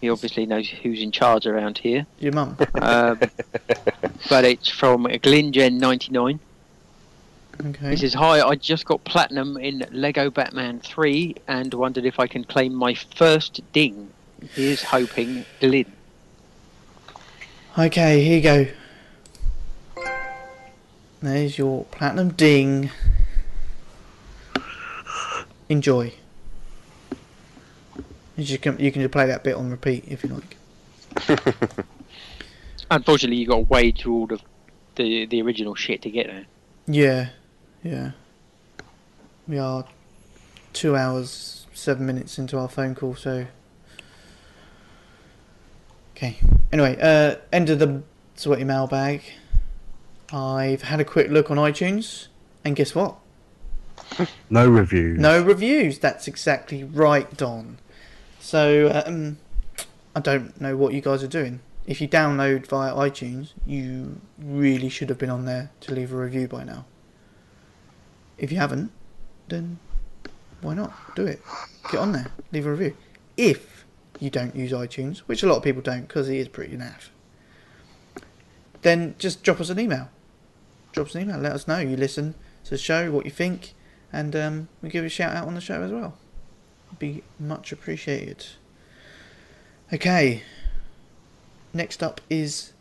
He 0.00 0.08
obviously 0.08 0.46
knows 0.46 0.68
who's 0.68 1.00
in 1.00 1.12
charge 1.12 1.46
around 1.46 1.78
here. 1.78 2.06
Your 2.18 2.32
mum. 2.32 2.56
Um, 2.80 3.18
but 4.28 4.44
it's 4.44 4.68
from 4.68 5.04
Glingen99. 5.04 6.38
Okay. 7.66 7.90
He 7.90 7.96
says, 7.96 8.14
Hi, 8.14 8.40
I 8.40 8.54
just 8.54 8.86
got 8.86 9.04
platinum 9.04 9.58
in 9.58 9.84
Lego 9.90 10.30
Batman 10.30 10.80
3 10.80 11.36
and 11.46 11.74
wondered 11.74 12.06
if 12.06 12.18
I 12.18 12.26
can 12.26 12.44
claim 12.44 12.74
my 12.74 12.94
first 12.94 13.60
ding. 13.72 14.10
Here's 14.54 14.82
hoping, 14.82 15.44
Glyn. 15.60 15.92
Okay, 17.78 18.24
here 18.24 18.36
you 18.36 18.42
go. 20.02 20.10
There's 21.20 21.58
your 21.58 21.84
platinum 21.86 22.30
ding. 22.30 22.90
Enjoy. 25.70 26.12
You 28.36 28.58
can 28.58 28.78
you 28.80 28.90
can 28.90 29.02
just 29.02 29.12
play 29.12 29.26
that 29.26 29.44
bit 29.44 29.54
on 29.54 29.70
repeat 29.70 30.04
if 30.08 30.24
you 30.24 30.30
like. 30.30 30.56
Unfortunately, 32.90 33.36
you 33.36 33.46
got 33.46 33.56
to 33.56 33.60
wade 33.62 33.96
through 33.96 34.12
all 34.12 34.26
the, 34.26 34.40
the, 34.96 35.26
the 35.26 35.40
original 35.42 35.76
shit 35.76 36.02
to 36.02 36.10
get 36.10 36.26
there. 36.26 36.46
Yeah, 36.88 37.28
yeah. 37.84 38.10
We 39.46 39.58
are 39.58 39.84
two 40.72 40.96
hours 40.96 41.68
seven 41.72 42.04
minutes 42.04 42.36
into 42.36 42.58
our 42.58 42.68
phone 42.68 42.96
call, 42.96 43.14
so. 43.14 43.46
Okay. 46.16 46.36
Anyway, 46.72 46.98
uh, 47.00 47.36
end 47.52 47.70
of 47.70 47.78
the 47.78 48.02
sweaty 48.34 48.64
mailbag. 48.64 49.22
I've 50.32 50.82
had 50.82 50.98
a 50.98 51.04
quick 51.04 51.30
look 51.30 51.48
on 51.48 51.58
iTunes, 51.58 52.26
and 52.64 52.74
guess 52.74 52.92
what? 52.92 53.16
No 54.50 54.68
reviews. 54.68 55.18
No 55.18 55.42
reviews. 55.42 55.98
That's 55.98 56.26
exactly 56.26 56.82
right, 56.82 57.34
Don. 57.36 57.78
So 58.40 59.02
um, 59.06 59.38
I 60.14 60.20
don't 60.20 60.60
know 60.60 60.76
what 60.76 60.92
you 60.92 61.00
guys 61.00 61.22
are 61.22 61.28
doing. 61.28 61.60
If 61.86 62.00
you 62.00 62.08
download 62.08 62.66
via 62.66 62.92
iTunes, 62.92 63.52
you 63.66 64.20
really 64.38 64.88
should 64.88 65.08
have 65.08 65.18
been 65.18 65.30
on 65.30 65.44
there 65.44 65.70
to 65.82 65.94
leave 65.94 66.12
a 66.12 66.16
review 66.16 66.48
by 66.48 66.64
now. 66.64 66.84
If 68.38 68.50
you 68.50 68.58
haven't, 68.58 68.90
then 69.48 69.78
why 70.60 70.74
not 70.74 70.92
do 71.14 71.26
it? 71.26 71.40
Get 71.90 72.00
on 72.00 72.12
there, 72.12 72.30
leave 72.52 72.66
a 72.66 72.70
review. 72.70 72.96
If 73.36 73.84
you 74.18 74.30
don't 74.30 74.54
use 74.54 74.72
iTunes, 74.72 75.18
which 75.20 75.42
a 75.42 75.46
lot 75.46 75.56
of 75.56 75.62
people 75.62 75.82
don't 75.82 76.02
because 76.02 76.28
it 76.28 76.36
is 76.36 76.48
pretty 76.48 76.76
naff, 76.76 77.08
then 78.82 79.14
just 79.18 79.42
drop 79.42 79.60
us 79.60 79.70
an 79.70 79.78
email. 79.78 80.08
Drop 80.92 81.08
us 81.08 81.14
an 81.14 81.22
email. 81.22 81.38
Let 81.38 81.52
us 81.52 81.68
know 81.68 81.78
you 81.78 81.96
listen 81.96 82.34
to 82.64 82.70
the 82.70 82.78
show, 82.78 83.10
what 83.10 83.24
you 83.24 83.30
think, 83.30 83.74
and 84.12 84.34
um, 84.36 84.68
we 84.82 84.88
give 84.88 85.04
a 85.04 85.08
shout 85.08 85.34
out 85.34 85.46
on 85.46 85.54
the 85.54 85.60
show 85.60 85.82
as 85.82 85.90
well. 85.90 86.16
Be 86.98 87.22
much 87.38 87.72
appreciated. 87.72 88.46
Okay. 89.92 90.42
Next 91.72 92.02
up 92.02 92.20
is 92.28 92.72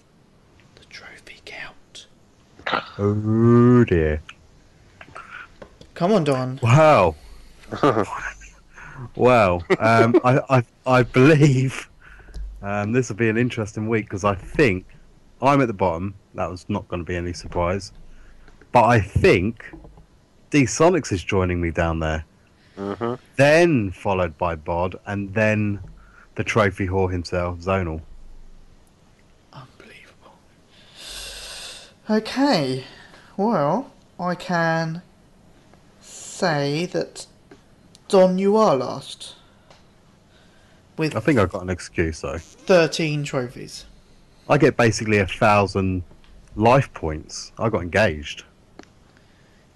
the 0.75 0.85
trophy 0.85 1.41
count. 1.45 2.07
Oh 2.97 3.83
dear. 3.85 4.21
Come 5.93 6.11
on, 6.11 6.23
Don. 6.23 6.59
Wow. 6.63 7.15
wow. 9.15 9.61
Um, 9.79 10.19
I, 10.23 10.39
I 10.49 10.63
I 10.85 11.03
believe 11.03 11.89
Um, 12.61 12.91
this 12.91 13.07
will 13.09 13.15
be 13.15 13.29
an 13.29 13.37
interesting 13.37 13.87
week 13.87 14.05
because 14.05 14.23
I 14.25 14.35
think 14.35 14.85
I'm 15.41 15.61
at 15.61 15.67
the 15.67 15.73
bottom. 15.73 16.15
That 16.35 16.49
was 16.49 16.65
not 16.67 16.87
going 16.89 17.01
to 17.01 17.05
be 17.05 17.15
any 17.15 17.31
surprise. 17.33 17.93
But 18.71 18.83
I 18.85 18.99
think 18.99 19.65
D 20.49 20.63
Sonics 20.63 21.11
is 21.11 21.23
joining 21.23 21.61
me 21.61 21.71
down 21.71 21.99
there. 21.99 22.25
hmm 22.75 23.15
Then 23.35 23.91
followed 23.91 24.37
by 24.37 24.55
Bod, 24.55 24.95
and 25.05 25.33
then 25.33 25.79
the 26.35 26.43
trophy 26.43 26.87
whore 26.87 27.11
himself, 27.11 27.59
Zonal. 27.59 28.01
Unbelievable. 29.53 30.33
Okay, 32.09 32.83
well, 33.37 33.91
I 34.19 34.35
can 34.35 35.01
say 36.01 36.85
that 36.87 37.27
Don, 38.07 38.39
you 38.39 38.57
are 38.57 38.75
last 38.75 39.35
with 40.97 41.15
I 41.15 41.19
think 41.19 41.39
I've 41.39 41.51
got 41.51 41.61
an 41.61 41.69
excuse 41.69 42.21
though. 42.21 42.37
13 42.37 43.23
trophies. 43.23 43.85
I 44.49 44.57
get 44.57 44.75
basically 44.77 45.19
a 45.19 45.27
thousand 45.27 46.03
life 46.55 46.91
points. 46.93 47.51
I 47.57 47.69
got 47.69 47.83
engaged. 47.83 48.43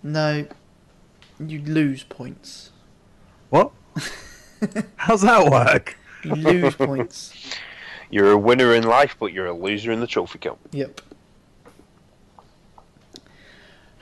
No, 0.02 0.45
you 1.49 1.61
lose 1.61 2.03
points. 2.03 2.72
What? 3.49 3.72
How's 4.95 5.22
that 5.22 5.49
work? 5.52 5.98
You 6.24 6.36
lose 6.36 6.76
points. 6.76 7.34
You're 8.10 8.32
a 8.32 8.38
winner 8.38 8.74
in 8.74 8.84
life, 8.84 9.15
but 9.20 9.34
you're 9.34 9.48
a 9.48 9.53
loser 9.53 9.91
in 9.91 9.99
the 9.99 10.07
trophy 10.07 10.40
count. 10.40 10.60
Yep. 10.72 11.02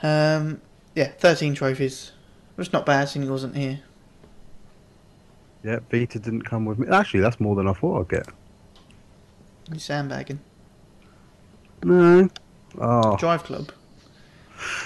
Um, 0.02 0.60
yeah, 0.94 1.08
13 1.18 1.54
trophies. 1.54 2.12
It's 2.58 2.72
not 2.72 2.84
bad 2.84 3.08
seeing 3.08 3.24
he 3.24 3.30
wasn't 3.30 3.56
here. 3.56 3.80
Yeah, 5.64 5.78
Vita 5.90 6.18
didn't 6.18 6.42
come 6.42 6.64
with 6.64 6.78
me. 6.78 6.88
Actually, 6.88 7.20
that's 7.20 7.40
more 7.40 7.54
than 7.54 7.68
I 7.68 7.72
thought 7.72 8.00
I'd 8.00 8.08
get. 8.08 8.26
You 9.72 9.78
sandbagging. 9.78 10.40
No. 11.84 12.28
Oh. 12.78 13.16
Driveclub. 13.18 13.70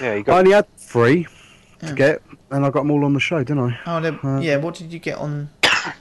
Yeah, 0.01 0.15
you 0.15 0.23
got... 0.23 0.35
I 0.35 0.39
only 0.39 0.51
had 0.51 0.77
three 0.77 1.21
Yeah. 1.21 1.36
To 1.79 1.93
get, 1.93 2.21
and 2.51 2.65
I 2.65 2.69
got 2.69 2.81
them 2.81 2.91
all 2.91 3.05
on 3.05 3.13
the 3.13 3.19
show, 3.19 3.43
didn't 3.43 3.71
I? 3.71 3.79
Oh, 3.85 3.99
no, 3.99 4.19
Uh, 4.23 4.39
yeah, 4.39 4.57
what 4.57 4.75
did 4.75 4.91
you 4.93 4.99
get 4.99 5.17
on. 5.17 5.49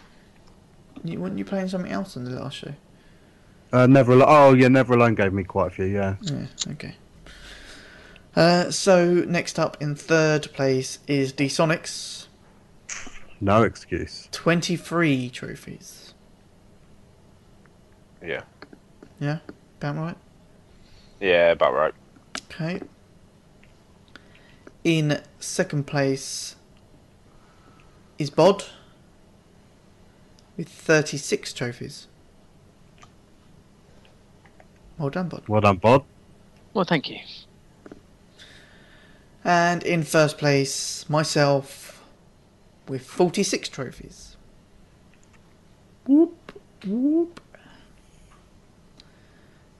You, 1.04 1.20
weren't 1.20 1.38
you 1.38 1.44
playing 1.44 1.68
something 1.68 1.92
else 1.92 2.16
on 2.16 2.24
the 2.24 2.30
last 2.30 2.56
show? 2.56 2.72
Uh, 3.72 3.86
Never 3.86 4.12
Alone. 4.12 4.26
Oh, 4.28 4.54
yeah, 4.54 4.66
Never 4.66 4.94
Alone 4.94 5.14
gave 5.14 5.32
me 5.32 5.44
quite 5.44 5.68
a 5.68 5.70
few, 5.70 5.84
yeah. 5.84 6.16
Yeah, 6.22 6.46
okay. 6.72 6.96
Uh, 8.34 8.70
so, 8.72 9.04
next 9.28 9.58
up 9.58 9.76
in 9.80 9.94
third 9.94 10.52
place 10.52 10.98
is 11.06 11.30
D 11.32 11.46
Sonics. 11.46 12.26
No 13.40 13.62
excuse. 13.62 14.28
23 14.32 15.30
trophies. 15.30 16.14
yeah, 18.24 18.42
Yeah? 19.20 19.38
About 19.78 19.96
right? 19.96 20.16
yeah, 21.20 21.52
about 21.52 21.74
right. 21.74 21.94
Okay. 22.50 22.80
In 24.86 25.20
second 25.40 25.88
place 25.88 26.54
is 28.20 28.30
Bod 28.30 28.66
with 30.56 30.68
36 30.68 31.52
trophies. 31.52 32.06
Well 34.96 35.10
done, 35.10 35.28
Bod. 35.28 35.42
Well 35.48 35.60
done, 35.60 35.78
Bod. 35.78 36.04
Well, 36.72 36.84
thank 36.84 37.10
you. 37.10 37.18
And 39.42 39.82
in 39.82 40.04
first 40.04 40.38
place, 40.38 41.10
myself 41.10 42.04
with 42.86 43.04
46 43.04 43.68
trophies. 43.68 44.36
Whoop, 46.06 46.62
whoop. 46.86 47.40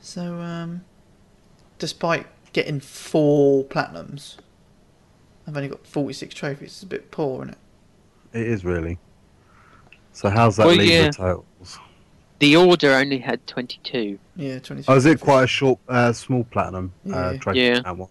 So, 0.00 0.40
um, 0.40 0.84
despite 1.78 2.26
getting 2.52 2.80
four 2.80 3.62
platinums, 3.62 4.38
I've 5.46 5.56
only 5.56 5.68
got 5.68 5.86
46 5.86 6.34
trophies. 6.34 6.68
It's 6.68 6.82
a 6.82 6.86
bit 6.86 7.10
poor, 7.10 7.42
isn't 7.42 7.50
it? 8.32 8.38
It 8.40 8.46
is 8.48 8.64
really. 8.64 8.98
So 10.12 10.28
how's 10.30 10.56
that 10.56 10.66
Well, 10.66 10.76
leave 10.76 10.90
yeah. 10.90 11.06
the 11.06 11.12
totals? 11.12 11.78
The 12.38 12.56
order 12.56 12.92
only 12.92 13.18
had 13.18 13.46
22. 13.46 14.18
Yeah, 14.34 14.58
26. 14.58 14.88
Oh, 14.88 14.94
is 14.96 15.06
it 15.06 15.20
quite 15.20 15.44
a 15.44 15.46
short, 15.46 15.78
uh, 15.88 16.12
small 16.12 16.44
platinum 16.44 16.92
uh, 17.06 17.32
Yeah. 17.32 17.38
trophy? 17.38 17.60
Yeah. 17.60 17.80
that? 17.80 18.08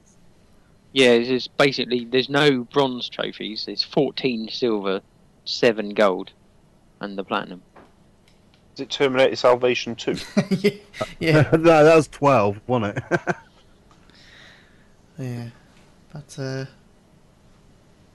Yeah, 0.93 1.09
it's 1.09 1.47
basically 1.47 2.05
there's 2.05 2.29
no 2.29 2.63
bronze 2.63 3.09
trophies. 3.09 3.65
There's 3.65 3.83
14 3.83 4.47
silver, 4.49 5.01
seven 5.43 5.89
gold, 5.89 6.31
and 7.01 7.17
the 7.17 7.23
platinum. 7.23 7.61
Is 8.75 8.81
it 8.81 8.89
Terminator 8.89 9.35
Salvation 9.35 9.95
2? 9.95 10.15
yeah, 10.59 10.71
yeah, 11.19 11.49
no, 11.51 11.83
that 11.83 11.95
was 11.95 12.07
12, 12.07 12.61
wasn't 12.67 12.97
it? 12.97 13.03
yeah. 15.19 15.49
But, 16.13 16.39
uh, 16.39 16.65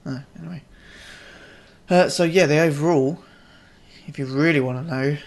no, 0.05 0.21
anyway. 0.39 0.63
Uh, 1.89 2.09
so, 2.09 2.23
yeah, 2.23 2.45
the 2.45 2.59
overall, 2.59 3.21
if 4.07 4.17
you 4.17 4.25
really 4.25 4.59
want 4.59 4.85
to 4.87 4.93
know, 4.95 5.17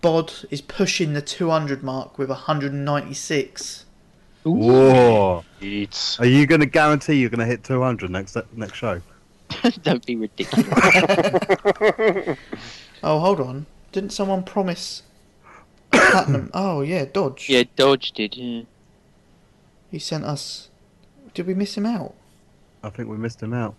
Bod 0.00 0.32
is 0.50 0.60
pushing 0.60 1.12
the 1.14 1.22
200 1.22 1.82
mark 1.82 2.18
with 2.18 2.28
196. 2.28 3.84
Whoa. 4.44 5.44
It's 5.60 6.20
Are 6.20 6.26
you 6.26 6.46
going 6.46 6.60
to 6.60 6.66
guarantee 6.66 7.14
you're 7.14 7.30
going 7.30 7.40
to 7.40 7.46
hit 7.46 7.64
200 7.64 8.10
next 8.10 8.36
next 8.54 8.74
show? 8.76 9.00
Don't 9.82 10.04
be 10.04 10.16
ridiculous. 10.16 10.68
Oh, 13.02 13.18
hold 13.18 13.38
on. 13.38 13.66
Didn't 13.92 14.12
someone 14.14 14.42
promise 14.44 15.02
platinum? 15.92 16.50
oh, 16.54 16.80
yeah, 16.80 17.04
Dodge. 17.04 17.50
yeah, 17.50 17.64
Dodge 17.76 18.12
did. 18.12 18.34
Yeah. 18.34 18.62
He 19.90 19.98
sent 19.98 20.24
us. 20.24 20.70
Did 21.34 21.46
we 21.46 21.52
miss 21.52 21.76
him 21.76 21.84
out? 21.84 22.14
I 22.82 22.88
think 22.88 23.10
we 23.10 23.18
missed 23.18 23.42
him 23.42 23.52
out. 23.52 23.74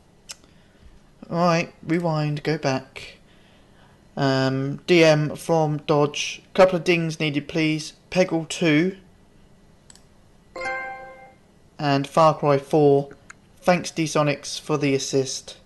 Alright, 1.29 1.73
rewind, 1.83 2.43
go 2.43 2.57
back. 2.57 3.17
Um, 4.15 4.79
DM 4.87 5.37
from 5.37 5.77
Dodge. 5.87 6.41
Couple 6.53 6.77
of 6.77 6.83
dings 6.83 7.19
needed, 7.19 7.47
please. 7.47 7.93
Peggle 8.11 8.47
2. 8.47 8.95
And 11.77 12.07
Far 12.07 12.37
Cry 12.37 12.57
4. 12.57 13.09
Thanks, 13.61 13.91
D-Sonics, 13.91 14.59
for 14.59 14.77
the 14.77 14.93
assist. 14.93 15.57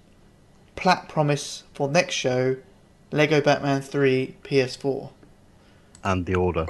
Plat 0.75 1.09
promise 1.09 1.63
for 1.73 1.89
next 1.89 2.15
show. 2.15 2.55
Lego 3.11 3.41
Batman 3.41 3.81
3 3.81 4.35
PS4. 4.43 5.09
And 6.03 6.25
the 6.25 6.35
order. 6.35 6.65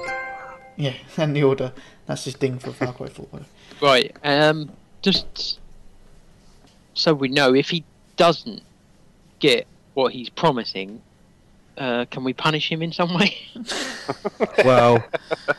Yeah, 0.76 0.94
and 1.16 1.34
the 1.36 1.44
order. 1.44 1.72
That's 2.06 2.24
his 2.24 2.34
ding 2.34 2.58
for 2.58 2.72
Far 2.72 2.92
Cry 2.92 3.08
4. 3.08 3.26
by 3.30 3.38
the 3.38 3.44
way. 3.44 3.48
Right. 3.80 4.16
Um. 4.24 4.72
Just 5.02 5.60
so 6.92 7.14
we 7.14 7.28
know, 7.28 7.54
if 7.54 7.70
he 7.70 7.84
doesn't 8.16 8.62
get 9.40 9.66
what 9.94 10.12
he's 10.12 10.28
promising, 10.28 11.02
uh, 11.76 12.04
can 12.10 12.24
we 12.24 12.32
punish 12.32 12.70
him 12.70 12.82
in 12.82 12.92
some 12.92 13.14
way? 13.14 13.36
Well, 14.64 15.04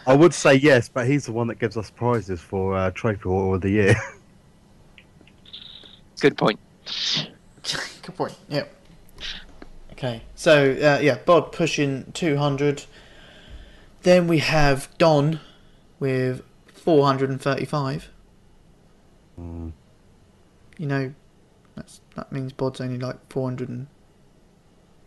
I 0.06 0.16
would 0.16 0.34
say 0.34 0.56
yes, 0.56 0.90
but 0.90 1.08
he's 1.08 1.26
the 1.26 1.32
one 1.32 1.48
that 1.48 1.60
gives 1.60 1.78
us 1.78 1.90
prizes 1.90 2.40
for 2.40 2.76
uh, 2.76 2.92
Trophy 2.92 3.24
Order 3.26 3.56
of 3.56 3.62
the 3.62 3.70
Year. 3.70 3.96
Good 6.20 6.38
point. 6.38 6.60
Good 7.64 8.16
point. 8.16 8.36
Yep. 8.50 8.76
Okay. 9.94 10.22
So 10.36 10.74
uh, 10.74 11.00
yeah, 11.02 11.18
Bod 11.26 11.52
pushing 11.52 12.12
two 12.12 12.38
hundred. 12.38 12.86
Then 14.04 14.28
we 14.28 14.40
have 14.40 14.90
Don 14.98 15.40
with 16.00 16.44
four 16.68 17.06
hundred 17.06 17.30
and 17.30 17.42
thirty-five. 17.42 18.10
Mm. 19.40 19.72
You 20.78 20.86
know, 20.86 21.04
that's 21.06 21.16
that 22.16 22.32
means 22.32 22.54
Bod's 22.54 22.82
only 22.82 22.98
like 22.98 23.18
four 23.32 23.48
hundred 23.48 23.70
and 23.70 23.88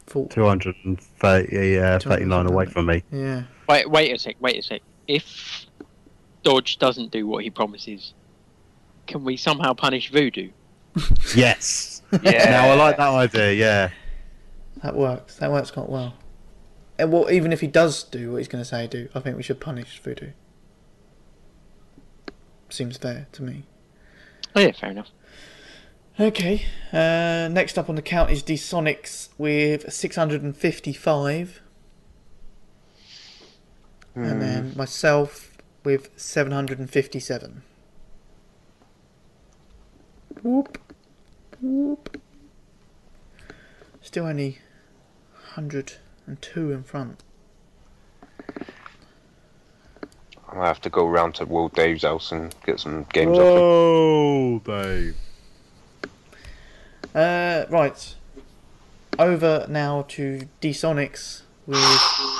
forty. 0.06 0.34
230, 0.34 1.78
uh, 1.78 1.98
39 1.98 2.46
away 2.46 2.66
from 2.66 2.86
me. 2.86 3.02
Yeah. 3.10 3.44
Wait. 3.68 3.90
Wait 3.90 4.14
a 4.14 4.18
sec. 4.18 4.36
Wait 4.40 4.58
a 4.58 4.62
sec. 4.62 4.82
If 5.06 5.66
Dodge 6.42 6.78
doesn't 6.78 7.10
do 7.10 7.26
what 7.26 7.44
he 7.44 7.50
promises, 7.50 8.14
can 9.06 9.24
we 9.24 9.36
somehow 9.36 9.74
punish 9.74 10.10
Voodoo? 10.10 10.50
Yes. 11.34 12.02
yeah. 12.22 12.50
Now 12.50 12.68
I 12.68 12.74
like 12.74 12.96
that 12.98 13.08
idea. 13.08 13.52
Yeah. 13.52 13.90
That 14.82 14.94
works. 14.94 15.36
That 15.36 15.50
works 15.50 15.70
quite 15.70 15.88
well. 15.88 16.14
And 16.98 17.12
well, 17.12 17.28
even 17.30 17.52
if 17.52 17.60
he 17.60 17.66
does 17.66 18.04
do 18.04 18.32
what 18.32 18.38
he's 18.38 18.48
going 18.48 18.62
to 18.62 18.68
say 18.68 18.86
do, 18.86 19.08
I 19.14 19.20
think 19.20 19.36
we 19.36 19.42
should 19.42 19.60
punish 19.60 19.98
Voodoo. 20.00 20.30
Seems 22.68 22.96
fair 22.96 23.26
to 23.32 23.42
me. 23.42 23.64
Oh 24.54 24.60
yeah, 24.60 24.72
fair 24.72 24.90
enough. 24.90 25.08
Okay. 26.18 26.64
Uh, 26.92 27.48
next 27.50 27.76
up 27.76 27.88
on 27.88 27.96
the 27.96 28.02
count 28.02 28.30
is 28.30 28.42
D-Sonics 28.42 29.30
with 29.36 29.92
655. 29.92 31.60
And 34.14 34.40
then 34.40 34.72
myself 34.76 35.56
with 35.82 36.10
757. 36.16 37.62
Whoop. 40.42 40.78
Whoop. 41.60 42.20
Still 44.00 44.26
only 44.26 44.58
102 45.54 46.70
in 46.70 46.84
front. 46.84 47.24
I 50.48 50.56
might 50.56 50.68
have 50.68 50.80
to 50.82 50.90
go 50.90 51.08
round 51.08 51.34
to 51.36 51.44
World 51.44 51.72
Dave's 51.72 52.04
house 52.04 52.30
and 52.30 52.54
get 52.64 52.78
some 52.78 53.06
games 53.12 53.36
off 53.36 53.58
Whoa, 53.58 54.58
Dave. 54.60 55.16
Uh, 57.14 57.64
right. 57.70 58.14
Over 59.18 59.66
now 59.68 60.04
to 60.08 60.48
D-Sonics 60.60 61.42
with 61.66 61.78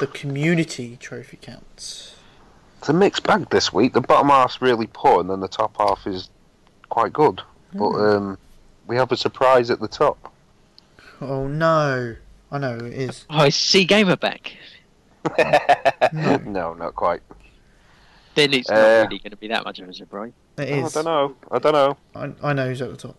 the 0.01 0.09
community 0.12 0.96
trophy 1.01 1.38
counts. 1.40 2.16
It's 2.78 2.88
a 2.88 2.92
mixed 2.92 3.22
bag 3.22 3.48
this 3.51 3.72
week. 3.72 3.92
The 3.92 4.01
bottom 4.01 4.28
half's 4.28 4.60
really 4.60 4.88
poor, 4.92 5.20
and 5.20 5.30
then 5.30 5.40
the 5.40 5.48
top 5.48 5.76
half 5.78 6.06
is 6.06 6.28
quite 6.88 7.12
good. 7.12 7.40
But 7.72 7.90
um, 7.94 8.38
we 8.86 8.96
have 8.96 9.10
a 9.12 9.16
surprise 9.16 9.70
at 9.70 9.80
the 9.80 9.88
top. 9.88 10.32
Oh 11.20 11.46
no. 11.46 12.16
I 12.51 12.59
know 12.59 12.76
it 12.76 12.92
is. 12.92 13.24
Oh, 13.30 13.44
is 13.46 13.56
C 13.56 13.84
Gamer 13.84 14.16
back? 14.16 14.56
No. 16.12 16.36
no, 16.44 16.74
not 16.74 16.94
quite. 16.94 17.22
Then 18.34 18.52
it's 18.52 18.68
not 18.68 18.78
Uh, 18.78 19.06
really 19.09 19.18
going 19.20 19.30
to 19.30 19.36
be 19.36 19.48
that 19.48 19.64
much 19.64 19.78
of 19.78 19.88
a 19.88 19.94
surprise. 19.94 20.32
It 20.59 20.70
Oh, 20.82 20.86
I 20.86 20.88
don't 20.90 21.05
know. 21.05 21.36
I 21.51 21.59
don't 21.59 21.72
know. 21.72 21.96
I, 22.14 22.51
I 22.51 22.52
know 22.52 22.68
who's 22.68 22.82
at 22.82 22.90
the 22.90 22.96
top. 22.96 23.16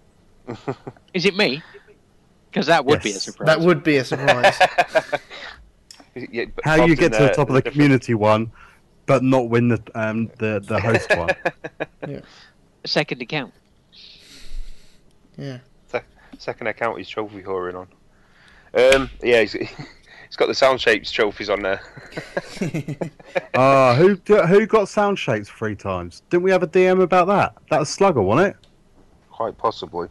Is 1.13 1.25
it 1.25 1.35
me? 1.35 1.61
Because 2.49 2.67
that 2.67 2.85
would 2.85 3.01
be 3.01 3.11
a 3.11 3.19
surprise. 3.19 3.45
That 3.47 3.59
would 3.61 3.83
be 3.83 3.97
a 3.97 4.05
surprise. 4.05 4.57
Yeah, 6.31 6.45
but 6.55 6.63
How 6.63 6.75
you 6.85 6.95
get 6.95 7.11
to 7.11 7.19
the 7.19 7.31
a- 7.31 7.35
top 7.35 7.49
of 7.49 7.55
the 7.55 7.59
different- 7.61 7.73
community 7.73 8.13
one, 8.13 8.49
but 9.05 9.21
not 9.21 9.49
win 9.49 9.67
the 9.67 9.81
um 9.95 10.31
the 10.39 10.61
the 10.65 10.79
host 10.79 11.13
one. 11.17 11.29
Yeah. 12.07 12.21
Second 12.85 13.21
account. 13.21 13.53
yeah. 15.37 15.57
Second 16.37 16.67
account 16.67 16.97
he's 16.99 17.09
trophy 17.09 17.41
whoring 17.41 17.75
on. 17.75 17.87
Um, 18.93 19.09
yeah, 19.21 19.41
he's, 19.41 19.51
he's 19.53 20.35
got 20.37 20.47
the 20.47 20.53
sound 20.53 20.79
shapes 20.79 21.11
trophies 21.11 21.49
on 21.49 21.61
there. 21.63 21.81
Ah, 23.53 23.95
who 23.95 24.15
who 24.25 24.65
got 24.65 24.87
sound 24.87 25.17
shapes 25.19 25.49
three 25.49 25.75
times? 25.75 26.21
Didn't 26.29 26.43
we 26.43 26.51
have 26.51 26.63
a 26.63 26.67
DM 26.67 27.01
about 27.01 27.27
that? 27.27 27.55
That 27.69 27.79
was 27.79 27.89
Slugger, 27.89 28.21
wasn't 28.21 28.55
it? 28.55 28.67
Quite 29.31 29.57
possibly. 29.57 30.07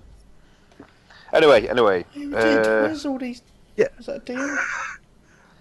Anyway, 1.34 1.66
anyway. 1.66 2.04
Who 2.14 2.30
did? 2.30 2.66
Uh, 2.66 2.82
Where's 2.82 3.04
all 3.06 3.18
these? 3.18 3.42
yeah. 3.76 3.88
Is 3.98 4.06
that 4.06 4.16
a 4.16 4.20
DM? 4.20 4.56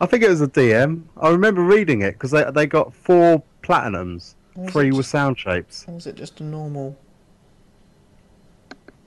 I 0.02 0.06
think 0.06 0.24
it 0.24 0.30
was 0.30 0.42
a 0.42 0.48
DM. 0.48 1.04
I 1.20 1.30
remember 1.30 1.62
reading 1.64 2.02
it 2.02 2.14
because 2.14 2.32
they 2.32 2.44
they 2.54 2.66
got 2.66 2.94
four 2.94 3.42
platinums, 3.64 4.36
Or 4.56 4.64
was 4.66 4.74
three 4.74 4.88
it 4.90 4.94
were 4.94 5.04
sound 5.04 5.40
shapes. 5.40 5.86
Or 5.88 5.96
was 5.96 6.06
it 6.08 6.16
just 6.16 6.40
a 6.42 6.44
normal 6.44 6.98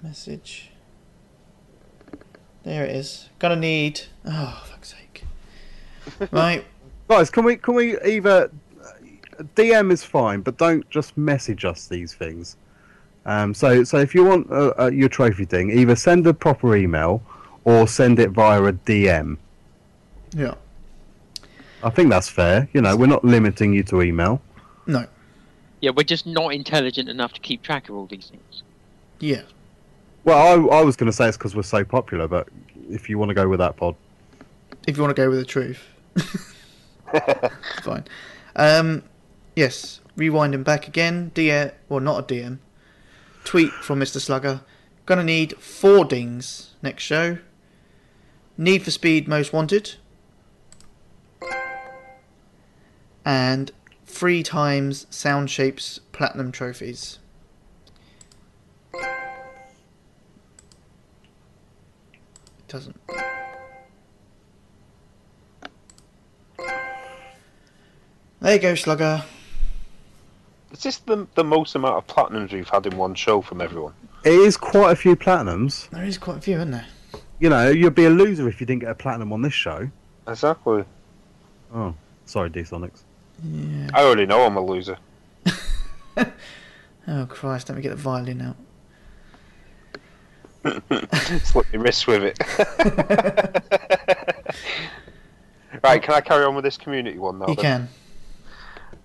message? 0.03 0.71
There 2.65 2.85
it 2.85 2.91
is. 2.97 3.29
Gonna 3.39 3.57
need. 3.57 4.01
Oh, 4.25 4.63
fuck's 4.67 4.95
sake. 4.95 5.25
Right. 6.33 6.65
Guys, 7.09 7.31
can 7.31 7.45
we 7.45 7.57
can 7.57 7.75
we 7.75 8.01
either 8.01 8.51
DM 9.55 9.93
is 9.93 10.03
fine, 10.03 10.41
but 10.41 10.57
don't 10.57 10.89
just 10.91 11.17
message 11.17 11.65
us 11.65 11.87
these 11.87 12.15
things. 12.15 12.57
Um, 13.27 13.53
so 13.53 13.83
so 13.83 13.99
if 13.99 14.15
you 14.15 14.25
want 14.25 14.51
uh, 14.51 14.73
uh, 14.79 14.91
your 14.93 15.09
trophy 15.09 15.45
thing, 15.45 15.71
either 15.71 15.97
send 15.97 16.27
a 16.27 16.33
proper 16.33 16.77
email 16.77 17.21
or 17.65 17.89
send 17.89 18.21
it 18.21 18.31
via 18.31 18.63
a 18.63 18.73
DM. 18.73 19.37
Yeah. 20.35 20.55
I 21.83 21.91
think 21.91 22.09
that's 22.09 22.29
fair. 22.29 22.69
You 22.73 22.81
know, 22.81 22.97
we're 22.97 23.07
not 23.07 23.25
limiting 23.25 23.75
you 23.75 23.83
to 23.85 24.03
email. 24.03 24.41
No. 24.87 25.07
Yeah, 25.81 25.91
we're 25.91 26.05
just 26.05 26.27
not 26.27 26.55
intelligent 26.55 27.09
enough 27.09 27.33
to 27.35 27.41
keep 27.41 27.63
track 27.63 27.89
of 27.89 27.97
all 27.97 28.07
these 28.07 28.29
things. 28.31 28.63
Yeah. 29.19 29.43
Well, 30.25 30.39
I, 30.71 30.79
I 30.79 30.83
was 30.83 30.97
going 30.97 31.11
to 31.11 31.13
say 31.13 31.29
it's 31.29 31.37
because 31.37 31.55
we're 31.55 31.63
so 31.63 31.85
popular, 31.85 32.29
but 32.29 32.49
if 32.89 33.09
you 33.09 33.19
want 33.19 33.31
to 33.31 33.35
go 33.35 33.49
with 33.49 33.59
that 33.59 33.77
pod, 33.77 33.97
If 34.87 34.97
you 34.97 35.03
want 35.03 35.15
to 35.15 35.21
go 35.21 35.29
with 35.29 35.41
the 35.41 35.45
truth. 35.45 35.85
Fine. 37.83 38.05
Um, 38.55 39.03
yes. 39.57 40.01
Rewinding 40.17 40.65
back 40.65 40.89
again. 40.89 41.33
DM. 41.35 41.73
Well, 41.89 42.01
not 42.01 42.19
a 42.21 42.35
DM. 42.35 42.59
Tweet 43.47 43.71
from 43.75 44.01
Mr. 44.01 44.21
Slugger. 44.21 44.63
Gonna 45.07 45.23
need 45.23 45.57
four 45.59 46.05
dings 46.05 46.75
next 46.83 47.05
show. 47.05 47.39
Need 48.59 48.83
for 48.83 48.91
Speed 48.91 49.29
Most 49.29 49.53
Wanted. 49.53 49.95
And 53.25 53.71
three 54.05 54.43
times 54.43 55.07
Sound 55.11 55.49
Shapes 55.49 56.01
Platinum 56.11 56.51
Trophies. 56.51 57.21
It 58.93 59.07
doesn't. 62.67 63.01
There 68.41 68.55
you 68.55 68.59
go, 68.61 68.75
Slugger. 68.75 69.25
Is 70.73 70.83
this 70.83 70.99
the, 70.99 71.27
the 71.35 71.45
most 71.45 71.75
amount 71.75 71.97
of 71.97 72.07
platinums 72.07 72.53
we've 72.53 72.69
had 72.69 72.87
in 72.87 72.97
one 72.97 73.15
show 73.15 73.41
from 73.41 73.61
everyone? 73.61 73.95
it 74.25 74.33
is 74.33 74.57
quite 74.57 74.93
a 74.93 74.97
few 74.97 75.17
platinums. 75.17 75.89
There 75.91 76.05
is 76.05 76.19
quite 76.19 76.39
a 76.39 76.41
few, 76.41 76.57
isn't 76.57 76.73
there? 76.73 76.87
You 77.39 77.51
know, 77.51 77.71
you'd 77.71 77.95
be 77.95 78.07
a 78.07 78.11
loser 78.11 78.49
if 78.49 78.61
you 78.61 78.67
didn't 78.67 78.81
get 78.81 78.91
a 78.91 78.95
platinum 78.95 79.33
on 79.33 79.43
this 79.43 79.53
show. 79.53 79.91
Exactly. 80.27 80.85
Oh, 81.73 81.95
sorry, 82.25 82.51
D 82.51 82.61
Sonics. 82.61 83.03
Yeah. 83.45 83.89
I 83.95 84.03
already 84.03 84.27
know 84.27 84.45
I'm 84.45 84.57
a 84.57 84.65
loser. 84.65 84.99
Oh 87.09 87.25
Christ! 87.27 87.69
Let 87.69 87.77
me 87.77 87.83
get 87.83 87.91
the 87.91 87.97
violin 87.97 88.43
out. 88.43 88.57
Slip 91.45 91.67
my 91.73 91.79
wrist 91.79 92.09
with 92.09 92.25
it. 92.25 92.37
right, 95.85 96.03
can 96.03 96.15
I 96.15 96.21
carry 96.21 96.45
on 96.45 96.57
with 96.57 96.65
this 96.65 96.77
community 96.77 97.17
one 97.19 97.39
now? 97.39 97.47
You 97.47 97.55
then? 97.55 97.63
can. 97.63 97.89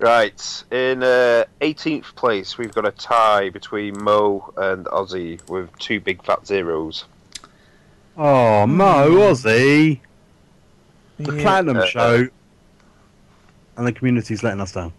Right, 0.01 0.63
in 0.71 1.03
uh, 1.03 1.45
18th 1.61 2.15
place, 2.15 2.57
we've 2.57 2.73
got 2.73 2.87
a 2.87 2.91
tie 2.91 3.51
between 3.51 3.99
Mo 3.99 4.51
and 4.57 4.87
Ozzy 4.87 5.39
with 5.47 5.69
two 5.77 5.99
big 5.99 6.23
fat 6.23 6.47
zeros. 6.47 7.05
Oh, 8.17 8.65
Mo, 8.65 9.11
Aussie, 9.11 9.99
the 11.19 11.31
Yeah. 11.31 11.41
platinum 11.43 11.77
Uh, 11.77 11.85
show, 11.85 12.27
and 13.77 13.85
the 13.85 13.91
community's 13.93 14.41
letting 14.41 14.59
us 14.59 14.71
down. 14.71 14.91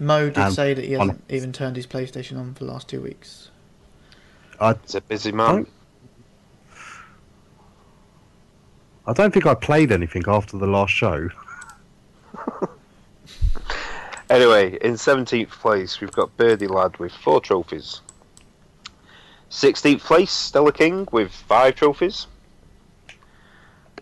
Mo 0.00 0.28
did 0.28 0.38
Um, 0.38 0.52
say 0.52 0.74
that 0.74 0.84
he 0.84 0.94
hasn't 0.94 1.22
even 1.28 1.52
turned 1.52 1.76
his 1.76 1.86
PlayStation 1.86 2.36
on 2.36 2.54
for 2.54 2.64
the 2.64 2.72
last 2.72 2.88
two 2.88 3.00
weeks. 3.00 3.48
It's 4.60 4.96
a 4.96 5.00
busy 5.02 5.30
man. 5.30 5.68
I 9.06 9.12
don't 9.12 9.32
think 9.32 9.46
I 9.46 9.54
played 9.54 9.92
anything 9.92 10.24
after 10.26 10.58
the 10.58 10.66
last 10.66 10.92
show. 10.92 11.28
Anyway, 14.32 14.78
in 14.80 14.94
17th 14.94 15.50
place, 15.50 16.00
we've 16.00 16.10
got 16.10 16.34
Birdie 16.38 16.66
Lad 16.66 16.96
with 16.96 17.12
four 17.12 17.38
trophies. 17.38 18.00
16th 19.50 20.00
place, 20.00 20.30
Stella 20.32 20.72
King 20.72 21.06
with 21.12 21.30
five 21.30 21.74
trophies. 21.74 22.28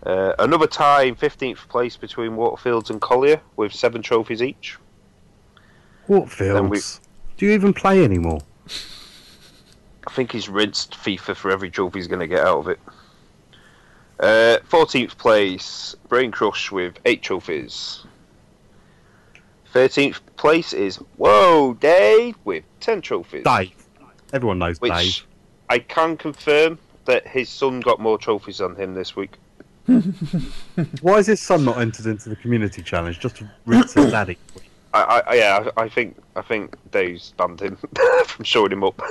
Uh, 0.07 0.35
another 0.39 0.69
tie 0.69 1.02
in 1.02 1.16
15th 1.16 1.66
place 1.69 1.97
between 1.97 2.36
Waterfields 2.36 2.90
and 2.90 3.01
Collier 3.01 3.40
with 3.57 3.73
seven 3.73 4.02
trophies 4.02 4.40
each. 4.40 4.78
Waterfields? 6.09 6.70
We- 6.70 6.81
Do 7.36 7.47
you 7.47 7.51
even 7.52 7.74
play 7.74 8.05
anymore? 8.05 8.43
I 10.07 10.12
think 10.12 10.31
he's 10.31 10.48
rinsed 10.48 10.93
FIFA 10.93 11.35
for 11.35 11.51
every 11.51 11.70
trophy 11.73 11.98
he's 11.98 12.07
going 12.07 12.20
to 12.20 12.28
get 12.28 12.47
out 12.47 12.59
of 12.59 12.69
it. 12.69 12.78
Uh, 14.20 14.59
14th 14.70 15.19
place, 15.19 15.97
Brain 16.09 16.31
Crush 16.31 16.70
with 16.70 17.01
8 17.05 17.20
trophies. 17.20 18.05
13th 19.75 20.21
place 20.37 20.73
is 20.73 20.97
Whoa 21.17 21.75
Dave 21.75 22.37
with 22.45 22.65
10 22.81 23.01
trophies. 23.03 23.45
Dave. 23.45 23.73
Everyone 24.33 24.59
knows 24.59 24.81
Which 24.81 24.93
Dave. 24.93 25.27
I 25.69 25.79
can 25.79 26.17
confirm 26.17 26.79
that 27.05 27.27
his 27.27 27.49
son 27.49 27.81
got 27.81 28.01
more 28.01 28.19
trophies 28.19 28.59
than 28.59 28.75
him 28.77 28.95
this 28.95 29.15
week. 29.17 29.33
Why 29.87 31.19
is 31.19 31.27
his 31.27 31.41
son 31.41 31.65
not 31.65 31.79
entered 31.79 32.07
into 32.07 32.29
the 32.29 32.37
community 32.37 32.83
challenge? 32.83 33.19
Just 33.21 33.37
to 33.37 33.51
rinse 33.67 33.95
his 33.95 34.11
daddy. 34.13 34.39
I, 34.93 35.03
I, 35.03 35.21
I- 35.21 35.35
yeah, 35.35 35.71
I 35.77 35.83
I 35.83 35.89
think 35.89 36.17
I 36.37 36.43
think 36.43 36.77
Dave's 36.91 37.33
banned 37.37 37.61
him 37.61 37.77
from 38.27 38.45
showing 38.45 38.73
him 38.73 38.85
up. 38.85 39.01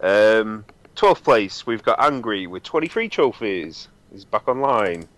um, 0.00 0.64
12th 0.96 1.22
place, 1.24 1.66
we've 1.66 1.82
got 1.82 2.00
Angry 2.00 2.46
with 2.46 2.62
23 2.62 3.08
trophies. 3.08 3.88
He's 4.12 4.24
back 4.24 4.46
online. 4.48 5.08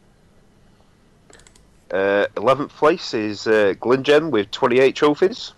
Uh, 1.94 2.26
11th 2.34 2.70
place 2.70 3.14
is 3.14 3.46
uh, 3.46 3.72
with 3.80 4.50
28 4.50 4.96
trophies. 4.96 5.52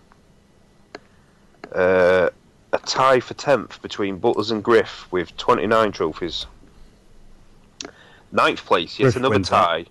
Uh, 1.75 2.29
a 2.75 2.79
tie 2.81 3.21
for 3.21 3.33
10th 3.33 3.81
between 3.81 4.19
Butters 4.19 4.51
and 4.51 4.63
Griff 4.63 5.11
with 5.11 5.35
29 5.39 5.93
trophies. 5.93 6.45
Ninth 8.33 8.67
place, 8.67 8.99
yes, 8.99 9.15
Griff 9.15 9.17
another 9.17 9.39
tie. 9.39 9.87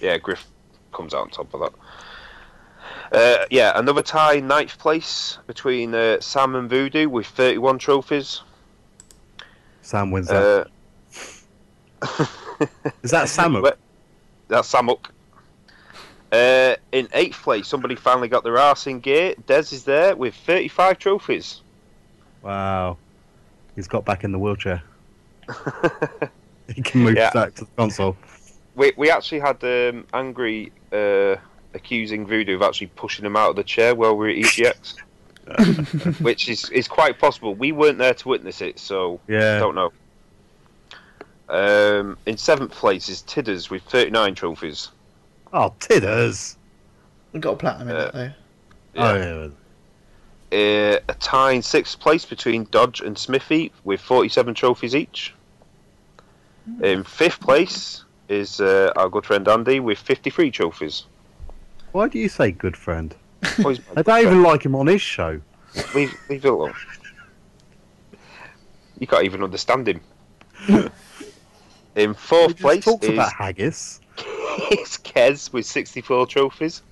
Yeah, 0.00 0.16
Griff 0.16 0.46
comes 0.94 1.12
out 1.12 1.20
on 1.20 1.28
top 1.28 1.52
of 1.52 1.60
that. 1.60 1.72
Uh, 3.12 3.44
yeah, 3.50 3.78
another 3.78 4.02
tie, 4.02 4.40
ninth 4.40 4.78
place 4.78 5.36
between 5.46 5.94
uh, 5.94 6.18
Sam 6.18 6.54
and 6.54 6.70
Voodoo 6.70 7.10
with 7.10 7.26
31 7.26 7.78
trophies. 7.78 8.40
Sam 9.82 10.10
wins 10.10 10.28
that. 10.28 10.66
Uh, 12.00 12.26
is 13.02 13.10
that 13.10 13.26
Samuk? 13.26 13.76
That's 14.48 14.72
Samuk. 14.72 15.10
Uh, 16.34 16.74
in 16.90 17.08
eighth 17.12 17.40
place, 17.42 17.68
somebody 17.68 17.94
finally 17.94 18.26
got 18.28 18.42
their 18.42 18.58
arse 18.58 18.86
in 18.88 18.98
gear. 18.98 19.34
Des 19.46 19.58
is 19.72 19.84
there 19.84 20.16
with 20.16 20.34
35 20.34 20.98
trophies. 20.98 21.60
Wow. 22.42 22.96
He's 23.76 23.86
got 23.86 24.04
back 24.04 24.24
in 24.24 24.32
the 24.32 24.38
wheelchair. 24.38 24.82
He 26.74 26.80
can 26.82 27.02
move 27.02 27.14
Yeah. 27.16 27.30
back 27.30 27.54
to 27.56 27.64
the 27.66 27.70
console. 27.76 28.16
we 28.74 28.92
we 28.96 29.10
actually 29.10 29.40
had 29.40 29.62
um, 29.64 30.06
angry 30.14 30.72
uh, 30.92 31.36
accusing 31.74 32.26
Voodoo 32.26 32.54
of 32.56 32.62
actually 32.62 32.86
pushing 32.96 33.24
him 33.26 33.36
out 33.36 33.50
of 33.50 33.56
the 33.56 33.62
chair 33.64 33.94
while 33.94 34.16
we 34.16 34.24
were 34.24 34.30
at 34.30 34.36
EGX, 34.36 36.20
which 36.22 36.48
is 36.48 36.70
is 36.70 36.88
quite 36.88 37.18
possible. 37.18 37.54
We 37.54 37.70
weren't 37.72 37.98
there 37.98 38.14
to 38.14 38.28
witness 38.28 38.62
it, 38.62 38.78
so 38.78 39.20
Yeah. 39.28 39.58
don't 39.58 39.74
know. 39.74 39.92
Um, 41.50 42.16
in 42.24 42.38
seventh 42.38 42.72
place 42.72 43.10
is 43.10 43.20
Tidders 43.22 43.68
with 43.68 43.82
39 43.82 44.34
trophies. 44.34 44.90
Oh, 45.54 45.72
tidders. 45.78 46.56
We 47.32 47.38
got 47.38 47.52
a 47.52 47.56
platinum 47.56 47.88
in 47.88 47.96
Uh, 47.96 47.98
that 48.00 48.12
though. 48.12 48.32
Oh, 48.96 49.50
yeah. 50.50 50.96
Uh, 50.96 50.98
a 51.08 51.14
tie 51.14 51.52
in 51.52 51.62
sixth 51.62 51.98
place 52.00 52.24
between 52.24 52.64
Dodge 52.72 53.00
and 53.00 53.16
Smithy 53.16 53.72
with 53.84 54.00
47 54.00 54.54
trophies 54.54 54.94
each. 54.96 55.32
In 56.82 57.04
fifth 57.04 57.40
place 57.40 58.04
is 58.28 58.60
uh, 58.60 58.92
our 58.96 59.08
good 59.08 59.26
friend 59.26 59.46
Andy 59.46 59.80
with 59.80 59.98
53 59.98 60.50
trophies. 60.50 61.04
Why 61.92 62.08
do 62.08 62.18
you 62.18 62.28
say 62.28 62.50
good 62.50 62.76
friend? 62.76 63.14
Oh, 63.60 63.68
he's 63.68 63.78
my 63.78 63.84
I 63.90 63.94
good 63.96 64.06
don't 64.06 64.20
even 64.26 64.42
like 64.42 64.64
him 64.64 64.74
on 64.74 64.86
his 64.88 65.02
show. 65.02 65.40
Leave, 65.94 66.16
leave 66.28 66.44
it 66.44 66.48
alone. 66.48 66.74
You 68.98 69.06
can't 69.06 69.24
even 69.24 69.42
understand 69.42 69.88
him. 69.88 70.00
In 71.96 72.10
He 72.10 72.14
fourth 72.14 72.50
just 72.52 72.60
place 72.60 72.84
talks 72.84 73.06
is, 73.06 73.12
about 73.12 73.32
haggis. 73.32 74.00
Is 74.18 74.98
Kez 74.98 75.52
with 75.52 75.66
64 75.66 76.26
trophies. 76.26 76.82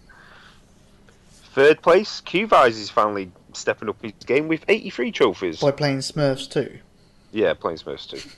Third 1.55 1.82
place, 1.82 2.20
Q-Vise 2.20 2.78
is 2.78 2.90
finally 2.90 3.31
stepping 3.53 3.89
up 3.89 4.01
his 4.03 4.12
game 4.24 4.49
with 4.49 4.65
83 4.69 5.12
trophies. 5.12 5.61
By 5.61 5.70
playing 5.70 5.99
Smurfs 5.99 6.51
too. 6.51 6.78
Yeah, 7.32 7.55
playing 7.55 7.78
Smurfs 7.78 8.09
too. 8.09 8.28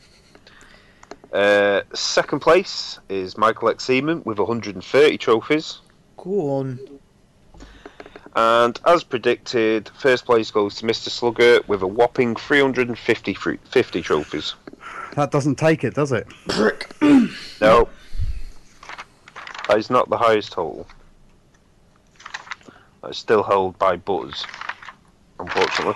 Uh, 1.36 1.82
second 1.94 2.40
place 2.40 2.98
is 3.08 3.36
Michael 3.36 3.68
X. 3.68 3.84
Seaman 3.84 4.22
with 4.24 4.38
130 4.38 5.18
trophies. 5.18 5.80
Go 6.16 6.50
on. 6.58 6.78
And 8.36 8.80
as 8.86 9.04
predicted, 9.04 9.90
first 9.96 10.24
place 10.24 10.50
goes 10.50 10.76
to 10.76 10.86
Mr. 10.86 11.08
Slugger 11.08 11.60
with 11.68 11.82
a 11.82 11.86
whopping 11.86 12.34
350 12.34 13.34
50 13.34 14.02
trophies. 14.02 14.54
That 15.14 15.30
doesn't 15.30 15.56
take 15.56 15.84
it, 15.84 15.94
does 15.94 16.12
it? 16.12 16.26
No. 17.60 17.88
That 19.68 19.78
is 19.78 19.90
not 19.90 20.08
the 20.10 20.16
highest 20.16 20.52
total. 20.52 20.86
That's 23.02 23.18
still 23.18 23.42
held 23.42 23.78
by 23.78 23.96
Buzz, 23.96 24.46
unfortunately. 25.38 25.94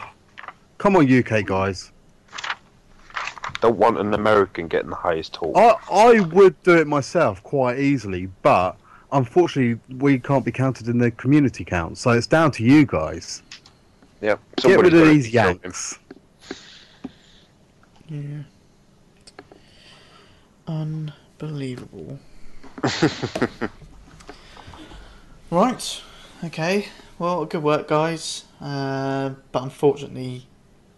Come 0.79 0.97
on, 0.97 1.11
UK 1.13 1.45
guys. 1.45 1.91
Don't 3.61 3.77
want 3.77 3.99
an 3.99 4.15
American 4.15 4.69
getting 4.69 4.91
the 4.91 4.97
highest 4.97 5.35
total. 5.35 5.57
I 5.57 5.75
I 5.91 6.21
would 6.21 6.61
do 6.63 6.77
it 6.79 6.87
myself 6.87 7.43
quite 7.43 7.79
easily, 7.79 8.27
but 8.43 8.77
unfortunately 9.11 9.81
we 9.97 10.19
can't 10.19 10.45
be 10.45 10.53
counted 10.53 10.87
in 10.89 10.99
the 10.99 11.11
community 11.11 11.65
count. 11.65 11.99
So 11.99 12.11
it's 12.11 12.27
down 12.29 12.53
to 12.53 12.63
you 12.63 12.87
guys. 12.87 13.43
yeah, 14.21 14.37
Get 14.57 14.79
rid 14.81 14.95
of 14.95 15.09
these 15.09 15.27
be 15.27 15.33
filming. 15.33 15.61
yanks. 15.65 15.99
Yeah. 18.09 18.43
Unbelievable. 20.69 22.19
right. 25.51 26.03
Okay. 26.45 26.89
Well, 27.19 27.45
good 27.47 27.63
work, 27.63 27.89
guys. 27.89 28.45
Uh, 28.61 29.31
but 29.53 29.63
unfortunately, 29.63 30.47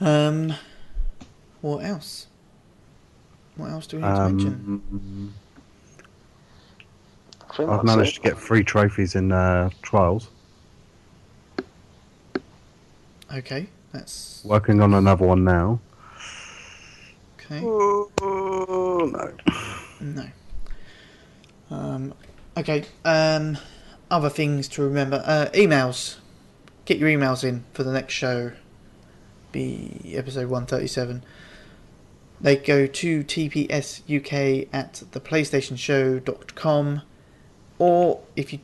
Um, 0.01 0.53
what 1.61 1.83
else? 1.83 2.27
What 3.56 3.72
else 3.72 3.88
do 3.88 3.98
we 3.98 4.03
need 4.03 4.09
to 4.09 4.30
mention? 4.30 4.53
Um, 4.53 5.33
I 7.49 7.56
think 7.56 7.69
I've 7.69 7.83
managed 7.83 8.17
it. 8.17 8.24
to 8.24 8.30
get 8.30 8.38
three 8.38 8.64
trophies 8.64 9.15
in 9.15 9.32
uh, 9.32 9.69
trials. 9.82 10.30
Okay, 13.33 13.67
that's 13.91 14.43
Working 14.45 14.82
on 14.82 14.93
another 14.93 15.25
one 15.25 15.43
now. 15.43 15.80
okay. 17.40 17.61
Oh, 17.64 19.09
no. 19.11 19.33
No. 19.99 20.25
Um, 21.72 22.14
okay. 22.57 22.83
Um, 23.03 23.57
other 24.11 24.30
things 24.30 24.67
to 24.69 24.83
remember. 24.83 25.24
Uh, 25.25 25.48
emails. 25.53 26.17
Get 26.85 26.98
your 26.99 27.09
emails 27.09 27.43
in 27.43 27.64
for 27.74 27.83
the 27.83 27.91
next 27.91 28.14
show. 28.14 28.51
Be 29.56 30.14
episode 30.17 30.50
one 30.50 30.66
thirty 30.66 30.85
seven. 30.88 31.24
They 32.42 32.58
go 32.58 32.88
to 32.88 33.24
tpsuk 33.24 34.67
at 34.74 35.03
theplaystationshow.com 35.14 37.01
or 37.80 38.22
if 38.35 38.51
you 38.51 38.59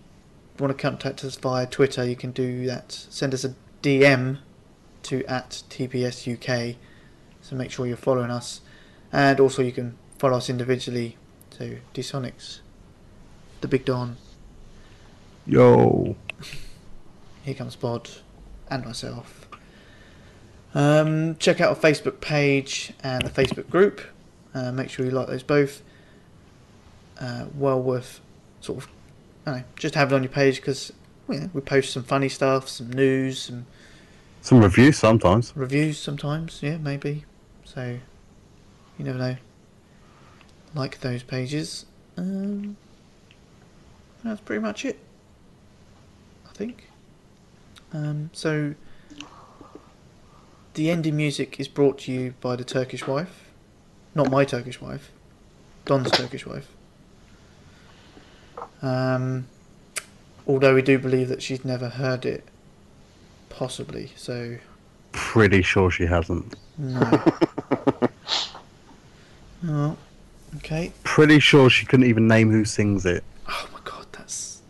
want 0.60 0.78
to 0.78 0.82
contact 0.82 1.24
us 1.24 1.38
via 1.38 1.66
Twitter, 1.66 2.03
you 2.03 2.18
can 2.18 2.32
do 2.32 2.66
that. 2.66 2.92
Send 2.92 3.34
us 3.34 3.45
a 3.45 3.56
DM 3.82 4.40
to 5.03 5.24
at 5.28 5.64
tpsuk. 5.70 6.76
So 7.40 7.56
make 7.56 7.72
sure 7.72 7.88
you're 7.88 7.95
following 7.95 8.30
us, 8.30 8.60
and 9.14 9.40
also 9.40 9.61
you 9.61 9.72
can 9.72 9.98
follow 10.18 10.40
us 10.40 10.50
individually. 10.50 11.16
So 11.52 11.78
Dsonics, 11.94 12.60
the 13.61 13.70
Big 13.70 13.86
Don, 13.86 14.18
Yo. 15.45 16.18
Here 17.44 17.53
Comes 17.53 17.78
Bod, 17.78 18.10
and 18.70 18.84
myself. 18.84 19.41
Um, 20.74 21.35
check 21.38 21.59
out 21.59 21.69
our 21.69 21.75
Facebook 21.75 22.22
page 22.22 22.93
and 23.03 23.22
the 23.24 23.30
Facebook 23.30 23.69
group. 23.69 24.01
Uh, 24.53 24.72
make 24.72 24.90
sure 24.90 25.06
you 25.06 25.11
like 25.11 25.27
those 25.27 25.43
both. 25.43 25.82
Uh, 27.19 27.45
well 27.56 27.80
worth 27.82 28.19
sort 28.61 28.80
of, 28.83 28.90
I 29.45 29.51
don't 29.51 29.59
know, 29.59 29.66
just 29.75 29.95
have 29.95 30.11
it 30.11 30.16
on 30.16 30.24
your 30.24 30.32
page 30.32 30.56
because 30.56 30.91
you 31.30 31.40
know, 31.40 31.50
we 31.53 31.61
post 31.61 31.93
some 31.93 32.03
funny 32.03 32.30
stuff, 32.30 32.67
some 32.67 32.91
news, 32.91 33.40
some 33.43 33.66
Some 34.41 34.59
reviews 34.61 34.98
sometimes. 34.98 35.53
reviews 35.56 35.98
sometimes. 36.00 36.64
Yeah, 36.64 36.77
maybe. 36.77 37.25
So 37.64 38.00
you 38.98 39.06
never 39.06 39.17
know. 39.19 39.35
Like 40.74 41.01
those 41.01 41.22
pages. 41.22 41.85
Um, 42.17 42.77
that's 44.24 44.41
pretty 44.41 44.61
much 44.61 44.85
it. 44.85 44.98
I 46.50 46.53
think. 46.53 46.88
Um, 47.93 48.30
so 48.33 48.74
the 50.74 50.90
ending 50.90 51.17
music 51.17 51.59
is 51.59 51.67
brought 51.67 52.00
to 52.00 52.11
you 52.11 52.33
by 52.41 52.56
the 52.56 52.64
Turkish 52.64 53.06
wife. 53.08 53.45
Not 54.16 54.30
my 54.30 54.45
Turkish 54.45 54.82
wife. 54.82 55.11
Don's 55.85 56.11
Turkish 56.11 56.45
wife. 56.45 56.67
Um, 58.82 59.48
although 60.48 60.74
we 60.75 60.82
do 60.82 60.98
believe 61.00 61.30
that 61.30 61.41
she's 61.41 61.64
never 61.66 61.90
heard 61.90 62.25
it. 62.25 62.43
Possibly. 63.50 64.11
So 64.16 64.58
Pretty 65.11 65.61
sure 65.61 65.91
she 65.91 66.06
hasn't. 66.06 66.56
no. 66.77 67.24
oh, 69.67 69.98
okay. 70.58 70.91
Pretty 71.03 71.40
sure 71.40 71.69
she 71.69 71.85
couldn't 71.85 72.06
even 72.08 72.27
name 72.27 72.50
who 72.51 72.64
sings 72.66 73.06
it. 73.06 73.24
Oh 73.48 73.69
my 73.74 73.80
god, 73.83 74.06
that's 74.11 74.61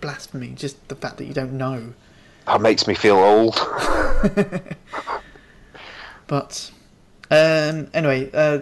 blasphemy. 0.00 0.52
Just 0.54 0.86
the 0.88 0.94
fact 0.94 1.16
that 1.18 1.24
you 1.24 1.34
don't 1.34 1.54
know. 1.54 1.94
That 2.46 2.60
makes 2.60 2.86
me 2.86 2.94
feel 2.94 3.16
old. 3.16 3.56
But 6.26 6.70
um, 7.30 7.88
anyway, 7.94 8.30
uh, 8.32 8.60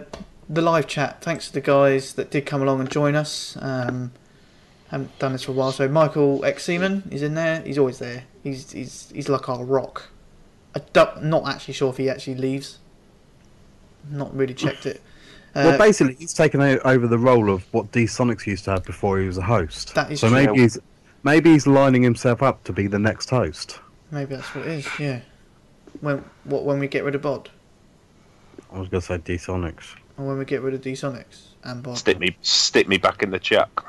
the 0.49 0.61
live 0.61 0.87
chat. 0.87 1.21
Thanks 1.21 1.47
to 1.47 1.53
the 1.53 1.61
guys 1.61 2.13
that 2.13 2.31
did 2.31 2.45
come 2.45 2.61
along 2.61 2.79
and 2.79 2.89
join 2.89 3.15
us. 3.15 3.57
Um, 3.59 4.11
haven't 4.89 5.17
done 5.19 5.33
this 5.33 5.43
for 5.43 5.51
a 5.51 5.55
while. 5.55 5.71
So 5.71 5.87
Michael 5.87 6.43
X 6.45 6.65
Seaman 6.65 7.09
is 7.11 7.21
in 7.21 7.33
there. 7.33 7.61
He's 7.61 7.77
always 7.77 7.99
there. 7.99 8.23
He's 8.43 8.71
he's 8.71 9.11
he's 9.13 9.29
like 9.29 9.49
our 9.49 9.63
rock. 9.63 10.09
I 10.75 10.81
don't, 10.93 11.23
not 11.23 11.47
actually 11.47 11.73
sure 11.73 11.89
if 11.89 11.97
he 11.97 12.09
actually 12.09 12.35
leaves. 12.35 12.79
Not 14.09 14.35
really 14.35 14.53
checked 14.65 14.85
it. 14.85 15.01
Uh, 15.55 15.63
well, 15.63 15.77
basically, 15.77 16.15
he's 16.15 16.33
taken 16.33 16.61
over 16.61 17.07
the 17.07 17.17
role 17.17 17.49
of 17.49 17.63
what 17.73 17.91
D 17.91 18.03
Sonics 18.03 18.45
used 18.45 18.65
to 18.65 18.71
have 18.71 18.83
before 18.83 19.19
he 19.19 19.25
was 19.25 19.37
a 19.37 19.43
host. 19.43 19.95
That 19.95 20.11
is 20.11 20.19
so 20.19 20.27
true. 20.27 20.37
maybe 20.37 20.61
he's 20.61 20.77
maybe 21.23 21.51
he's 21.53 21.65
lining 21.65 22.03
himself 22.03 22.43
up 22.43 22.63
to 22.65 22.73
be 22.73 22.87
the 22.87 22.99
next 22.99 23.29
host. 23.29 23.79
maybe 24.11 24.35
that's 24.35 24.53
what 24.53 24.67
it 24.67 24.71
is. 24.71 24.99
Yeah. 24.99 25.21
When 26.01 26.25
what 26.43 26.65
when 26.65 26.79
we 26.79 26.87
get 26.87 27.05
rid 27.05 27.15
of 27.15 27.21
Bod 27.21 27.49
I 28.71 28.79
was 28.79 28.89
gonna 28.89 29.01
say 29.01 29.17
D 29.17 29.35
Sonics. 29.35 29.95
or 30.17 30.27
when 30.27 30.37
we 30.37 30.45
get 30.45 30.61
rid 30.61 30.73
of 30.73 30.81
D 30.81 30.93
Sonics 30.93 31.47
and 31.63 31.81
Bod. 31.83 31.97
stick 31.97 32.19
me, 32.19 32.35
stick 32.41 32.87
me 32.87 32.97
back 32.97 33.23
in 33.23 33.31
the 33.31 33.39
chat. 33.39 33.69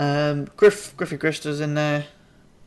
Um, 0.00 0.44
Griff 0.56 0.96
Griffy 0.96 1.16
Grister's 1.16 1.60
in 1.60 1.74
there. 1.74 2.06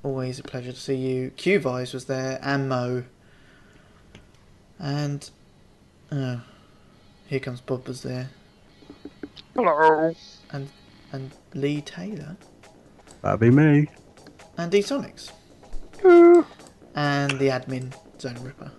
Always 0.04 0.38
a 0.40 0.44
pleasure 0.44 0.74
to 0.74 0.80
see 0.80 0.96
you. 0.96 1.30
Q 1.38 1.60
Vise 1.60 1.94
was 1.94 2.04
there, 2.06 2.40
and 2.44 2.68
Mo. 2.68 3.06
And 4.78 5.30
oh, 6.12 6.42
here 7.28 7.40
comes 7.40 7.62
Bob 7.62 7.88
was 7.88 8.04
there, 8.04 8.32
Hello. 9.56 10.14
and 10.52 10.68
and 11.14 11.32
Lee 11.54 11.80
Taylor, 11.80 12.36
That'd 13.22 13.40
be 13.40 13.50
me. 13.50 13.88
and 14.58 14.70
D 14.70 14.80
Sonics, 14.80 15.32
and 16.04 17.32
the 17.40 17.48
admin 17.48 17.94
Zone 18.22 18.38
Ripper. 18.44 18.72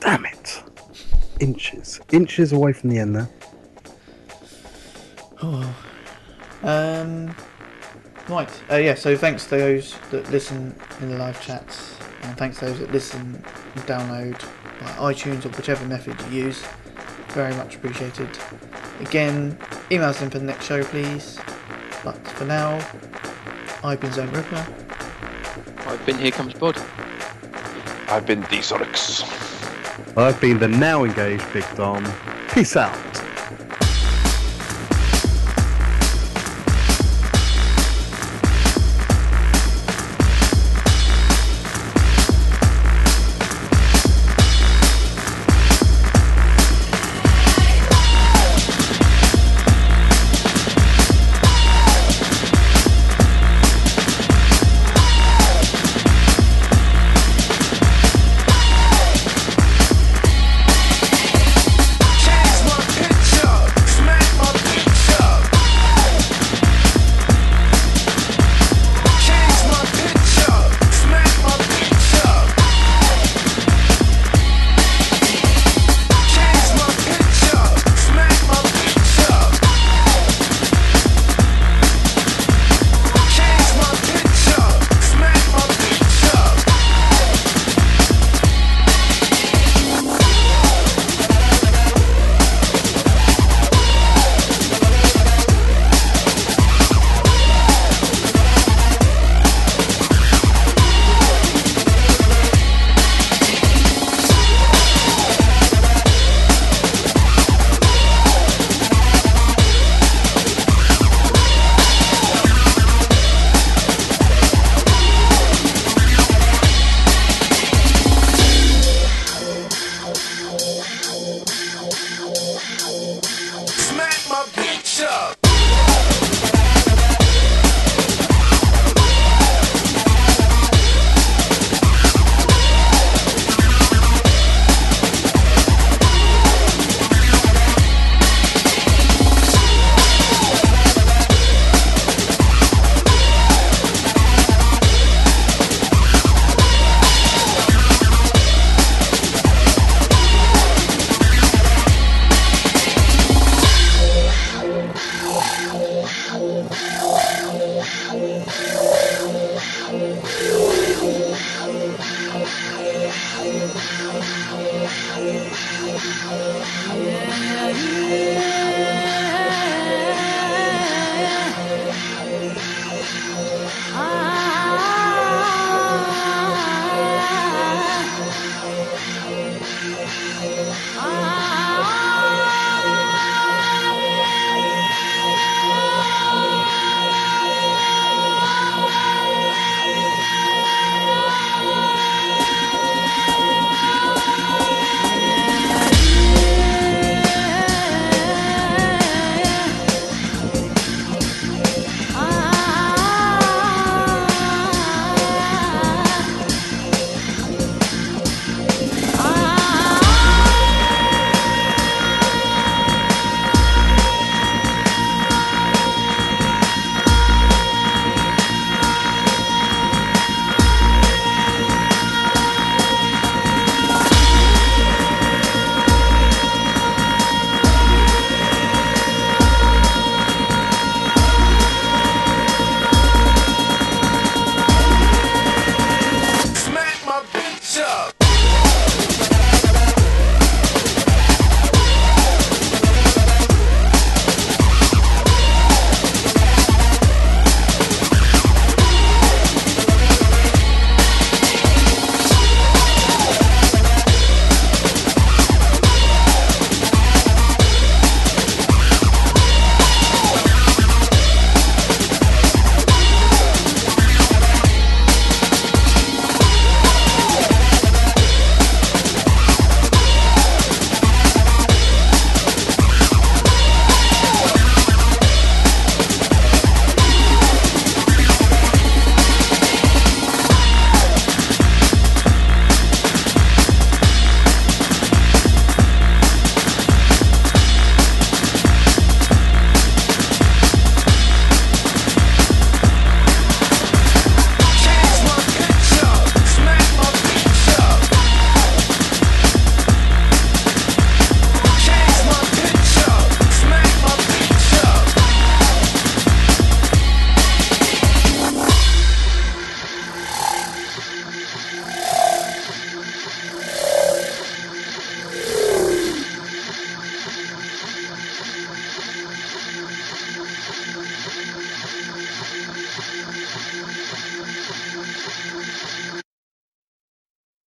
Damn 0.00 0.26
it! 0.26 0.64
Inches, 1.38 2.00
inches 2.10 2.52
away 2.52 2.72
from 2.72 2.90
the 2.90 2.98
end 2.98 3.14
there. 3.14 3.28
Oh. 5.40 5.76
Um. 6.64 7.36
Right. 8.28 8.62
Uh, 8.68 8.76
yeah. 8.76 8.94
So 8.94 9.16
thanks 9.16 9.44
to 9.44 9.50
those 9.50 9.96
that 10.10 10.28
listen 10.32 10.74
in 11.00 11.10
the 11.10 11.18
live 11.18 11.40
chats, 11.40 11.96
and 12.22 12.36
thanks 12.36 12.58
to 12.58 12.64
those 12.64 12.80
that 12.80 12.90
listen 12.90 13.44
and 13.74 13.84
download 13.84 14.40
by 14.80 15.12
iTunes 15.12 15.46
or 15.46 15.50
whichever 15.50 15.86
method 15.86 16.20
you 16.32 16.46
use. 16.46 16.64
Very 17.28 17.54
much 17.54 17.76
appreciated. 17.76 18.28
Again, 18.98 19.56
emails 19.90 20.20
in 20.20 20.30
for 20.30 20.40
the 20.40 20.44
next 20.44 20.66
show, 20.66 20.82
please. 20.82 21.38
But 22.02 22.16
for 22.26 22.44
now, 22.44 22.84
I've 23.84 24.00
been 24.00 24.12
Zone 24.12 24.30
Ripper. 24.32 24.66
I've 25.86 26.04
been 26.04 26.18
Here 26.18 26.32
Comes 26.32 26.54
Bod. 26.54 26.82
I've 28.12 28.26
been 28.26 28.42
D-Sonics. 28.42 29.24
I've 30.18 30.38
been 30.38 30.58
the 30.58 30.68
now 30.68 31.04
engaged 31.04 31.50
Big 31.54 31.64
Don. 31.76 32.06
Peace 32.50 32.76
out. 32.76 33.11